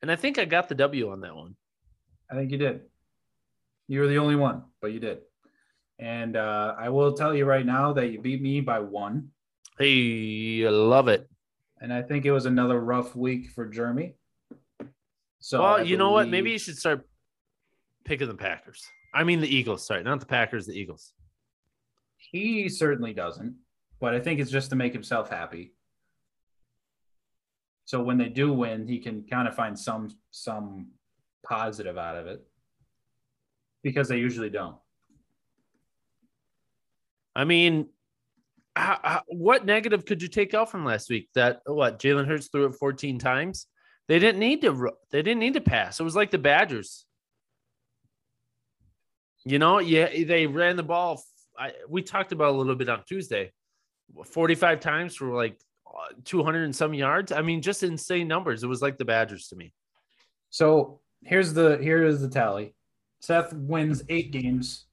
and 0.01 0.11
I 0.11 0.15
think 0.15 0.37
I 0.37 0.45
got 0.45 0.69
the 0.69 0.75
W 0.75 1.11
on 1.11 1.21
that 1.21 1.35
one. 1.35 1.55
I 2.29 2.35
think 2.35 2.51
you 2.51 2.57
did. 2.57 2.81
You 3.87 4.01
were 4.01 4.07
the 4.07 4.17
only 4.17 4.35
one, 4.35 4.63
but 4.81 4.91
you 4.91 4.99
did. 4.99 5.19
And 5.99 6.35
uh, 6.35 6.75
I 6.77 6.89
will 6.89 7.13
tell 7.13 7.35
you 7.35 7.45
right 7.45 7.65
now 7.65 7.93
that 7.93 8.07
you 8.07 8.19
beat 8.19 8.41
me 8.41 8.61
by 8.61 8.79
one. 8.79 9.29
Hey, 9.77 10.65
I 10.65 10.69
love 10.69 11.07
it. 11.07 11.29
And 11.79 11.93
I 11.93 12.01
think 12.01 12.25
it 12.25 12.31
was 12.31 12.45
another 12.45 12.79
rough 12.79 13.15
week 13.15 13.49
for 13.51 13.65
Jeremy. 13.67 14.15
So 15.39 15.61
well, 15.61 15.75
I 15.75 15.81
you 15.81 15.97
know 15.97 16.11
what? 16.11 16.29
Maybe 16.29 16.51
you 16.51 16.57
should 16.57 16.77
start 16.77 17.05
picking 18.05 18.27
the 18.27 18.35
Packers. 18.35 18.83
I 19.13 19.23
mean 19.23 19.41
the 19.41 19.53
Eagles. 19.53 19.85
Sorry, 19.85 20.01
not 20.01 20.19
the 20.19 20.25
Packers. 20.25 20.65
The 20.65 20.73
Eagles. 20.73 21.11
he 22.17 22.69
certainly 22.69 23.13
doesn't, 23.13 23.55
but 24.03 24.13
I 24.13 24.19
think 24.19 24.41
it's 24.41 24.51
just 24.51 24.69
to 24.71 24.75
make 24.75 24.91
himself 24.91 25.29
happy. 25.29 25.71
So 27.85 28.03
when 28.03 28.17
they 28.17 28.27
do 28.27 28.51
win, 28.51 28.85
he 28.85 28.99
can 28.99 29.23
kind 29.23 29.47
of 29.47 29.55
find 29.55 29.79
some 29.79 30.09
some 30.29 30.87
positive 31.47 31.97
out 31.97 32.17
of 32.17 32.27
it 32.27 32.45
because 33.81 34.09
they 34.09 34.17
usually 34.17 34.49
don't. 34.49 34.75
I 37.33 37.45
mean, 37.45 37.87
how, 38.75 38.99
how- 39.01 39.23
what 39.29 39.65
negative 39.65 40.03
could 40.03 40.21
you 40.21 40.27
take 40.27 40.53
out 40.53 40.69
from 40.69 40.83
last 40.83 41.09
week? 41.09 41.29
That 41.35 41.61
what 41.65 41.97
Jalen 41.97 42.27
Hurts 42.27 42.49
threw 42.49 42.65
it 42.65 42.75
14 42.75 43.19
times. 43.19 43.67
They 44.09 44.19
didn't 44.19 44.39
need 44.39 44.63
to. 44.63 44.91
They 45.11 45.21
didn't 45.21 45.39
need 45.39 45.53
to 45.53 45.61
pass. 45.61 46.01
It 46.01 46.03
was 46.03 46.15
like 46.15 46.29
the 46.29 46.37
Badgers. 46.37 47.05
You 49.45 49.59
know, 49.59 49.79
yeah, 49.79 50.09
they 50.25 50.45
ran 50.45 50.75
the 50.75 50.83
ball. 50.83 51.23
I, 51.57 51.71
we 51.87 52.01
talked 52.01 52.33
about 52.33 52.53
a 52.53 52.57
little 52.57 52.75
bit 52.75 52.89
on 52.89 53.03
Tuesday. 53.07 53.53
45 54.25 54.79
times 54.79 55.15
for 55.15 55.33
like 55.33 55.59
uh, 55.87 56.13
200 56.25 56.63
and 56.63 56.75
some 56.75 56.93
yards. 56.93 57.31
I 57.31 57.41
mean, 57.41 57.61
just 57.61 57.83
insane 57.83 58.27
numbers. 58.27 58.63
It 58.63 58.67
was 58.67 58.81
like 58.81 58.97
the 58.97 59.05
Badgers 59.05 59.47
to 59.49 59.55
me. 59.55 59.73
So 60.49 60.99
here's 61.23 61.53
the 61.53 61.77
here 61.81 62.05
is 62.05 62.21
the 62.21 62.29
tally. 62.29 62.75
Seth 63.19 63.53
wins 63.53 64.03
eight 64.09 64.31
games. 64.31 64.85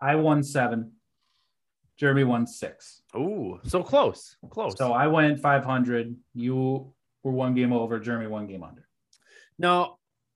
I 0.00 0.16
won 0.16 0.42
seven. 0.42 0.92
Jeremy 1.96 2.24
won 2.24 2.46
six. 2.46 3.02
Ooh, 3.14 3.58
so 3.64 3.82
close, 3.82 4.36
close. 4.50 4.76
So 4.76 4.92
I 4.92 5.06
went 5.06 5.40
500. 5.40 6.14
You 6.34 6.92
were 7.22 7.32
one 7.32 7.54
game 7.54 7.72
over. 7.72 7.98
Jeremy 7.98 8.26
one 8.26 8.46
game 8.46 8.62
under. 8.62 8.86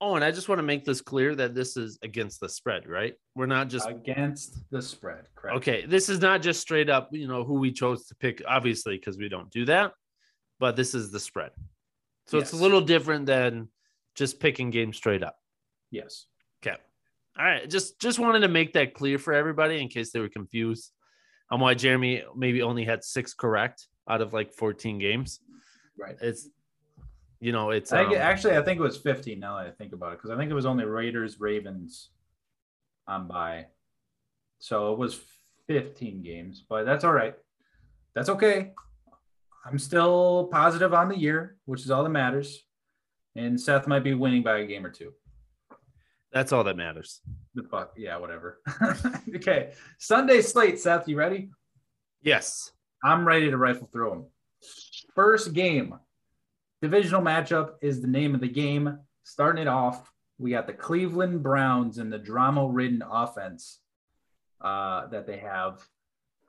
Now, 0.01 0.15
and 0.15 0.25
I 0.25 0.31
just 0.31 0.49
want 0.49 0.59
to 0.59 0.63
make 0.63 0.85
this 0.85 1.01
clear 1.01 1.35
that 1.35 1.55
this 1.55 1.77
is 1.77 1.99
against 2.03 2.41
the 2.41 2.49
spread, 2.49 2.89
right? 2.89 3.15
We're 3.35 3.47
not 3.47 3.69
just 3.69 3.89
Against 3.89 4.59
the 4.71 4.81
spread, 4.81 5.29
correct? 5.35 5.57
okay. 5.59 5.85
This 5.87 6.09
is 6.09 6.21
not 6.21 6.43
just 6.43 6.61
straight 6.61 6.89
up, 6.89 7.11
you 7.13 7.29
know, 7.29 7.45
who 7.45 7.55
we 7.55 7.71
chose 7.73 8.07
to 8.07 8.15
pick, 8.15 8.43
obviously, 8.49 8.97
because 8.97 9.19
we 9.19 9.29
don't 9.29 9.51
do 9.51 9.65
that. 9.67 9.93
But 10.59 10.77
this 10.77 10.95
is 10.95 11.11
the 11.11 11.21
spread, 11.21 11.53
so 12.27 12.39
it's 12.39 12.53
a 12.53 12.57
little 12.57 12.83
different 12.83 13.25
than 13.27 13.69
just 14.15 14.41
picking 14.41 14.71
games 14.71 14.97
straight 14.99 15.23
up. 15.23 15.37
Yes. 15.91 16.27
Okay, 16.63 16.77
all 17.39 17.45
right. 17.45 17.69
Just 17.69 17.99
just 17.99 18.19
wanted 18.19 18.41
to 18.41 18.49
make 18.49 18.75
that 18.75 18.93
clear 18.93 19.19
for 19.19 19.33
everybody 19.33 19.81
in 19.81 19.89
case 19.89 20.13
they 20.13 20.21
were 20.21 20.29
confused 20.29 20.93
on 21.51 21.61
why 21.61 21.73
Jeremy 21.73 22.25
maybe 22.37 22.61
only 22.61 22.85
had 22.85 23.03
six 23.05 23.33
correct 23.33 23.87
out 24.09 24.21
of 24.21 24.33
like 24.35 24.53
14 24.53 24.99
games. 24.99 25.41
Right. 25.99 26.17
It's 26.21 26.49
you 27.41 27.53
know, 27.53 27.71
it's 27.71 27.93
I 27.93 28.05
um, 28.05 28.15
actually, 28.15 28.57
I 28.57 28.63
think 28.63 28.79
it 28.79 28.83
was 28.83 28.99
15 28.99 29.41
now 29.41 29.57
that 29.57 29.67
I 29.67 29.71
think 29.71 29.95
about 29.95 30.13
it, 30.13 30.19
because 30.19 30.31
I 30.31 30.37
think 30.37 30.51
it 30.51 30.55
was 30.55 30.67
only 30.67 30.85
Raiders, 30.85 31.41
Ravens 31.41 32.11
on 33.09 33.27
by. 33.27 33.67
So 34.59 34.93
it 34.93 34.99
was 34.99 35.19
15 35.67 36.23
games, 36.23 36.65
but 36.69 36.85
that's 36.85 37.03
all 37.03 37.13
right. 37.13 37.35
That's 38.15 38.29
okay. 38.29 38.73
I'm 39.65 39.79
still 39.79 40.49
positive 40.53 40.93
on 40.93 41.09
the 41.09 41.19
year, 41.19 41.57
which 41.65 41.83
is 41.83 41.91
all 41.91 42.03
that 42.05 42.11
matters. 42.11 42.63
And 43.37 43.59
Seth 43.59 43.87
might 43.87 44.05
be 44.05 44.13
winning 44.13 44.43
by 44.43 44.59
a 44.59 44.67
game 44.67 44.85
or 44.85 44.91
two. 44.91 45.13
that's 46.33 46.53
all 46.53 46.65
that 46.65 46.77
matters. 46.77 47.21
The 47.55 47.63
fuck, 47.63 47.95
yeah, 47.97 48.17
whatever. 48.19 48.61
okay, 49.37 49.73
Sunday 49.99 50.43
slate, 50.43 50.79
Seth, 50.79 51.09
you 51.09 51.17
ready? 51.17 51.51
Yes. 52.23 52.71
I'm 53.03 53.27
ready 53.27 53.51
to 53.51 53.57
rifle 53.57 53.89
through 53.91 54.11
them. 54.11 54.27
First 55.15 55.55
game, 55.55 55.95
divisional 56.83 57.23
matchup 57.23 57.75
is 57.83 58.01
the 58.01 58.09
name 58.09 58.35
of 58.35 58.41
the 58.41 58.49
game. 58.49 58.99
Starting 59.25 59.63
it 59.63 59.69
off, 59.69 60.13
we 60.39 60.51
got 60.51 60.67
the 60.67 60.73
Cleveland 60.73 61.43
Browns 61.43 61.99
and 61.99 62.13
the 62.13 62.19
drama-ridden 62.19 63.03
offense 63.09 63.79
uh, 64.61 65.07
that 65.09 65.27
they 65.27 65.39
have 65.39 65.87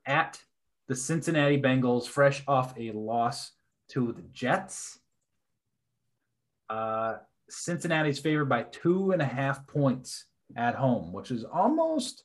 at 0.06 0.40
the 0.88 0.96
Cincinnati 0.96 1.62
Bengals, 1.62 2.08
fresh 2.08 2.44
off 2.48 2.74
a 2.78 2.92
loss 2.92 3.52
to 3.90 4.12
the 4.14 4.24
Jets. 4.34 5.00
Uh, 6.70 7.18
Cincinnati's 7.50 8.20
favored 8.20 8.50
by 8.50 8.64
two 8.64 9.12
and 9.12 9.22
a 9.22 9.26
half 9.26 9.68
points 9.68 10.26
at 10.56 10.76
home, 10.76 11.14
which 11.14 11.32
is 11.32 11.44
almost 11.44 12.24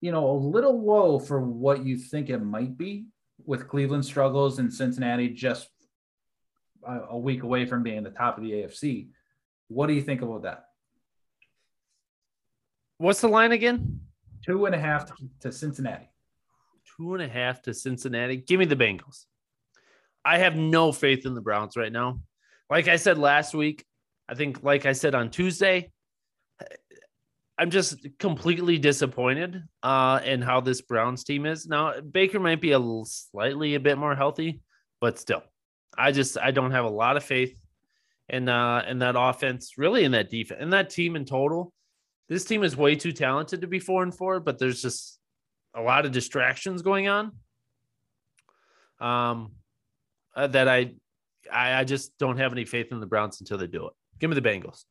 you 0.00 0.12
know, 0.12 0.30
a 0.30 0.32
little 0.32 0.84
low 0.84 1.18
for 1.18 1.40
what 1.40 1.84
you 1.84 1.96
think 1.96 2.30
it 2.30 2.38
might 2.38 2.76
be 2.76 3.06
with 3.44 3.68
Cleveland 3.68 4.04
struggles 4.04 4.58
and 4.58 4.72
Cincinnati 4.72 5.28
just 5.28 5.68
a, 6.88 7.00
a 7.10 7.18
week 7.18 7.42
away 7.42 7.66
from 7.66 7.82
being 7.82 8.02
the 8.02 8.10
top 8.10 8.38
of 8.38 8.42
the 8.42 8.52
AFC. 8.52 9.08
What 9.68 9.86
do 9.86 9.92
you 9.92 10.02
think 10.02 10.22
about 10.22 10.42
that? 10.42 10.64
What's 12.96 13.20
the 13.20 13.28
line 13.28 13.52
again? 13.52 14.00
Two 14.44 14.66
and 14.66 14.74
a 14.74 14.78
half 14.78 15.12
to, 15.40 15.52
Cincinnati. 15.52 16.08
Two 16.96 17.14
and 17.14 17.22
a 17.22 17.28
half 17.28 17.62
to 17.62 17.74
Cincinnati. 17.74 18.36
Give 18.36 18.58
me 18.58 18.64
the 18.66 18.76
Bengals. 18.76 19.26
I 20.24 20.38
have 20.38 20.56
no 20.56 20.90
faith 20.90 21.26
in 21.26 21.34
the 21.34 21.40
Browns 21.40 21.76
right 21.76 21.92
now. 21.92 22.20
Like 22.70 22.88
I 22.88 22.96
said 22.96 23.18
last 23.18 23.54
week, 23.54 23.84
I 24.28 24.34
think, 24.34 24.62
like 24.62 24.84
I 24.84 24.92
said 24.92 25.14
on 25.14 25.30
Tuesday, 25.30 25.90
I'm 27.58 27.70
just 27.70 28.06
completely 28.18 28.78
disappointed 28.78 29.64
uh, 29.82 30.20
in 30.24 30.42
how 30.42 30.60
this 30.60 30.80
Browns 30.80 31.24
team 31.24 31.44
is. 31.44 31.66
Now, 31.66 32.00
Baker 32.00 32.38
might 32.38 32.60
be 32.60 32.72
a 32.72 32.80
slightly 33.04 33.74
a 33.74 33.80
bit 33.80 33.98
more 33.98 34.14
healthy, 34.14 34.60
but 35.00 35.18
still, 35.18 35.42
I 35.98 36.12
just 36.12 36.38
I 36.38 36.52
don't 36.52 36.70
have 36.70 36.84
a 36.84 36.90
lot 36.90 37.16
of 37.16 37.24
faith 37.24 37.60
in 38.28 38.48
uh, 38.48 38.84
in 38.88 39.00
that 39.00 39.16
offense, 39.18 39.76
really 39.76 40.04
in 40.04 40.12
that 40.12 40.30
defense, 40.30 40.62
in 40.62 40.70
that 40.70 40.90
team 40.90 41.16
in 41.16 41.24
total. 41.24 41.72
This 42.28 42.44
team 42.44 42.62
is 42.62 42.76
way 42.76 42.94
too 42.94 43.12
talented 43.12 43.62
to 43.62 43.66
be 43.66 43.80
four 43.80 44.02
and 44.02 44.14
four, 44.14 44.38
but 44.38 44.58
there's 44.58 44.80
just 44.80 45.18
a 45.74 45.80
lot 45.80 46.06
of 46.06 46.12
distractions 46.12 46.82
going 46.82 47.08
on. 47.08 47.32
Um, 49.00 49.52
uh, 50.36 50.46
that 50.48 50.68
I, 50.68 50.92
I 51.52 51.80
I 51.80 51.84
just 51.84 52.16
don't 52.18 52.38
have 52.38 52.52
any 52.52 52.64
faith 52.64 52.92
in 52.92 53.00
the 53.00 53.06
Browns 53.06 53.40
until 53.40 53.58
they 53.58 53.66
do 53.66 53.86
it. 53.86 53.92
Give 54.20 54.30
me 54.30 54.38
the 54.38 54.48
Bengals. 54.48 54.84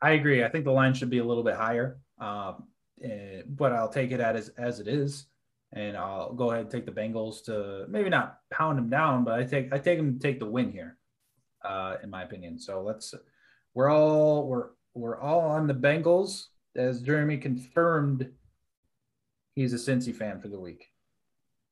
I 0.00 0.12
agree. 0.12 0.44
I 0.44 0.48
think 0.48 0.64
the 0.64 0.72
line 0.72 0.94
should 0.94 1.10
be 1.10 1.18
a 1.18 1.24
little 1.24 1.42
bit 1.42 1.56
higher, 1.56 1.98
um, 2.18 2.64
eh, 3.02 3.42
but 3.46 3.72
I'll 3.72 3.88
take 3.88 4.12
it 4.12 4.20
at 4.20 4.36
as 4.36 4.48
as 4.50 4.80
it 4.80 4.88
is, 4.88 5.26
and 5.74 5.96
I'll 5.96 6.32
go 6.32 6.50
ahead 6.50 6.62
and 6.62 6.70
take 6.70 6.86
the 6.86 6.92
Bengals 6.92 7.44
to 7.46 7.86
maybe 7.88 8.08
not 8.08 8.38
pound 8.50 8.78
them 8.78 8.88
down, 8.88 9.24
but 9.24 9.38
I 9.38 9.44
take 9.44 9.72
I 9.72 9.78
take 9.78 9.98
them 9.98 10.18
to 10.18 10.20
take 10.20 10.38
the 10.38 10.46
win 10.46 10.70
here, 10.70 10.96
uh, 11.64 11.96
in 12.02 12.10
my 12.10 12.22
opinion. 12.22 12.58
So 12.58 12.82
let's 12.82 13.12
we're 13.74 13.90
all 13.90 14.46
we're 14.46 14.68
we're 14.94 15.20
all 15.20 15.40
on 15.40 15.66
the 15.66 15.74
Bengals 15.74 16.46
as 16.76 17.02
Jeremy 17.02 17.38
confirmed 17.38 18.30
he's 19.56 19.72
a 19.72 19.76
Cincy 19.76 20.14
fan 20.14 20.40
for 20.40 20.48
the 20.48 20.58
week. 20.58 20.90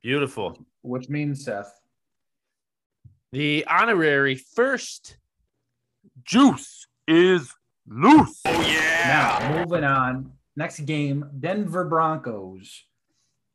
Beautiful. 0.03 0.59
Which 0.83 1.09
means 1.09 1.45
Seth. 1.45 1.81
The 3.31 3.65
honorary 3.67 4.35
first 4.35 5.17
juice 6.25 6.87
is 7.07 7.55
loose. 7.87 8.41
Oh 8.45 8.61
yeah. 8.63 9.39
Now 9.41 9.65
moving 9.65 9.85
on. 9.85 10.33
Next 10.57 10.81
game, 10.81 11.31
Denver 11.41 11.85
Broncos. 11.85 12.85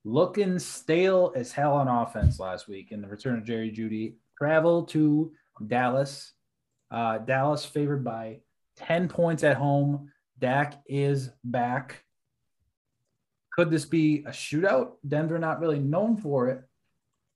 Looking 0.07 0.57
stale 0.57 1.33
as 1.35 1.51
hell 1.51 1.73
on 1.73 1.89
offense 1.89 2.39
last 2.39 2.69
week 2.69 2.93
in 2.93 3.01
the 3.01 3.09
return 3.09 3.37
of 3.37 3.43
Jerry 3.43 3.69
Jeudy. 3.69 4.13
Travel 4.37 4.83
to 4.83 5.33
Dallas. 5.67 6.31
Uh, 6.89 7.17
Dallas 7.17 7.65
favored 7.65 8.05
by 8.05 8.39
10 8.77 9.09
points 9.09 9.43
at 9.43 9.57
home. 9.57 10.09
Dak 10.39 10.81
is 10.87 11.29
back. 11.43 12.05
Could 13.51 13.69
this 13.69 13.83
be 13.83 14.23
a 14.25 14.29
shootout? 14.29 14.91
Denver 15.05 15.37
not 15.39 15.59
really 15.59 15.79
known 15.79 16.15
for 16.15 16.47
it, 16.47 16.61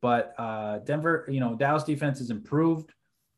but 0.02 0.34
uh, 0.38 0.78
Denver, 0.80 1.28
you 1.30 1.42
know, 1.42 1.56
Dallas 1.56 1.84
defense 1.84 2.20
has 2.20 2.30
improved, 2.30 2.94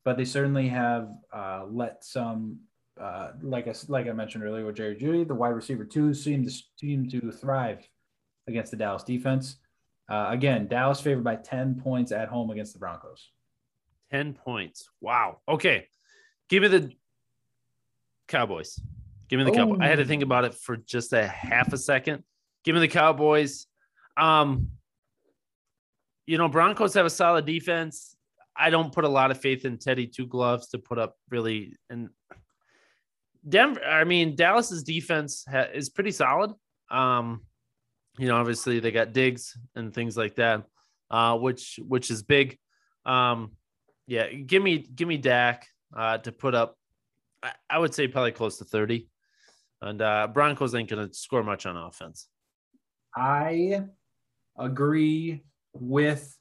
but 0.05 0.15
they 0.15 0.25
certainly 0.25 0.67
have 0.67 1.09
uh, 1.33 1.63
let 1.71 2.03
some, 2.03 2.59
uh, 3.01 3.31
like 3.41 3.67
I 3.67 3.73
like 3.87 4.07
I 4.07 4.11
mentioned 4.11 4.43
earlier 4.43 4.63
with 4.63 4.75
Jerry 4.75 4.95
Jeudy, 4.95 5.27
the 5.27 5.33
wide 5.33 5.55
receiver 5.55 5.85
two 5.85 6.13
seem 6.13 6.45
to 6.45 6.51
seem 6.77 7.09
to 7.09 7.31
thrive 7.31 7.87
against 8.47 8.71
the 8.71 8.77
Dallas 8.77 9.03
defense. 9.03 9.57
Uh, 10.09 10.27
again, 10.29 10.67
Dallas 10.67 10.99
favored 10.99 11.23
by 11.23 11.35
10 11.35 11.81
points 11.81 12.11
at 12.11 12.27
home 12.27 12.49
against 12.49 12.73
the 12.73 12.79
Broncos. 12.79 13.29
10 14.11 14.33
points. 14.33 14.89
Wow. 15.01 15.39
Okay. 15.47 15.87
Give 16.49 16.61
me 16.61 16.67
the 16.69 16.91
Cowboys. 18.27 18.79
Give 19.29 19.39
me 19.39 19.45
the 19.45 19.51
Cowboys. 19.51 19.79
I 19.81 19.87
had 19.87 19.99
to 19.99 20.05
think 20.05 20.23
about 20.23 20.45
it 20.45 20.53
for 20.53 20.77
just 20.77 21.13
a 21.13 21.25
half 21.25 21.73
a 21.73 21.77
second. 21.77 22.23
Give 22.63 22.75
me 22.75 22.81
the 22.81 22.87
Cowboys. 22.87 23.65
Um, 24.17 24.69
you 26.25 26.37
know, 26.37 26.47
Broncos 26.47 26.93
have 26.93 27.05
a 27.05 27.09
solid 27.09 27.45
defense. 27.45 28.15
I 28.55 28.69
don't 28.69 28.93
put 28.93 29.03
a 29.03 29.09
lot 29.09 29.31
of 29.31 29.41
faith 29.41 29.65
in 29.65 29.77
Teddy 29.77 30.07
Two 30.07 30.27
Gloves 30.27 30.67
to 30.69 30.77
put 30.77 30.99
up 30.99 31.17
really. 31.29 31.75
And 31.89 32.09
Denver, 33.47 33.83
I 33.83 34.03
mean, 34.03 34.35
Dallas's 34.35 34.83
defense 34.83 35.43
ha- 35.49 35.69
is 35.73 35.89
pretty 35.89 36.11
solid. 36.11 36.51
Um, 36.91 37.41
you 38.17 38.27
know, 38.27 38.35
obviously 38.37 38.79
they 38.79 38.91
got 38.91 39.13
Diggs 39.13 39.57
and 39.75 39.93
things 39.93 40.15
like 40.15 40.35
that, 40.35 40.63
uh, 41.09 41.37
which 41.37 41.79
which 41.85 42.11
is 42.11 42.23
big. 42.23 42.57
Um, 43.05 43.51
yeah, 44.07 44.31
give 44.31 44.61
me 44.61 44.79
give 44.79 45.07
me 45.07 45.17
Dak 45.17 45.67
uh, 45.95 46.17
to 46.19 46.31
put 46.31 46.55
up. 46.55 46.77
I, 47.41 47.51
I 47.69 47.79
would 47.79 47.93
say 47.93 48.07
probably 48.07 48.31
close 48.31 48.57
to 48.59 48.65
thirty, 48.65 49.09
and 49.81 50.01
uh, 50.01 50.27
Broncos 50.33 50.75
ain't 50.75 50.89
gonna 50.89 51.13
score 51.13 51.43
much 51.43 51.65
on 51.65 51.75
offense. 51.75 52.27
I 53.15 53.85
agree 54.57 55.43
with 55.73 56.37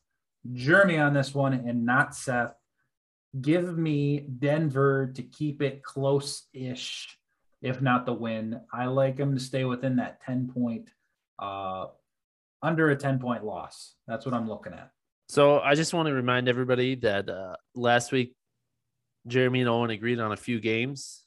Jeremy 0.52 0.98
on 0.98 1.14
this 1.14 1.34
one 1.34 1.54
and 1.54 1.84
not 1.84 2.14
Seth. 2.14 2.54
Give 3.40 3.76
me 3.78 4.20
Denver 4.20 5.12
to 5.14 5.22
keep 5.22 5.62
it 5.62 5.82
close 5.82 6.46
ish, 6.52 7.18
if 7.62 7.80
not 7.80 8.04
the 8.04 8.12
win. 8.12 8.60
I 8.72 8.86
like 8.86 9.16
them 9.16 9.34
to 9.34 9.40
stay 9.40 9.64
within 9.64 9.96
that 9.96 10.20
10 10.22 10.50
point, 10.52 10.90
uh, 11.38 11.86
under 12.62 12.90
a 12.90 12.96
10 12.96 13.18
point 13.18 13.44
loss. 13.44 13.94
That's 14.06 14.24
what 14.26 14.34
I'm 14.34 14.48
looking 14.48 14.72
at. 14.72 14.90
So 15.28 15.60
I 15.60 15.74
just 15.74 15.94
want 15.94 16.08
to 16.08 16.12
remind 16.14 16.48
everybody 16.48 16.94
that 16.96 17.28
uh, 17.28 17.56
last 17.74 18.12
week, 18.12 18.34
Jeremy 19.26 19.60
and 19.60 19.68
Owen 19.68 19.90
agreed 19.90 20.20
on 20.20 20.32
a 20.32 20.36
few 20.36 20.60
games. 20.60 21.22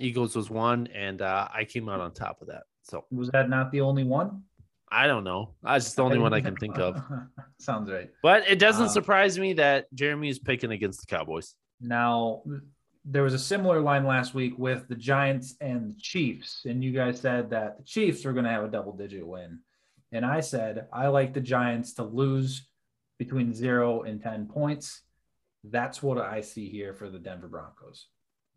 Eagles 0.00 0.36
was 0.36 0.50
one, 0.50 0.86
and 0.94 1.22
uh, 1.22 1.48
I 1.52 1.64
came 1.64 1.88
out 1.88 2.00
on 2.00 2.12
top 2.12 2.40
of 2.42 2.48
that. 2.48 2.62
So 2.82 3.04
Was 3.10 3.30
that 3.30 3.48
not 3.48 3.72
the 3.72 3.80
only 3.80 4.04
one? 4.04 4.42
I 4.90 5.06
don't 5.06 5.24
know. 5.24 5.54
That's 5.62 5.84
just 5.86 5.96
the 5.96 6.02
only 6.04 6.18
one 6.18 6.32
I 6.32 6.40
can 6.40 6.56
think 6.56 6.78
of. 6.78 7.02
Sounds 7.58 7.90
right. 7.90 8.08
But 8.22 8.48
it 8.48 8.58
doesn't 8.58 8.86
Uh, 8.86 8.88
surprise 8.88 9.38
me 9.38 9.54
that 9.54 9.92
Jeremy 9.94 10.30
is 10.30 10.38
picking 10.38 10.70
against 10.70 11.00
the 11.00 11.06
Cowboys. 11.14 11.54
Now, 11.80 12.42
there 13.10 13.22
was 13.22 13.32
a 13.32 13.38
similar 13.38 13.80
line 13.80 14.04
last 14.04 14.34
week 14.34 14.58
with 14.58 14.86
the 14.86 14.94
Giants 14.94 15.56
and 15.62 15.90
the 15.90 15.98
Chiefs, 15.98 16.66
and 16.66 16.84
you 16.84 16.92
guys 16.92 17.18
said 17.18 17.48
that 17.50 17.78
the 17.78 17.84
Chiefs 17.84 18.24
were 18.24 18.34
going 18.34 18.44
to 18.44 18.50
have 18.50 18.64
a 18.64 18.68
double 18.68 18.92
digit 18.92 19.26
win. 19.26 19.60
And 20.12 20.26
I 20.26 20.40
said, 20.40 20.86
I 20.92 21.08
like 21.08 21.32
the 21.32 21.40
Giants 21.40 21.94
to 21.94 22.02
lose 22.02 22.68
between 23.18 23.54
zero 23.54 24.02
and 24.02 24.22
10 24.22 24.46
points. 24.46 25.02
That's 25.64 26.02
what 26.02 26.18
I 26.18 26.42
see 26.42 26.68
here 26.68 26.92
for 26.92 27.08
the 27.08 27.18
Denver 27.18 27.48
Broncos. 27.48 28.06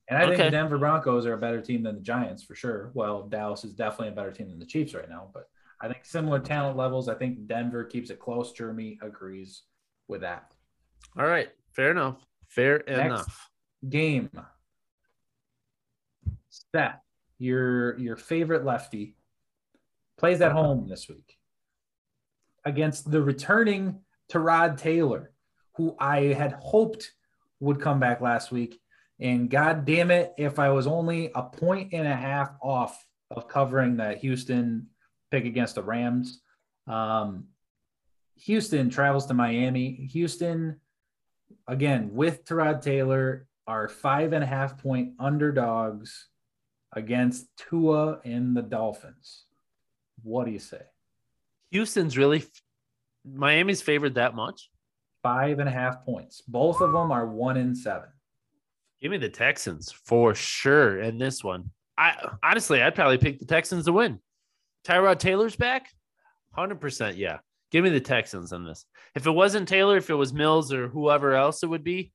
And 0.10 0.22
I 0.22 0.26
think 0.26 0.38
the 0.38 0.52
Denver 0.52 0.78
Broncos 0.78 1.26
are 1.26 1.34
a 1.34 1.38
better 1.38 1.62
team 1.62 1.84
than 1.84 1.96
the 1.96 2.02
Giants 2.02 2.44
for 2.44 2.54
sure. 2.54 2.92
Well, 2.94 3.28
Dallas 3.30 3.64
is 3.64 3.74
definitely 3.74 4.10
a 4.10 4.16
better 4.16 4.32
team 4.32 4.50
than 4.50 4.60
the 4.60 4.66
Chiefs 4.66 4.94
right 4.94 5.10
now, 5.10 5.30
but 5.34 5.48
I 5.82 5.88
think 5.88 6.04
similar 6.04 6.40
talent 6.40 6.76
levels. 6.76 7.08
I 7.08 7.16
think 7.16 7.48
Denver 7.48 7.86
keeps 7.86 8.10
it 8.10 8.20
close. 8.20 8.52
Jeremy 8.52 9.00
agrees 9.02 9.64
with 10.10 10.22
that. 10.22 10.52
All 11.18 11.26
right. 11.26 11.50
Fair 11.74 11.92
enough. 11.92 12.18
Fair 12.50 12.84
Next. 12.86 13.06
enough. 13.06 13.51
Game. 13.88 14.30
Seth, 16.50 17.02
your 17.40 17.98
your 17.98 18.16
favorite 18.16 18.66
lefty, 18.66 19.16
plays 20.18 20.42
at 20.42 20.52
home 20.52 20.88
this 20.88 21.08
week 21.10 21.38
against 22.66 23.10
the 23.10 23.22
returning 23.22 24.02
Tyrod 24.32 24.78
Taylor, 24.78 25.32
who 25.76 25.96
I 26.00 26.34
had 26.34 26.54
hoped 26.54 27.12
would 27.60 27.82
come 27.82 28.00
back 28.00 28.22
last 28.22 28.52
week. 28.52 28.80
And 29.20 29.50
god 29.50 29.86
damn 29.86 30.12
it, 30.12 30.34
if 30.38 30.60
I 30.60 30.70
was 30.70 30.88
only 30.88 31.32
a 31.36 31.44
point 31.44 31.94
and 31.94 32.08
a 32.08 32.16
half 32.16 32.52
off 32.62 33.06
of 33.30 33.48
covering 33.48 33.98
that 33.98 34.18
Houston 34.18 34.88
pick 35.30 35.46
against 35.46 35.76
the 35.76 35.84
Rams. 35.84 36.42
Um, 36.88 37.46
Houston 38.38 38.90
travels 38.90 39.28
to 39.28 39.34
Miami. 39.34 40.08
Houston, 40.12 40.80
again, 41.68 42.10
with 42.14 42.44
Tyrod 42.46 42.82
Taylor, 42.82 43.48
are 43.72 43.88
five 43.88 44.34
and 44.34 44.44
a 44.44 44.48
half 44.48 44.78
point 44.78 45.14
underdogs 45.18 46.28
against 46.92 47.48
Tua 47.56 48.20
and 48.26 48.56
the 48.56 48.62
Dolphins. 48.62 49.46
What 50.24 50.46
do 50.46 50.52
you 50.52 50.60
say? 50.60 50.82
Houston's 51.72 52.18
really 52.18 52.44
Miami's 53.26 53.82
favored 53.82 54.16
that 54.16 54.36
much. 54.36 54.70
Five 55.24 55.60
and 55.60 55.70
a 55.70 55.72
half 55.72 56.04
points. 56.04 56.42
Both 56.42 56.82
of 56.82 56.92
them 56.92 57.14
are 57.14 57.26
one 57.26 57.56
in 57.56 57.74
seven. 57.74 58.10
Give 59.02 59.10
me 59.10 59.18
the 59.18 59.30
Texans 59.30 59.90
for 59.90 60.36
sure 60.36 61.00
in 61.00 61.18
this 61.18 61.42
one. 61.42 61.72
I 61.98 62.16
honestly, 62.44 62.82
I'd 62.82 62.94
probably 62.94 63.20
pick 63.20 63.40
the 63.40 63.46
Texans 63.46 63.86
to 63.86 63.94
win. 63.94 64.20
Tyrod 64.86 65.20
Taylor's 65.20 65.56
back, 65.56 65.88
hundred 66.52 66.82
percent. 66.82 67.16
Yeah, 67.16 67.38
give 67.72 67.86
me 67.86 67.90
the 67.90 68.02
Texans 68.02 68.52
in 68.52 68.66
this. 68.66 68.86
If 69.16 69.28
it 69.28 69.32
wasn't 69.32 69.70
Taylor, 69.70 69.96
if 69.96 70.10
it 70.10 70.16
was 70.16 70.34
Mills 70.34 70.74
or 70.74 70.90
whoever 70.90 71.36
else 71.36 71.64
it 71.64 71.68
would 71.68 71.86
be, 71.86 72.12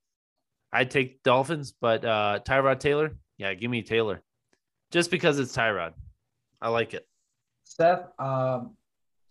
I'd 0.73 0.91
take 0.91 1.23
Dolphins. 1.23 1.73
But 1.81 2.05
uh 2.05 2.41
Tyrod 2.45 2.81
Taylor, 2.81 3.17
yeah, 3.39 3.55
give 3.55 3.71
me 3.71 3.83
Taylor, 3.83 4.23
just 4.91 5.11
because 5.11 5.39
it's 5.39 5.57
Tyrod. 5.57 5.93
I 6.61 6.69
like 6.69 6.95
it. 6.95 7.07
Seth, 7.65 8.09
um, 8.19 8.77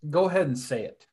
go 0.10 0.26
ahead 0.26 0.48
and 0.48 0.57
say 0.57 0.86
it. 0.86 1.07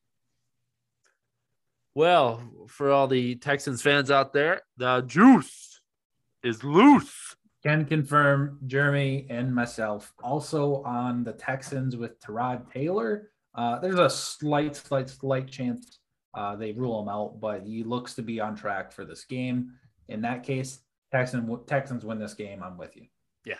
Well, 1.95 2.43
for 2.69 2.91
all 2.91 3.07
the 3.07 3.37
Texans 3.37 3.83
fans 3.83 4.11
out 4.11 4.33
there, 4.33 4.63
the 4.77 5.03
juice 5.03 5.81
is 6.43 6.65
loose. 6.65 7.37
Can 7.63 7.85
confirm 7.85 8.59
Jeremy 8.67 9.27
and 9.31 9.55
myself 9.55 10.13
also 10.23 10.83
on 10.83 11.23
the 11.23 11.33
Texans 11.33 11.97
with 11.97 12.19
Tyrod 12.21 12.73
Taylor. 12.73 13.31
Uh, 13.55 13.79
there's 13.79 13.99
a 13.99 14.11
slight, 14.11 14.75
slight, 14.75 15.09
slight 15.09 15.49
chance 15.49 15.99
uh, 16.35 16.57
they 16.57 16.73
rule 16.73 17.03
him 17.03 17.09
out, 17.09 17.41
but 17.41 17.63
he 17.63 17.85
looks 17.85 18.15
to 18.15 18.23
be 18.23 18.41
on 18.41 18.57
track 18.57 18.91
for 18.91 19.05
this 19.05 19.25
game. 19.25 19.73
In 20.09 20.23
that 20.23 20.43
case, 20.43 20.81
Texan, 21.11 21.59
Texans 21.67 22.05
win 22.05 22.19
this 22.19 22.35
game. 22.35 22.63
I'm 22.63 22.77
with 22.77 22.97
you. 22.97 23.07
Yeah, 23.45 23.57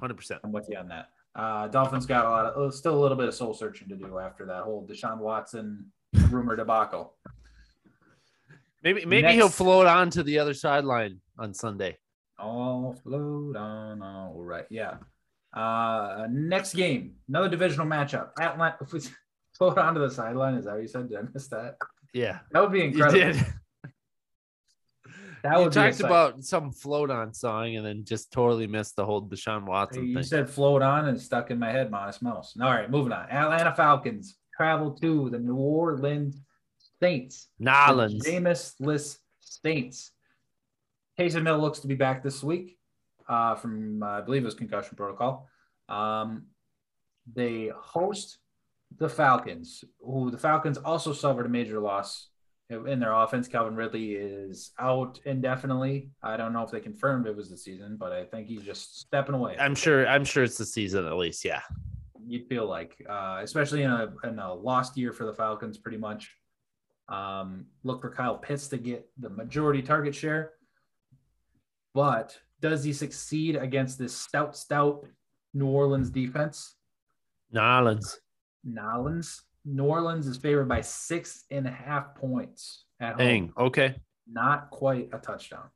Hundred 0.00 0.16
percent. 0.16 0.40
I'm 0.44 0.52
with 0.52 0.68
you 0.68 0.76
on 0.76 0.88
that. 0.88 1.08
Uh, 1.34 1.68
Dolphins 1.68 2.06
got 2.06 2.24
a 2.24 2.30
lot 2.30 2.46
of 2.46 2.74
still 2.74 2.94
a 2.98 3.00
little 3.00 3.16
bit 3.16 3.28
of 3.28 3.34
soul 3.34 3.52
searching 3.54 3.88
to 3.88 3.96
do 3.96 4.18
after 4.18 4.46
that 4.46 4.62
whole 4.62 4.86
Deshaun 4.86 5.18
Watson 5.18 5.92
rumor 6.30 6.56
debacle. 6.56 7.14
Maybe 8.82 9.04
maybe 9.04 9.22
Next. 9.22 9.34
he'll 9.34 9.48
float 9.48 9.86
on 9.86 10.10
to 10.10 10.22
the 10.22 10.38
other 10.38 10.54
sideline 10.54 11.20
on 11.38 11.52
Sunday. 11.54 11.98
All 12.38 12.94
float 13.02 13.56
on, 13.56 14.02
all 14.02 14.34
right, 14.42 14.66
yeah. 14.70 14.96
Uh, 15.54 16.26
next 16.30 16.74
game, 16.74 17.14
another 17.28 17.48
divisional 17.48 17.86
matchup. 17.86 18.30
Atlanta, 18.40 18.76
if 18.82 18.92
we 18.92 19.00
float 19.56 19.78
onto 19.78 20.00
the 20.00 20.10
sideline, 20.10 20.54
is 20.54 20.66
that 20.66 20.74
what 20.74 20.82
you 20.82 20.88
said? 20.88 21.08
Did 21.08 21.18
I 21.18 21.22
miss 21.32 21.48
that? 21.48 21.76
Yeah, 22.12 22.38
That 22.52 22.62
would 22.62 22.72
be 22.72 22.82
incredible. 22.84 23.40
Did. 25.42 25.50
That 25.50 25.58
you 25.58 25.64
would 25.64 25.72
talked 25.72 26.00
exciting. 26.00 26.06
about 26.06 26.44
some 26.44 26.72
float 26.72 27.10
on 27.10 27.32
song 27.34 27.76
and 27.76 27.86
then 27.86 28.04
just 28.04 28.32
totally 28.32 28.66
missed 28.66 28.96
the 28.96 29.04
whole 29.04 29.26
Deshaun 29.28 29.64
Watson 29.66 30.06
You 30.06 30.14
thing. 30.14 30.22
said 30.22 30.48
float 30.50 30.82
on 30.82 31.08
and 31.08 31.20
stuck 31.20 31.50
in 31.50 31.58
my 31.58 31.70
head, 31.70 31.90
Modest 31.90 32.22
Mouse. 32.22 32.54
All 32.60 32.70
right, 32.70 32.90
moving 32.90 33.12
on. 33.12 33.28
Atlanta 33.30 33.74
Falcons 33.74 34.36
travel 34.56 34.92
to 34.92 35.30
the 35.30 35.38
New 35.38 35.56
Orleans 35.56 36.40
Saints. 37.02 37.48
Nolans. 37.58 38.26
Jameis 38.26 38.74
List 38.80 39.18
Saints. 39.40 40.12
Taysom 41.18 41.46
Hill 41.46 41.58
looks 41.58 41.80
to 41.80 41.86
be 41.88 41.94
back 41.94 42.22
this 42.22 42.42
week. 42.42 42.78
uh, 43.28 43.54
from 43.56 44.02
uh, 44.02 44.06
I 44.06 44.20
believe 44.20 44.42
it 44.42 44.46
was 44.46 44.54
concussion 44.54 44.96
protocol. 44.96 45.48
Um, 45.88 46.46
they 47.34 47.70
host 47.74 48.38
the 48.98 49.08
Falcons, 49.08 49.82
who 50.00 50.30
the 50.30 50.38
Falcons 50.38 50.78
also 50.78 51.12
suffered 51.12 51.46
a 51.46 51.48
major 51.48 51.80
loss 51.80 52.28
in 52.68 52.98
their 52.98 53.12
offense. 53.12 53.48
Calvin 53.48 53.76
Ridley 53.76 54.12
is 54.12 54.72
out 54.78 55.20
indefinitely. 55.24 56.10
I 56.22 56.36
don't 56.36 56.52
know 56.52 56.62
if 56.62 56.70
they 56.70 56.80
confirmed 56.80 57.26
it 57.26 57.36
was 57.36 57.48
the 57.50 57.56
season, 57.56 57.96
but 57.96 58.12
I 58.12 58.24
think 58.24 58.48
he's 58.48 58.62
just 58.62 59.00
stepping 59.00 59.34
away. 59.34 59.56
I'm 59.58 59.74
sure. 59.74 60.06
I'm 60.06 60.24
sure 60.24 60.44
it's 60.44 60.58
the 60.58 60.66
season 60.66 61.06
at 61.06 61.16
least. 61.16 61.44
Yeah. 61.44 61.60
You'd 62.26 62.48
feel 62.48 62.66
like, 62.66 62.96
uh, 63.08 63.38
especially 63.42 63.82
in 63.82 63.90
a 63.90 64.12
in 64.24 64.38
a 64.38 64.52
lost 64.52 64.96
year 64.96 65.12
for 65.12 65.26
the 65.26 65.34
Falcons, 65.34 65.78
pretty 65.78 65.98
much. 65.98 66.34
Um, 67.08 67.66
look 67.84 68.00
for 68.00 68.10
Kyle 68.10 68.36
Pitts 68.36 68.66
to 68.68 68.78
get 68.78 69.08
the 69.18 69.30
majority 69.30 69.80
target 69.80 70.12
share, 70.12 70.54
but 71.94 72.36
does 72.60 72.82
he 72.82 72.92
succeed 72.92 73.54
against 73.54 73.96
this 73.96 74.16
stout, 74.16 74.56
stout 74.56 75.06
New 75.54 75.66
Orleans 75.66 76.10
defense? 76.10 76.74
Nolans. 77.52 78.18
Nolans. 78.64 78.74
New 78.74 78.82
Orleans 78.82 79.42
is 79.66 80.36
favored 80.36 80.68
by 80.68 80.80
six 80.80 81.44
and 81.50 81.66
a 81.66 81.70
half 81.70 82.14
points 82.14 82.84
at 83.00 83.18
Dang. 83.18 83.52
home. 83.56 83.66
Okay. 83.66 83.94
Not 84.30 84.70
quite 84.70 85.10
a 85.12 85.18
touchdown. 85.18 85.68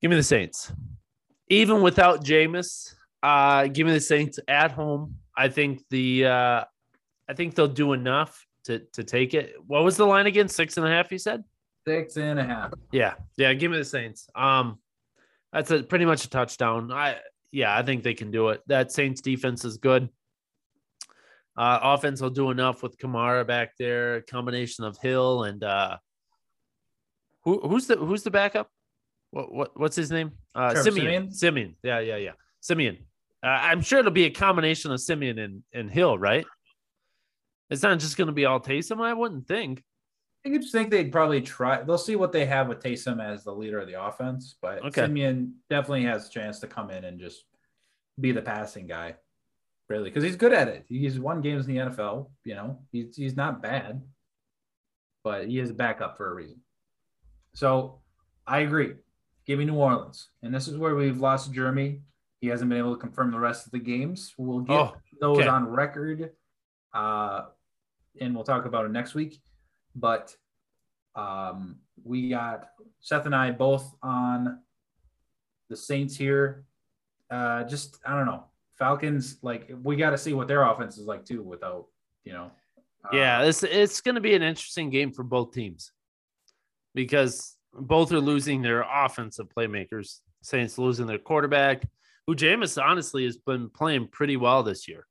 Give 0.00 0.10
me 0.10 0.16
the 0.16 0.22
Saints. 0.22 0.72
Even 1.48 1.82
without 1.82 2.24
Jameis, 2.24 2.94
uh, 3.22 3.66
give 3.68 3.86
me 3.86 3.92
the 3.92 4.00
Saints 4.00 4.38
at 4.48 4.72
home. 4.72 5.16
I 5.36 5.48
think 5.48 5.82
the 5.90 6.26
uh, 6.26 6.64
I 7.28 7.34
think 7.34 7.54
they'll 7.54 7.68
do 7.68 7.92
enough 7.92 8.46
to 8.64 8.80
to 8.94 9.04
take 9.04 9.34
it. 9.34 9.54
What 9.66 9.84
was 9.84 9.96
the 9.96 10.06
line 10.06 10.26
again? 10.26 10.48
Six 10.48 10.76
and 10.76 10.86
a 10.86 10.90
half, 10.90 11.12
you 11.12 11.18
said? 11.18 11.44
Six 11.86 12.16
and 12.16 12.38
a 12.38 12.44
half. 12.44 12.72
Yeah. 12.90 13.14
Yeah. 13.36 13.52
Give 13.54 13.70
me 13.70 13.78
the 13.78 13.84
Saints. 13.84 14.28
Um 14.34 14.78
that's 15.52 15.70
a 15.70 15.82
pretty 15.82 16.04
much 16.04 16.24
a 16.24 16.30
touchdown. 16.30 16.90
I 16.90 17.18
yeah, 17.50 17.76
I 17.76 17.82
think 17.82 18.02
they 18.02 18.14
can 18.14 18.30
do 18.30 18.48
it. 18.48 18.62
That 18.66 18.92
Saints 18.92 19.20
defense 19.20 19.64
is 19.64 19.76
good. 19.76 20.08
Uh, 21.56 21.78
offense 21.82 22.20
will 22.20 22.30
do 22.30 22.50
enough 22.50 22.82
with 22.82 22.96
Kamara 22.98 23.46
back 23.46 23.76
there, 23.78 24.22
combination 24.22 24.84
of 24.84 24.96
Hill 24.98 25.44
and 25.44 25.62
uh, 25.62 25.98
who 27.42 27.60
who's 27.60 27.86
the 27.86 27.96
who's 27.96 28.22
the 28.22 28.30
backup? 28.30 28.70
What 29.30 29.52
what 29.52 29.78
what's 29.78 29.96
his 29.96 30.10
name? 30.10 30.32
Uh, 30.54 30.72
Trevor 30.72 30.90
Siemian. 30.90 31.32
Siemian. 31.32 31.76
Yeah, 31.82 32.00
yeah, 32.00 32.16
yeah. 32.16 32.32
Siemian. 32.60 32.98
Uh, 33.42 33.48
I'm 33.48 33.80
sure 33.82 33.98
it'll 33.98 34.12
be 34.12 34.24
a 34.24 34.30
combination 34.30 34.92
of 34.92 35.00
Siemian 35.00 35.38
and, 35.38 35.62
and 35.74 35.90
Hill, 35.90 36.16
right? 36.16 36.46
It's 37.70 37.82
not 37.82 37.98
just 37.98 38.16
going 38.16 38.26
to 38.26 38.32
be 38.32 38.44
all 38.44 38.60
Taysom. 38.60 39.00
I 39.00 39.12
wouldn't 39.14 39.48
think. 39.48 39.82
I 40.44 40.50
just 40.50 40.72
think 40.72 40.90
they'd 40.90 41.10
probably 41.10 41.40
try. 41.40 41.82
They'll 41.82 41.98
see 41.98 42.16
what 42.16 42.32
they 42.32 42.46
have 42.46 42.68
with 42.68 42.80
Taysom 42.80 43.22
as 43.22 43.44
the 43.44 43.52
leader 43.52 43.78
of 43.78 43.88
the 43.88 44.02
offense, 44.02 44.56
but 44.60 44.84
Okay. 44.84 45.02
Siemian 45.02 45.54
definitely 45.70 46.04
has 46.04 46.28
a 46.28 46.30
chance 46.30 46.60
to 46.60 46.66
come 46.66 46.90
in 46.90 47.04
and 47.04 47.18
just 47.18 47.44
be 48.20 48.32
the 48.32 48.42
passing 48.42 48.86
guy, 48.86 49.14
really, 49.88 50.10
because 50.10 50.24
he's 50.24 50.36
good 50.36 50.52
at 50.52 50.68
it. 50.68 50.84
He's 50.88 51.18
won 51.20 51.40
games 51.40 51.66
in 51.66 51.74
the 51.74 51.80
NFL. 51.82 52.30
You 52.44 52.54
know, 52.54 52.78
he's 52.92 53.16
he's 53.16 53.36
not 53.36 53.62
bad, 53.62 54.02
but 55.24 55.48
he 55.48 55.58
is 55.58 55.70
a 55.70 55.74
backup 55.74 56.16
for 56.16 56.30
a 56.30 56.34
reason. 56.34 56.60
So 57.54 58.00
I 58.46 58.60
agree. 58.60 58.94
Give 59.46 59.58
me 59.58 59.64
New 59.64 59.74
Orleans, 59.74 60.30
and 60.42 60.54
this 60.54 60.68
is 60.68 60.76
where 60.76 60.94
we've 60.94 61.20
lost 61.20 61.52
Jeremy. 61.52 62.00
He 62.40 62.48
hasn't 62.48 62.68
been 62.70 62.78
able 62.78 62.94
to 62.94 63.00
confirm 63.00 63.30
the 63.30 63.38
rest 63.38 63.66
of 63.66 63.72
the 63.72 63.78
games. 63.78 64.34
We'll 64.36 64.60
get 64.60 64.74
Oh, 64.76 64.94
those 65.20 65.38
okay. 65.38 65.48
on 65.48 65.68
record, 65.68 66.30
uh, 66.94 67.46
and 68.20 68.34
we'll 68.34 68.44
talk 68.44 68.64
about 68.66 68.84
it 68.84 68.90
next 68.92 69.14
week. 69.14 69.40
But 69.94 70.34
um, 71.14 71.76
we 72.02 72.30
got 72.30 72.68
Seth 73.00 73.26
and 73.26 73.34
I 73.34 73.50
both 73.50 73.94
on 74.02 74.60
the 75.68 75.76
Saints 75.76 76.16
here. 76.16 76.64
Uh, 77.30 77.64
just 77.64 77.98
I 78.06 78.16
don't 78.16 78.26
know 78.26 78.44
Falcons. 78.78 79.38
Like 79.42 79.70
we 79.82 79.96
got 79.96 80.10
to 80.10 80.18
see 80.18 80.32
what 80.32 80.48
their 80.48 80.62
offense 80.62 80.98
is 80.98 81.06
like 81.06 81.24
too. 81.24 81.42
Without 81.42 81.86
you 82.24 82.32
know, 82.32 82.50
uh, 83.04 83.16
Yeah, 83.16 83.42
it's 83.42 83.62
it's 83.62 84.00
going 84.00 84.14
to 84.16 84.20
be 84.20 84.34
an 84.34 84.42
interesting 84.42 84.90
game 84.90 85.12
for 85.12 85.22
both 85.22 85.52
teams 85.52 85.92
because 86.94 87.56
both 87.74 88.12
are 88.12 88.20
losing 88.20 88.62
their 88.62 88.82
offensive 88.82 89.48
playmakers. 89.56 90.20
Saints 90.42 90.76
losing 90.76 91.06
their 91.06 91.18
quarterback, 91.18 91.84
who 92.26 92.34
Jameis 92.34 92.82
honestly 92.82 93.24
has 93.24 93.36
been 93.36 93.70
playing 93.70 94.08
pretty 94.08 94.36
well 94.36 94.62
this 94.62 94.88
year. 94.88 95.06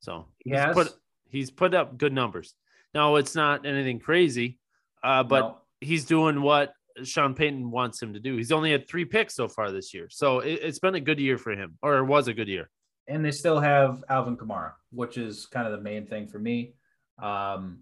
So 0.00 0.26
He 0.44 0.50
he's 0.50 0.64
put 0.72 0.92
he's 1.28 1.50
put 1.50 1.74
up 1.74 1.96
good 1.96 2.12
numbers. 2.12 2.54
Now 2.94 3.16
it's 3.16 3.34
not 3.34 3.64
anything 3.64 3.98
crazy, 3.98 4.58
uh, 5.02 5.22
but 5.22 5.40
no. 5.40 5.58
he's 5.80 6.04
doing 6.04 6.42
what 6.42 6.74
Sean 7.04 7.34
Payton 7.34 7.70
wants 7.70 8.00
him 8.02 8.12
to 8.14 8.20
do. 8.20 8.36
He's 8.36 8.52
only 8.52 8.72
had 8.72 8.88
three 8.88 9.04
picks 9.04 9.34
so 9.34 9.48
far 9.48 9.70
this 9.70 9.92
year, 9.94 10.08
so 10.10 10.40
it, 10.40 10.60
it's 10.62 10.78
been 10.78 10.94
a 10.94 11.00
good 11.00 11.18
year 11.20 11.38
for 11.38 11.52
him, 11.52 11.78
or 11.82 11.98
it 11.98 12.04
was 12.04 12.28
a 12.28 12.34
good 12.34 12.48
year. 12.48 12.70
and 13.08 13.24
they 13.24 13.30
still 13.32 13.60
have 13.60 14.04
Alvin 14.08 14.36
Kamara, 14.36 14.72
which 14.90 15.18
is 15.18 15.46
kind 15.46 15.66
of 15.66 15.72
the 15.72 15.80
main 15.82 16.06
thing 16.06 16.28
for 16.28 16.38
me. 16.38 16.74
Um, 17.20 17.80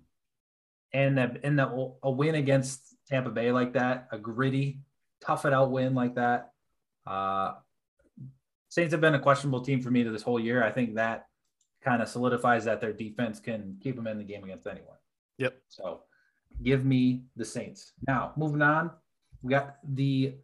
and 0.93 1.19
that 1.19 1.45
in 1.45 1.57
the 1.57 1.93
a 2.03 2.11
win 2.11 2.35
against 2.35 2.97
Tampa 3.09 3.31
Bay 3.31 3.53
like 3.53 3.75
that, 3.75 4.09
a 4.13 4.19
gritty, 4.19 4.81
tough 5.21 5.45
it 5.45 5.53
out 5.53 5.71
win 5.71 5.95
like 5.95 6.15
that. 6.17 6.51
Uh, 7.07 7.53
Saints 8.69 8.93
have 8.93 9.01
been 9.01 9.15
a 9.15 9.21
questionable 9.21 9.61
team 9.61 9.81
for 9.83 9.91
me 9.91 10.05
to 10.05 10.11
this 10.11 10.23
whole 10.23 10.41
year. 10.41 10.63
I 10.65 10.71
think 10.71 10.95
that 10.95 11.27
kind 11.83 12.03
of 12.03 12.09
solidifies 12.09 12.65
that 12.65 12.81
their 12.81 12.93
defense 12.93 13.41
can 13.41 13.77
keep 13.83 13.97
them 13.97 14.07
in 14.07 14.19
the 14.19 14.25
game 14.25 14.45
against 14.45 14.67
anyone. 14.67 14.97
Yep. 15.39 15.57
So 15.69 16.03
give 16.63 16.85
me 16.85 17.23
the 17.37 17.45
Saints. 17.45 17.93
Now, 18.07 18.33
moving 18.37 18.63
on, 18.63 18.91
we 19.43 19.51
got 19.51 19.77
the 19.85 20.35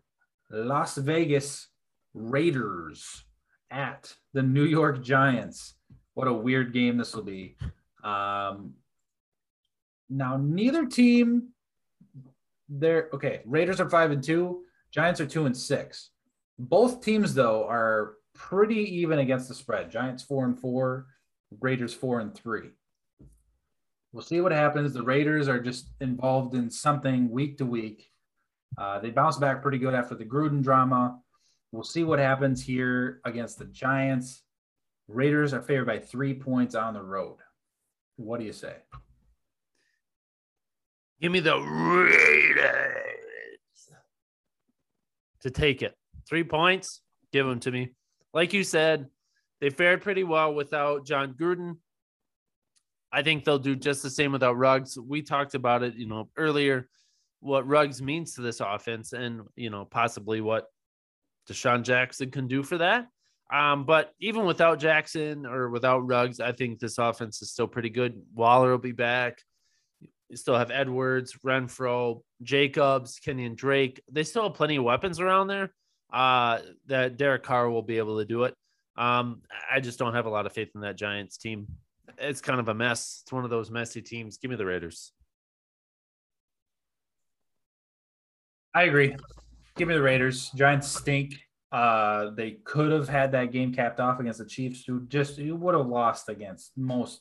Las 0.50 0.96
Vegas 0.96 1.68
Raiders 2.14 3.24
at 3.70 4.14
the 4.32 4.42
New 4.42 4.64
York 4.64 5.02
Giants. 5.02 5.74
What 6.14 6.28
a 6.28 6.32
weird 6.32 6.72
game 6.72 6.96
this 6.96 7.14
will 7.14 7.22
be. 7.22 7.56
Um, 8.02 8.74
now, 10.08 10.36
neither 10.36 10.86
team, 10.86 11.48
they're 12.68 13.08
okay. 13.12 13.42
Raiders 13.44 13.80
are 13.80 13.90
five 13.90 14.10
and 14.12 14.22
two, 14.22 14.62
Giants 14.90 15.20
are 15.20 15.26
two 15.26 15.46
and 15.46 15.56
six. 15.56 16.10
Both 16.58 17.04
teams, 17.04 17.34
though, 17.34 17.66
are 17.68 18.14
pretty 18.34 19.00
even 19.00 19.18
against 19.18 19.48
the 19.48 19.54
spread. 19.54 19.90
Giants 19.90 20.22
four 20.22 20.44
and 20.46 20.58
four, 20.58 21.06
Raiders 21.60 21.92
four 21.92 22.20
and 22.20 22.34
three. 22.34 22.70
We'll 24.16 24.24
see 24.24 24.40
what 24.40 24.50
happens. 24.50 24.94
The 24.94 25.02
Raiders 25.02 25.46
are 25.46 25.60
just 25.60 25.88
involved 26.00 26.54
in 26.54 26.70
something 26.70 27.28
week 27.28 27.58
to 27.58 27.66
week. 27.66 28.10
Uh, 28.78 28.98
they 28.98 29.10
bounce 29.10 29.36
back 29.36 29.60
pretty 29.60 29.76
good 29.76 29.92
after 29.92 30.14
the 30.14 30.24
Gruden 30.24 30.62
drama. 30.62 31.18
We'll 31.70 31.82
see 31.82 32.02
what 32.02 32.18
happens 32.18 32.64
here 32.64 33.20
against 33.26 33.58
the 33.58 33.66
Giants. 33.66 34.42
Raiders 35.06 35.52
are 35.52 35.60
favored 35.60 35.84
by 35.84 35.98
three 35.98 36.32
points 36.32 36.74
on 36.74 36.94
the 36.94 37.02
road. 37.02 37.36
What 38.16 38.40
do 38.40 38.46
you 38.46 38.54
say? 38.54 38.76
Give 41.20 41.30
me 41.30 41.40
the 41.40 41.58
Raiders 41.58 42.64
to 45.42 45.50
take 45.50 45.82
it. 45.82 45.94
Three 46.26 46.44
points, 46.44 47.02
give 47.34 47.44
them 47.44 47.60
to 47.60 47.70
me. 47.70 47.90
Like 48.32 48.54
you 48.54 48.64
said, 48.64 49.08
they 49.60 49.68
fared 49.68 50.00
pretty 50.00 50.24
well 50.24 50.54
without 50.54 51.04
Jon 51.04 51.34
Gruden. 51.38 51.76
I 53.16 53.22
think 53.22 53.44
they'll 53.44 53.58
do 53.58 53.74
just 53.74 54.02
the 54.02 54.10
same 54.10 54.30
without 54.30 54.58
Ruggs. 54.58 54.98
We 54.98 55.22
talked 55.22 55.54
about 55.54 55.82
it, 55.82 55.94
you 55.94 56.06
know, 56.06 56.28
earlier, 56.36 56.86
what 57.40 57.66
Ruggs 57.66 58.02
means 58.02 58.34
to 58.34 58.42
this 58.42 58.60
offense, 58.60 59.14
and 59.14 59.40
you 59.56 59.70
know, 59.70 59.86
possibly 59.86 60.42
what 60.42 60.66
DeSean 61.48 61.82
Jackson 61.82 62.30
can 62.30 62.46
do 62.46 62.62
for 62.62 62.76
that. 62.76 63.06
Um, 63.50 63.86
but 63.86 64.12
even 64.20 64.44
without 64.44 64.78
Jackson 64.78 65.46
or 65.46 65.70
without 65.70 66.00
Ruggs, 66.00 66.40
I 66.40 66.52
think 66.52 66.78
this 66.78 66.98
offense 66.98 67.40
is 67.40 67.50
still 67.50 67.66
pretty 67.66 67.88
good. 67.88 68.20
Waller 68.34 68.72
will 68.72 68.78
be 68.78 68.92
back. 68.92 69.38
You 70.28 70.36
still 70.36 70.58
have 70.58 70.70
Edwards, 70.70 71.38
Renfrow, 71.42 72.20
Jacobs, 72.42 73.18
Kenyon 73.18 73.54
Drake. 73.54 74.02
They 74.12 74.24
still 74.24 74.42
have 74.42 74.54
plenty 74.54 74.76
of 74.76 74.84
weapons 74.84 75.20
around 75.20 75.46
there. 75.46 75.72
Uh, 76.12 76.58
that 76.84 77.16
Derek 77.16 77.44
Carr 77.44 77.70
will 77.70 77.82
be 77.82 77.96
able 77.96 78.18
to 78.18 78.26
do 78.26 78.44
it. 78.44 78.54
Um, 78.98 79.40
I 79.72 79.80
just 79.80 79.98
don't 79.98 80.12
have 80.12 80.26
a 80.26 80.30
lot 80.30 80.44
of 80.44 80.52
faith 80.52 80.68
in 80.74 80.82
that 80.82 80.96
Giants 80.96 81.38
team. 81.38 81.66
It's 82.18 82.40
kind 82.40 82.60
of 82.60 82.68
a 82.68 82.74
mess. 82.74 83.20
It's 83.22 83.32
one 83.32 83.44
of 83.44 83.50
those 83.50 83.70
messy 83.70 84.02
teams. 84.02 84.38
Give 84.38 84.50
me 84.50 84.56
the 84.56 84.66
Raiders. 84.66 85.12
I 88.74 88.84
agree. 88.84 89.16
Give 89.76 89.88
me 89.88 89.94
the 89.94 90.02
Raiders. 90.02 90.50
Giants 90.50 90.88
stink. 90.88 91.34
Uh, 91.72 92.30
they 92.30 92.52
could 92.64 92.92
have 92.92 93.08
had 93.08 93.32
that 93.32 93.52
game 93.52 93.72
capped 93.72 94.00
off 94.00 94.20
against 94.20 94.38
the 94.38 94.46
Chiefs, 94.46 94.84
who 94.86 95.06
just 95.06 95.38
who 95.38 95.56
would 95.56 95.74
have 95.74 95.86
lost 95.86 96.28
against 96.28 96.72
most 96.76 97.20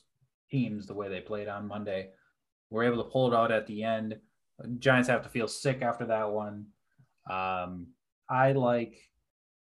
teams 0.50 0.86
the 0.86 0.94
way 0.94 1.08
they 1.08 1.20
played 1.20 1.48
on 1.48 1.66
Monday. 1.66 2.10
We're 2.70 2.84
able 2.84 3.02
to 3.02 3.10
pull 3.10 3.32
it 3.32 3.36
out 3.36 3.52
at 3.52 3.66
the 3.66 3.82
end. 3.82 4.18
Giants 4.78 5.08
have 5.08 5.22
to 5.22 5.28
feel 5.28 5.48
sick 5.48 5.82
after 5.82 6.06
that 6.06 6.30
one. 6.30 6.66
Um, 7.30 7.88
I 8.28 8.52
like 8.52 8.98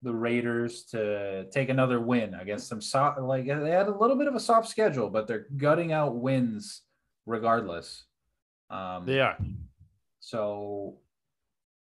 the 0.03 0.15
Raiders 0.15 0.85
to 0.91 1.47
take 1.51 1.69
another 1.69 2.01
win 2.01 2.35
against 2.35 2.69
some 2.69 2.81
soft. 2.81 3.20
Like 3.20 3.47
they 3.47 3.70
had 3.70 3.89
a 3.89 3.97
little 3.97 4.16
bit 4.16 4.27
of 4.29 4.35
a 4.35 4.41
soft 4.41 4.69
schedule, 4.69 5.09
but 5.09 5.27
they're 5.27 5.47
gutting 5.57 5.93
out 5.93 6.16
wins 6.16 6.83
regardless. 7.27 8.05
Um, 8.70 9.07
They 9.07 9.20
are. 9.20 9.37
so 10.20 10.99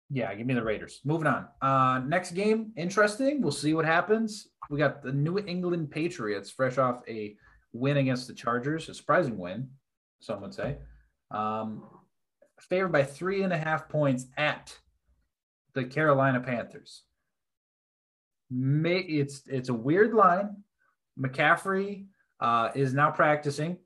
Yeah, 0.10 0.34
give 0.36 0.46
me 0.46 0.54
the 0.54 0.64
Raiders. 0.64 1.00
Moving 1.06 1.28
on. 1.28 1.48
Uh, 1.62 2.00
next 2.06 2.32
game, 2.32 2.74
interesting. 2.76 3.42
We'll 3.42 3.52
see 3.52 3.74
what 3.74 3.86
happens. 3.86 4.48
We 4.70 4.78
got 4.78 5.02
the 5.04 5.14
New 5.14 5.38
England 5.40 5.92
Patriots, 5.92 6.50
fresh 6.52 6.78
off 6.78 7.02
a 7.08 7.36
win 7.72 7.98
against 7.98 8.28
the 8.28 8.34
Chargers, 8.34 8.90
a 8.90 8.94
surprising 8.94 9.38
win, 9.38 9.70
some 10.20 10.42
would 10.42 10.54
say. 10.54 10.78
Um, 11.30 11.84
favored 12.60 12.92
by 12.92 13.04
three 13.04 13.44
and 13.44 13.54
a 13.54 13.58
half 13.58 13.88
points 13.88 14.26
at 14.38 14.78
the 15.74 15.86
Carolina 15.86 16.42
Panthers. 16.42 17.04
May, 18.52 19.00
it's 19.00 19.44
it's 19.48 19.70
a 19.70 19.74
weird 19.74 20.14
line. 20.14 20.58
McCaffrey 21.20 22.06
uh, 22.40 22.70
is 22.76 22.94
now 22.94 23.10
practicing 23.12 23.78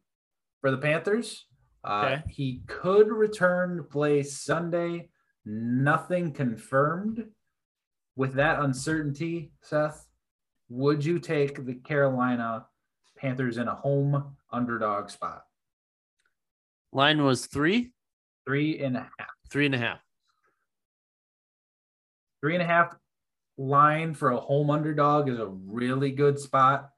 for 0.62 0.72
the 0.72 0.78
Panthers. 0.78 1.46
Uh, 1.84 2.02
Okay. 2.18 2.24
He 2.30 2.62
could 2.68 3.08
return 3.10 3.78
to 3.78 3.84
play 3.84 4.24
Sunday. 4.24 5.10
Nothing 5.46 6.32
confirmed. 6.34 7.26
With 8.16 8.34
that 8.36 8.62
uncertainty, 8.62 9.52
Seth, 9.62 10.08
would 10.70 11.04
you 11.06 11.20
take 11.20 11.64
the 11.66 11.74
Carolina 11.76 12.66
Panthers 13.18 13.58
in 13.58 13.68
a 13.68 13.76
home 13.76 14.36
underdog 14.52 15.10
spot? 15.10 15.44
Line 16.94 17.24
was 17.24 17.46
three, 17.46 17.92
Three 18.48 18.80
and 18.80 18.96
a 18.96 19.02
half. 19.02 19.30
three 19.52 19.66
and 19.66 19.76
a 19.76 19.78
half. 19.78 20.00
Three 22.42 22.54
and 22.56 22.64
a 22.64 22.66
half 22.66 22.96
line 23.58 24.14
for 24.14 24.32
a 24.32 24.38
home 24.38 24.70
underdog 24.70 25.30
is 25.30 25.40
a 25.40 25.48
really 25.48 26.12
good 26.12 26.40
spot. 26.40 26.90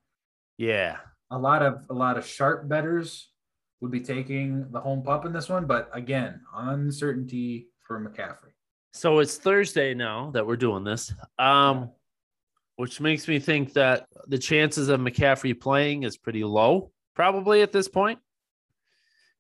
Yeah. 0.58 0.98
a 1.30 1.38
lot 1.38 1.62
of 1.62 1.86
a 1.90 1.94
lot 1.94 2.18
of 2.18 2.26
sharp 2.26 2.68
bettors 2.68 3.30
would 3.82 3.92
be 3.92 4.00
taking 4.00 4.72
the 4.72 4.80
home 4.80 5.04
pup 5.04 5.26
in 5.26 5.34
this 5.34 5.50
one, 5.50 5.68
but 5.68 5.90
again, 5.94 6.42
uncertainty 6.56 7.68
for 7.82 8.00
McCaffrey. 8.00 8.54
So 8.94 9.20
it's 9.20 9.38
Thursday 9.38 9.94
now 9.94 10.32
that 10.32 10.48
we're 10.48 10.58
doing 10.58 10.84
this. 10.84 11.14
Um, 11.38 11.92
which 12.78 13.00
makes 13.02 13.28
me 13.28 13.40
think 13.40 13.74
that 13.74 14.08
the 14.28 14.38
chances 14.38 14.90
of 14.90 15.00
McCaffrey 15.00 15.60
playing 15.60 16.04
is 16.04 16.18
pretty 16.18 16.44
low, 16.44 16.92
probably 17.16 17.62
at 17.62 17.72
this 17.72 17.88
point. 17.88 18.20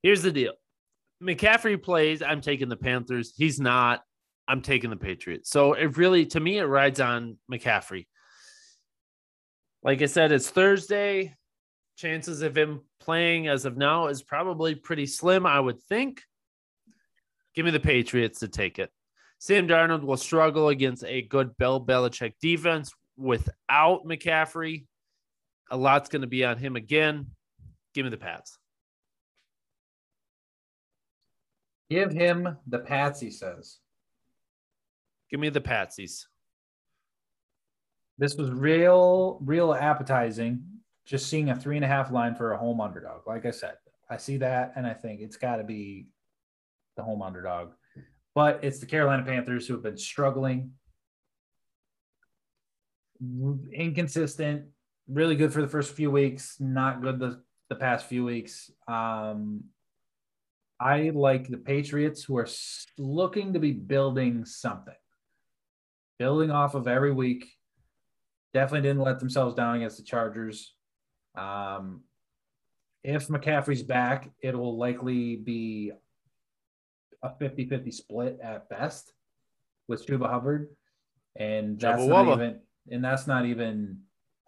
Here's 0.03 0.21
the 0.21 0.31
deal 0.31 0.53
McCaffrey 1.23 1.81
plays, 1.81 2.21
I'm 2.21 2.41
taking 2.41 2.69
the 2.69 2.75
Panthers. 2.77 3.33
He's 3.35 3.59
not, 3.59 4.01
I'm 4.47 4.61
taking 4.61 4.89
the 4.89 4.95
Patriots. 4.95 5.49
So 5.49 5.73
it 5.73 5.97
really, 5.97 6.25
to 6.27 6.39
me, 6.39 6.57
it 6.57 6.65
rides 6.65 6.99
on 6.99 7.37
McCaffrey. 7.51 8.07
Like 9.83 10.01
I 10.01 10.05
said, 10.05 10.31
it's 10.31 10.49
Thursday. 10.49 11.35
Chances 11.97 12.41
of 12.41 12.57
him 12.57 12.81
playing 12.99 13.47
as 13.47 13.65
of 13.65 13.77
now 13.77 14.07
is 14.07 14.21
probably 14.21 14.75
pretty 14.75 15.05
slim, 15.05 15.45
I 15.45 15.59
would 15.59 15.81
think. 15.83 16.21
Give 17.55 17.65
me 17.65 17.71
the 17.71 17.79
Patriots 17.79 18.39
to 18.39 18.47
take 18.47 18.79
it. 18.79 18.91
Sam 19.39 19.67
Darnold 19.67 20.03
will 20.03 20.17
struggle 20.17 20.69
against 20.69 21.03
a 21.03 21.21
good 21.23 21.57
Bill 21.57 21.83
Belichick 21.83 22.33
defense 22.41 22.93
without 23.17 24.05
McCaffrey. 24.05 24.85
A 25.71 25.77
lot's 25.77 26.09
going 26.09 26.21
to 26.21 26.27
be 26.27 26.45
on 26.45 26.57
him 26.57 26.75
again. 26.75 27.27
Give 27.93 28.05
me 28.05 28.11
the 28.11 28.17
Pats. 28.17 28.57
Give 31.89 32.11
him 32.11 32.57
the 32.67 32.79
Pats, 32.79 33.19
he 33.19 33.31
says. 33.31 33.77
Give 35.29 35.39
me 35.39 35.49
the 35.49 35.61
Patsies. 35.61 36.25
This 38.17 38.35
was 38.35 38.49
real, 38.49 39.39
real 39.43 39.73
appetizing. 39.73 40.63
Just 41.05 41.27
seeing 41.27 41.49
a 41.49 41.55
three 41.55 41.75
and 41.75 41.85
a 41.85 41.87
half 41.87 42.11
line 42.11 42.35
for 42.35 42.53
a 42.53 42.57
home 42.57 42.81
underdog. 42.81 43.27
Like 43.27 43.45
I 43.45 43.51
said, 43.51 43.75
I 44.09 44.17
see 44.17 44.37
that 44.37 44.73
and 44.75 44.85
I 44.85 44.93
think 44.93 45.21
it's 45.21 45.37
got 45.37 45.57
to 45.57 45.63
be 45.63 46.07
the 46.95 47.03
home 47.03 47.21
underdog. 47.21 47.71
But 48.35 48.59
it's 48.63 48.79
the 48.79 48.85
Carolina 48.85 49.23
Panthers 49.23 49.67
who 49.67 49.73
have 49.73 49.83
been 49.83 49.97
struggling, 49.97 50.71
inconsistent, 53.73 54.65
really 55.07 55.35
good 55.35 55.53
for 55.53 55.61
the 55.61 55.67
first 55.67 55.93
few 55.93 56.11
weeks, 56.11 56.57
not 56.59 57.01
good 57.01 57.19
the, 57.19 57.41
the 57.69 57.75
past 57.75 58.05
few 58.05 58.23
weeks. 58.25 58.69
Um, 58.87 59.63
I 60.79 61.11
like 61.13 61.47
the 61.47 61.57
Patriots 61.57 62.23
who 62.23 62.37
are 62.37 62.47
looking 62.97 63.53
to 63.53 63.59
be 63.59 63.71
building 63.71 64.45
something, 64.45 64.93
building 66.19 66.51
off 66.51 66.75
of 66.75 66.87
every 66.87 67.11
week. 67.11 67.45
Definitely 68.53 68.87
didn't 68.87 69.03
let 69.03 69.19
themselves 69.19 69.55
down 69.55 69.75
against 69.75 69.97
the 69.97 70.03
Chargers. 70.03 70.73
Um, 71.35 72.01
if 73.03 73.27
McCaffrey's 73.27 73.83
back, 73.83 74.29
it 74.41 74.57
will 74.57 74.77
likely 74.77 75.35
be 75.35 75.91
a 77.23 77.35
50 77.37 77.67
50 77.67 77.91
split 77.91 78.39
at 78.43 78.69
best 78.69 79.11
with 79.87 80.05
Chuba 80.05 80.29
Hubbard. 80.29 80.69
And 81.35 81.79
that's 81.79 82.03
not 82.03 82.25
Wubba. 82.25 82.33
even 82.35 82.59
and 82.89 83.03
that's 83.03 83.27
not 83.27 83.45
even 83.45 83.99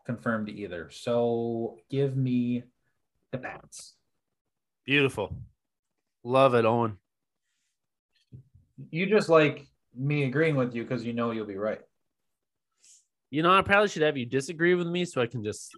confirmed 0.06 0.50
either. 0.50 0.90
So 0.92 1.78
give 1.90 2.18
me 2.18 2.64
the 3.32 3.38
Pats. 3.38 3.96
Beautiful. 4.86 5.36
Love 6.24 6.56
it, 6.56 6.66
Owen. 6.66 6.98
You 8.90 9.06
just 9.06 9.30
like 9.30 9.68
me 10.00 10.24
agreeing 10.24 10.56
with 10.56 10.74
you 10.74 10.84
because 10.84 11.04
you 11.04 11.14
know 11.14 11.32
you'll 11.32 11.46
be 11.46 11.58
right. 11.58 11.82
You 13.32 13.44
know, 13.44 13.52
I 13.54 13.62
probably 13.62 13.90
should 13.90 14.02
have 14.02 14.18
you 14.18 14.26
disagree 14.26 14.74
with 14.74 14.88
me 14.88 15.06
so 15.06 15.22
I 15.22 15.28
can 15.28 15.44
just 15.44 15.78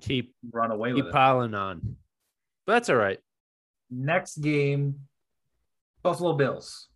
keep 0.00 0.34
Run 0.52 0.70
away 0.70 0.92
with 0.92 1.04
keep 1.04 1.08
it. 1.08 1.12
piling 1.12 1.54
on. 1.54 1.96
But 2.66 2.74
that's 2.74 2.90
all 2.90 2.96
right. 2.96 3.18
Next 3.90 4.36
game, 4.38 4.96
Buffalo 6.02 6.34
Bills 6.34 6.88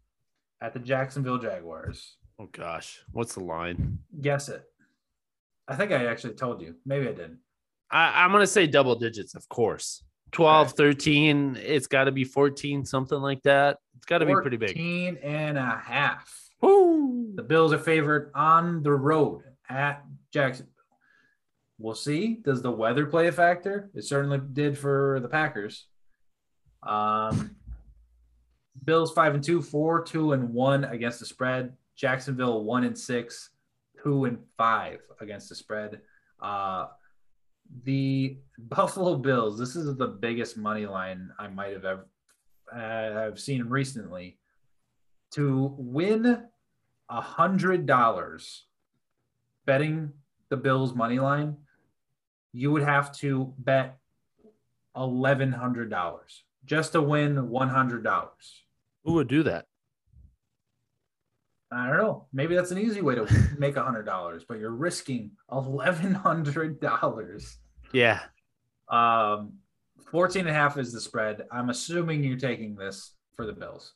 at 0.61 0.73
the 0.75 0.81
Jacksonville 0.81 1.39
Jaguars. 1.39 2.17
Oh 2.39 2.49
gosh, 2.53 3.01
what's 3.13 3.35
the 3.35 3.41
line? 3.45 3.99
Guess 4.21 4.49
it. 4.49 4.65
I 5.67 5.77
think 5.77 5.93
I 5.93 6.07
actually 6.07 6.35
told 6.35 6.61
you. 6.61 6.75
Maybe 6.85 7.09
I 7.09 7.13
didn't. 7.13 7.39
I, 7.91 8.25
I'm 8.25 8.33
gonna 8.33 8.47
say 8.47 8.67
double 8.67 8.95
digits, 8.97 9.35
of 9.35 9.49
course. 9.49 10.03
12, 10.33 10.73
13, 10.73 11.59
it's 11.59 11.87
got 11.87 12.05
to 12.05 12.13
be 12.13 12.23
14, 12.23 12.85
something 12.85 13.19
like 13.19 13.43
that. 13.45 13.79
It's 13.97 14.05
got 14.05 14.19
to 14.19 14.27
be 14.27 14.35
pretty 14.35 14.59
big. 14.59 14.69
14 14.77 15.17
and 15.23 15.57
a 15.57 15.81
half. 15.83 16.31
Woo! 16.61 17.33
The 17.35 17.43
Bills 17.43 17.73
are 17.73 17.79
favored 17.79 18.31
on 18.35 18.83
the 18.83 18.93
road 18.93 19.43
at 19.69 20.05
Jacksonville. 20.33 20.73
We'll 21.79 21.95
see. 21.95 22.41
Does 22.45 22.61
the 22.61 22.71
weather 22.71 23.07
play 23.07 23.29
a 23.29 23.33
factor? 23.33 23.91
It 23.95 24.05
certainly 24.05 24.41
did 24.53 24.77
for 24.77 25.21
the 25.23 25.29
Packers. 25.29 25.87
Um, 26.83 27.57
Bills 28.85 29.13
five 29.13 29.35
and 29.35 29.45
two, 29.45 29.63
four, 29.63 30.03
two 30.03 30.33
and 30.33 30.53
one 30.53 30.85
against 30.85 31.21
the 31.21 31.27
spread. 31.27 31.75
Jacksonville 31.97 32.65
one 32.65 32.85
and 32.85 32.99
six, 32.99 33.51
two 34.03 34.25
and 34.25 34.39
five 34.57 35.01
against 35.21 35.49
the 35.49 35.55
spread. 35.55 36.01
Uh, 36.41 36.87
the 37.85 38.39
Buffalo 38.59 39.17
Bills. 39.17 39.59
This 39.59 39.77
is 39.77 39.97
the 39.97 40.07
biggest 40.07 40.57
money 40.57 40.87
line 40.87 41.31
I 41.39 41.49
might 41.49 41.73
have 41.73 41.85
ever 41.85 42.09
uh, 42.73 42.77
have 42.77 43.39
seen 43.39 43.69
recently. 43.69 44.39
To 45.33 45.75
win 45.77 46.45
a 47.09 47.21
hundred 47.21 47.87
dollars 47.87 48.65
betting 49.67 50.13
the 50.49 50.57
Bills 50.57 50.95
money 50.95 51.19
line, 51.19 51.57
you 52.53 52.73
would 52.73 52.83
have 52.83 53.13
to 53.19 53.53
bet 53.59 53.99
eleven 54.97 55.53
hundred 55.53 55.91
dollars 55.91 56.45
just 56.65 56.93
to 56.93 57.03
win 57.03 57.49
one 57.51 57.69
hundred 57.69 58.03
dollars. 58.03 58.65
Who 59.05 59.15
would 59.15 59.29
do 59.29 59.43
that? 59.45 59.67
I 61.71 61.87
don't 61.87 61.99
know. 61.99 62.27
Maybe 62.33 62.55
that's 62.55 62.71
an 62.71 62.79
easy 62.79 63.03
way 63.03 63.15
to 63.15 63.29
make 63.59 63.77
a 63.77 63.83
hundred 63.83 64.05
dollars, 64.05 64.45
but 64.49 64.59
you're 64.59 64.71
risking 64.71 65.33
eleven 65.53 66.15
hundred 66.15 66.81
dollars. 66.81 67.59
Yeah. 67.93 68.21
Um, 68.89 69.55
14 70.11 70.41
and 70.41 70.49
a 70.49 70.53
half 70.53 70.79
is 70.79 70.93
the 70.93 71.01
spread. 71.01 71.47
I'm 71.53 71.69
assuming 71.69 72.25
you're 72.25 72.39
taking 72.39 72.75
this 72.75 73.13
for 73.37 73.45
the 73.45 73.53
Bills. 73.53 73.95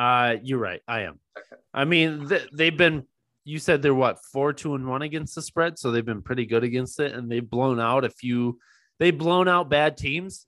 Uh, 0.00 0.36
you're 0.42 0.58
right. 0.58 0.80
I 0.88 1.00
am. 1.02 1.18
Okay. 1.36 1.60
I 1.74 1.84
mean, 1.84 2.28
th- 2.28 2.48
they've 2.52 2.76
been. 2.76 3.04
You 3.44 3.58
said 3.58 3.82
they're 3.82 3.94
what 3.94 4.18
four, 4.32 4.52
two, 4.52 4.74
and 4.74 4.86
one 4.86 5.02
against 5.02 5.34
the 5.34 5.42
spread, 5.42 5.78
so 5.78 5.90
they've 5.90 6.04
been 6.04 6.22
pretty 6.22 6.46
good 6.46 6.64
against 6.64 7.00
it, 7.00 7.12
and 7.12 7.30
they've 7.30 7.48
blown 7.48 7.78
out 7.80 8.04
a 8.04 8.10
few. 8.10 8.58
They've 8.98 9.16
blown 9.16 9.46
out 9.48 9.68
bad 9.68 9.96
teams. 9.96 10.46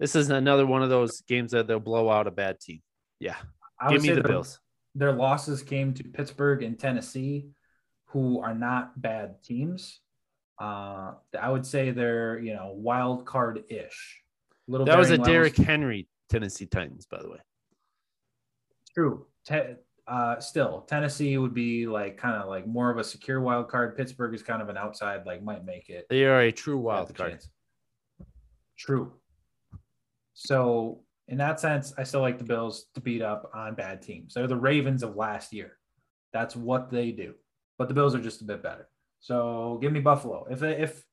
This 0.00 0.16
is 0.16 0.30
another 0.30 0.66
one 0.66 0.82
of 0.82 0.88
those 0.90 1.20
games 1.22 1.52
that 1.52 1.66
they'll 1.68 1.80
blow 1.80 2.08
out 2.10 2.26
a 2.26 2.30
bad 2.30 2.60
team. 2.60 2.80
Yeah, 3.20 3.36
I 3.80 3.90
give 3.90 3.92
would 3.96 4.02
me 4.02 4.08
say 4.08 4.14
the 4.14 4.22
their- 4.22 4.32
Bills. 4.32 4.60
Their 4.94 5.12
losses 5.12 5.62
came 5.62 5.94
to 5.94 6.02
Pittsburgh 6.04 6.62
and 6.64 6.76
Tennessee, 6.76 7.50
who 8.06 8.40
are 8.40 8.54
not 8.54 9.00
bad 9.00 9.42
teams. 9.44 10.00
Uh, 10.60 11.12
I 11.40 11.50
would 11.50 11.64
say 11.66 11.92
they're 11.92 12.38
you 12.40 12.54
know 12.54 12.72
wild 12.74 13.26
card 13.26 13.62
ish. 13.68 14.22
Little 14.66 14.86
That 14.86 14.98
was 14.98 15.10
a 15.10 15.18
Derrick. 15.18 15.56
Henry 15.56 16.08
Tennessee 16.30 16.66
Titans, 16.66 17.06
by 17.06 17.22
the 17.22 17.30
way. 17.30 17.38
True. 18.98 19.26
Te- 19.46 19.76
uh, 20.08 20.40
still, 20.40 20.80
Tennessee 20.88 21.38
would 21.38 21.54
be 21.54 21.86
like 21.86 22.16
kind 22.16 22.34
of 22.34 22.48
like 22.48 22.66
more 22.66 22.90
of 22.90 22.98
a 22.98 23.04
secure 23.04 23.40
wild 23.40 23.68
card. 23.68 23.96
Pittsburgh 23.96 24.34
is 24.34 24.42
kind 24.42 24.60
of 24.60 24.68
an 24.68 24.76
outside, 24.76 25.24
like 25.24 25.40
might 25.40 25.64
make 25.64 25.88
it. 25.88 26.06
They 26.10 26.24
are 26.24 26.40
a 26.40 26.50
true 26.50 26.78
wild 26.78 27.14
card. 27.14 27.30
chance. 27.30 27.48
True. 28.76 29.12
So 30.34 31.04
in 31.28 31.38
that 31.38 31.60
sense, 31.60 31.92
I 31.96 32.02
still 32.02 32.22
like 32.22 32.38
the 32.38 32.44
Bills 32.44 32.86
to 32.94 33.00
beat 33.00 33.22
up 33.22 33.52
on 33.54 33.76
bad 33.76 34.02
teams. 34.02 34.34
They're 34.34 34.48
the 34.48 34.56
Ravens 34.56 35.04
of 35.04 35.14
last 35.14 35.52
year. 35.52 35.76
That's 36.32 36.56
what 36.56 36.90
they 36.90 37.12
do. 37.12 37.34
But 37.76 37.86
the 37.86 37.94
Bills 37.94 38.16
are 38.16 38.20
just 38.20 38.42
a 38.42 38.46
bit 38.46 38.64
better. 38.64 38.88
So 39.20 39.78
give 39.80 39.92
me 39.92 40.00
Buffalo. 40.00 40.44
If 40.50 40.64
if 40.64 41.04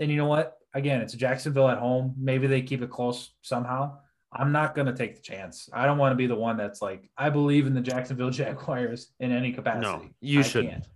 and 0.00 0.10
you 0.10 0.16
know 0.16 0.26
what? 0.26 0.56
Again, 0.74 1.00
it's 1.00 1.14
Jacksonville 1.14 1.68
at 1.68 1.78
home. 1.78 2.16
Maybe 2.18 2.48
they 2.48 2.62
keep 2.62 2.82
it 2.82 2.90
close 2.90 3.34
somehow. 3.42 3.98
I'm 4.32 4.52
not 4.52 4.74
going 4.74 4.86
to 4.86 4.94
take 4.94 5.16
the 5.16 5.22
chance. 5.22 5.68
I 5.72 5.86
don't 5.86 5.98
want 5.98 6.12
to 6.12 6.16
be 6.16 6.26
the 6.26 6.36
one 6.36 6.56
that's 6.56 6.80
like, 6.80 7.10
I 7.16 7.30
believe 7.30 7.66
in 7.66 7.74
the 7.74 7.80
Jacksonville 7.80 8.30
Jaguars 8.30 9.12
in 9.18 9.32
any 9.32 9.52
capacity. 9.52 9.86
No, 9.86 10.08
you 10.20 10.40
I 10.40 10.42
shouldn't. 10.42 10.72
Can't. 10.72 10.86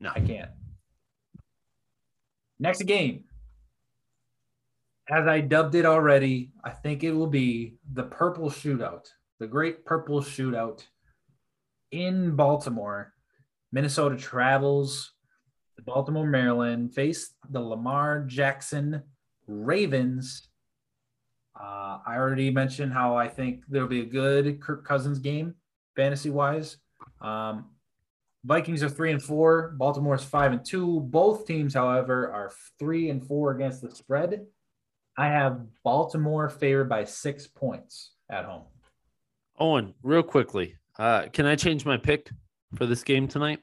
No. 0.00 0.10
I 0.14 0.20
can't. 0.20 0.50
Next 2.58 2.82
game. 2.84 3.24
As 5.08 5.26
I 5.26 5.40
dubbed 5.40 5.74
it 5.74 5.86
already, 5.86 6.50
I 6.64 6.70
think 6.70 7.04
it 7.04 7.12
will 7.12 7.28
be 7.28 7.76
the 7.92 8.02
Purple 8.04 8.50
Shootout, 8.50 9.06
the 9.38 9.46
Great 9.46 9.84
Purple 9.84 10.20
Shootout 10.20 10.82
in 11.92 12.34
Baltimore. 12.34 13.12
Minnesota 13.72 14.16
travels 14.16 15.12
to 15.76 15.82
Baltimore, 15.82 16.26
Maryland, 16.26 16.94
face 16.94 17.34
the 17.50 17.60
Lamar 17.60 18.24
Jackson 18.24 19.02
Ravens. 19.46 20.48
Uh, 21.58 21.98
I 22.06 22.16
already 22.16 22.50
mentioned 22.50 22.92
how 22.92 23.16
I 23.16 23.28
think 23.28 23.64
there'll 23.68 23.88
be 23.88 24.00
a 24.00 24.06
good 24.06 24.60
Kirk 24.60 24.84
Cousins 24.84 25.18
game, 25.18 25.54
fantasy 25.94 26.30
wise. 26.30 26.76
Um, 27.20 27.70
Vikings 28.44 28.82
are 28.82 28.88
three 28.88 29.10
and 29.10 29.22
four. 29.22 29.74
Baltimore's 29.76 30.22
five 30.22 30.52
and 30.52 30.64
two. 30.64 31.00
Both 31.00 31.46
teams, 31.46 31.74
however, 31.74 32.30
are 32.30 32.52
three 32.78 33.10
and 33.10 33.26
four 33.26 33.52
against 33.52 33.82
the 33.82 33.90
spread. 33.90 34.46
I 35.16 35.28
have 35.28 35.62
Baltimore 35.82 36.48
favored 36.48 36.88
by 36.88 37.04
six 37.04 37.46
points 37.46 38.12
at 38.30 38.44
home. 38.44 38.64
Owen, 39.58 39.94
real 40.02 40.22
quickly, 40.22 40.76
uh, 40.98 41.26
can 41.32 41.46
I 41.46 41.56
change 41.56 41.86
my 41.86 41.96
pick 41.96 42.30
for 42.74 42.84
this 42.84 43.02
game 43.02 43.26
tonight? 43.26 43.60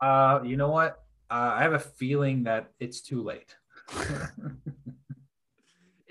Uh, 0.00 0.40
you 0.44 0.56
know 0.56 0.70
what? 0.70 1.04
Uh, 1.30 1.52
I 1.54 1.62
have 1.62 1.74
a 1.74 1.78
feeling 1.78 2.42
that 2.44 2.72
it's 2.80 3.00
too 3.00 3.22
late. 3.22 3.54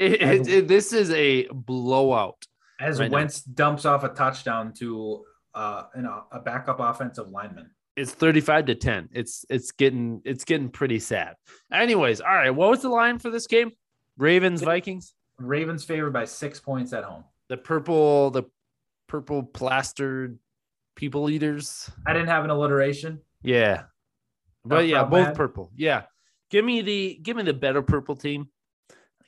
It- 0.01 0.21
it- 0.21 0.47
it- 0.47 0.67
this 0.67 0.93
is 0.93 1.11
a 1.11 1.47
blowout. 1.51 2.47
As 2.79 2.99
Right 2.99 3.11
now. 3.11 3.17
Wentz 3.17 3.41
dumps 3.43 3.85
off 3.85 4.03
a 4.03 4.09
touchdown 4.09 4.73
to 4.79 5.23
uh, 5.53 5.83
know, 5.97 6.23
a 6.31 6.39
backup 6.39 6.79
offensive 6.79 7.29
lineman. 7.29 7.69
It's 7.97 8.13
35 8.13 8.67
to 8.67 8.75
10. 8.75 9.09
It's 9.11 9.45
it's 9.49 9.71
getting 9.71 10.21
it's 10.23 10.45
getting 10.45 10.69
pretty 10.69 10.97
sad. 10.99 11.35
Anyways, 11.71 12.21
all 12.21 12.33
right. 12.33 12.49
What 12.51 12.69
was 12.69 12.81
the 12.81 12.89
line 12.89 13.19
for 13.19 13.29
this 13.29 13.47
game? 13.47 13.71
Ravens, 14.17 14.61
Vikings? 14.63 15.13
Ravens 15.37 15.83
favored 15.83 16.13
by 16.13 16.23
six 16.25 16.59
points 16.59 16.93
at 16.93 17.03
home. 17.03 17.25
The 17.49 17.57
purple, 17.57 18.31
the 18.31 18.43
purple 19.07 19.43
plastered 19.43 20.39
people 20.95 21.29
eaters. 21.29 21.89
I 22.07 22.13
didn't 22.13 22.29
have 22.29 22.45
an 22.45 22.49
alliteration. 22.49 23.19
Yeah. 23.43 23.83
But 24.63 24.75
Not- 24.75 24.87
yeah, 24.87 25.03
both 25.03 25.25
bad. 25.27 25.35
purple. 25.35 25.69
Yeah. 25.75 26.03
Give 26.49 26.63
me 26.63 26.81
the 26.81 27.19
give 27.21 27.35
me 27.35 27.43
the 27.43 27.53
better 27.53 27.81
purple 27.81 28.15
team. 28.15 28.47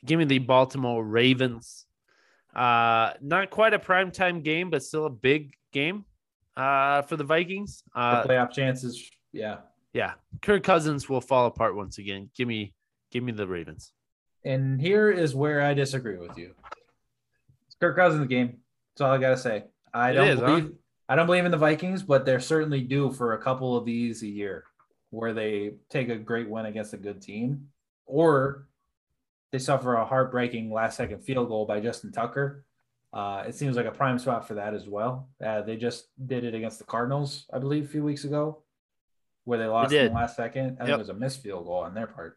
Give 0.04 0.18
me 0.18 0.24
the 0.24 0.38
Baltimore 0.38 1.04
Ravens. 1.04 1.86
Uh 2.54 3.12
not 3.20 3.50
quite 3.50 3.74
a 3.74 3.78
primetime 3.78 4.42
game, 4.42 4.70
but 4.70 4.82
still 4.82 5.06
a 5.06 5.10
big 5.10 5.54
game 5.72 6.04
uh 6.56 7.02
for 7.02 7.16
the 7.16 7.24
Vikings. 7.24 7.82
The 7.94 8.00
Uh 8.00 8.26
playoff 8.26 8.52
chances, 8.52 9.10
yeah. 9.32 9.58
yeah. 9.92 10.12
Kirk 10.42 10.62
Cousins 10.62 11.08
will 11.08 11.20
fall 11.20 11.46
apart 11.46 11.74
once 11.74 11.98
again. 11.98 12.30
Give 12.36 12.46
me 12.46 12.74
give 13.10 13.24
me 13.24 13.32
the 13.32 13.46
Ravens. 13.46 13.92
And 14.44 14.80
here 14.80 15.10
is 15.10 15.34
where 15.34 15.62
I 15.62 15.74
disagree 15.74 16.18
with 16.18 16.36
you. 16.36 16.54
It's 17.66 17.76
Kirk 17.80 17.96
Cousins 17.96 18.26
game. 18.28 18.58
That's 18.92 19.00
all 19.00 19.10
I 19.12 19.18
gotta 19.18 19.36
say. 19.36 19.64
I 19.92 20.10
It 20.10 20.14
don't 20.14 20.28
is, 20.28 20.38
huh? 20.40 20.46
believe 20.46 20.72
I 21.08 21.16
don't 21.16 21.26
believe 21.26 21.44
in 21.44 21.50
the 21.50 21.56
Vikings, 21.58 22.02
but 22.02 22.24
they're 22.24 22.40
certainly 22.40 22.82
due 22.82 23.10
for 23.12 23.32
a 23.34 23.38
couple 23.42 23.76
of 23.76 23.84
these 23.84 24.22
a 24.22 24.26
year 24.28 24.64
where 25.10 25.32
they 25.34 25.74
take 25.90 26.08
a 26.08 26.16
great 26.16 26.48
win 26.48 26.66
against 26.66 26.92
a 26.92 26.96
good 26.96 27.20
team, 27.20 27.68
or 28.06 28.66
they 29.54 29.60
suffer 29.60 29.94
a 29.94 30.04
heartbreaking 30.04 30.72
last 30.72 30.96
second 30.96 31.20
field 31.20 31.46
goal 31.46 31.64
by 31.64 31.78
Justin 31.78 32.10
Tucker. 32.10 32.64
Uh, 33.12 33.44
it 33.46 33.54
seems 33.54 33.76
like 33.76 33.86
a 33.86 33.92
prime 33.92 34.18
spot 34.18 34.48
for 34.48 34.54
that 34.54 34.74
as 34.74 34.88
well. 34.88 35.28
Uh, 35.40 35.62
they 35.62 35.76
just 35.76 36.08
did 36.26 36.42
it 36.42 36.56
against 36.56 36.80
the 36.80 36.84
Cardinals, 36.84 37.46
I 37.52 37.60
believe, 37.60 37.84
a 37.84 37.88
few 37.88 38.02
weeks 38.02 38.24
ago, 38.24 38.64
where 39.44 39.56
they 39.56 39.66
lost 39.66 39.92
in 39.92 40.08
the 40.08 40.12
last 40.12 40.34
second. 40.34 40.78
I 40.80 40.86
think 40.86 40.96
it 40.96 40.98
was 40.98 41.08
a 41.08 41.14
missed 41.14 41.40
field 41.40 41.66
goal 41.66 41.84
on 41.84 41.94
their 41.94 42.08
part. 42.08 42.36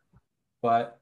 But 0.61 0.99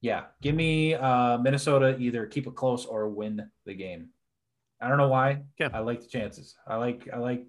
yeah, 0.00 0.26
give 0.40 0.54
me 0.54 0.94
uh, 0.94 1.38
Minnesota 1.38 1.98
either 1.98 2.26
keep 2.26 2.46
it 2.46 2.54
close 2.54 2.86
or 2.86 3.08
win 3.08 3.50
the 3.66 3.74
game. 3.74 4.10
I 4.80 4.88
don't 4.88 4.98
know 4.98 5.08
why. 5.08 5.42
Okay. 5.60 5.76
I 5.76 5.80
like 5.80 6.00
the 6.00 6.06
chances. 6.06 6.54
I 6.64 6.76
like 6.76 7.08
I 7.12 7.18
like 7.18 7.44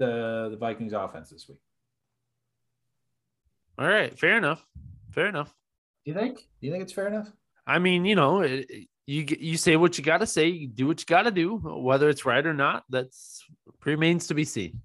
the 0.00 0.48
the 0.50 0.56
Vikings 0.56 0.92
offense 0.92 1.30
this 1.30 1.48
week. 1.48 1.60
All 3.78 3.86
right, 3.86 4.18
fair 4.18 4.38
enough. 4.38 4.66
Fair 5.12 5.28
enough. 5.28 5.54
Do 6.04 6.10
you 6.10 6.18
think? 6.18 6.38
Do 6.38 6.66
you 6.66 6.72
think 6.72 6.82
it's 6.82 6.92
fair 6.92 7.06
enough? 7.06 7.30
I 7.66 7.78
mean, 7.78 8.04
you 8.04 8.14
know, 8.14 8.40
it, 8.40 8.70
you 9.06 9.26
you 9.38 9.56
say 9.56 9.76
what 9.76 9.98
you 9.98 10.04
got 10.04 10.18
to 10.18 10.26
say, 10.26 10.48
you 10.48 10.68
do 10.68 10.86
what 10.86 11.00
you 11.00 11.06
got 11.06 11.22
to 11.22 11.30
do, 11.30 11.56
whether 11.56 12.08
it's 12.08 12.24
right 12.24 12.44
or 12.44 12.54
not. 12.54 12.84
That's 12.88 13.44
remains 13.84 14.26
to 14.28 14.34
be 14.34 14.44
seen. 14.44 14.80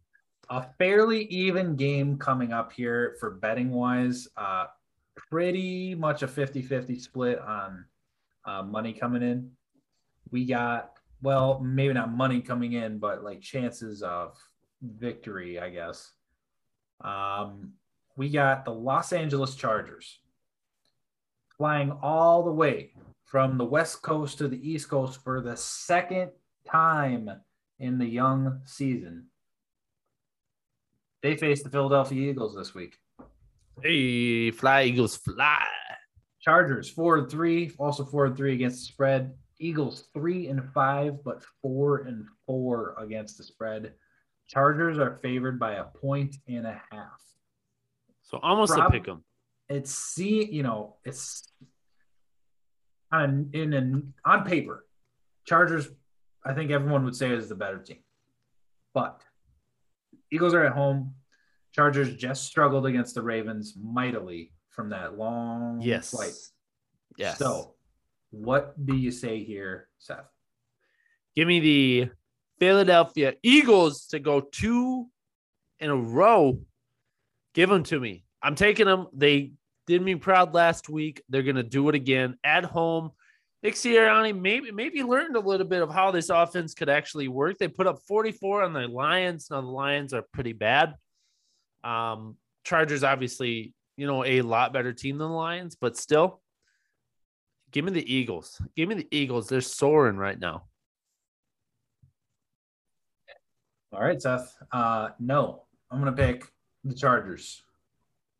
A 0.49 0.65
fairly 0.77 1.25
even 1.25 1.75
game 1.75 2.17
coming 2.17 2.51
up 2.51 2.73
here 2.73 3.15
for 3.19 3.31
betting 3.31 3.71
wise. 3.71 4.27
Uh, 4.35 4.65
pretty 5.15 5.95
much 5.95 6.23
a 6.23 6.27
50-50 6.27 6.99
split 6.99 7.39
on 7.39 7.85
uh, 8.45 8.63
money 8.63 8.93
coming 8.93 9.21
in. 9.21 9.51
We 10.31 10.45
got 10.45 10.91
well, 11.21 11.59
maybe 11.59 11.93
not 11.93 12.11
money 12.11 12.41
coming 12.41 12.73
in, 12.73 12.97
but 12.97 13.23
like 13.23 13.41
chances 13.41 14.01
of 14.01 14.37
victory, 14.81 15.59
I 15.59 15.69
guess. 15.69 16.11
Um, 17.01 17.73
we 18.15 18.29
got 18.29 18.65
the 18.65 18.71
Los 18.71 19.13
Angeles 19.13 19.55
Chargers 19.55 20.19
flying 21.59 21.91
all 22.01 22.41
the 22.41 22.51
way 22.51 22.91
from 23.25 23.57
the 23.57 23.65
West 23.65 24.01
Coast 24.01 24.37
to 24.39 24.47
the 24.47 24.67
East 24.67 24.89
Coast 24.89 25.21
for 25.21 25.41
the 25.41 25.55
second 25.55 26.31
time 26.65 27.29
in 27.79 27.99
the 27.99 28.05
young 28.05 28.61
season. 28.65 29.27
They 31.21 31.35
face 31.35 31.61
the 31.61 31.69
Philadelphia 31.69 32.31
Eagles 32.31 32.55
this 32.55 32.73
week. 32.73 32.95
Hey, 33.83 34.51
fly 34.51 34.83
Eagles, 34.83 35.17
fly! 35.17 35.65
Chargers 36.41 36.89
four 36.89 37.17
and 37.17 37.29
three, 37.29 37.71
also 37.77 38.05
four 38.05 38.25
and 38.25 38.37
three 38.37 38.53
against 38.53 38.79
the 38.79 38.85
spread. 38.93 39.33
Eagles 39.59 40.07
three 40.13 40.47
and 40.47 40.63
five, 40.73 41.21
but 41.25 41.43
four 41.61 42.03
and 42.03 42.25
four 42.45 42.95
against 42.97 43.37
the 43.37 43.43
spread. 43.43 43.93
Chargers 44.47 44.97
are 44.97 45.19
favored 45.21 45.59
by 45.59 45.73
a 45.73 45.83
point 45.83 46.37
and 46.47 46.65
a 46.65 46.81
half. 46.89 47.21
So 48.21 48.39
almost 48.41 48.73
Prob- 48.73 48.87
a 48.87 48.91
pick 48.91 49.09
'em. 49.09 49.23
It's 49.69 49.91
see, 49.93 50.45
you 50.45 50.63
know, 50.63 50.95
it's 51.05 51.47
on 53.11 53.49
in 53.53 53.73
an 53.73 54.13
on 54.25 54.43
paper, 54.43 54.85
Chargers. 55.45 55.87
I 56.43 56.53
think 56.53 56.71
everyone 56.71 57.05
would 57.05 57.15
say 57.15 57.31
is 57.31 57.49
the 57.49 57.55
better 57.55 57.77
team, 57.79 57.99
but 58.93 59.21
Eagles 60.31 60.53
are 60.53 60.65
at 60.65 60.73
home. 60.73 61.13
Chargers 61.71 62.15
just 62.15 62.45
struggled 62.45 62.85
against 62.87 63.13
the 63.13 63.21
Ravens 63.21 63.75
mightily 63.79 64.51
from 64.69 64.89
that 64.89 65.17
long 65.17 65.81
Yes. 65.81 66.11
flight. 66.11 66.33
Yes. 67.17 67.37
So, 67.37 67.75
what 68.31 68.73
do 68.83 68.95
you 68.95 69.11
say 69.11 69.43
here, 69.43 69.87
Seth? 69.99 70.25
Give 71.35 71.47
me 71.47 71.59
the 71.59 72.09
Philadelphia 72.59 73.35
Eagles 73.43 74.07
to 74.07 74.19
go 74.19 74.41
two 74.41 75.09
in 75.79 75.89
a 75.91 75.95
row. 75.95 76.59
Give 77.53 77.69
them 77.69 77.83
to 77.83 77.99
me. 77.99 78.25
I'm 78.41 78.55
taking 78.55 78.85
them. 78.85 79.07
They 79.13 79.51
did 79.89 80.03
me 80.03 80.13
proud 80.13 80.53
last 80.53 80.87
week. 80.87 81.23
They're 81.29 81.41
gonna 81.41 81.63
do 81.63 81.89
it 81.89 81.95
again 81.95 82.37
at 82.43 82.63
home. 82.63 83.09
Nick 83.63 83.73
Sirianni 83.73 84.39
maybe 84.39 84.71
maybe 84.71 85.01
learned 85.01 85.35
a 85.35 85.39
little 85.39 85.65
bit 85.65 85.81
of 85.81 85.91
how 85.91 86.11
this 86.11 86.29
offense 86.29 86.75
could 86.75 86.89
actually 86.89 87.27
work. 87.27 87.57
They 87.57 87.67
put 87.67 87.87
up 87.87 87.99
44 88.07 88.61
on 88.61 88.73
the 88.73 88.87
Lions. 88.87 89.47
Now 89.49 89.61
the 89.61 89.67
Lions 89.67 90.13
are 90.13 90.23
pretty 90.31 90.53
bad. 90.53 90.93
Um, 91.83 92.37
Chargers 92.63 93.03
obviously, 93.03 93.73
you 93.97 94.05
know, 94.05 94.23
a 94.23 94.43
lot 94.43 94.73
better 94.73 94.93
team 94.93 95.17
than 95.17 95.29
the 95.29 95.33
Lions, 95.33 95.75
but 95.75 95.97
still, 95.97 96.39
give 97.71 97.83
me 97.83 97.91
the 97.91 98.13
Eagles. 98.13 98.61
Give 98.77 98.87
me 98.87 98.93
the 98.93 99.07
Eagles. 99.09 99.49
They're 99.49 99.59
soaring 99.59 100.17
right 100.17 100.39
now. 100.39 100.65
All 103.91 104.03
right, 104.03 104.21
Seth. 104.21 104.55
Uh, 104.71 105.09
no, 105.19 105.63
I'm 105.89 105.97
gonna 105.97 106.11
pick 106.11 106.45
the 106.83 106.93
Chargers. 106.93 107.63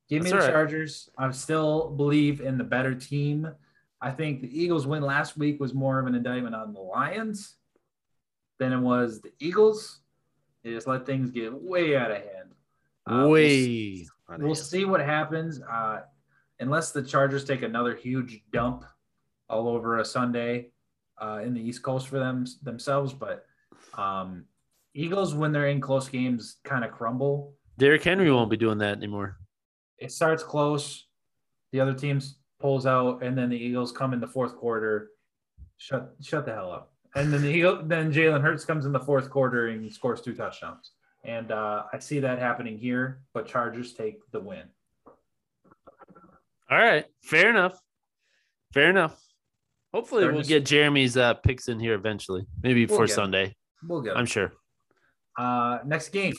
Give 0.10 0.23
me 0.23 0.31
That's 0.31 0.44
the 0.44 0.48
right. 0.48 0.53
Chargers. 0.53 1.10
I 1.18 1.30
still 1.31 1.91
believe 1.91 2.41
in 2.41 2.57
the 2.57 2.64
better 2.64 2.95
team. 2.95 3.48
I 4.02 4.11
think 4.11 4.41
the 4.41 4.61
Eagles 4.61 4.88
win 4.88 5.03
last 5.03 5.38
week 5.38 5.60
was 5.60 5.73
more 5.73 5.99
of 5.99 6.07
an 6.07 6.15
indictment 6.15 6.56
on 6.56 6.73
the 6.73 6.80
Lions 6.80 7.56
than 8.57 8.73
it 8.73 8.80
was 8.80 9.22
the 9.22 9.31
Eagles. 9.40 9.99
They 10.64 10.72
just 10.72 10.88
let 10.88 11.06
things 11.06 11.31
get 11.31 11.53
way 11.53 11.95
out 11.95 12.11
of 12.11 12.18
hand. 12.18 12.53
Uh, 13.06 13.23
we'll 13.23 13.31
Way. 13.31 14.07
We'll 14.38 14.56
see 14.56 14.86
what 14.86 15.02
happens. 15.02 15.61
Uh, 15.61 16.02
unless 16.60 16.91
the 16.91 17.02
Chargers 17.02 17.45
take 17.45 17.61
another 17.61 17.95
huge 17.95 18.41
dump 18.52 18.86
all 19.49 19.68
over 19.68 19.99
a 19.99 20.06
Sunday 20.06 20.69
uh, 21.19 21.41
in 21.44 21.53
the 21.53 21.61
East 21.61 21.81
Coast 21.81 22.07
for 22.07 22.19
them 22.19 22.45
themselves, 22.64 23.14
but 23.14 23.45
um, 23.95 24.45
Eagles, 24.94 25.34
when 25.34 25.52
they're 25.52 25.68
in 25.68 25.81
close 25.81 26.07
games, 26.10 26.57
kind 26.64 26.84
of 26.84 26.91
crumble. 26.91 27.53
Derrick 27.77 28.03
Henry 28.03 28.31
won't 28.31 28.49
be 28.49 28.57
doing 28.57 28.77
that 28.80 28.98
anymore. 28.98 29.39
It 29.99 30.11
starts 30.11 30.43
close, 30.43 31.07
the 31.71 31.80
other 31.80 31.93
teams 31.93 32.39
pulls 32.59 32.85
out, 32.85 33.21
and 33.23 33.38
then 33.38 33.49
the 33.49 33.57
Eagles 33.57 33.91
come 33.91 34.13
in 34.13 34.19
the 34.19 34.27
fourth 34.27 34.55
quarter. 34.55 35.09
Shut 35.77 36.13
shut 36.21 36.45
the 36.45 36.53
hell 36.53 36.71
up. 36.71 36.93
And 37.15 37.34
then 37.34 37.41
the 37.41 37.49
Eagle, 37.49 37.81
then 37.84 38.13
Jalen 38.13 38.41
Hurts 38.41 38.65
comes 38.65 38.85
in 38.85 38.91
the 38.91 38.99
fourth 38.99 39.30
quarter 39.30 39.67
and 39.69 39.91
scores 39.91 40.21
two 40.21 40.35
touchdowns. 40.35 40.91
And 41.23 41.51
uh, 41.51 41.84
I 41.91 41.99
see 41.99 42.19
that 42.19 42.38
happening 42.39 42.77
here, 42.77 43.21
but 43.34 43.47
Chargers 43.47 43.93
take 43.93 44.19
the 44.31 44.39
win. 44.39 44.63
All 46.69 46.77
right, 46.77 47.05
fair 47.23 47.49
enough. 47.49 47.80
Fair 48.73 48.89
enough. 48.91 49.19
Hopefully, 49.93 50.27
we'll 50.27 50.43
get 50.43 50.65
Jeremy's 50.65 51.17
uh, 51.17 51.34
picks 51.34 51.67
in 51.67 51.80
here 51.80 51.95
eventually. 51.95 52.45
Maybe 52.61 52.85
We'll 52.85 52.97
for 52.99 53.05
get 53.07 53.13
'em. 53.13 53.15
Sunday. 53.15 53.55
We'll 53.88 54.01
get. 54.01 54.15
I'm 54.15 54.27
sure. 54.27 54.53
Uh, 55.38 55.80
next 55.85 56.09
game, 56.09 56.35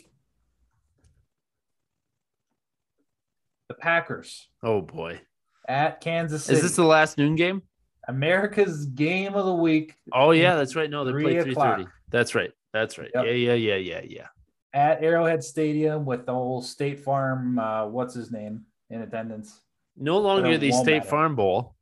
the 3.70 3.74
Packers 3.74 4.48
Oh 4.64 4.80
boy, 4.80 5.20
at 5.68 6.01
Kansas 6.01 6.44
City. 6.44 6.56
is 6.56 6.62
this 6.64 6.74
the 6.74 6.82
last 6.84 7.16
noon 7.18 7.36
game? 7.36 7.62
America's 8.09 8.86
game 8.86 9.34
of 9.34 9.44
the 9.47 9.55
week 9.55 9.94
Oh 10.12 10.32
yeah, 10.32 10.56
that's 10.56 10.74
right. 10.74 10.90
No, 10.90 11.05
they 11.05 11.12
play 11.12 11.34
3:30. 11.36 11.86
That's 12.10 12.34
right. 12.34 12.51
That's 12.72 12.98
right. 12.98 13.10
Yep. 13.14 13.24
Yeah, 13.26 13.30
yeah, 13.30 13.55
yeah, 13.55 13.76
yeah, 13.76 14.01
yeah. 14.05 14.26
at 14.74 15.05
Arrowhead 15.05 15.44
Stadium 15.44 16.05
with 16.05 16.26
the 16.26 16.32
whole 16.34 16.60
State 16.62 16.98
Farm? 16.98 17.60
Uh, 17.60 17.86
what's 17.86 18.12
his 18.12 18.32
name 18.32 18.64
in 18.90 19.02
attendance? 19.02 19.60
No 19.97 20.18
longer 20.18 20.59
the 20.59 20.72
State 20.72 20.98
matter. 21.05 21.09
Farm 21.10 21.36
Bowl, 21.36 21.76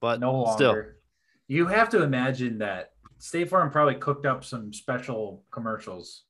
but 0.00 0.20
No 0.20 0.32
longer. 0.32 0.52
still, 0.54 0.84
You 1.48 1.66
have 1.66 1.88
to 1.90 2.04
imagine 2.04 2.58
that 2.58 2.92
State 3.18 3.48
Farm 3.48 3.72
probably 3.72 3.96
cooked 3.96 4.24
up 4.26 4.44
some 4.44 4.72
special 4.72 5.42
commercials 5.50 6.22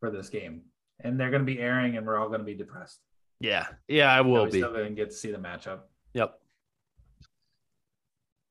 for 0.00 0.10
this 0.10 0.30
game, 0.30 0.62
and 1.00 1.20
they're 1.20 1.30
going 1.30 1.42
to 1.42 1.52
be 1.54 1.58
airing, 1.60 1.98
and 1.98 2.06
we're 2.06 2.16
all 2.18 2.28
going 2.28 2.40
to 2.40 2.44
be 2.46 2.54
depressed. 2.54 3.00
Yeah, 3.40 3.66
yeah, 3.88 4.12
I 4.12 4.20
will 4.22 4.46
be. 4.46 4.58
still 4.60 4.90
get 4.90 5.10
to 5.10 5.16
see 5.16 5.30
the 5.30 5.38
matchup. 5.38 5.80
Yep. 6.14 6.38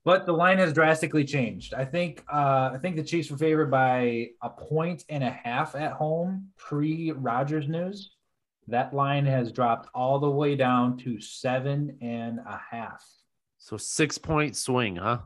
But 0.04 0.28
the 0.28 0.34
line 0.34 0.60
has 0.60 0.72
drastically 0.72 1.26
changed. 1.26 1.74
I 1.74 1.84
think 1.84 2.24
uh, 2.32 2.72
I 2.74 2.78
think 2.80 2.96
the 2.96 3.04
Chiefs 3.04 3.32
were 3.32 3.38
favored 3.38 3.72
by 3.72 4.30
a 4.44 4.50
point 4.50 5.04
and 5.10 5.24
a 5.24 5.32
half 5.32 5.76
at 5.76 5.94
home 5.94 6.50
pre 6.58 7.12
Rodgers 7.12 7.68
news. 7.68 8.12
That 8.68 8.94
line 8.94 9.26
has 9.26 9.52
dropped 9.52 9.90
all 9.96 10.20
the 10.20 10.30
way 10.30 10.56
down 10.56 10.98
to 10.98 11.20
seven 11.20 11.98
and 12.02 12.40
a 12.40 12.60
half. 12.70 13.04
So 13.58 13.78
six 13.78 14.20
point 14.20 14.56
swing, 14.56 14.98
huh? 14.98 15.20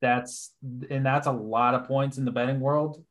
That's 0.00 0.52
and 0.90 1.06
that's 1.06 1.28
a 1.28 1.32
lot 1.32 1.74
of 1.74 1.86
points 1.86 2.18
in 2.18 2.24
the 2.24 2.32
betting 2.32 2.58
world. 2.58 3.04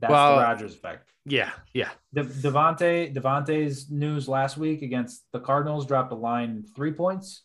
That's 0.00 0.10
Well- 0.10 0.36
the 0.36 0.42
Rodgers 0.42 0.74
effect. 0.74 1.06
Yeah, 1.26 1.50
yeah. 1.74 1.90
De- 2.14 2.24
Davante 2.24 3.14
Davante's 3.14 3.90
news 3.90 4.26
last 4.26 4.56
week 4.56 4.80
against 4.80 5.22
the 5.32 5.40
Cardinals 5.40 5.86
dropped 5.86 6.12
a 6.12 6.16
line 6.16 6.64
three 6.74 6.92
points, 6.92 7.42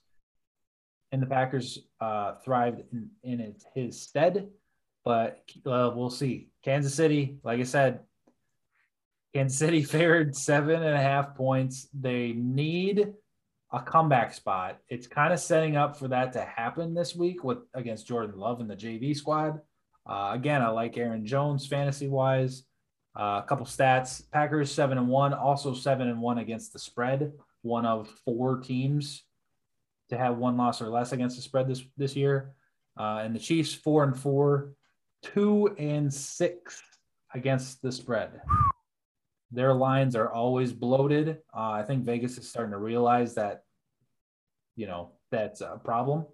and 1.12 1.22
the 1.22 1.28
Packers 1.28 1.80
uh, 2.00 2.36
thrived 2.36 2.82
in, 2.94 3.10
in 3.24 3.40
it, 3.42 3.64
his 3.76 4.02
stead. 4.02 4.48
But 5.04 5.44
uh, 5.66 5.92
we'll 5.94 6.10
see. 6.10 6.50
Kansas 6.64 6.96
City, 6.96 7.38
like 7.44 7.60
I 7.60 7.64
said, 7.64 8.00
Kansas 9.34 9.60
City 9.60 9.84
favored 9.98 10.36
seven 10.36 10.82
and 10.82 10.96
a 10.96 11.02
half 11.02 11.36
points. 11.36 11.88
They 11.94 12.32
need 12.32 13.14
a 13.74 13.82
comeback 13.82 14.34
spot. 14.34 14.80
It's 14.88 15.06
kind 15.06 15.34
of 15.34 15.40
setting 15.40 15.76
up 15.76 15.98
for 15.98 16.08
that 16.08 16.32
to 16.34 16.42
happen 16.42 16.94
this 16.94 17.14
week 17.14 17.44
with 17.44 17.60
against 17.74 18.08
Jordan 18.08 18.40
Love 18.40 18.62
and 18.62 18.70
the 18.70 18.76
JV 18.76 19.16
squad. 19.16 19.60
Uh, 20.06 20.32
again, 20.34 20.62
I 20.62 20.70
like 20.70 20.98
Aaron 20.98 21.26
Jones 21.26 21.66
fantasy 21.66 22.08
wise. 22.08 22.64
Uh, 23.18 23.42
a 23.44 23.46
couple 23.48 23.66
stats: 23.66 24.22
Packers 24.32 24.72
seven 24.72 24.98
and 24.98 25.08
one, 25.08 25.34
also 25.34 25.74
seven 25.74 26.10
and 26.10 26.22
one 26.22 26.38
against 26.38 26.74
the 26.74 26.80
spread. 26.80 27.34
One 27.62 27.86
of 27.86 28.10
four 28.26 28.60
teams 28.60 29.24
to 30.10 30.18
have 30.18 30.38
one 30.38 30.58
loss 30.58 30.82
or 30.82 30.90
less 30.90 31.14
against 31.14 31.36
the 31.36 31.42
spread 31.42 31.68
this 31.68 31.84
this 31.98 32.16
year. 32.16 32.54
Uh, 32.98 33.22
and 33.24 33.36
the 33.36 33.40
Chiefs 33.40 33.74
four 33.74 34.04
and 34.04 34.18
four, 34.18 34.74
two 35.22 35.76
and 35.80 36.14
six 36.14 36.82
against 37.34 37.82
the 37.82 37.92
spread. 37.92 38.42
Their 39.52 39.74
lines 39.74 40.16
are 40.16 40.32
always 40.32 40.72
bloated. 40.74 41.40
Uh, 41.56 41.72
I 41.72 41.84
think 41.84 42.04
Vegas 42.04 42.38
is 42.38 42.50
starting 42.50 42.72
to 42.72 42.78
realize 42.78 43.36
that, 43.36 43.64
you 44.76 44.88
know, 44.88 45.12
that's 45.32 45.62
a 45.62 45.80
problem. 45.84 46.26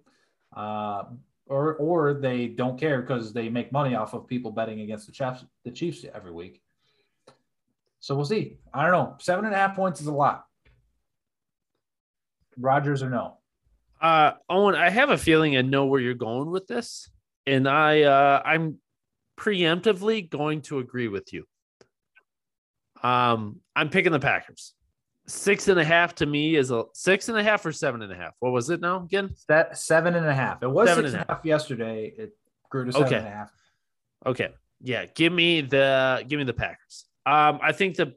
Or 1.52 1.74
or 1.74 2.14
they 2.14 2.46
don't 2.46 2.80
care 2.80 3.02
because 3.02 3.34
they 3.34 3.50
make 3.50 3.72
money 3.72 3.94
off 3.94 4.14
of 4.14 4.26
people 4.26 4.50
betting 4.50 4.80
against 4.80 5.06
the 5.06 5.12
Chiefs, 5.12 5.44
the 5.64 5.70
Chiefs 5.70 6.06
every 6.14 6.32
week. 6.32 6.62
So 8.00 8.14
we'll 8.14 8.24
see. 8.24 8.56
I 8.72 8.82
don't 8.84 8.92
know. 8.92 9.16
Seven 9.20 9.44
and 9.44 9.54
a 9.54 9.58
half 9.58 9.76
points 9.76 10.00
is 10.00 10.06
a 10.06 10.12
lot. 10.12 10.46
Rodgers 12.56 13.02
or 13.02 13.10
no? 13.10 13.36
Uh, 14.00 14.32
Owen, 14.48 14.74
I 14.74 14.88
have 14.88 15.10
a 15.10 15.18
feeling 15.18 15.56
I 15.56 15.60
know 15.60 15.84
where 15.86 16.00
you're 16.00 16.14
going 16.14 16.50
with 16.50 16.66
this, 16.66 17.10
and 17.46 17.68
I 17.68 18.02
uh, 18.02 18.42
I'm 18.44 18.78
preemptively 19.38 20.28
going 20.28 20.62
to 20.62 20.78
agree 20.78 21.08
with 21.08 21.34
you. 21.34 21.44
Um, 23.02 23.60
I'm 23.76 23.90
picking 23.90 24.12
the 24.12 24.20
Packers. 24.20 24.72
Six 25.28 25.68
and 25.68 25.78
a 25.78 25.84
half 25.84 26.14
to 26.16 26.26
me 26.26 26.56
is 26.56 26.70
a 26.72 26.84
six 26.94 27.28
and 27.28 27.38
a 27.38 27.42
half 27.44 27.64
or 27.64 27.70
seven 27.72 28.02
and 28.02 28.10
a 28.12 28.16
half. 28.16 28.32
What 28.40 28.50
was 28.52 28.70
it 28.70 28.80
now 28.80 29.02
again? 29.04 29.30
That 29.48 29.78
seven 29.78 30.14
and 30.14 30.26
a 30.26 30.34
half. 30.34 30.62
It 30.62 30.68
was 30.70 30.88
Seven 30.88 31.04
six 31.04 31.14
and 31.14 31.22
a 31.22 31.32
a 31.32 31.34
half 31.36 31.44
yesterday. 31.44 32.12
It 32.18 32.36
grew 32.70 32.86
to 32.86 32.92
seven 32.92 33.06
Okay. 33.06 33.16
and 33.18 33.26
a 33.26 33.30
half. 33.30 33.50
Okay. 34.26 34.48
Yeah, 34.80 35.06
give 35.06 35.32
me 35.32 35.60
the 35.60 36.24
give 36.26 36.38
me 36.38 36.44
the 36.44 36.52
Packers. 36.52 37.06
Um, 37.24 37.60
I 37.62 37.70
think 37.70 37.96
the 37.96 38.14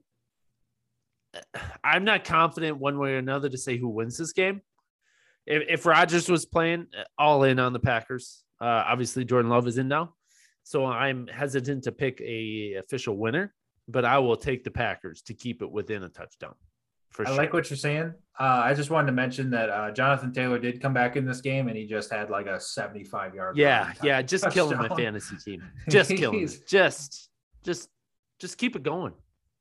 I'm 1.84 2.06
not 2.06 2.24
confident 2.24 2.78
one 2.80 2.98
way 2.98 3.14
or 3.14 3.18
another 3.18 3.50
to 3.50 3.58
say 3.58 3.78
who 3.78 3.90
wins 3.90 4.18
this 4.18 4.34
game. 4.34 4.62
If 5.46 5.64
if 5.70 5.86
Rodgers 5.86 6.28
was 6.28 6.46
playing, 6.46 6.88
all 7.20 7.44
in 7.44 7.60
on 7.60 7.74
the 7.74 7.80
Packers. 7.80 8.44
Uh, 8.60 8.84
obviously 8.88 9.26
Jordan 9.26 9.52
Love 9.52 9.68
is 9.68 9.78
in 9.78 9.88
now, 9.90 10.14
so 10.64 10.86
I'm 10.86 11.28
hesitant 11.28 11.84
to 11.84 11.92
pick 11.92 12.22
a 12.22 12.76
official 12.80 13.18
winner, 13.18 13.54
but 13.88 14.06
I 14.06 14.18
will 14.20 14.38
take 14.38 14.64
the 14.64 14.72
Packers 14.72 15.22
to 15.24 15.34
keep 15.34 15.62
it 15.62 15.70
within 15.70 16.02
a 16.04 16.10
touchdown. 16.10 16.56
For 17.12 17.24
I 17.26 17.30
sure. 17.30 17.38
like 17.38 17.54
what 17.54 17.70
you're 17.70 17.78
saying. 17.78 18.14
Uh, 18.38 18.62
I 18.66 18.74
just 18.74 18.90
wanted 18.90 19.08
to 19.08 19.14
mention 19.14 19.50
that 19.52 19.70
uh, 19.70 19.92
Jonathan 19.92 20.34
Taylor 20.34 20.60
did 20.60 20.82
come 20.82 20.94
back 20.94 21.16
in 21.16 21.26
this 21.26 21.40
game, 21.40 21.70
and 21.70 21.78
he 21.78 21.86
just 21.86 22.12
had 22.12 22.30
like 22.30 22.48
a 22.48 22.60
75 22.60 23.34
yard. 23.34 23.58
yeah, 23.58 23.94
yeah, 24.04 24.22
just 24.22 24.50
killing 24.52 24.78
my 24.78 24.90
touchdown. 24.90 24.98
fantasy 25.06 25.38
team. 25.38 25.64
Just 25.90 26.10
killing. 26.10 26.50
Just, 26.68 27.30
just, 27.64 27.90
just 28.40 28.58
keep 28.58 28.76
it 28.76 28.84
going. 28.84 29.14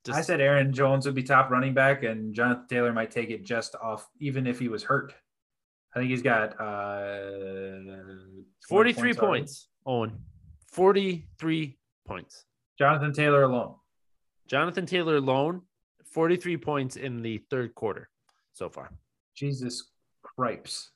Just, 0.04 0.18
I 0.18 0.22
said 0.22 0.40
Aaron 0.40 0.72
Jones 0.72 1.06
would 1.06 1.14
be 1.14 1.22
top 1.22 1.50
running 1.50 1.72
back, 1.72 2.02
and 2.02 2.34
Jonathan 2.34 2.66
Taylor 2.68 2.92
might 2.92 3.10
take 3.10 3.30
it 3.30 3.44
just 3.44 3.74
off, 3.76 4.06
even 4.20 4.46
if 4.46 4.58
he 4.58 4.68
was 4.68 4.82
hurt. 4.82 5.14
I 5.94 6.00
think 6.00 6.10
he's 6.10 6.22
got 6.22 6.60
uh, 6.60 7.78
43 8.68 9.14
points 9.14 9.18
points, 9.18 9.68
Owen. 9.86 10.18
43 10.72 11.78
points. 12.06 12.44
Jonathan 12.78 13.12
Taylor 13.12 13.44
alone. 13.44 13.76
Jonathan 14.48 14.84
Taylor 14.84 15.16
alone, 15.16 15.62
43 16.14 16.56
points 16.58 16.96
in 16.96 17.22
the 17.22 17.38
third 17.50 17.74
quarter 17.74 18.08
so 18.52 18.68
far. 18.68 18.90
Jesus 19.34 19.90
Cripes. 20.22 20.92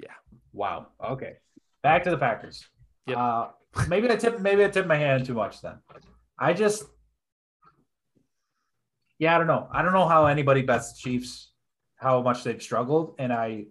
Yeah. 0.00 0.14
Wow. 0.52 0.86
Okay. 1.04 1.34
Back 1.82 2.04
to 2.04 2.10
the 2.10 2.18
Packers. 2.18 2.64
Yep. 3.08 3.16
Uh, 3.18 3.46
maybe 3.88 4.08
I 4.08 4.16
tip 4.16 4.40
maybe 4.40 4.64
I 4.64 4.68
tip 4.68 4.86
my 4.86 4.96
hand 4.96 5.26
too 5.26 5.34
much 5.34 5.60
then. 5.60 5.74
I 6.38 6.52
just 6.52 6.84
yeah, 9.18 9.34
I 9.34 9.38
don't 9.38 9.46
know. 9.46 9.68
I 9.72 9.82
don't 9.82 9.92
know 9.92 10.06
how 10.06 10.26
anybody 10.26 10.62
bets 10.62 10.92
the 10.92 10.98
Chiefs, 10.98 11.50
how 11.96 12.22
much 12.22 12.44
they've 12.44 12.62
struggled, 12.62 13.16
and 13.18 13.32
I 13.32 13.66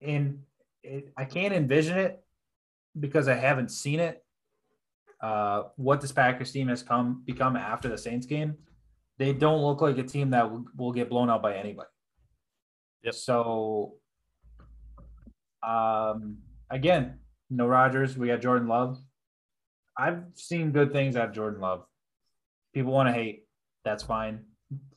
in 0.00 0.40
it, 0.82 1.12
I 1.16 1.24
can't 1.24 1.54
envision 1.54 1.98
it 1.98 2.22
because 2.98 3.28
I 3.28 3.34
haven't 3.34 3.70
seen 3.70 4.00
it. 4.00 4.24
Uh, 5.20 5.64
what 5.76 6.00
this 6.00 6.10
Packers 6.10 6.50
team 6.50 6.66
has 6.68 6.82
come 6.82 7.22
become 7.24 7.56
after 7.56 7.88
the 7.88 7.98
Saints 7.98 8.26
game, 8.26 8.56
they 9.18 9.32
don't 9.32 9.62
look 9.62 9.80
like 9.80 9.98
a 9.98 10.02
team 10.02 10.30
that 10.30 10.50
will, 10.50 10.64
will 10.76 10.92
get 10.92 11.08
blown 11.08 11.30
out 11.30 11.42
by 11.42 11.56
anybody. 11.56 11.88
Yep. 13.04 13.14
So, 13.14 13.94
um, 15.62 16.38
again, 16.70 17.18
no 17.50 17.66
Rodgers. 17.66 18.16
We 18.16 18.28
got 18.28 18.40
Jordan 18.40 18.68
Love. 18.68 18.98
I've 19.96 20.24
seen 20.34 20.72
good 20.72 20.92
things 20.92 21.16
out 21.16 21.28
of 21.28 21.34
Jordan 21.34 21.60
Love. 21.60 21.84
People 22.74 22.92
want 22.92 23.08
to 23.08 23.12
hate. 23.12 23.46
That's 23.84 24.02
fine. 24.02 24.44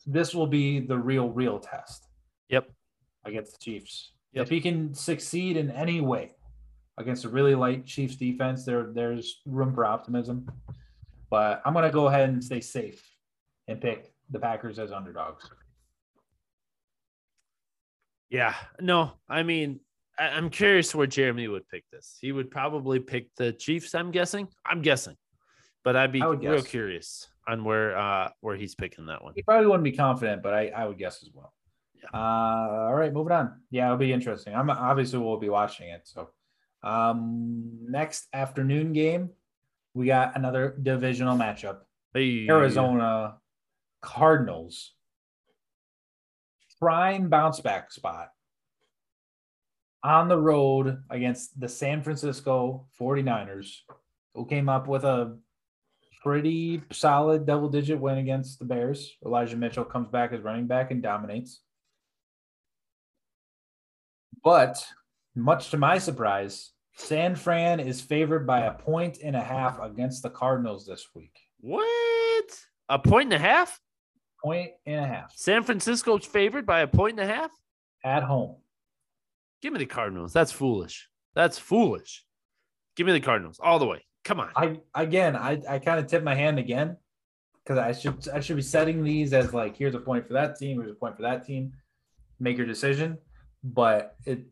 This 0.05 0.33
will 0.33 0.47
be 0.47 0.79
the 0.79 0.97
real, 0.97 1.29
real 1.29 1.59
test 1.59 2.07
Yep. 2.49 2.69
against 3.25 3.53
the 3.53 3.57
Chiefs. 3.59 4.13
Yep. 4.33 4.43
If 4.43 4.49
he 4.49 4.61
can 4.61 4.93
succeed 4.93 5.57
in 5.57 5.71
any 5.71 5.99
way 5.99 6.35
against 6.97 7.25
a 7.25 7.29
really 7.29 7.55
light 7.55 7.85
Chiefs 7.85 8.15
defense, 8.15 8.63
there 8.65 8.91
there's 8.93 9.41
room 9.45 9.73
for 9.73 9.85
optimism. 9.85 10.49
But 11.29 11.61
I'm 11.65 11.73
gonna 11.73 11.91
go 11.91 12.07
ahead 12.07 12.29
and 12.29 12.41
stay 12.43 12.61
safe 12.61 13.03
and 13.67 13.81
pick 13.81 14.13
the 14.29 14.39
Packers 14.39 14.79
as 14.79 14.91
underdogs. 14.91 15.49
Yeah. 18.29 18.53
No, 18.79 19.13
I 19.29 19.43
mean, 19.43 19.79
I, 20.17 20.29
I'm 20.29 20.49
curious 20.49 20.93
where 20.95 21.07
Jeremy 21.07 21.47
would 21.47 21.67
pick 21.69 21.83
this. 21.91 22.17
He 22.19 22.31
would 22.31 22.49
probably 22.51 22.99
pick 22.99 23.29
the 23.35 23.53
Chiefs, 23.53 23.95
I'm 23.95 24.11
guessing. 24.11 24.47
I'm 24.65 24.81
guessing. 24.81 25.15
But 25.83 25.95
I'd 25.95 26.11
be 26.11 26.21
real 26.21 26.35
guess. 26.35 26.67
curious. 26.67 27.27
on 27.47 27.63
where 27.63 27.97
uh 27.97 28.29
where 28.41 28.55
he's 28.55 28.75
picking 28.75 29.05
that 29.05 29.23
one. 29.23 29.33
He 29.35 29.43
probably 29.43 29.67
wouldn't 29.67 29.83
be 29.83 29.91
confident, 29.91 30.41
but 30.41 30.53
I, 30.53 30.69
I 30.69 30.85
would 30.87 30.97
guess 30.97 31.21
as 31.21 31.29
well. 31.33 31.53
Yeah. 31.95 32.09
Uh, 32.13 32.87
all 32.87 32.93
right, 32.95 33.13
moving 33.13 33.31
on. 33.31 33.61
Yeah, 33.71 33.85
it'll 33.85 33.97
be 33.97 34.11
interesting. 34.11 34.55
I'm 34.55 34.69
obviously 34.69 35.19
we'll 35.19 35.37
be 35.37 35.49
watching 35.49 35.89
it. 35.89 36.01
So, 36.05 36.29
um, 36.83 37.69
next 37.87 38.27
afternoon 38.33 38.93
game, 38.93 39.29
we 39.93 40.07
got 40.07 40.35
another 40.35 40.75
divisional 40.81 41.37
matchup. 41.37 41.79
Hey, 42.13 42.47
Arizona 42.49 43.37
Cardinals. 44.01 44.93
Prime 46.79 47.29
bounce 47.29 47.59
back 47.61 47.91
spot 47.91 48.29
on 50.03 50.27
the 50.27 50.37
road 50.37 51.03
against 51.09 51.59
the 51.59 51.67
San 51.67 52.03
Francisco 52.03 52.85
49ers, 52.99 53.77
who 54.35 54.45
came 54.45 54.69
up 54.69 54.87
with 54.87 55.03
a 55.03 55.37
pretty 56.21 56.81
solid 56.91 57.45
double 57.45 57.69
digit 57.69 57.99
win 57.99 58.17
against 58.17 58.59
the 58.59 58.65
Bears. 58.65 59.15
Elijah 59.25 59.55
Mitchell 59.55 59.85
comes 59.85 60.09
back 60.09 60.31
as 60.31 60.41
running 60.41 60.67
back 60.67 60.91
and 60.91 61.01
dominates. 61.01 61.61
But 64.43 64.85
much 65.35 65.71
to 65.71 65.77
my 65.77 65.97
surprise, 65.97 66.71
San 66.97 67.35
Fran 67.35 67.79
is 67.79 67.99
favored 67.99 68.45
by 68.45 68.61
a 68.61 68.73
point 68.73 69.19
and 69.23 69.35
a 69.35 69.41
half 69.41 69.79
against 69.81 70.23
the 70.23 70.29
Cardinals 70.29 70.85
this 70.85 71.07
week. 71.15 71.35
What? 71.59 72.45
A 72.89 72.99
point 72.99 73.33
and 73.33 73.33
a 73.33 73.39
half? 73.39 73.79
Point 74.45 74.71
and 74.85 75.03
a 75.03 75.07
half 75.07 75.33
San 75.35 75.63
Francisco's 75.63 76.23
favored 76.23 76.67
by 76.67 76.81
a 76.81 76.87
point 76.87 77.19
and 77.19 77.27
a 77.29 77.33
half? 77.33 77.49
at 78.03 78.21
home. 78.21 78.57
Give 79.63 79.73
me 79.73 79.79
the 79.79 79.87
Cardinals. 79.87 80.31
That's 80.31 80.51
foolish. 80.51 81.09
That's 81.33 81.57
foolish. 81.57 82.23
Give 82.95 83.07
me 83.07 83.13
the 83.13 83.19
Cardinals 83.19 83.59
all 83.59 83.79
the 83.79 83.87
way. 83.87 84.05
Come 84.23 84.39
on. 84.39 84.49
I 84.55 84.77
again, 84.93 85.35
I 85.35 85.59
I 85.67 85.79
kind 85.79 85.99
of 85.99 86.05
tip 86.05 86.23
my 86.23 86.35
hand 86.35 86.59
again 86.59 86.97
because 87.63 87.79
I 87.79 87.91
should 87.93 88.29
I 88.29 88.39
should 88.41 88.57
be 88.57 88.61
setting 88.61 89.03
these 89.03 89.33
as 89.33 89.51
like 89.53 89.75
here's 89.75 89.95
a 89.95 89.99
point 89.99 90.27
for 90.27 90.33
that 90.33 90.57
team, 90.59 90.79
here's 90.79 90.91
a 90.91 90.95
point 90.95 91.15
for 91.15 91.23
that 91.23 91.47
team. 91.47 91.73
Make 92.39 92.57
your 92.57 92.67
decision, 92.67 93.17
but 93.63 94.15
it, 94.25 94.45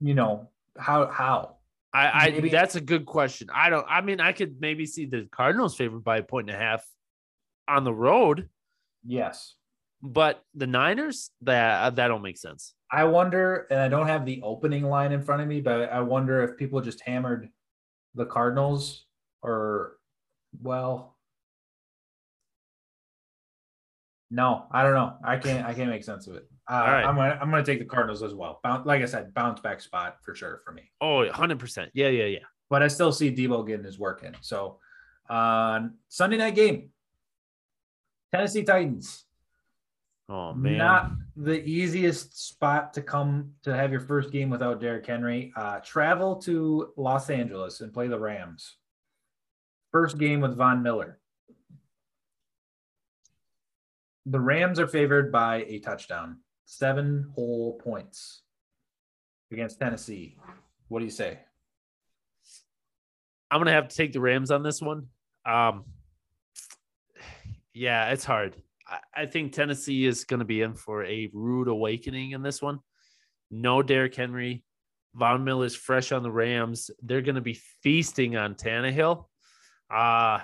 you 0.00 0.14
know 0.14 0.48
how 0.78 1.06
how 1.08 1.56
I, 1.92 2.08
I 2.08 2.30
maybe- 2.30 2.48
that's 2.48 2.76
a 2.76 2.80
good 2.80 3.04
question. 3.04 3.48
I 3.52 3.68
don't 3.68 3.86
I 3.86 4.00
mean 4.00 4.20
I 4.20 4.32
could 4.32 4.56
maybe 4.60 4.86
see 4.86 5.04
the 5.04 5.28
Cardinals 5.30 5.76
favored 5.76 6.04
by 6.04 6.16
a 6.18 6.22
point 6.22 6.48
and 6.48 6.56
a 6.56 6.58
half 6.58 6.82
on 7.68 7.84
the 7.84 7.92
road, 7.92 8.48
yes. 9.04 9.54
but 10.02 10.42
the 10.54 10.66
Niners, 10.66 11.30
that 11.42 11.96
that 11.96 12.08
don't 12.08 12.22
make 12.22 12.38
sense. 12.38 12.74
I 12.90 13.04
wonder, 13.04 13.66
and 13.70 13.80
I 13.80 13.88
don't 13.88 14.06
have 14.06 14.24
the 14.24 14.40
opening 14.42 14.84
line 14.84 15.12
in 15.12 15.22
front 15.22 15.42
of 15.42 15.48
me, 15.48 15.60
but 15.60 15.92
I 15.92 16.00
wonder 16.00 16.42
if 16.42 16.56
people 16.56 16.80
just 16.80 17.00
hammered 17.00 17.48
the 18.14 18.26
Cardinals 18.26 19.04
or, 19.42 19.96
well, 20.62 21.16
no, 24.30 24.66
I 24.72 24.82
don't 24.82 24.94
know. 24.94 25.16
I 25.24 25.36
can't. 25.36 25.66
I 25.66 25.72
can't 25.74 25.90
make 25.90 26.04
sense 26.04 26.26
of 26.26 26.34
it. 26.34 26.48
Uh, 26.68 26.74
All 26.74 26.80
right. 26.80 27.04
I'm 27.04 27.14
gonna. 27.14 27.38
I'm 27.40 27.50
gonna 27.50 27.64
take 27.64 27.78
the 27.78 27.84
Cardinals 27.84 28.22
as 28.22 28.34
well. 28.34 28.60
Boun- 28.62 28.84
like 28.84 29.02
I 29.02 29.04
said, 29.04 29.32
bounce 29.34 29.60
back 29.60 29.80
spot 29.80 30.16
for 30.24 30.34
sure 30.34 30.62
for 30.64 30.72
me. 30.72 30.90
Oh, 31.00 31.24
100%. 31.28 31.90
Yeah, 31.94 32.08
yeah, 32.08 32.24
yeah. 32.24 32.38
But 32.68 32.82
I 32.82 32.88
still 32.88 33.12
see 33.12 33.32
Deebo 33.32 33.64
getting 33.66 33.84
his 33.84 33.98
work 34.00 34.24
in. 34.24 34.34
So, 34.40 34.78
uh, 35.30 35.80
Sunday 36.08 36.38
night 36.38 36.56
game, 36.56 36.90
Tennessee 38.36 38.64
Titans. 38.64 39.24
Oh 40.28 40.52
man. 40.52 40.76
Not 40.76 41.12
the 41.36 41.64
easiest 41.64 42.46
spot 42.48 42.92
to 42.94 43.02
come 43.02 43.52
to 43.62 43.74
have 43.74 43.90
your 43.90 44.00
first 44.00 44.30
game 44.30 44.50
without 44.50 44.78
Derrick 44.78 45.06
Henry. 45.06 45.52
Uh, 45.56 45.78
travel 45.80 46.36
to 46.42 46.92
Los 46.96 47.30
Angeles 47.30 47.80
and 47.80 47.94
play 47.94 48.08
the 48.08 48.18
Rams. 48.18 48.76
First 49.90 50.18
game 50.18 50.40
with 50.42 50.54
Von 50.54 50.82
Miller. 50.82 51.18
The 54.26 54.40
Rams 54.40 54.80
are 54.80 54.88
favored 54.88 55.32
by 55.32 55.64
a 55.68 55.78
touchdown, 55.78 56.40
seven 56.66 57.30
whole 57.34 57.78
points 57.78 58.42
against 59.50 59.78
Tennessee. 59.78 60.36
What 60.88 60.98
do 60.98 61.06
you 61.06 61.10
say? 61.10 61.38
I'm 63.50 63.60
gonna 63.60 63.70
have 63.70 63.88
to 63.88 63.96
take 63.96 64.12
the 64.12 64.20
Rams 64.20 64.50
on 64.50 64.62
this 64.62 64.82
one. 64.82 65.06
Um, 65.46 65.84
yeah, 67.76 68.08
it's 68.08 68.24
hard. 68.24 68.56
I, 69.14 69.26
think 69.26 69.52
Tennessee 69.52 70.06
is 70.06 70.24
gonna 70.24 70.46
be 70.46 70.62
in 70.62 70.74
for 70.74 71.04
a 71.04 71.28
rude 71.34 71.68
awakening 71.68 72.30
in 72.30 72.42
this 72.42 72.62
one. 72.62 72.78
No 73.50 73.82
Derrick 73.82 74.14
Henry, 74.14 74.64
Von 75.14 75.44
Miller's 75.44 75.76
fresh 75.76 76.10
on 76.10 76.22
the 76.22 76.30
Rams. 76.30 76.90
They're 77.02 77.20
gonna 77.20 77.42
be 77.42 77.60
feasting 77.82 78.36
on 78.36 78.54
Tannehill. 78.54 79.26
Uh 79.90 80.40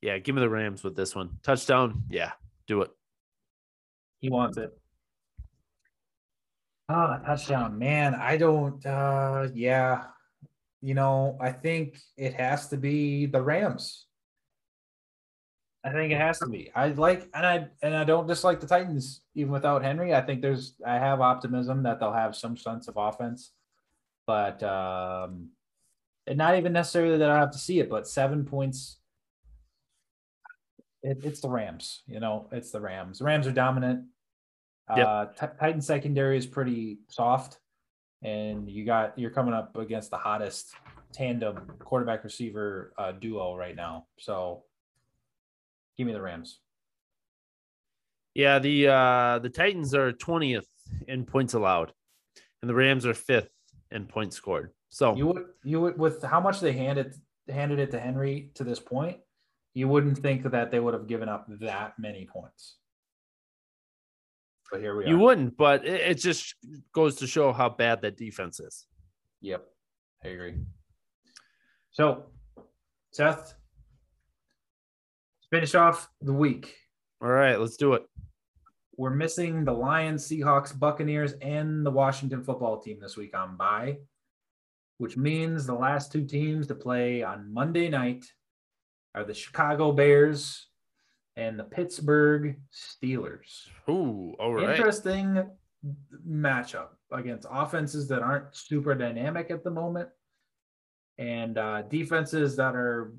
yeah, 0.00 0.18
give 0.18 0.34
me 0.34 0.40
the 0.40 0.48
Rams 0.48 0.82
with 0.82 0.96
this 0.96 1.14
one. 1.14 1.38
Touchdown. 1.42 2.04
Yeah, 2.08 2.32
do 2.66 2.82
it. 2.82 2.90
He 4.20 4.30
wants 4.30 4.56
it. 4.56 4.70
Ah, 6.88 7.18
touchdown, 7.18 7.78
man. 7.78 8.14
I 8.14 8.38
don't. 8.38 8.84
uh 8.86 9.48
Yeah, 9.52 10.04
you 10.80 10.94
know, 10.94 11.36
I 11.38 11.52
think 11.52 11.98
it 12.16 12.32
has 12.34 12.68
to 12.68 12.78
be 12.78 13.26
the 13.26 13.42
Rams. 13.42 14.06
I 15.82 15.92
think 15.92 16.12
it 16.12 16.18
has 16.18 16.38
to 16.40 16.46
be. 16.46 16.70
I 16.74 16.88
like, 16.88 17.28
and 17.32 17.46
I 17.46 17.68
and 17.82 17.96
I 17.96 18.04
don't 18.04 18.26
dislike 18.26 18.60
the 18.60 18.66
Titans 18.66 19.22
even 19.34 19.50
without 19.52 19.82
Henry. 19.82 20.14
I 20.14 20.20
think 20.20 20.42
there's. 20.42 20.74
I 20.86 20.94
have 20.94 21.20
optimism 21.20 21.82
that 21.84 21.98
they'll 21.98 22.12
have 22.12 22.36
some 22.36 22.56
sense 22.56 22.86
of 22.86 22.98
offense, 22.98 23.52
but 24.26 24.62
um, 24.62 25.48
and 26.26 26.36
not 26.36 26.58
even 26.58 26.72
necessarily 26.72 27.16
that 27.18 27.30
I 27.30 27.38
have 27.38 27.52
to 27.52 27.58
see 27.58 27.80
it, 27.80 27.88
but 27.88 28.06
seven 28.06 28.44
points. 28.44 28.98
It, 31.02 31.20
it's 31.24 31.40
the 31.40 31.48
Rams, 31.48 32.02
you 32.06 32.20
know. 32.20 32.48
It's 32.52 32.70
the 32.70 32.80
Rams. 32.80 33.20
The 33.20 33.24
Rams 33.24 33.46
are 33.46 33.52
dominant. 33.52 34.04
Yep. 34.94 35.06
Uh, 35.06 35.26
Ti- 35.26 35.56
Titan 35.58 35.80
secondary 35.80 36.36
is 36.36 36.46
pretty 36.46 36.98
soft, 37.08 37.58
and 38.22 38.68
you 38.68 38.84
got 38.84 39.18
you're 39.18 39.30
coming 39.30 39.54
up 39.54 39.76
against 39.78 40.10
the 40.10 40.18
hottest 40.18 40.74
tandem 41.12 41.72
quarterback 41.78 42.22
receiver 42.22 42.92
uh, 42.98 43.12
duo 43.12 43.56
right 43.56 43.74
now. 43.74 44.06
So, 44.18 44.64
give 45.96 46.06
me 46.06 46.12
the 46.12 46.22
Rams. 46.22 46.60
Yeah, 48.34 48.58
the 48.58 48.88
uh 48.88 49.38
the 49.40 49.50
Titans 49.50 49.94
are 49.94 50.12
20th 50.12 50.66
in 51.08 51.24
points 51.24 51.54
allowed, 51.54 51.92
and 52.62 52.68
the 52.68 52.74
Rams 52.74 53.06
are 53.06 53.14
fifth 53.14 53.50
in 53.90 54.06
points 54.06 54.36
scored. 54.36 54.70
So 54.88 55.14
You 55.16 55.26
would 55.28 55.44
you 55.64 55.80
would 55.80 55.98
with 55.98 56.22
how 56.22 56.40
much 56.40 56.60
they 56.60 56.72
handed 56.72 57.14
handed 57.48 57.78
it 57.78 57.90
to 57.92 58.00
Henry 58.00 58.50
to 58.54 58.64
this 58.64 58.80
point, 58.80 59.18
you 59.74 59.88
wouldn't 59.88 60.18
think 60.18 60.50
that 60.50 60.70
they 60.70 60.80
would 60.80 60.94
have 60.94 61.06
given 61.06 61.28
up 61.28 61.46
that 61.60 61.94
many 61.98 62.26
points. 62.26 62.76
But 64.70 64.80
here 64.80 64.96
we 64.96 65.04
are. 65.04 65.08
You 65.08 65.18
wouldn't, 65.18 65.56
but 65.56 65.84
it, 65.84 66.00
it 66.00 66.14
just 66.14 66.54
goes 66.92 67.16
to 67.16 67.26
show 67.26 67.52
how 67.52 67.68
bad 67.68 68.02
that 68.02 68.16
defense 68.16 68.60
is. 68.60 68.86
Yep, 69.40 69.64
I 70.24 70.28
agree. 70.28 70.54
So, 71.90 72.26
Seth, 73.10 73.54
finish 75.50 75.74
off 75.74 76.08
the 76.20 76.32
week. 76.32 76.74
All 77.22 77.28
right, 77.28 77.58
let's 77.58 77.76
do 77.76 77.94
it. 77.94 78.02
We're 78.96 79.10
missing 79.10 79.64
the 79.64 79.72
Lions, 79.72 80.26
Seahawks, 80.28 80.78
Buccaneers, 80.78 81.32
and 81.40 81.84
the 81.84 81.90
Washington 81.90 82.42
football 82.42 82.80
team 82.80 82.98
this 83.00 83.16
week 83.16 83.36
on 83.36 83.56
bye, 83.56 83.98
which 84.98 85.16
means 85.16 85.66
the 85.66 85.74
last 85.74 86.12
two 86.12 86.24
teams 86.24 86.66
to 86.68 86.74
play 86.74 87.22
on 87.22 87.52
Monday 87.52 87.88
night 87.88 88.24
are 89.14 89.24
the 89.24 89.34
Chicago 89.34 89.92
Bears 89.92 90.66
and 91.36 91.58
the 91.58 91.64
Pittsburgh 91.64 92.60
Steelers. 92.72 93.66
Ooh, 93.88 94.34
all 94.38 94.54
right. 94.54 94.70
Interesting 94.70 95.48
matchup 96.28 96.88
against 97.10 97.46
offenses 97.50 98.06
that 98.08 98.22
aren't 98.22 98.54
super 98.54 98.94
dynamic 98.94 99.50
at 99.50 99.64
the 99.64 99.70
moment 99.70 100.08
and 101.18 101.58
uh, 101.58 101.82
defenses 101.82 102.56
that 102.56 102.74
are 102.74 103.14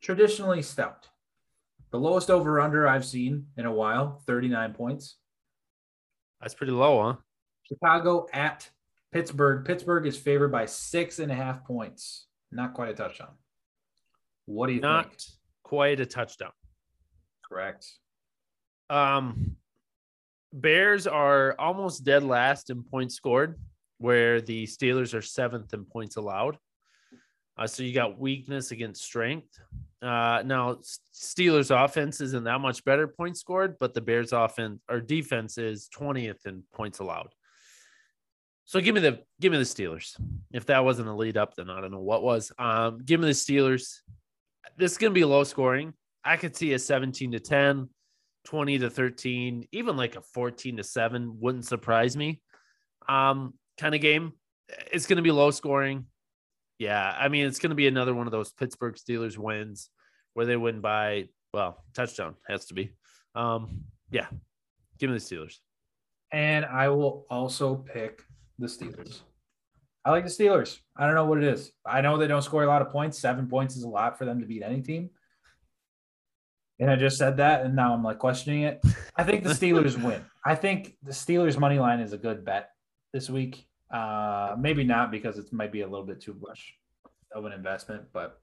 traditionally 0.00 0.62
stout. 0.62 1.08
The 1.92 1.98
lowest 1.98 2.30
over 2.30 2.58
under 2.58 2.88
I've 2.88 3.04
seen 3.04 3.46
in 3.56 3.66
a 3.66 3.72
while, 3.72 4.22
39 4.26 4.72
points. 4.72 5.16
That's 6.40 6.54
pretty 6.54 6.72
low, 6.72 7.02
huh? 7.02 7.16
Chicago 7.68 8.26
at 8.32 8.68
Pittsburgh. 9.12 9.64
Pittsburgh 9.64 10.06
is 10.06 10.16
favored 10.16 10.50
by 10.50 10.64
six 10.66 11.18
and 11.18 11.30
a 11.30 11.34
half 11.34 11.64
points. 11.64 12.26
Not 12.50 12.72
quite 12.74 12.88
a 12.88 12.94
touchdown. 12.94 13.32
What 14.46 14.66
do 14.68 14.72
you 14.72 14.80
Not 14.80 15.10
think? 15.10 15.20
quite 15.62 16.00
a 16.00 16.06
touchdown. 16.06 16.50
Correct. 17.46 17.86
Um, 18.88 19.56
Bears 20.52 21.06
are 21.06 21.54
almost 21.58 22.04
dead 22.04 22.24
last 22.24 22.70
in 22.70 22.82
points 22.82 23.14
scored, 23.14 23.58
where 23.98 24.40
the 24.40 24.64
Steelers 24.66 25.14
are 25.14 25.22
seventh 25.22 25.72
in 25.74 25.84
points 25.84 26.16
allowed. 26.16 26.56
Uh, 27.58 27.66
so 27.66 27.82
you 27.82 27.92
got 27.92 28.18
weakness 28.18 28.70
against 28.70 29.02
strength. 29.02 29.58
Uh, 30.00 30.42
now 30.44 30.78
Steelers 31.14 31.70
offense 31.72 32.20
isn't 32.20 32.44
that 32.44 32.60
much 32.60 32.84
better 32.84 33.06
points 33.06 33.40
scored, 33.40 33.76
but 33.78 33.94
the 33.94 34.00
Bears 34.00 34.32
offense 34.32 34.80
or 34.90 35.00
defense 35.00 35.58
is 35.58 35.88
20th 35.96 36.46
in 36.46 36.62
points 36.72 36.98
allowed. 36.98 37.28
So 38.64 38.80
give 38.80 38.94
me 38.94 39.00
the 39.00 39.20
give 39.40 39.52
me 39.52 39.58
the 39.58 39.64
Steelers. 39.64 40.18
If 40.52 40.66
that 40.66 40.84
wasn't 40.84 41.08
a 41.08 41.12
lead 41.12 41.36
up, 41.36 41.54
then 41.54 41.68
I 41.68 41.80
don't 41.80 41.90
know 41.90 42.00
what 42.00 42.22
was. 42.22 42.52
Um, 42.58 43.00
give 43.04 43.20
me 43.20 43.26
the 43.26 43.32
Steelers. 43.32 43.98
This 44.76 44.92
is 44.92 44.98
gonna 44.98 45.12
be 45.12 45.24
low 45.24 45.44
scoring. 45.44 45.92
I 46.24 46.36
could 46.36 46.56
see 46.56 46.72
a 46.72 46.78
17 46.78 47.32
to 47.32 47.40
10, 47.40 47.88
20 48.44 48.78
to 48.78 48.90
13, 48.90 49.68
even 49.72 49.96
like 49.96 50.16
a 50.16 50.22
14 50.22 50.76
to 50.78 50.84
7 50.84 51.36
wouldn't 51.40 51.66
surprise 51.66 52.16
me. 52.16 52.40
Um, 53.08 53.54
kind 53.78 53.94
of 53.94 54.00
game. 54.00 54.32
It's 54.92 55.06
to 55.06 55.22
be 55.22 55.32
low 55.32 55.50
scoring. 55.50 56.06
Yeah, 56.78 57.14
I 57.18 57.28
mean, 57.28 57.46
it's 57.46 57.58
going 57.58 57.70
to 57.70 57.76
be 57.76 57.86
another 57.86 58.14
one 58.14 58.26
of 58.26 58.32
those 58.32 58.52
Pittsburgh 58.52 58.96
Steelers 58.96 59.38
wins 59.38 59.90
where 60.34 60.46
they 60.46 60.56
win 60.56 60.80
by, 60.80 61.28
well, 61.52 61.84
touchdown 61.94 62.34
has 62.48 62.66
to 62.66 62.74
be. 62.74 62.92
Um, 63.34 63.84
yeah, 64.10 64.26
give 64.98 65.10
me 65.10 65.18
the 65.18 65.22
Steelers. 65.22 65.58
And 66.32 66.64
I 66.64 66.88
will 66.88 67.26
also 67.30 67.76
pick 67.76 68.22
the 68.58 68.66
Steelers. 68.66 69.20
I 70.04 70.10
like 70.10 70.24
the 70.24 70.30
Steelers. 70.30 70.78
I 70.96 71.06
don't 71.06 71.14
know 71.14 71.26
what 71.26 71.38
it 71.38 71.44
is. 71.44 71.70
I 71.86 72.00
know 72.00 72.16
they 72.16 72.26
don't 72.26 72.42
score 72.42 72.64
a 72.64 72.66
lot 72.66 72.82
of 72.82 72.90
points. 72.90 73.18
Seven 73.18 73.48
points 73.48 73.76
is 73.76 73.84
a 73.84 73.88
lot 73.88 74.18
for 74.18 74.24
them 74.24 74.40
to 74.40 74.46
beat 74.46 74.62
any 74.62 74.80
team. 74.80 75.10
And 76.80 76.90
I 76.90 76.96
just 76.96 77.16
said 77.16 77.36
that, 77.36 77.64
and 77.64 77.76
now 77.76 77.94
I'm 77.94 78.02
like 78.02 78.18
questioning 78.18 78.62
it. 78.62 78.80
I 79.14 79.22
think 79.22 79.44
the 79.44 79.50
Steelers 79.50 80.02
win. 80.02 80.24
I 80.44 80.56
think 80.56 80.96
the 81.02 81.12
Steelers 81.12 81.58
money 81.58 81.78
line 81.78 82.00
is 82.00 82.12
a 82.12 82.18
good 82.18 82.44
bet 82.44 82.70
this 83.12 83.30
week. 83.30 83.68
Uh, 83.92 84.56
maybe 84.58 84.84
not 84.84 85.10
because 85.10 85.38
it 85.38 85.52
might 85.52 85.70
be 85.70 85.82
a 85.82 85.86
little 85.86 86.06
bit 86.06 86.20
too 86.20 86.36
much 86.40 86.74
of 87.34 87.44
an 87.44 87.52
investment, 87.52 88.02
but 88.12 88.40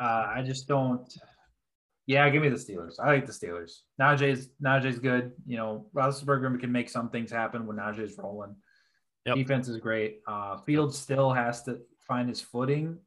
uh, 0.00 0.26
I 0.34 0.42
just 0.42 0.66
don't. 0.66 1.12
Yeah, 2.06 2.28
give 2.30 2.42
me 2.42 2.48
the 2.48 2.56
Steelers. 2.56 2.94
I 2.98 3.08
like 3.08 3.26
the 3.26 3.32
Steelers. 3.32 3.80
Najee's 4.00 4.48
Najee's 4.64 4.98
good. 4.98 5.32
You 5.46 5.58
know, 5.58 5.86
Roethlisberger 5.94 6.58
can 6.58 6.72
make 6.72 6.88
some 6.88 7.10
things 7.10 7.30
happen 7.30 7.66
when 7.66 7.76
Najee's 7.76 8.16
rolling. 8.18 8.56
Yep. 9.26 9.36
Defense 9.36 9.68
is 9.68 9.76
great. 9.76 10.20
Uh, 10.26 10.56
Fields 10.58 10.98
still 10.98 11.32
has 11.32 11.62
to 11.64 11.80
find 12.08 12.28
his 12.28 12.40
footing, 12.40 12.98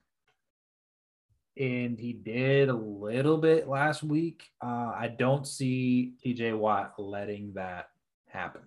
and 1.58 2.00
he 2.00 2.14
did 2.14 2.70
a 2.70 2.76
little 2.76 3.38
bit 3.38 3.68
last 3.68 4.04
week. 4.04 4.44
Uh, 4.64 4.94
I 4.96 5.14
don't 5.18 5.48
see 5.48 6.14
TJ 6.24 6.56
Watt 6.58 6.94
letting 7.00 7.54
that 7.56 7.88
happen. 8.30 8.62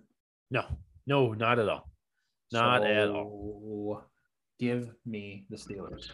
No, 0.51 0.65
no, 1.05 1.33
not 1.33 1.59
at 1.59 1.69
all. 1.69 1.89
Not 2.51 2.81
so, 2.81 2.87
at 2.87 3.09
all. 3.09 4.03
Give 4.59 4.89
me 5.05 5.45
the 5.49 5.57
Steelers. 5.57 6.09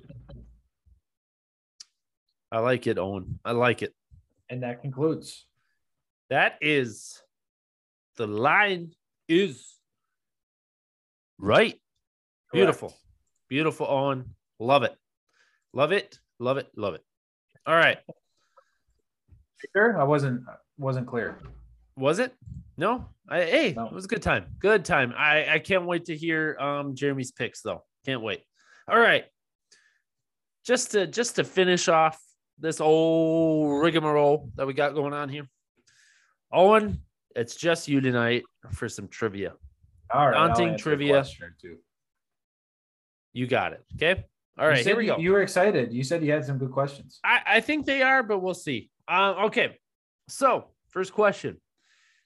I 2.51 2.59
like 2.59 2.87
it, 2.87 2.97
Owen. 2.97 3.39
I 3.45 3.51
like 3.51 3.81
it. 3.81 3.93
And 4.49 4.63
that 4.63 4.81
concludes. 4.81 5.45
That 6.29 6.57
is 6.61 7.21
the 8.17 8.27
line 8.27 8.91
is 9.27 9.75
right. 11.37 11.79
Beautiful. 12.51 12.89
Correct. 12.89 13.01
Beautiful, 13.49 13.87
Owen. 13.89 14.35
Love 14.59 14.83
it. 14.83 14.95
Love 15.73 15.91
it. 15.91 16.19
Love 16.39 16.57
it. 16.57 16.67
Love 16.75 16.93
it. 16.95 17.03
All 17.65 17.75
right. 17.75 17.97
Sure. 19.75 19.99
I 19.99 20.03
wasn't 20.03 20.43
wasn't 20.77 21.07
clear. 21.07 21.39
Was 21.95 22.19
it? 22.19 22.33
No. 22.77 23.09
I, 23.29 23.41
hey, 23.43 23.73
no. 23.75 23.85
it 23.85 23.93
was 23.93 24.05
a 24.05 24.07
good 24.07 24.21
time. 24.21 24.47
Good 24.59 24.85
time. 24.85 25.13
I 25.15 25.47
I 25.49 25.59
can't 25.59 25.85
wait 25.85 26.05
to 26.05 26.15
hear 26.15 26.57
um 26.59 26.95
Jeremy's 26.95 27.31
picks 27.31 27.61
though. 27.61 27.83
Can't 28.05 28.21
wait. 28.21 28.41
All 28.87 28.99
right. 28.99 29.25
Just 30.65 30.91
to 30.91 31.07
just 31.07 31.35
to 31.37 31.43
finish 31.43 31.87
off 31.87 32.19
this 32.59 32.81
old 32.81 33.81
rigmarole 33.81 34.49
that 34.55 34.67
we 34.67 34.73
got 34.73 34.93
going 34.93 35.13
on 35.13 35.29
here. 35.29 35.47
Owen, 36.51 37.01
it's 37.35 37.55
just 37.55 37.87
you 37.87 38.01
tonight 38.01 38.43
for 38.71 38.87
some 38.89 39.07
trivia. 39.07 39.53
All 40.11 40.29
right. 40.29 40.33
Daunting 40.33 40.77
trivia. 40.77 41.25
You 43.33 43.47
got 43.47 43.73
it. 43.73 43.83
Okay. 43.95 44.23
All 44.59 44.67
right. 44.67 44.85
Here 44.85 44.95
we 44.95 45.07
go. 45.07 45.17
You 45.17 45.31
were 45.31 45.41
excited. 45.41 45.91
You 45.91 46.03
said 46.03 46.23
you 46.23 46.31
had 46.31 46.45
some 46.45 46.59
good 46.59 46.71
questions. 46.71 47.19
I, 47.23 47.41
I 47.45 47.59
think 47.61 47.85
they 47.85 48.03
are, 48.03 48.21
but 48.21 48.39
we'll 48.39 48.53
see. 48.53 48.91
Uh, 49.07 49.45
okay. 49.45 49.79
So, 50.29 50.69
first 50.89 51.13
question. 51.13 51.57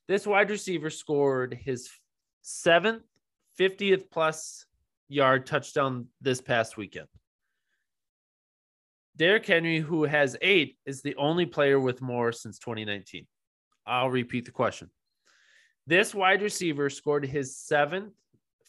This 0.08 0.26
wide 0.26 0.50
receiver 0.50 0.90
scored 0.90 1.54
his 1.54 1.90
seventh 2.42 3.04
50th 3.60 4.10
plus 4.10 4.66
yard 5.10 5.46
touchdown 5.46 6.08
this 6.22 6.40
past 6.40 6.78
weekend. 6.78 7.08
Derrick 9.18 9.46
Henry, 9.46 9.80
who 9.80 10.04
has 10.04 10.38
eight, 10.42 10.78
is 10.86 11.02
the 11.02 11.16
only 11.16 11.46
player 11.46 11.80
with 11.80 12.02
more 12.02 12.32
since 12.32 12.60
2019. 12.60 13.26
I'll 13.86 14.10
repeat 14.10 14.46
the 14.46 14.52
question. 14.52 14.90
This 15.88 16.14
wide 16.14 16.42
receiver 16.42 16.90
scored 16.90 17.26
his 17.26 17.58
seventh 17.58 18.14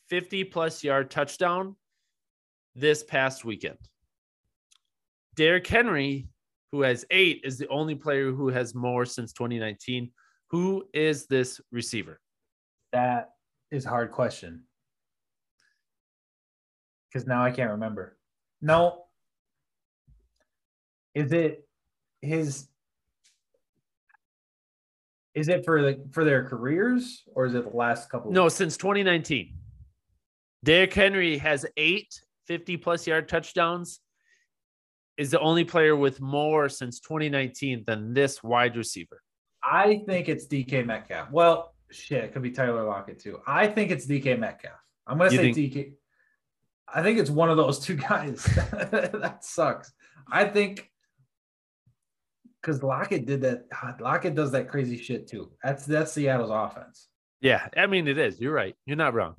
50 0.08 0.44
plus 0.44 0.82
yard 0.82 1.10
touchdown 1.10 1.76
this 2.74 3.02
past 3.04 3.44
weekend. 3.44 3.78
Derrick 5.36 5.66
Henry, 5.66 6.28
who 6.72 6.82
has 6.82 7.04
eight, 7.10 7.42
is 7.44 7.58
the 7.58 7.68
only 7.68 7.94
player 7.94 8.32
who 8.32 8.48
has 8.48 8.74
more 8.74 9.04
since 9.04 9.32
2019. 9.32 10.10
Who 10.50 10.86
is 10.94 11.26
this 11.26 11.60
receiver? 11.70 12.20
That 12.92 13.32
is 13.70 13.84
a 13.84 13.88
hard 13.88 14.10
question. 14.12 14.64
Because 17.12 17.26
now 17.26 17.42
I 17.44 17.50
can't 17.50 17.72
remember. 17.72 18.16
No, 18.60 19.04
is 21.14 21.32
it 21.32 21.66
his? 22.20 22.68
Is 25.34 25.48
it 25.48 25.64
for 25.64 25.82
the 25.82 26.04
for 26.10 26.24
their 26.24 26.44
careers 26.44 27.22
or 27.34 27.46
is 27.46 27.54
it 27.54 27.70
the 27.70 27.76
last 27.76 28.10
couple? 28.10 28.32
No, 28.32 28.48
since 28.48 28.76
2019. 28.76 29.54
Derrick 30.64 30.92
Henry 30.92 31.38
has 31.38 31.64
eight 31.76 32.20
50 32.46 32.76
plus 32.78 33.06
yard 33.06 33.28
touchdowns. 33.28 34.00
Is 35.16 35.30
the 35.30 35.40
only 35.40 35.64
player 35.64 35.96
with 35.96 36.20
more 36.20 36.68
since 36.68 37.00
2019 37.00 37.84
than 37.86 38.14
this 38.14 38.42
wide 38.42 38.76
receiver. 38.76 39.20
I 39.62 40.02
think 40.06 40.28
it's 40.28 40.46
DK 40.46 40.86
Metcalf. 40.86 41.30
Well, 41.30 41.74
shit, 41.90 42.24
it 42.24 42.32
could 42.32 42.42
be 42.42 42.50
Tyler 42.50 42.84
Lockett 42.84 43.18
too. 43.18 43.40
I 43.46 43.66
think 43.66 43.90
it's 43.90 44.06
DK 44.06 44.38
Metcalf. 44.38 44.78
I'm 45.06 45.18
gonna 45.18 45.30
you 45.30 45.38
say 45.38 45.52
think- 45.52 45.74
DK. 45.74 45.92
I 46.92 47.02
think 47.02 47.18
it's 47.18 47.30
one 47.30 47.50
of 47.50 47.56
those 47.58 47.78
two 47.78 47.96
guys. 47.96 48.42
that 48.44 49.38
sucks. 49.42 49.92
I 50.30 50.44
think 50.44 50.90
because 52.60 52.82
Lockett 52.82 53.26
did 53.26 53.42
that. 53.42 53.66
Lockett 54.00 54.34
does 54.34 54.52
that 54.52 54.68
crazy 54.68 54.96
shit 54.98 55.26
too. 55.26 55.50
That's 55.62 55.86
that's 55.86 56.12
Seattle's 56.12 56.50
offense. 56.50 57.08
Yeah, 57.40 57.68
I 57.76 57.86
mean 57.86 58.08
it 58.08 58.18
is. 58.18 58.40
You're 58.40 58.52
right. 58.54 58.74
You're 58.86 58.96
not 58.96 59.14
wrong. 59.14 59.34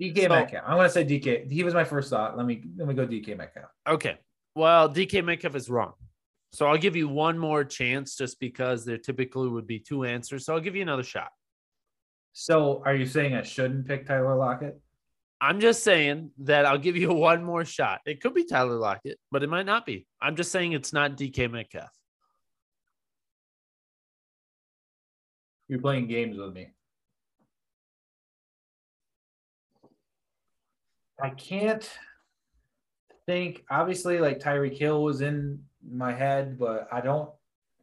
DK 0.00 0.22
so, 0.22 0.28
Metcalf. 0.28 0.64
I'm 0.66 0.76
gonna 0.76 0.88
say 0.88 1.04
DK. 1.04 1.50
He 1.50 1.62
was 1.62 1.74
my 1.74 1.84
first 1.84 2.10
thought. 2.10 2.36
Let 2.36 2.46
me 2.46 2.62
let 2.76 2.88
me 2.88 2.94
go 2.94 3.06
DK 3.06 3.36
Metcalf. 3.36 3.70
Okay. 3.86 4.18
Well, 4.54 4.88
DK 4.88 5.24
Metcalf 5.24 5.54
is 5.56 5.68
wrong. 5.68 5.92
So 6.54 6.68
I'll 6.68 6.78
give 6.78 6.94
you 6.94 7.08
one 7.08 7.36
more 7.36 7.64
chance 7.64 8.14
just 8.14 8.38
because 8.38 8.84
there 8.84 8.96
typically 8.96 9.48
would 9.48 9.66
be 9.66 9.80
two 9.80 10.04
answers. 10.04 10.44
So 10.44 10.54
I'll 10.54 10.60
give 10.60 10.76
you 10.76 10.82
another 10.82 11.02
shot. 11.02 11.32
So 12.32 12.80
are 12.86 12.94
you 12.94 13.06
saying 13.06 13.34
I 13.34 13.42
shouldn't 13.42 13.88
pick 13.88 14.06
Tyler 14.06 14.36
Lockett? 14.36 14.80
I'm 15.40 15.58
just 15.58 15.82
saying 15.82 16.30
that 16.38 16.64
I'll 16.64 16.78
give 16.78 16.96
you 16.96 17.12
one 17.12 17.42
more 17.42 17.64
shot. 17.64 18.02
It 18.06 18.20
could 18.20 18.34
be 18.34 18.44
Tyler 18.44 18.76
Lockett, 18.76 19.18
but 19.32 19.42
it 19.42 19.48
might 19.48 19.66
not 19.66 19.84
be. 19.84 20.06
I'm 20.22 20.36
just 20.36 20.52
saying 20.52 20.74
it's 20.74 20.92
not 20.92 21.16
DK 21.16 21.50
Metcalf. 21.50 21.90
You're 25.66 25.80
playing 25.80 26.06
games 26.06 26.38
with 26.38 26.52
me. 26.52 26.68
I 31.20 31.30
can't 31.30 31.90
think. 33.26 33.64
Obviously, 33.68 34.20
like 34.20 34.38
Tyreek 34.38 34.78
Hill 34.78 35.02
was 35.02 35.20
in 35.20 35.64
my 35.90 36.12
head, 36.12 36.58
but 36.58 36.88
I 36.92 37.00
don't. 37.00 37.30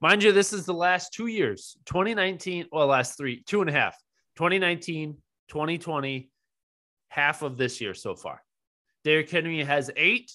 Mind 0.01 0.23
you, 0.23 0.31
this 0.31 0.51
is 0.53 0.65
the 0.65 0.73
last 0.73 1.13
two 1.13 1.27
years 1.27 1.77
2019, 1.85 2.67
well, 2.71 2.87
last 2.87 3.17
three, 3.17 3.43
two 3.45 3.61
and 3.61 3.69
a 3.69 3.73
half 3.73 3.95
2019, 4.37 5.17
2020, 5.49 6.29
half 7.09 7.41
of 7.41 7.57
this 7.57 7.79
year 7.81 7.93
so 7.93 8.15
far. 8.15 8.41
Derrick 9.03 9.29
Henry 9.29 9.63
has 9.63 9.91
eight. 9.95 10.31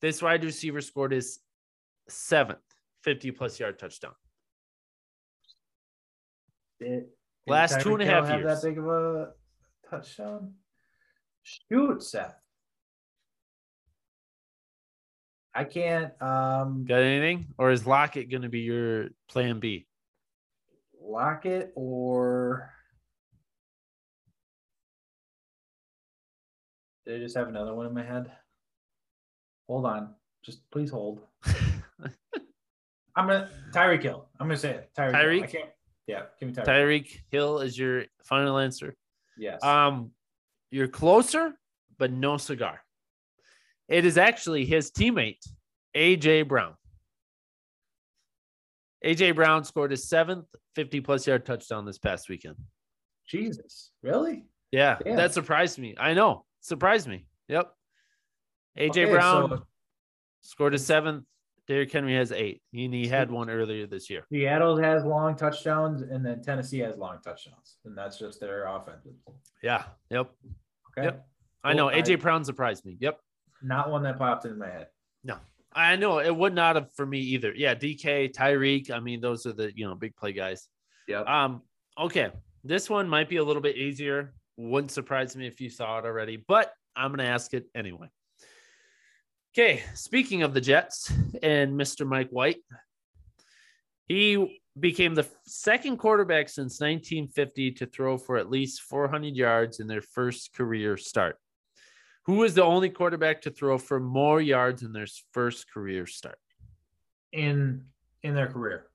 This 0.00 0.22
wide 0.22 0.44
receiver 0.44 0.80
scored 0.80 1.12
his 1.12 1.40
seventh 2.08 2.58
50 3.04 3.30
plus 3.32 3.58
yard 3.58 3.78
touchdown. 3.78 4.12
It, 6.80 7.08
Last 7.46 7.80
two 7.80 7.94
and 7.94 8.02
a 8.02 8.06
half 8.06 8.26
have 8.26 8.40
years. 8.40 8.60
that 8.62 8.68
big 8.68 8.78
of 8.78 8.86
a 8.86 9.30
touchdown? 9.88 10.54
Shoot, 11.42 12.02
Seth. 12.02 12.36
I 15.60 15.64
can't. 15.64 16.22
Um, 16.22 16.84
Got 16.86 17.02
anything? 17.02 17.48
Or 17.58 17.70
is 17.70 17.86
Lockett 17.86 18.30
going 18.30 18.42
to 18.42 18.48
be 18.48 18.60
your 18.60 19.08
plan 19.28 19.60
B? 19.60 19.86
Lockett 21.02 21.72
or. 21.74 22.72
Did 27.04 27.16
I 27.16 27.18
just 27.24 27.36
have 27.36 27.48
another 27.48 27.74
one 27.74 27.86
in 27.86 27.94
my 27.94 28.04
head? 28.04 28.30
Hold 29.68 29.86
on. 29.86 30.14
Just 30.42 30.68
please 30.70 30.90
hold. 30.90 31.20
I'm 33.16 33.26
gonna 33.26 33.50
Tyreek 33.72 34.02
Hill. 34.02 34.26
I'm 34.38 34.46
gonna 34.46 34.56
say 34.56 34.70
it. 34.70 34.90
Tyreek. 34.96 35.12
Tyreek. 35.12 35.42
I 35.42 35.46
can't. 35.46 35.70
Yeah, 36.06 36.22
give 36.38 36.48
me 36.48 36.54
Tyreek. 36.54 36.66
Tyreek 36.66 37.20
Hill 37.30 37.58
is 37.58 37.78
your 37.78 38.04
final 38.22 38.58
answer. 38.58 38.96
Yes. 39.36 39.62
Um, 39.62 40.12
you're 40.70 40.88
closer, 40.88 41.52
but 41.98 42.12
no 42.12 42.36
cigar. 42.36 42.80
It 43.90 44.04
is 44.04 44.16
actually 44.16 44.64
his 44.64 44.92
teammate, 44.92 45.44
AJ 45.96 46.46
Brown. 46.46 46.74
AJ 49.04 49.34
Brown 49.34 49.64
scored 49.64 49.90
his 49.90 50.08
seventh 50.08 50.46
50 50.76 51.00
plus 51.00 51.26
yard 51.26 51.44
touchdown 51.44 51.84
this 51.84 51.98
past 51.98 52.28
weekend. 52.28 52.54
Jesus, 53.26 53.90
really? 54.02 54.44
Yeah, 54.70 54.98
Damn. 55.04 55.16
that 55.16 55.34
surprised 55.34 55.78
me. 55.78 55.96
I 55.98 56.14
know, 56.14 56.44
surprised 56.60 57.08
me. 57.08 57.26
Yep. 57.48 57.72
AJ 58.78 58.90
Okay, 58.90 59.04
Brown 59.06 59.48
so 59.50 59.66
scored 60.42 60.72
his 60.74 60.86
seventh. 60.86 61.24
Derrick 61.66 61.90
Henry 61.92 62.14
has 62.14 62.30
eight. 62.32 62.62
And 62.72 62.94
he 62.94 63.06
had 63.06 63.30
one 63.30 63.50
earlier 63.50 63.86
this 63.86 64.08
year. 64.10 64.24
Seattle 64.32 64.76
has 64.76 65.04
long 65.04 65.36
touchdowns, 65.36 66.02
and 66.02 66.24
then 66.24 66.42
Tennessee 66.42 66.78
has 66.80 66.96
long 66.96 67.18
touchdowns, 67.24 67.76
and 67.84 67.96
that's 67.98 68.18
just 68.18 68.40
their 68.40 68.66
offense. 68.66 69.06
Yeah. 69.62 69.84
Yep. 70.10 70.30
Okay, 70.98 71.04
Yep. 71.06 71.26
I 71.64 71.72
know. 71.74 71.88
Cool. 71.88 71.98
I- 71.98 72.02
AJ 72.02 72.20
Brown 72.20 72.44
surprised 72.44 72.84
me. 72.84 72.96
Yep. 73.00 73.18
Not 73.62 73.90
one 73.90 74.02
that 74.04 74.18
popped 74.18 74.44
into 74.44 74.56
my 74.56 74.68
head. 74.68 74.88
No, 75.24 75.36
I 75.72 75.96
know 75.96 76.18
it 76.18 76.34
would 76.34 76.54
not 76.54 76.76
have 76.76 76.92
for 76.94 77.06
me 77.06 77.20
either. 77.20 77.52
Yeah, 77.54 77.74
DK, 77.74 78.32
Tyreek. 78.32 78.90
I 78.90 79.00
mean, 79.00 79.20
those 79.20 79.46
are 79.46 79.52
the 79.52 79.72
you 79.74 79.86
know 79.86 79.94
big 79.94 80.16
play 80.16 80.32
guys. 80.32 80.68
Yeah. 81.06 81.20
Um, 81.20 81.62
okay. 81.98 82.30
This 82.62 82.90
one 82.90 83.08
might 83.08 83.28
be 83.28 83.36
a 83.36 83.44
little 83.44 83.62
bit 83.62 83.76
easier. 83.76 84.34
Wouldn't 84.56 84.90
surprise 84.90 85.34
me 85.34 85.46
if 85.46 85.60
you 85.60 85.70
saw 85.70 85.98
it 85.98 86.04
already, 86.04 86.44
but 86.46 86.72
I'm 86.94 87.10
gonna 87.10 87.24
ask 87.24 87.54
it 87.54 87.66
anyway. 87.74 88.08
Okay, 89.52 89.82
speaking 89.94 90.42
of 90.42 90.54
the 90.54 90.60
Jets 90.60 91.12
and 91.42 91.72
Mr. 91.72 92.06
Mike 92.06 92.30
White, 92.30 92.58
he 94.06 94.60
became 94.78 95.14
the 95.14 95.26
second 95.44 95.96
quarterback 95.96 96.48
since 96.48 96.80
1950 96.80 97.72
to 97.72 97.86
throw 97.86 98.16
for 98.16 98.36
at 98.36 98.50
least 98.50 98.82
400 98.82 99.34
yards 99.34 99.80
in 99.80 99.88
their 99.88 100.02
first 100.02 100.54
career 100.54 100.96
start. 100.96 101.36
Who 102.24 102.34
was 102.36 102.54
the 102.54 102.62
only 102.64 102.90
quarterback 102.90 103.42
to 103.42 103.50
throw 103.50 103.78
for 103.78 103.98
more 103.98 104.40
yards 104.40 104.82
in 104.82 104.92
their 104.92 105.06
first 105.32 105.70
career 105.72 106.06
start? 106.06 106.38
in 107.32 107.84
in 108.24 108.34
their 108.34 108.48
career. 108.48 108.86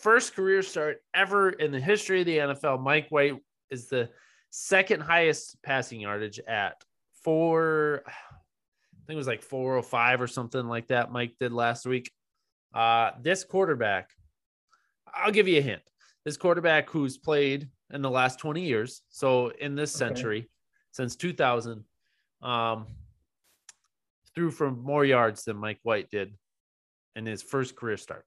First 0.00 0.34
career 0.36 0.62
start 0.62 1.02
ever 1.12 1.50
in 1.50 1.72
the 1.72 1.80
history 1.80 2.20
of 2.20 2.26
the 2.26 2.38
NFL. 2.38 2.80
Mike 2.80 3.08
White 3.08 3.34
is 3.68 3.88
the 3.88 4.08
second 4.50 5.00
highest 5.00 5.60
passing 5.64 6.00
yardage 6.00 6.38
at 6.46 6.84
four, 7.24 8.04
I 8.06 8.12
think 9.08 9.14
it 9.14 9.16
was 9.16 9.26
like 9.26 9.42
405 9.42 10.20
or 10.20 10.28
something 10.28 10.66
like 10.68 10.86
that. 10.88 11.10
Mike 11.10 11.34
did 11.40 11.52
last 11.52 11.84
week. 11.84 12.12
Uh, 12.72 13.10
this 13.20 13.42
quarterback, 13.42 14.10
I'll 15.12 15.32
give 15.32 15.48
you 15.48 15.58
a 15.58 15.62
hint. 15.62 15.82
This 16.24 16.36
quarterback 16.36 16.88
who's 16.90 17.18
played 17.18 17.68
in 17.92 18.02
the 18.02 18.10
last 18.10 18.38
20 18.38 18.62
years, 18.64 19.02
so 19.08 19.48
in 19.48 19.74
this 19.74 19.94
Okay. 20.00 20.06
century, 20.14 20.50
since 20.92 21.16
2000, 21.16 21.84
um, 22.46 22.86
threw 24.34 24.50
for 24.50 24.70
more 24.70 25.04
yards 25.04 25.44
than 25.44 25.56
Mike 25.56 25.80
White 25.82 26.08
did 26.10 26.32
in 27.16 27.26
his 27.26 27.42
first 27.42 27.74
career 27.74 27.96
start. 27.96 28.24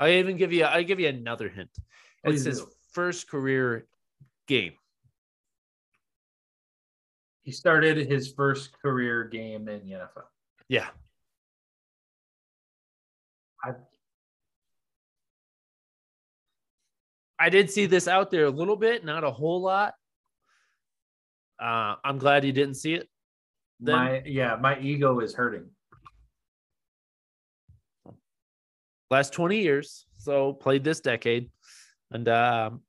I 0.00 0.14
even 0.14 0.36
give 0.36 0.52
you 0.52 0.64
I 0.64 0.82
give 0.82 0.98
you 1.00 1.08
another 1.08 1.48
hint. 1.48 1.70
It's 2.24 2.44
his 2.44 2.62
first 2.92 3.28
career 3.28 3.86
game. 4.46 4.72
He 7.42 7.52
started 7.52 7.96
his 8.08 8.32
first 8.32 8.72
career 8.80 9.24
game 9.24 9.68
in 9.68 9.82
the 9.84 9.92
NFL. 9.96 10.24
Yeah. 10.68 10.88
I- 13.64 13.74
I 17.40 17.50
did 17.50 17.70
see 17.70 17.86
this 17.86 18.08
out 18.08 18.30
there 18.30 18.46
a 18.46 18.50
little 18.50 18.76
bit, 18.76 19.04
not 19.04 19.22
a 19.24 19.30
whole 19.30 19.60
lot. 19.62 19.94
Uh, 21.60 21.96
I'm 22.04 22.18
glad 22.18 22.44
you 22.44 22.52
didn't 22.52 22.74
see 22.74 22.94
it. 22.94 23.08
Then 23.80 23.96
my 23.96 24.22
yeah, 24.24 24.56
my 24.60 24.78
ego 24.80 25.20
is 25.20 25.34
hurting. 25.34 25.66
last 29.10 29.32
20 29.32 29.58
years, 29.60 30.06
so 30.16 30.52
played 30.52 30.84
this 30.84 31.00
decade, 31.00 31.50
and 32.10 32.28
um, 32.28 32.82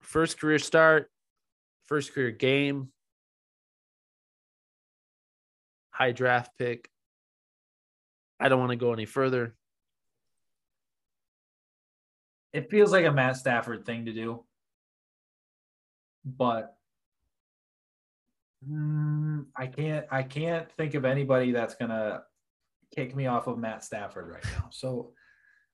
first 0.00 0.38
career 0.38 0.58
start, 0.58 1.10
first 1.86 2.12
career 2.12 2.30
game, 2.30 2.88
high 5.90 6.12
draft 6.12 6.52
pick. 6.58 6.88
I 8.38 8.48
don't 8.48 8.60
want 8.60 8.70
to 8.70 8.76
go 8.76 8.92
any 8.92 9.06
further. 9.06 9.54
It 12.52 12.70
feels 12.70 12.92
like 12.92 13.04
a 13.04 13.12
Matt 13.12 13.36
Stafford 13.36 13.84
thing 13.84 14.06
to 14.06 14.12
do, 14.12 14.44
but 16.24 16.75
mm, 18.68 19.46
I 19.56 19.66
can't. 19.66 20.06
I 20.10 20.22
can't 20.22 20.70
think 20.72 20.94
of 20.94 21.04
anybody 21.04 21.52
that's 21.52 21.74
gonna 21.74 22.22
kick 22.94 23.16
me 23.16 23.26
off 23.26 23.46
of 23.46 23.58
Matt 23.58 23.84
Stafford 23.84 24.28
right 24.28 24.44
now. 24.56 24.68
So, 24.70 25.12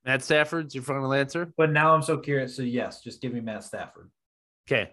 Matt 0.04 0.22
Stafford's 0.22 0.74
your 0.74 0.84
final 0.84 1.12
answer. 1.12 1.52
but 1.56 1.70
now 1.70 1.94
I'm 1.94 2.02
so 2.02 2.18
curious. 2.18 2.56
So 2.56 2.62
yes, 2.62 3.02
just 3.02 3.20
give 3.20 3.32
me 3.32 3.40
Matt 3.40 3.64
Stafford. 3.64 4.10
Okay. 4.68 4.90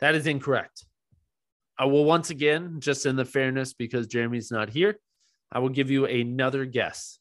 That 0.00 0.14
is 0.14 0.26
incorrect. 0.26 0.84
I 1.78 1.84
will 1.86 2.04
once 2.04 2.30
again, 2.30 2.80
just 2.80 3.06
in 3.06 3.16
the 3.16 3.24
fairness, 3.24 3.72
because 3.72 4.06
Jeremy's 4.06 4.50
not 4.50 4.68
here, 4.68 4.98
I 5.50 5.60
will 5.60 5.68
give 5.68 5.90
you 5.90 6.06
another 6.06 6.64
guess. 6.64 7.18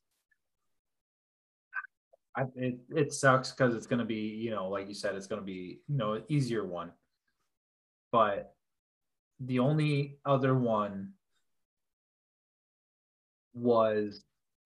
I, 2.36 2.44
it 2.56 2.80
it 2.96 3.14
sucks 3.14 3.52
because 3.52 3.74
it's 3.74 3.88
gonna 3.88 4.06
be 4.06 4.16
you 4.16 4.52
know 4.52 4.70
like 4.70 4.88
you 4.88 4.94
said 4.94 5.16
it's 5.16 5.26
gonna 5.26 5.42
be 5.42 5.82
you 5.88 5.98
know 5.98 6.14
an 6.14 6.24
easier 6.28 6.66
one, 6.66 6.92
but 8.12 8.54
the 9.40 9.60
only 9.60 10.18
other 10.26 10.56
one 10.56 11.14
was 13.54 14.22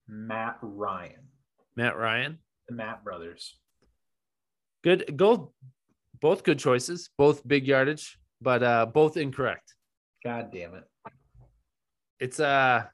Matt 0.08 0.58
Ryan, 0.62 1.28
Matt 1.76 1.96
Ryan. 1.96 2.38
the 2.68 2.74
Matt 2.74 3.04
brothers. 3.04 3.56
Good. 4.82 5.16
Go. 5.16 5.52
Both 6.20 6.44
good 6.44 6.58
choices, 6.60 7.10
both 7.18 7.46
big 7.46 7.66
yardage, 7.66 8.16
but 8.40 8.62
uh 8.62 8.86
both 8.86 9.16
incorrect. 9.16 9.74
God 10.24 10.50
damn 10.52 10.74
it! 10.74 10.84
It's 12.20 12.38
uh 12.38 12.84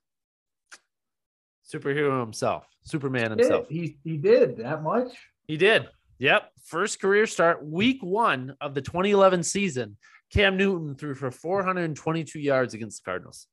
superhero 1.71 2.21
himself, 2.21 2.67
Superman 2.85 3.31
Did. 3.31 3.41
himself. 3.41 3.67
He 3.69 3.99
he 4.03 4.17
did 4.17 4.57
that 4.59 4.83
much. 4.83 5.13
He 5.47 5.57
did. 5.59 5.89
Yep. 6.21 6.51
First 6.65 7.01
career 7.01 7.27
start, 7.27 7.65
week 7.65 8.03
one 8.03 8.57
of 8.61 8.75
the 8.75 8.81
2011 8.81 9.43
season. 9.43 9.97
Cam 10.33 10.57
Newton 10.57 10.95
threw 10.95 11.15
for 11.15 11.31
422 11.31 12.39
yards 12.39 12.75
against 12.75 13.03
the 13.03 13.11
Cardinals. 13.11 13.47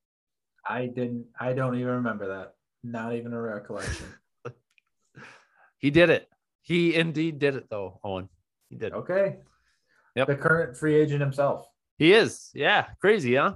I 0.67 0.87
didn't. 0.87 1.25
I 1.39 1.53
don't 1.53 1.75
even 1.75 1.93
remember 1.95 2.27
that. 2.27 2.53
Not 2.83 3.13
even 3.15 3.33
a 3.33 3.41
recollection. 3.41 4.07
He 5.85 5.91
did 5.91 6.09
it. 6.09 6.27
He 6.63 6.95
indeed 6.95 7.37
did 7.37 7.55
it, 7.55 7.69
though, 7.69 7.99
Owen. 8.03 8.27
He 8.69 8.75
did. 8.75 8.93
Okay. 8.93 9.35
Yep. 10.15 10.27
The 10.27 10.35
current 10.35 10.75
free 10.75 10.95
agent 10.95 11.21
himself. 11.21 11.67
He 11.99 12.11
is. 12.11 12.49
Yeah. 12.55 12.87
Crazy, 12.99 13.35
huh? 13.35 13.53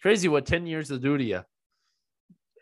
Crazy 0.00 0.28
what 0.28 0.46
10 0.46 0.66
years 0.66 0.90
will 0.90 0.96
do 0.96 1.18
to 1.18 1.22
you. 1.22 1.42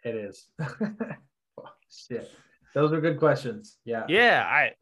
It 0.02 0.14
is. 0.16 0.48
Fuck, 0.58 1.76
Shit. 1.88 2.28
Those 2.74 2.92
are 2.92 3.00
good 3.00 3.18
questions. 3.18 3.76
Yeah. 3.84 4.06
Yeah. 4.08 4.44
I, 4.44 4.72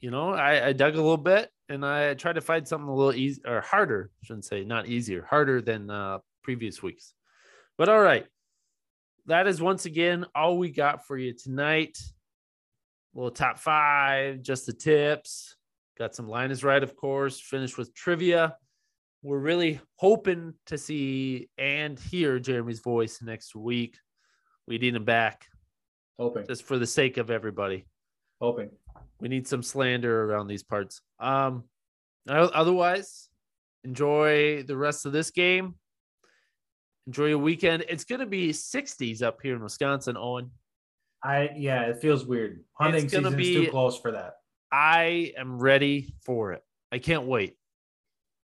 you 0.00 0.10
know, 0.10 0.30
I, 0.30 0.68
I 0.68 0.72
dug 0.72 0.94
a 0.94 1.02
little 1.02 1.18
bit 1.18 1.50
and 1.70 1.86
I 1.86 2.14
tried 2.14 2.34
to 2.34 2.40
find 2.40 2.66
something 2.66 2.88
a 2.88 2.94
little 2.94 3.14
easy 3.14 3.40
or 3.46 3.60
harder, 3.60 4.10
I 4.22 4.26
shouldn't 4.26 4.44
say, 4.44 4.64
not 4.64 4.88
easier, 4.88 5.24
harder 5.24 5.62
than 5.62 5.88
uh, 5.88 6.18
previous 6.42 6.82
weeks. 6.82 7.14
But 7.78 7.88
all 7.88 8.02
right. 8.02 8.26
That 9.26 9.46
is 9.46 9.62
once 9.62 9.86
again 9.86 10.26
all 10.34 10.58
we 10.58 10.70
got 10.70 11.06
for 11.06 11.16
you 11.16 11.32
tonight. 11.32 11.96
little 13.14 13.30
top 13.30 13.58
five, 13.58 14.42
just 14.42 14.66
the 14.66 14.72
tips. 14.72 15.56
Got 15.96 16.14
some 16.14 16.28
line 16.28 16.50
is 16.50 16.64
right, 16.64 16.82
of 16.82 16.96
course. 16.96 17.38
Finished 17.40 17.78
with 17.78 17.94
trivia. 17.94 18.56
We're 19.22 19.38
really 19.38 19.80
hoping 19.96 20.54
to 20.66 20.78
see 20.78 21.48
and 21.56 21.98
hear 21.98 22.40
Jeremy's 22.40 22.80
voice 22.80 23.22
next 23.22 23.54
week. 23.54 23.96
We 24.66 24.78
need 24.78 24.96
him 24.96 25.04
back 25.04 25.46
Hoping. 26.18 26.46
just 26.48 26.64
for 26.64 26.78
the 26.78 26.86
sake 26.86 27.16
of 27.16 27.30
everybody. 27.30 27.86
Hoping. 28.40 28.70
We 29.20 29.28
need 29.28 29.46
some 29.46 29.62
slander 29.62 30.24
around 30.24 30.46
these 30.48 30.62
parts. 30.62 31.02
Um, 31.18 31.64
otherwise, 32.28 33.28
enjoy 33.84 34.62
the 34.62 34.76
rest 34.76 35.04
of 35.06 35.12
this 35.12 35.30
game. 35.30 35.74
Enjoy 37.06 37.26
your 37.26 37.38
weekend. 37.38 37.84
It's 37.88 38.04
going 38.04 38.20
to 38.20 38.26
be 38.26 38.50
60s 38.50 39.22
up 39.22 39.38
here 39.42 39.54
in 39.56 39.62
Wisconsin, 39.62 40.16
Owen. 40.16 40.50
I 41.22 41.50
yeah, 41.54 41.82
it 41.82 42.00
feels 42.00 42.24
weird. 42.24 42.64
Hunting 42.74 43.04
It's 43.04 43.12
season's 43.12 43.34
be- 43.34 43.66
too 43.66 43.70
close 43.70 43.98
for 44.00 44.12
that. 44.12 44.36
I 44.72 45.32
am 45.36 45.58
ready 45.58 46.14
for 46.24 46.52
it. 46.52 46.62
I 46.92 46.98
can't 46.98 47.24
wait. 47.24 47.56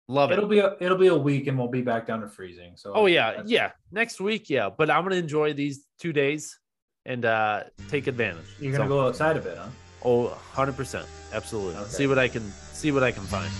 Love 0.09 0.33
it. 0.33 0.39
It'll 0.39 0.49
be 0.49 0.59
a 0.59 0.75
it'll 0.81 0.99
be 0.99 1.07
a 1.07 1.15
week 1.17 1.47
and 1.47 1.57
we'll 1.57 1.69
be 1.69 1.83
back 1.83 2.07
down 2.07 2.21
to 2.23 2.29
freezing. 2.29 2.73
So 2.77 2.93
Oh 2.93 3.07
yeah, 3.07 3.43
yeah. 3.47 3.71
Next 3.93 4.21
week, 4.21 4.51
yeah. 4.51 4.71
But 4.77 4.91
I'm 4.91 5.05
gonna 5.05 5.15
enjoy 5.17 5.53
these 5.53 5.87
two 6.01 6.13
days 6.13 6.59
and 7.07 7.25
uh 7.25 7.63
take 7.89 8.09
advantage. 8.09 8.45
You're 8.59 8.73
gonna 8.73 8.85
So- 8.85 8.89
go 8.89 9.07
outside 9.07 9.37
of 9.37 9.47
it, 9.47 9.57
huh? 9.57 9.69
Oh, 10.05 10.25
100 10.25 10.77
percent, 10.77 11.07
absolutely. 11.33 11.77
Okay. 11.77 11.91
See 11.91 12.07
what 12.07 12.19
I 12.19 12.29
can 12.29 12.53
see 12.73 12.93
what 12.93 13.03
I 13.03 13.11
can 13.11 13.23
find. 13.25 13.51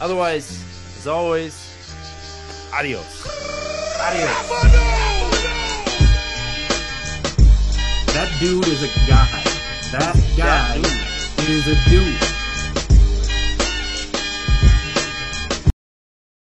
Otherwise, 0.00 0.62
as 0.98 1.06
always, 1.06 1.54
adios. 2.74 3.04
Adios. 4.00 4.96
That 8.12 8.34
dude 8.40 8.66
is 8.68 8.82
a 8.82 8.88
guy. 9.06 9.42
That 9.92 10.16
guy 10.36 10.76
is 11.48 11.68
a 11.68 11.90
dude. 11.90 12.25